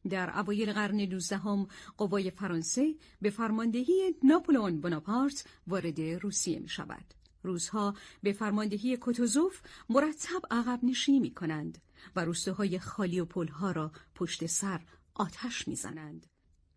در 0.09 0.39
اوایل 0.39 0.73
قرن 0.73 1.05
دوزدهم 1.05 1.67
قوای 1.97 2.31
فرانسه 2.31 2.95
به 3.21 3.29
فرماندهی 3.29 4.15
ناپولئون 4.23 4.81
بناپارت 4.81 5.45
وارد 5.67 6.01
روسیه 6.01 6.59
می 6.59 6.69
شود. 6.69 7.13
روزها 7.43 7.93
به 8.23 8.33
فرماندهی 8.33 8.97
کوتوزوف 8.97 9.61
مرتب 9.89 10.41
عقب 10.51 10.79
نشینی 10.83 11.19
می 11.19 11.33
کنند 11.33 11.77
و 12.15 12.25
روستاهای 12.25 12.79
خالی 12.79 13.19
و 13.19 13.25
پلها 13.25 13.71
را 13.71 13.91
پشت 14.15 14.45
سر 14.45 14.81
آتش 15.13 15.67
می‌زنند. 15.67 16.25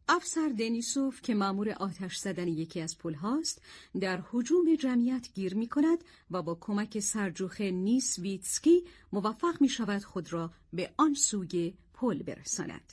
افسر 0.09 0.49
دنیسوف 0.59 1.23
که 1.23 1.35
مأمور 1.35 1.71
آتش 1.71 2.17
زدن 2.17 2.49
یکی 2.49 2.81
از 2.81 2.99
پلهاست 2.99 3.63
در 4.01 4.23
حجوم 4.33 4.75
جمعیت 4.75 5.29
گیر 5.35 5.55
می 5.55 5.69
کند 5.69 6.05
و 6.31 6.43
با 6.43 6.59
کمک 6.61 7.01
سرجوخ 7.01 7.61
نیس 7.61 8.19
ویتسکی 8.19 8.85
موفق 9.13 9.61
می 9.61 9.69
شود 9.69 10.05
خود 10.05 10.33
را 10.33 10.53
به 10.73 10.95
آن 10.97 11.15
سوی 11.15 11.75
پل 11.95 12.23
برساند. 12.23 12.93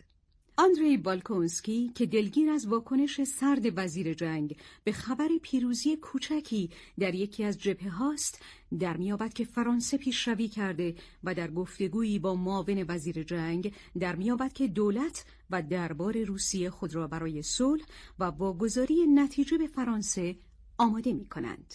آندری 0.57 0.97
بالکونسکی 0.97 1.91
که 1.95 2.05
دلگیر 2.05 2.49
از 2.49 2.67
واکنش 2.67 3.23
سرد 3.23 3.79
وزیر 3.79 4.13
جنگ 4.13 4.57
به 4.83 4.91
خبر 4.91 5.29
پیروزی 5.41 5.95
کوچکی 5.95 6.69
در 6.99 7.15
یکی 7.15 7.43
از 7.43 7.57
جبهه 7.57 7.89
هاست 7.89 8.41
در 8.79 8.97
میابد 8.97 9.33
که 9.33 9.45
فرانسه 9.45 9.97
پیشروی 9.97 10.47
کرده 10.47 10.95
و 11.23 11.35
در 11.35 11.51
گفتگویی 11.51 12.19
با 12.19 12.35
معاون 12.35 12.85
وزیر 12.87 13.23
جنگ 13.23 13.73
در 13.99 14.15
میابد 14.15 14.53
که 14.53 14.67
دولت 14.67 15.25
و 15.49 15.61
دربار 15.61 16.23
روسیه 16.23 16.69
خود 16.69 16.95
را 16.95 17.07
برای 17.07 17.41
صلح 17.41 17.85
و 18.19 18.23
واگذاری 18.23 19.07
نتیجه 19.07 19.57
به 19.57 19.67
فرانسه 19.67 20.35
آماده 20.77 21.13
می 21.13 21.25
کنند. 21.25 21.73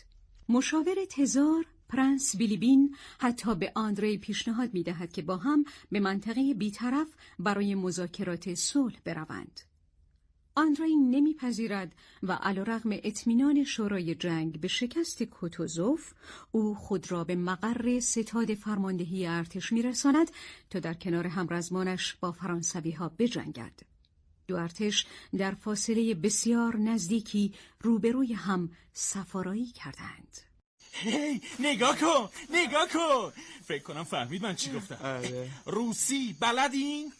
مشاور 0.48 0.94
تزار 1.10 1.64
پرنس 1.88 2.36
بیلیبین 2.36 2.96
حتی 3.18 3.54
به 3.54 3.72
آندری 3.74 4.18
پیشنهاد 4.18 4.74
می 4.74 4.82
دهد 4.82 5.12
که 5.12 5.22
با 5.22 5.36
هم 5.36 5.64
به 5.90 6.00
منطقه 6.00 6.54
بیطرف 6.54 7.08
برای 7.38 7.74
مذاکرات 7.74 8.54
صلح 8.54 8.96
بروند. 9.04 9.60
آندری 10.58 10.96
نمیپذیرد 10.96 11.94
و 12.22 12.32
علیرغم 12.32 12.90
اطمینان 12.92 13.64
شورای 13.64 14.14
جنگ 14.14 14.60
به 14.60 14.68
شکست 14.68 15.22
کوتوزوف 15.22 16.12
او 16.52 16.74
خود 16.74 17.10
را 17.12 17.24
به 17.24 17.34
مقر 17.36 18.00
ستاد 18.00 18.54
فرماندهی 18.54 19.26
ارتش 19.26 19.72
میرساند 19.72 20.30
تا 20.70 20.78
در 20.78 20.94
کنار 20.94 21.26
همرزمانش 21.26 22.14
با 22.14 22.32
فرانسوی 22.32 22.90
ها 22.90 23.08
بجنگد. 23.18 23.80
دو 24.46 24.56
ارتش 24.56 25.06
در 25.38 25.54
فاصله 25.54 26.14
بسیار 26.14 26.76
نزدیکی 26.76 27.54
روبروی 27.80 28.32
هم 28.32 28.70
سفارایی 28.92 29.66
کردند. 29.66 30.47
هی 30.92 31.40
نگاه 31.58 31.96
کن 31.98 32.30
نگاه 32.50 32.88
کن. 32.88 33.32
فکر 33.68 33.82
کنم 33.82 34.04
فهمید 34.04 34.42
من 34.42 34.56
چی 34.56 34.72
گفتم. 34.72 35.22
روسی 35.66 36.36
بلدین؟ 36.40 37.12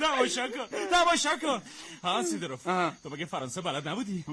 تماشا 0.00 0.48
کن 0.48 0.66
تماشا 0.90 1.36
کن. 1.36 1.62
ها 2.02 2.22
سیدروف 2.22 2.64
تو 3.02 3.10
مگه 3.10 3.24
فرانسه 3.24 3.60
بلد 3.60 3.88
نبودی؟ 3.88 4.24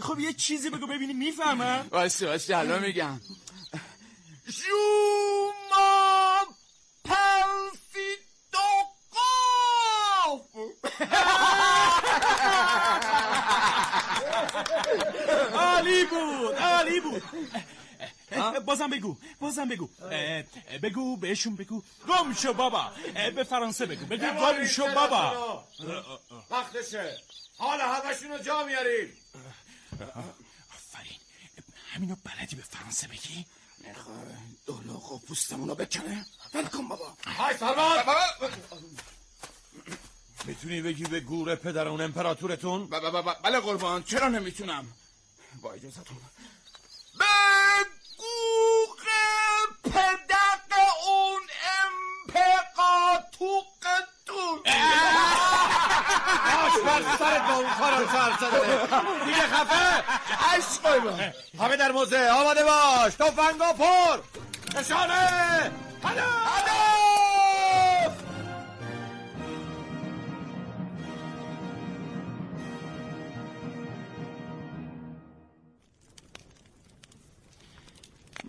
خب 0.00 0.20
یه 0.20 0.32
چیزی 0.32 0.70
بگو 0.70 0.86
ببینی 0.86 1.12
می‌فهمم. 1.12 1.86
واسه 1.90 2.26
واسه 2.28 2.56
الان 2.56 2.82
میگم. 2.82 3.20
شوما 4.52 5.39
عالی 15.54 16.04
بود 16.04 16.54
عالی 16.54 17.00
بود. 17.00 17.22
بازم 18.66 18.90
بگو 18.90 19.16
بازم 19.40 19.68
بگو. 19.68 19.88
بگو 20.82 21.16
بهشون 21.16 21.56
بگو. 21.56 21.82
گم 22.08 22.34
شو 22.34 22.52
بابا 22.52 22.92
به 23.34 23.44
فرانسه 23.44 23.86
بگو. 23.86 24.06
بگو 24.06 24.26
گم 24.26 24.66
شو 24.66 24.94
بابا. 24.94 25.64
وقتشه. 26.50 27.18
حالا 27.58 27.92
همشون 27.92 28.30
رو 28.30 28.38
جا 28.38 28.64
میاریم. 28.64 29.16
آفرین. 30.74 31.18
همینو 31.92 32.16
بلدی 32.24 32.56
به 32.56 32.62
فرانسه 32.62 33.08
بگی؟ 33.08 33.46
دلاغ 34.66 35.12
و 35.12 35.18
پوستمونو 35.18 35.74
بکنه. 35.74 36.26
کن 36.72 36.88
بابا. 36.88 37.16
های 37.26 37.56
سرباز 37.56 37.98
می‌تونی 40.44 40.82
بگی 40.82 41.04
به 41.04 41.20
گور 41.20 41.54
پدر 41.54 41.88
اون 41.88 42.00
امپراتورتون 42.00 42.86
بله 43.44 43.60
قربان 43.60 44.02
چرا 44.02 44.28
نمی‌تونم؟ 44.28 44.86
با 45.62 45.72
اجازتون 45.72 46.16
به 47.18 47.24
گوق 48.18 48.98
پدق 49.84 50.72
اون 51.06 51.42
امپقاتوقتون 52.28 54.58
آشپر 56.64 57.02
سرت 57.18 57.42
با 57.48 57.54
اون 57.54 57.70
کارم 57.78 58.06
سر 58.12 58.30
زده 58.40 58.60
دیگه 59.24 59.42
خفه. 59.42 60.04
عشق 60.54 60.86
همه 61.60 61.76
در 61.76 61.92
موزه 61.92 62.30
آماده 62.30 62.64
باش. 62.64 63.14
توفنگا 63.14 63.72
پر 63.72 64.18
نشانه. 64.80 65.72
هدف. 66.04 67.19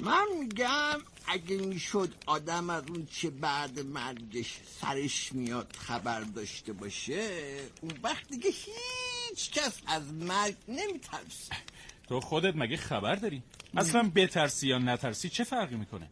من 0.01 0.25
میگم 0.39 0.99
اگه 1.27 1.57
می‌شد 1.57 2.13
آدم 2.25 2.69
از 2.69 2.83
اون 2.89 3.05
چه 3.05 3.29
بعد 3.29 3.79
مرگش 3.79 4.59
سرش 4.81 5.33
میاد 5.33 5.75
خبر 5.77 6.21
داشته 6.21 6.73
باشه 6.73 7.29
اون 7.81 7.91
وقت 8.03 8.27
دیگه 8.27 8.49
هیچ 8.49 9.51
کس 9.51 9.81
از 9.87 10.13
مرگ 10.13 10.55
نمیترسه 10.67 11.55
تو 12.07 12.19
خودت 12.19 12.55
مگه 12.55 12.77
خبر 12.77 13.15
داری؟ 13.15 13.43
اصلا 13.77 14.11
بترسی 14.15 14.67
یا 14.67 14.77
نترسی 14.77 15.29
چه 15.29 15.43
فرقی 15.43 15.75
می‌کنه؟ 15.75 16.07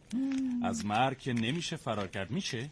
از 0.64 0.86
مرگ 0.86 1.18
که 1.18 1.32
نمیشه 1.32 1.76
فرار 1.76 2.08
کرد 2.08 2.30
میشه؟ 2.30 2.70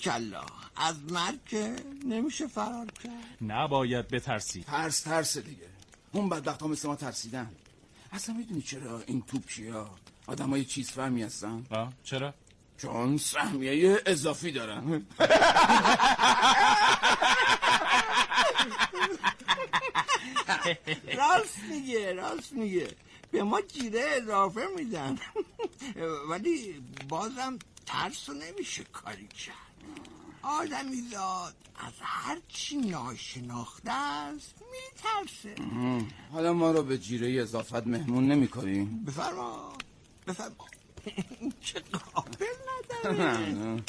کلا 0.00 0.46
از 0.76 1.12
مرگ 1.12 1.44
که 1.46 1.76
نمیشه 2.04 2.46
فرار 2.46 2.86
کرد 3.04 3.36
نباید 3.40 4.08
بترسی 4.08 4.62
ترس 4.62 5.00
ترس 5.00 5.38
دیگه 5.38 5.66
اون 6.12 6.28
بدبخت 6.28 6.62
ها 6.62 6.68
مثل 6.68 6.88
ما 6.88 6.96
ترسیدن 6.96 7.50
اصلا 8.12 8.34
می‌دونی 8.34 8.62
چرا 8.62 9.00
این 9.06 9.22
توپچی 9.22 9.68
ها 9.68 9.90
آدم 10.26 10.50
های 10.50 10.64
چیز 10.64 10.90
فهمی 10.90 11.22
هستن. 11.22 11.66
چرا؟ 12.04 12.34
چون 12.78 13.18
سهمیه 13.18 14.02
اضافی 14.06 14.52
دارن. 14.52 15.06
راست 21.16 21.58
میگه 21.70 22.12
راست 22.12 22.52
میگه. 22.52 22.88
به 23.30 23.42
ما 23.42 23.60
جیره 23.60 24.04
اضافه 24.16 24.66
میدن. 24.76 25.18
ولی 26.28 26.82
بازم 27.08 27.58
ترس 27.86 28.30
نمیشه 28.30 28.84
کاری 28.84 29.28
کرد. 29.28 29.54
آدمی 30.42 30.96
زاد 31.12 31.54
از 31.76 31.92
هر 32.00 32.38
چی 32.48 32.76
ناشناخته 32.76 33.92
است 33.92 34.54
میترسه. 34.72 35.54
حالا 36.32 36.52
ما 36.52 36.70
رو 36.70 36.82
به 36.82 36.98
جیره 36.98 37.42
اضافت 37.42 37.86
مهمون 37.86 38.28
نمی 38.28 38.48
کنیم 38.48 39.04
بفرما. 39.04 39.72
بفرما 40.26 40.66
که 41.62 41.80
قابل 42.14 42.46
نداره 43.04 43.82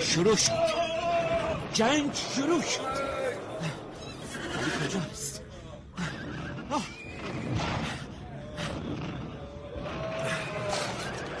شروع 0.00 0.36
شد. 0.36 0.52
جنگ 1.74 2.14
شروع 2.14 2.62
شد. 2.62 3.05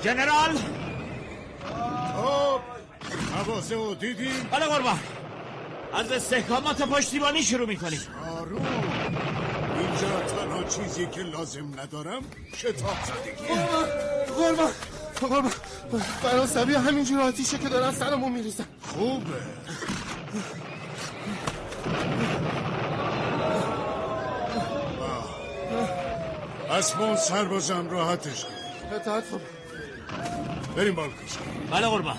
جنرال. 0.06 0.56
خب 2.16 2.60
حواسه 3.34 3.76
و 3.76 3.94
دیدی؟ 3.94 4.30
بله 4.50 4.66
قربان 4.66 4.98
از 5.94 6.12
استحکامات 6.12 6.82
پشتیبانی 6.82 7.42
شروع 7.42 7.68
می‌کنیم. 7.68 8.00
آروم. 8.38 8.66
اینجا 9.78 10.20
تنها 10.20 10.64
چیزی 10.64 11.06
که 11.06 11.20
لازم 11.20 11.80
ندارم 11.80 12.22
کتاب 12.58 12.96
زدگی. 13.06 13.54
قربان 14.38 14.70
قربان 15.20 15.50
فرانسوی 16.22 16.74
همینجور 16.74 17.20
آتیشه 17.20 17.58
که 17.58 17.68
دارن 17.68 17.92
سرمون 17.92 18.32
میریزن. 18.32 18.64
خوبه. 18.82 19.32
اسبان 26.70 27.16
سربازم 27.16 27.90
راحتش 27.90 28.44
کن 28.44 28.50
اطاعت 28.94 29.24
خب. 29.24 29.40
بریم 30.76 30.94
بالکش 30.94 31.32
بله 31.70 31.86
قربان 31.86 32.16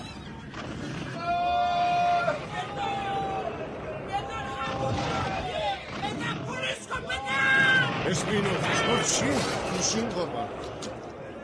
این 8.30 8.44
آتش 8.46 9.18
چیه؟ 9.18 9.28
میشین 9.76 10.08
قربان 10.08 10.48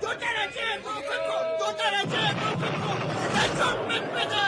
دو 0.01 0.09
درجه 0.09 0.67
موقع 0.85 1.19
کن 1.27 1.59
دو 1.59 1.73
درجه 1.79 2.35
موقع 2.35 2.67
کن 2.67 2.99
بجام 3.35 3.79
من 3.89 4.07
بده 4.11 4.45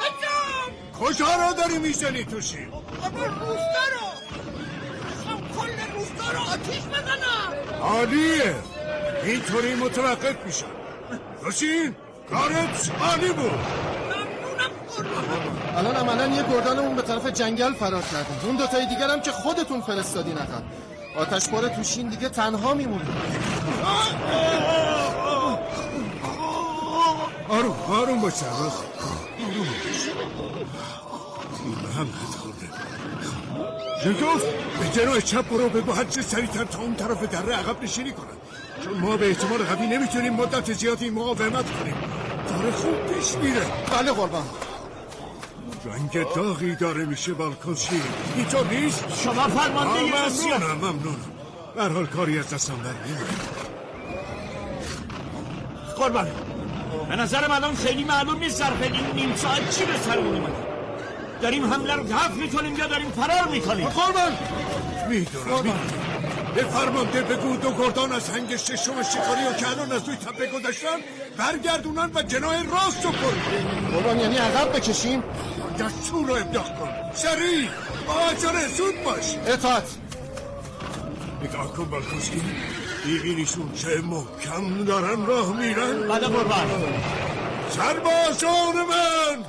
بجام 0.00 0.70
کجا 1.00 1.36
را 1.36 1.52
داری 1.52 1.78
می‌زنی 1.78 2.24
توشی؟ 2.24 2.58
اما 2.58 3.24
روستا 3.24 3.84
رو 3.92 4.06
می‌خوام 5.10 5.48
کل 5.56 5.92
روستا 5.94 6.32
رو 6.32 6.38
آتیش 6.38 6.82
بزنم 6.82 7.80
عالیه 7.82 8.54
اینطوری 9.24 9.74
متوقف 9.74 10.46
میشم 10.46 10.77
توشین 11.48 11.94
کارت 12.30 12.90
عالی 13.00 13.32
بود. 13.32 13.50
الان 15.76 15.96
عملا 15.96 16.26
یه 16.26 16.42
گردانمون 16.42 16.96
به 16.96 17.02
طرف 17.02 17.26
جنگل 17.26 17.72
فرار 17.72 18.02
کرده 18.02 18.46
اون 18.46 18.56
دوتای 18.56 18.86
دیگر 18.86 19.10
هم 19.10 19.20
که 19.20 19.32
خودتون 19.32 19.80
فرستادین 19.80 20.38
عقب 20.38 20.62
آتش 21.16 21.48
باره 21.48 21.68
توشین 21.68 22.08
دیگه 22.08 22.28
تنها 22.28 22.74
میمونه. 22.74 23.04
آروم 27.48 27.76
آروم 27.88 28.20
باش 28.20 28.32
سرباز 28.32 28.72
آروم 31.96 32.08
خورده 32.38 32.68
ژنکوف 34.04 34.42
به 34.80 35.00
جناه 35.00 35.20
چپ 35.20 35.48
برو 35.48 35.68
بگو 35.68 35.92
هرچه 35.92 36.22
سریعتر 36.22 36.64
تا 36.64 36.78
اون 36.78 36.94
طرف 36.94 37.22
دره 37.22 37.54
عقب 37.54 37.82
نشینی 37.82 38.12
کنن. 38.12 38.47
چون 38.84 38.98
ما 39.00 39.16
به 39.16 39.28
احتمال 39.28 39.58
قوی 39.62 39.86
نمی‌تونیم 39.86 40.32
مدت 40.32 40.72
زیادی 40.72 41.10
مقاومت 41.10 41.64
کنیم. 41.80 41.94
داره 42.48 42.70
خوب 42.72 43.06
پیش 43.06 43.34
میره. 43.34 43.66
بله 43.92 44.12
قربان. 44.12 44.44
رنگ 45.84 46.34
داغی 46.34 46.74
داره 46.74 47.04
میشه 47.04 47.32
بالکوشی 47.32 48.02
اینطور 48.36 48.66
نیست؟ 48.66 49.04
شما 49.24 49.48
فرمانده 49.48 50.00
روسیه. 50.24 50.58
ممنونم 50.58 50.76
ممنونم. 50.76 51.16
به 51.74 51.82
حال 51.82 52.06
کاری 52.06 52.38
از 52.38 52.50
دستم 52.50 52.74
بر 52.76 52.90
نمیاد. 52.90 53.28
قربان. 55.96 56.28
به 57.08 57.16
نظرم 57.16 57.50
الان 57.50 57.74
خیلی 57.74 58.04
معلوم 58.04 58.38
نیست 58.38 58.56
ظرف 58.56 58.82
این 58.82 59.06
نیم 59.14 59.36
ساعت 59.36 59.78
چی 59.78 59.84
به 59.84 59.98
سرمون 59.98 60.34
اومده. 60.34 60.52
داریم 61.42 61.72
حمله 61.72 61.94
رو 61.94 62.02
دفع 62.02 62.34
می‌کنیم 62.34 62.76
یا 62.76 62.86
داریم 62.86 63.10
فرار 63.10 63.48
می‌کنیم؟ 63.48 63.88
قربان. 63.88 64.32
می‌دونم. 65.08 65.80
می‌دونم 66.58 66.70
به 66.70 66.78
فرمانده 66.78 67.22
بگو 67.22 67.56
دو 67.56 67.72
گردان 67.72 68.12
از 68.12 68.30
هنگ 68.30 68.56
ششم 68.56 69.02
شکاری 69.02 69.46
و 69.50 69.52
که 69.52 69.68
الان 69.68 69.92
از 69.92 70.08
روی 70.08 70.16
تپه 70.16 70.46
گذاشتن 70.46 70.98
برگردونن 71.36 72.10
و 72.14 72.22
جناه 72.22 72.62
راست 72.62 73.04
رو 73.04 73.10
پر 73.10 73.32
قربان 73.92 74.20
یعنی 74.20 74.36
عقب 74.36 74.76
بکشیم؟ 74.76 75.22
دستور 75.78 76.26
رو 76.26 76.34
ابداع 76.34 76.64
کن. 76.64 76.88
سریع 77.14 77.68
با 78.06 78.14
عجله 78.14 78.68
زود 78.76 79.04
باش. 79.04 79.34
اطاعت. 79.46 79.88
نگاه 81.42 81.72
کن 81.72 81.84
بالکوسکی 81.84 82.42
میبینیشون 83.04 83.72
چه 83.72 84.00
محکم 84.00 84.84
دارن 84.84 85.26
راه 85.26 85.56
میرن. 85.56 86.08
بله 86.08 86.26
قربان. 86.26 86.68
سربازان 87.70 88.76
من 88.76 89.44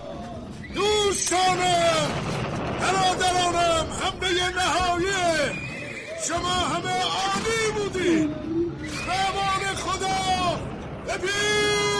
دوستانم 0.75 2.09
برادرانم 2.79 3.87
حمله 4.01 4.55
نهاییه 4.55 5.68
شما 6.27 6.49
همه 6.49 7.01
عالی 7.01 7.71
بودید. 7.75 8.35
امان 9.09 9.75
خدا. 9.75 10.59
شما 11.07 11.98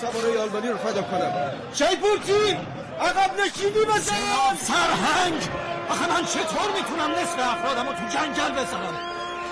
سواره 0.00 0.40
آلمانی 0.40 0.68
رو 0.68 0.78
فدا 0.78 1.02
کنم. 1.02 1.32
شهید 1.74 2.00
بورتی 2.00 2.56
عقب 3.00 3.30
نشینی 3.40 3.84
بزن. 3.84 4.14
سرهنگ 4.60 5.42
آخه 5.90 6.06
من 6.12 6.24
چطور 6.26 6.68
می‌تونم 6.76 7.10
نصف 7.10 7.38
افرادم 7.38 7.88
رو 7.88 7.92
تو 7.92 8.18
جنگل 8.18 8.52
بزنم؟ 8.52 8.96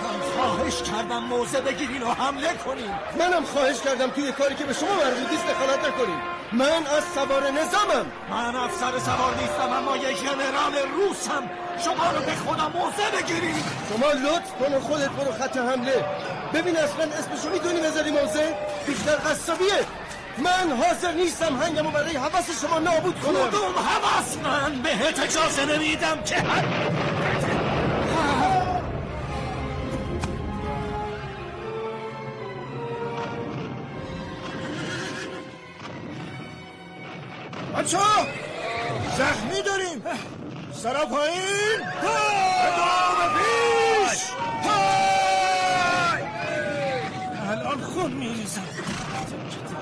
من 0.02 0.20
خواهش 0.36 0.82
کردم 0.82 1.24
موزه 1.24 1.60
بگیرین 1.60 2.02
و 2.02 2.10
حمله 2.14 2.54
کنین. 2.54 2.90
منم 3.18 3.44
خواهش 3.44 3.80
کردم 3.80 4.10
توی 4.10 4.32
کاری 4.32 4.54
که 4.54 4.64
به 4.64 4.72
شما 4.72 4.88
مربوط 4.94 5.30
نیست 5.30 5.46
دخالت 5.46 5.78
نکنیم 5.78 6.20
من 6.52 6.86
از 6.96 7.04
سوار 7.14 7.50
نظامم. 7.50 8.06
من 8.30 8.56
افسر 8.56 8.98
سوار 8.98 9.34
نیستم 9.40 9.72
اما 9.72 9.96
یه 9.96 10.14
ژنرال 10.14 10.74
روسم. 10.96 11.50
شما 11.84 12.10
رو 12.10 12.20
به 12.26 12.32
خدا 12.34 12.68
موزه 12.68 13.10
بگیرید 13.16 13.64
شما 13.90 14.12
لطف 14.12 14.50
کن 14.58 14.74
و 14.74 14.80
خودت 14.80 15.10
برو 15.10 15.32
خط 15.32 15.56
حمله. 15.56 16.04
ببین 16.54 16.76
اصلا 16.76 17.04
اسمشو 17.04 17.50
می‌دونی 17.50 17.80
بذاری 17.80 18.10
موزه؟ 18.10 18.54
بیشتر 18.86 19.16
قصابیه. 19.16 19.80
من 20.38 20.76
حاضر 20.76 21.12
نیستم 21.12 21.56
هنگمو 21.56 21.90
برای 21.90 22.16
حوث 22.16 22.60
شما 22.60 22.78
نابود 22.78 23.20
کنم. 23.20 23.48
کدوم 23.48 23.74
حوث 23.78 24.36
من 24.36 24.82
بهت 24.82 25.20
اجازه 25.20 25.64
نمیدم 25.64 26.22
که 26.22 26.36
بچه 37.78 37.98
زخمی 39.18 39.62
داریم. 39.62 40.02
سرا 40.72 41.06
پایین. 41.06 41.80
ادامه 42.66 43.34
پیش. 43.34 44.20
الان 47.50 47.80
خون 47.80 48.12
میریزم. 48.12 48.62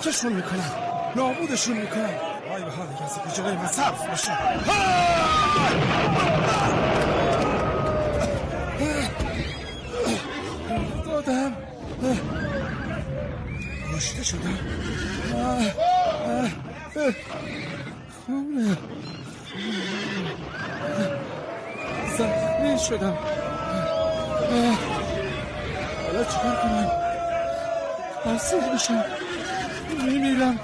چشون 0.03 0.33
می‌کنم 0.33 0.73
نابودشون 1.17 1.77
می‌کنم 1.77 2.11
وای 2.51 2.63
به 2.63 2.71
حال 2.71 2.87
کسی 2.87 3.21
که 3.21 3.43
جلوی 3.43 3.57
من 3.57 3.67
صرف 3.67 4.11
بشه 4.11 4.33
دادم 11.05 11.53
کشته 13.97 14.23
شدم. 14.23 14.59
خونه. 18.27 18.77
زخمی 22.19 22.79
شدم. 22.89 23.19
حالا 26.07 26.25
چکار 26.25 26.57
کنم؟ 26.63 26.91
اسیر 28.27 28.61
بشم 28.75 29.05
میمیرم. 29.95 30.61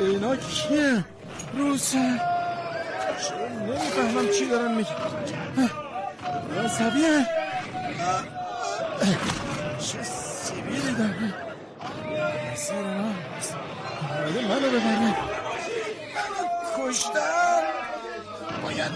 اینا 0.00 0.36
کیه؟ 0.36 1.04
روسن 1.54 2.20
نمی‌فهمم 3.66 4.28
چی 4.38 4.48
دارن 4.48 4.74
میگه 4.74 4.90
عصبیه 6.64 7.26
چه 9.78 10.02
سیبیلی 10.02 10.92
دارن؟ 10.98 11.32
مسیر 12.52 12.76
من 12.76 13.14
اومده 14.24 14.40
منو 14.48 14.68
ببره 14.68 15.14
منو 16.14 16.90
کشتن 16.90 17.62
باید 18.62 18.92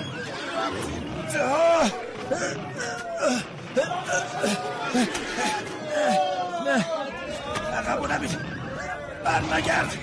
نه 1.35 1.89
عقب 7.89 8.13
نبید 8.13 8.39
بر 9.25 9.41
نگرد 9.41 9.97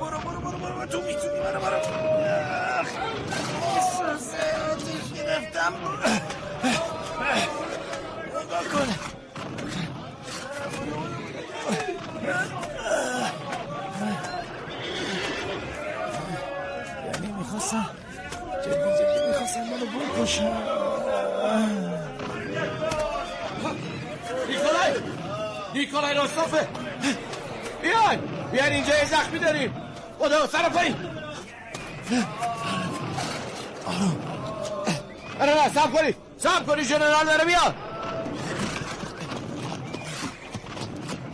برو 0.00 0.18
برو 0.18 0.40
برو 0.40 0.58
برو 0.58 0.86
تو 0.86 1.00
می‌تونی 1.00 1.40
منو 1.40 1.60
برو 1.60 1.76
احساس 3.76 4.34
آتیش 4.72 5.20
گرفتم 5.20 5.72
نگاه 8.28 8.64
کن. 8.64 8.88
یعنی 17.06 17.32
می‌خواستم 17.38 17.90
جدی 18.64 18.72
جدی 18.72 19.28
می‌خواستم 19.28 19.60
منو 19.60 19.86
بکشم 19.86 20.56
نیکولای 24.48 24.92
نیکولای 25.74 26.14
راستافه 26.14 26.68
بیاین. 27.88 28.20
بیاین 28.52 28.72
اینجا 28.72 28.98
یه 28.98 29.04
زخمی 29.04 29.38
داریم. 29.38 29.74
خدا 30.18 30.46
سر 30.46 30.68
پایین 30.68 30.94
آروم 33.86 34.16
نه 35.40 35.54
نه 35.54 35.74
سب 35.74 35.92
کنید. 35.92 36.16
سب 36.38 36.66
کنید 36.66 36.86
جنرال 36.86 37.26
داره 37.26 37.44
بیاد. 37.44 37.74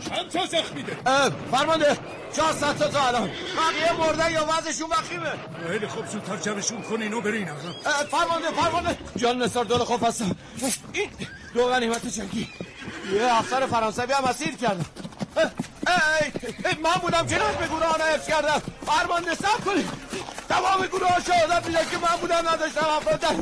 چند 0.09 0.29
تا 0.29 0.45
زخمی 0.45 0.83
داری؟ 0.83 1.31
فرمانده 1.51 1.97
چهار 2.35 2.53
ست 2.53 2.77
تا 2.79 2.87
تا 2.87 3.07
الان. 3.07 3.29
بقیه 3.57 3.91
مردن 3.99 4.31
یا 4.31 4.45
وضعشون 4.45 4.89
وخیمه. 4.89 5.31
خیلی 5.67 5.87
خوب 5.87 6.05
زودتر 6.05 6.37
جمعشون 6.37 6.81
کنین 6.81 7.13
و 7.13 7.21
برین. 7.21 7.49
آقا. 7.49 7.59
فرمانده 8.11 8.51
فرمانده. 8.51 8.97
جان 9.15 9.41
نصار 9.41 9.65
دول 9.65 9.77
خوف 9.77 10.03
هستم. 10.03 10.35
این 10.93 11.09
دو 11.53 11.67
غنیمت 11.67 12.07
جنگی 12.07 12.49
یه 13.13 13.37
افسر 13.39 13.65
فرانسوی 13.65 14.13
هم 14.13 14.23
اسیر 14.23 14.55
کردم 14.55 14.85
من 16.83 16.93
بودم 17.01 17.27
که 17.27 17.35
به 17.35 17.67
گروه 17.67 17.85
ها 17.85 18.05
حفظ 18.05 18.27
کردم. 18.27 18.61
فرمانده 18.85 19.35
سب 19.35 19.65
کنید 19.65 19.89
تمام 20.49 20.85
گروه 20.85 21.09
ها 21.09 21.19
شهادت 21.19 21.65
میده 21.65 21.79
که 21.91 21.97
من 21.97 22.17
بودم 22.21 22.49
نداشتم 22.49 22.85
افراد. 22.85 23.19
در 23.19 23.35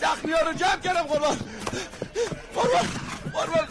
زخمی 0.00 0.32
ها 0.32 0.40
رو 0.40 0.52
جمع 0.52 0.80
کردم 0.80 1.02
قربان. 1.02 1.38
قربان 2.54 2.88
قربان. 3.32 3.68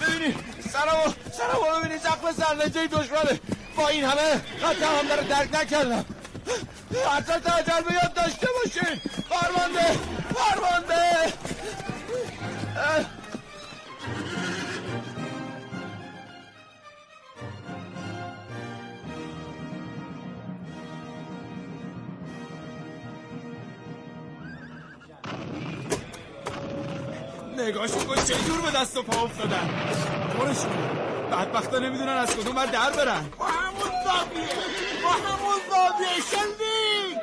ببینید 0.00 0.36
سرمو 0.72 1.12
سرمو 1.32 1.78
ببینید 1.78 2.02
زخم 2.02 2.32
سرنجه 2.38 2.86
دشمنه. 2.86 3.40
با 3.76 3.88
این 3.88 4.04
همه 4.04 4.42
خط 4.62 4.82
هم 4.82 5.08
داره 5.08 5.22
درک 5.22 5.54
نکردم. 5.54 6.04
حتی 7.16 7.32
تاجر 7.32 7.80
به 7.80 7.94
یاد 7.94 8.14
داشته 8.14 8.48
باشین. 8.64 9.00
فرمانده 9.28 9.98
فرمانده 10.34 11.32
نگاهشون 27.58 28.04
کن 28.04 28.14
چه 28.14 28.34
جور 28.34 28.60
به 28.60 28.70
دست 28.70 28.96
و 28.96 29.02
پا 29.02 29.22
افتادن؟ 29.22 29.68
برشون 30.38 30.70
بدبختا 31.32 31.78
نمی‌دونن 31.78 32.08
از 32.12 32.36
کدوم 32.36 32.54
بر 32.54 32.66
در 32.66 32.90
برن. 32.90 33.26
با 33.38 33.46
همون 33.46 33.90
زاویه. 34.04 34.48
با 35.02 35.10
همون 35.10 35.60
زاویه. 35.70 36.08
شلیک 36.30 37.18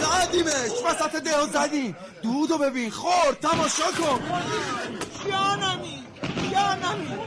زدیمش. 0.00 0.70
وسط 0.86 1.16
دهو 1.16 1.46
زدیم 1.46 1.96
دودو 2.22 2.58
ببین. 2.58 2.90
خورد. 2.90 3.40
تماشا 3.40 3.84
کن. 3.84 4.20
جانمی 5.30 6.04
جانمی 6.52 7.18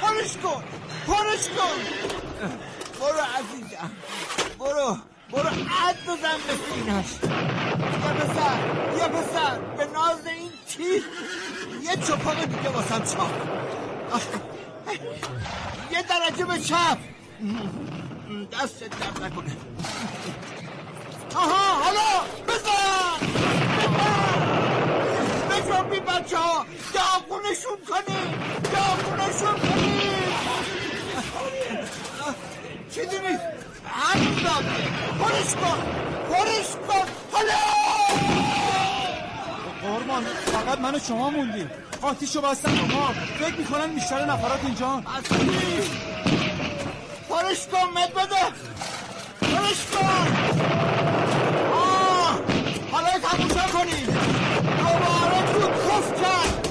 پرش 0.00 0.36
کن. 0.36 0.64
پرش 1.06 1.48
کن. 1.48 1.78
برو 3.00 3.22
عزیزم. 3.38 3.90
برو. 4.58 4.96
برو 5.32 5.48
عد 5.48 5.96
بزن 6.06 6.38
به 6.46 6.54
سینش 6.54 7.06
یه 7.22 8.12
پسر 8.12 8.58
یه 8.98 9.08
پسر 9.08 9.58
به 9.76 9.84
ناز 9.84 10.26
این 10.26 10.50
چیز 10.68 11.02
یه 11.82 11.96
چپاق 11.96 12.44
دیگه 12.44 12.68
واسم 12.68 12.98
چاپ. 13.04 13.30
یه 15.92 16.02
درجه 16.02 16.44
به 16.44 16.58
چپ. 16.58 16.98
دست 18.52 18.80
درد 18.80 19.22
نکنه. 19.24 19.56
آها 21.36 21.82
حالا 21.84 22.24
بزن! 22.48 23.26
بزن! 23.78 24.48
بجنبی 25.50 26.00
بچه 26.00 26.38
ها 26.38 26.66
داغونشون 26.94 27.78
کنی. 27.88 28.18
داغونشون 28.72 29.60
کنی. 29.60 30.10
چی 32.90 33.00
دونی؟ 33.06 33.38
همین 33.92 34.34
داده 34.34 34.88
پرش 35.20 35.54
کن 35.54 35.78
پرش 36.30 36.66
کن 36.88 37.06
حالا 37.32 37.54
قربان 39.82 40.24
فقط 40.24 40.78
من 40.78 40.94
و 40.94 40.98
شما 40.98 41.30
موندیم 41.30 41.70
آتیشو 42.02 42.40
بستن 42.40 42.70
ما 42.70 43.12
فکر 43.38 43.54
می‌کنن 43.58 43.86
بیشتر 43.94 44.24
نفرات 44.24 44.60
اینجا 44.64 45.02
پرش 47.28 47.66
کن 47.72 47.88
مد 48.00 48.12
بده 48.14 48.44
پرش 49.40 49.80
کن 49.92 50.36
آه 51.72 52.38
حالا 52.92 53.08
تموشا 53.18 53.68
کنیم 53.68 54.06
دوباره 54.78 55.52
تو 55.52 55.68
کف 55.68 56.22
کرد. 56.22 56.68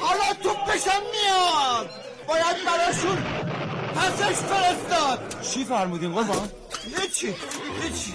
حالا 0.00 0.34
توپشم 0.42 1.02
میاد 1.12 1.90
باید 2.28 2.56
براشون 2.66 3.18
پسش 4.00 4.36
فرستاد. 4.36 5.40
چی 5.42 5.64
فرمودین 5.64 6.12
قربان؟ 6.12 6.48
هیچی 6.96 7.26
هیچی. 7.82 8.14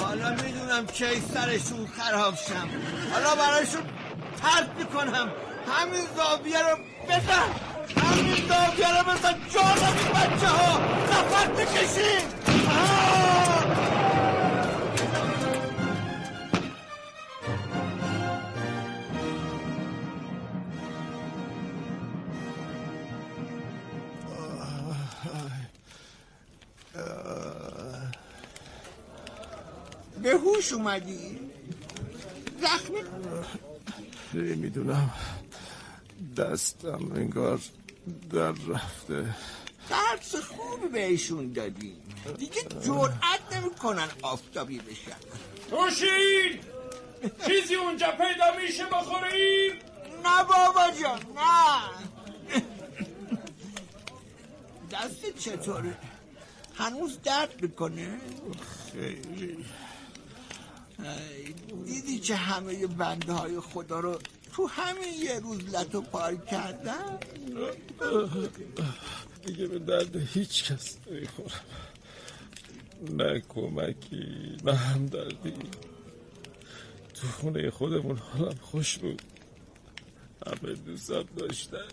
حالا 0.00 0.30
می‌دونم 0.30 0.86
کی 0.86 1.22
سرشون 1.34 1.88
خراب 1.98 2.34
شم. 2.34 2.68
حالا 3.12 3.34
براشون 3.34 3.82
ترد 4.42 4.70
می‌کنم. 4.78 5.28
همین 5.72 6.02
زاویه 6.16 6.62
رو 6.68 6.76
بزن. 7.08 7.48
همین 7.96 8.48
زاویه 8.48 8.98
رو 8.98 9.04
بزن. 9.12 9.34
جان 9.54 9.64
این 9.64 10.08
بچه 10.08 10.48
ها 10.48 10.78
نفر 11.10 11.46
بکشین. 11.46 12.24
به 30.24 30.30
هوش 30.30 30.72
اومدی؟ 30.72 31.38
زخمی 32.60 33.00
نمی‌دونم. 34.34 35.10
دستم 36.36 37.12
انگار 37.14 37.60
در 38.30 38.52
رفته. 38.52 39.34
درس 39.90 40.34
خوبی 40.36 40.88
بهشون 40.88 41.52
دادی. 41.52 41.96
دیگه 42.38 42.62
جرأت 42.62 43.40
نمی‌کنن 43.52 44.08
آفتابی 44.22 44.78
بشن. 44.78 45.16
توشین 45.70 46.60
چیزی 47.46 47.74
اونجا 47.74 48.10
پیدا 48.10 48.56
میشه 48.62 48.86
بخوریم؟ 48.86 49.72
نه 50.24 50.44
بابا 50.48 50.90
جان 51.02 51.20
نه. 51.34 51.80
دست 54.92 55.38
چطوره؟ 55.38 55.96
هنوز 56.74 57.18
درد 57.22 57.62
می‌کنه؟ 57.62 58.20
خیلی. 58.92 59.64
دیدی 61.84 62.18
که 62.18 62.34
همه 62.34 62.86
بنده 62.86 63.32
های 63.32 63.60
خدا 63.60 64.00
رو 64.00 64.18
تو 64.52 64.66
همین 64.66 65.22
یه 65.22 65.40
روز 65.40 65.74
لطو 65.74 66.00
پار 66.00 66.36
کردن؟ 66.36 67.18
دیگه 69.46 69.66
به 69.66 69.78
درد 69.78 70.16
هیچ 70.16 70.72
کس 70.72 70.96
نمی‌خورم. 71.06 71.60
نه 73.10 73.42
کمکی 73.48 74.56
نه 74.64 74.74
همدردی. 74.74 75.54
تو 77.14 77.26
خونه 77.28 77.70
خودمون 77.70 78.16
حالم 78.16 78.58
خوش 78.62 78.98
بود. 78.98 79.22
همه 80.46 80.74
دوستم 80.74 81.24
داشتن. 81.36 81.88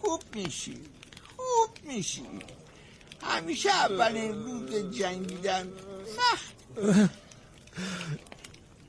خوب 0.00 0.22
میشی 0.34 0.78
خوب 1.36 1.70
میشی. 1.84 2.22
همیشه 3.22 3.70
اولین 3.70 4.32
روز 4.44 4.96
جنگیدن. 4.98 5.68
سخت. 6.16 6.54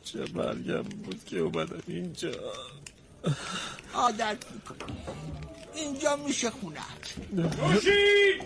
چه 0.03 0.25
مرگم 0.33 0.81
بود 0.81 1.25
که 1.25 1.39
اومدم 1.39 1.83
اینجا. 1.87 2.31
عادت 3.93 4.37
می‌کنی 4.53 4.97
اینجا 5.75 6.15
میشه 6.15 6.49
خونه. 6.49 6.79
روشید 7.33 8.41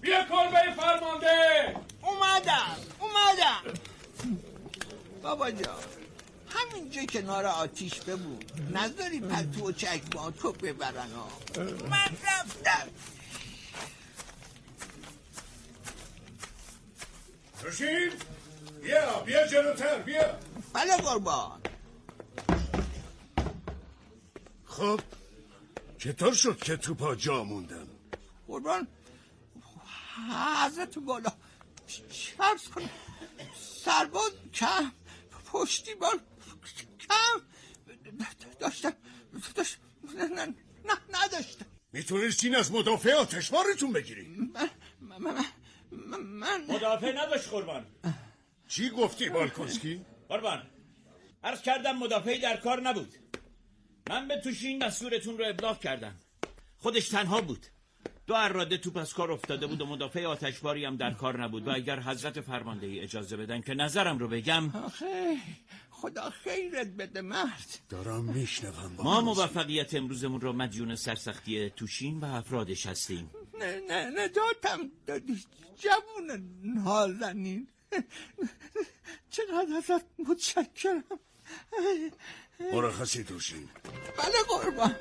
بیا 0.00 0.24
کلبه 0.24 0.74
فرمانده! 0.76 1.76
اومدم 2.02 2.76
اومدم. 3.00 3.78
بابا 5.22 5.50
جان 5.50 5.74
همینجا 6.48 7.04
کنار 7.04 7.46
آتیش 7.46 7.94
ببون 8.00 8.38
نذاری 8.74 9.20
پتو 9.20 9.68
و 9.68 9.72
چکمه 9.72 10.30
تو 10.42 10.52
ببرن 10.52 11.10
ها. 11.16 11.28
من 11.90 12.16
رفتم. 12.26 12.88
روشید 17.62 18.24
بیا 18.82 19.20
بیا 19.20 19.46
جلوتر 19.46 19.98
بیا. 19.98 20.38
بله 20.72 20.96
قربان. 20.96 21.60
خب 24.64 25.00
چطور 25.98 26.34
شد 26.34 26.58
که 26.58 26.76
تو 26.76 26.94
پا 26.94 27.14
جا 27.14 27.44
موندن 27.44 27.88
قربان 28.48 28.88
حضرت 30.64 30.98
بالا. 30.98 31.32
چرس 31.86 32.68
کن. 32.74 32.90
سرباز 33.84 34.32
کم 34.54 34.92
پشتیبان 35.52 36.20
کم. 37.00 37.38
داشتم 38.60 38.92
داشت 39.54 39.78
نه 40.14 40.24
نه 40.24 40.54
نه 40.84 40.94
نداشتم. 41.10 41.66
می‌تونستین 41.92 42.54
از 42.56 42.72
مدافع 42.72 43.12
آتشبارتون 43.12 43.92
بگیری. 43.92 44.26
من 44.26 44.70
من 45.00 45.18
من 45.18 45.44
مدافع 46.68 47.12
نداشت 47.12 47.48
قربان. 47.48 47.86
چی 48.68 48.90
گفتی 48.90 49.28
بالکنسکی؟ 49.28 50.04
قربان. 50.28 50.62
عرض 51.44 51.62
کردم 51.62 51.98
مدافعی 51.98 52.38
در 52.38 52.56
کار 52.56 52.80
نبود. 52.80 53.14
من 54.10 54.28
به 54.28 54.40
توشین 54.40 54.78
دستورتون 54.78 55.38
رو 55.38 55.44
ابلاغ 55.48 55.80
کردم. 55.80 56.14
خودش 56.76 57.08
تنها 57.08 57.40
بود. 57.40 57.66
دو 58.26 58.34
اراده 58.34 58.78
توپ 58.78 58.96
از 58.96 59.14
کار 59.14 59.32
افتاده 59.32 59.66
بود 59.66 59.80
و 59.80 59.86
مدافع 59.86 60.26
آتشباری 60.26 60.84
هم 60.84 60.96
در 60.96 61.10
کار 61.10 61.42
نبود. 61.42 61.68
و 61.68 61.70
اگر 61.70 62.00
حضرت 62.00 62.40
فرماندهی 62.40 63.00
اجازه 63.00 63.36
بدن 63.36 63.60
که 63.60 63.74
نظرم 63.74 64.18
رو 64.18 64.28
بگم 64.28 64.70
آخه 64.76 65.36
خدا 66.02 66.30
خیرت 66.30 66.86
بده 66.86 67.20
مرد. 67.20 67.78
دارم 67.88 68.24
میشنوم. 68.24 68.92
ما 68.98 69.20
موفقیت 69.20 69.94
امروزمون 69.94 70.40
رو 70.40 70.52
مدیون 70.52 70.96
سرسختی 70.96 71.70
توشین 71.70 72.20
و 72.20 72.24
افرادش 72.24 72.86
هستیم. 72.86 73.30
نه 73.60 73.80
نه 73.88 74.10
نجاتم 74.24 74.90
دادی 75.06 75.44
جوون 75.76 76.48
نازنین. 76.62 77.68
چقدر 79.30 79.76
ازت 79.76 80.04
متشکرم؟ 80.18 81.04
مرخصی 82.72 83.24
توشین 83.24 83.68
بله 84.18 84.38
قربان. 84.48 84.96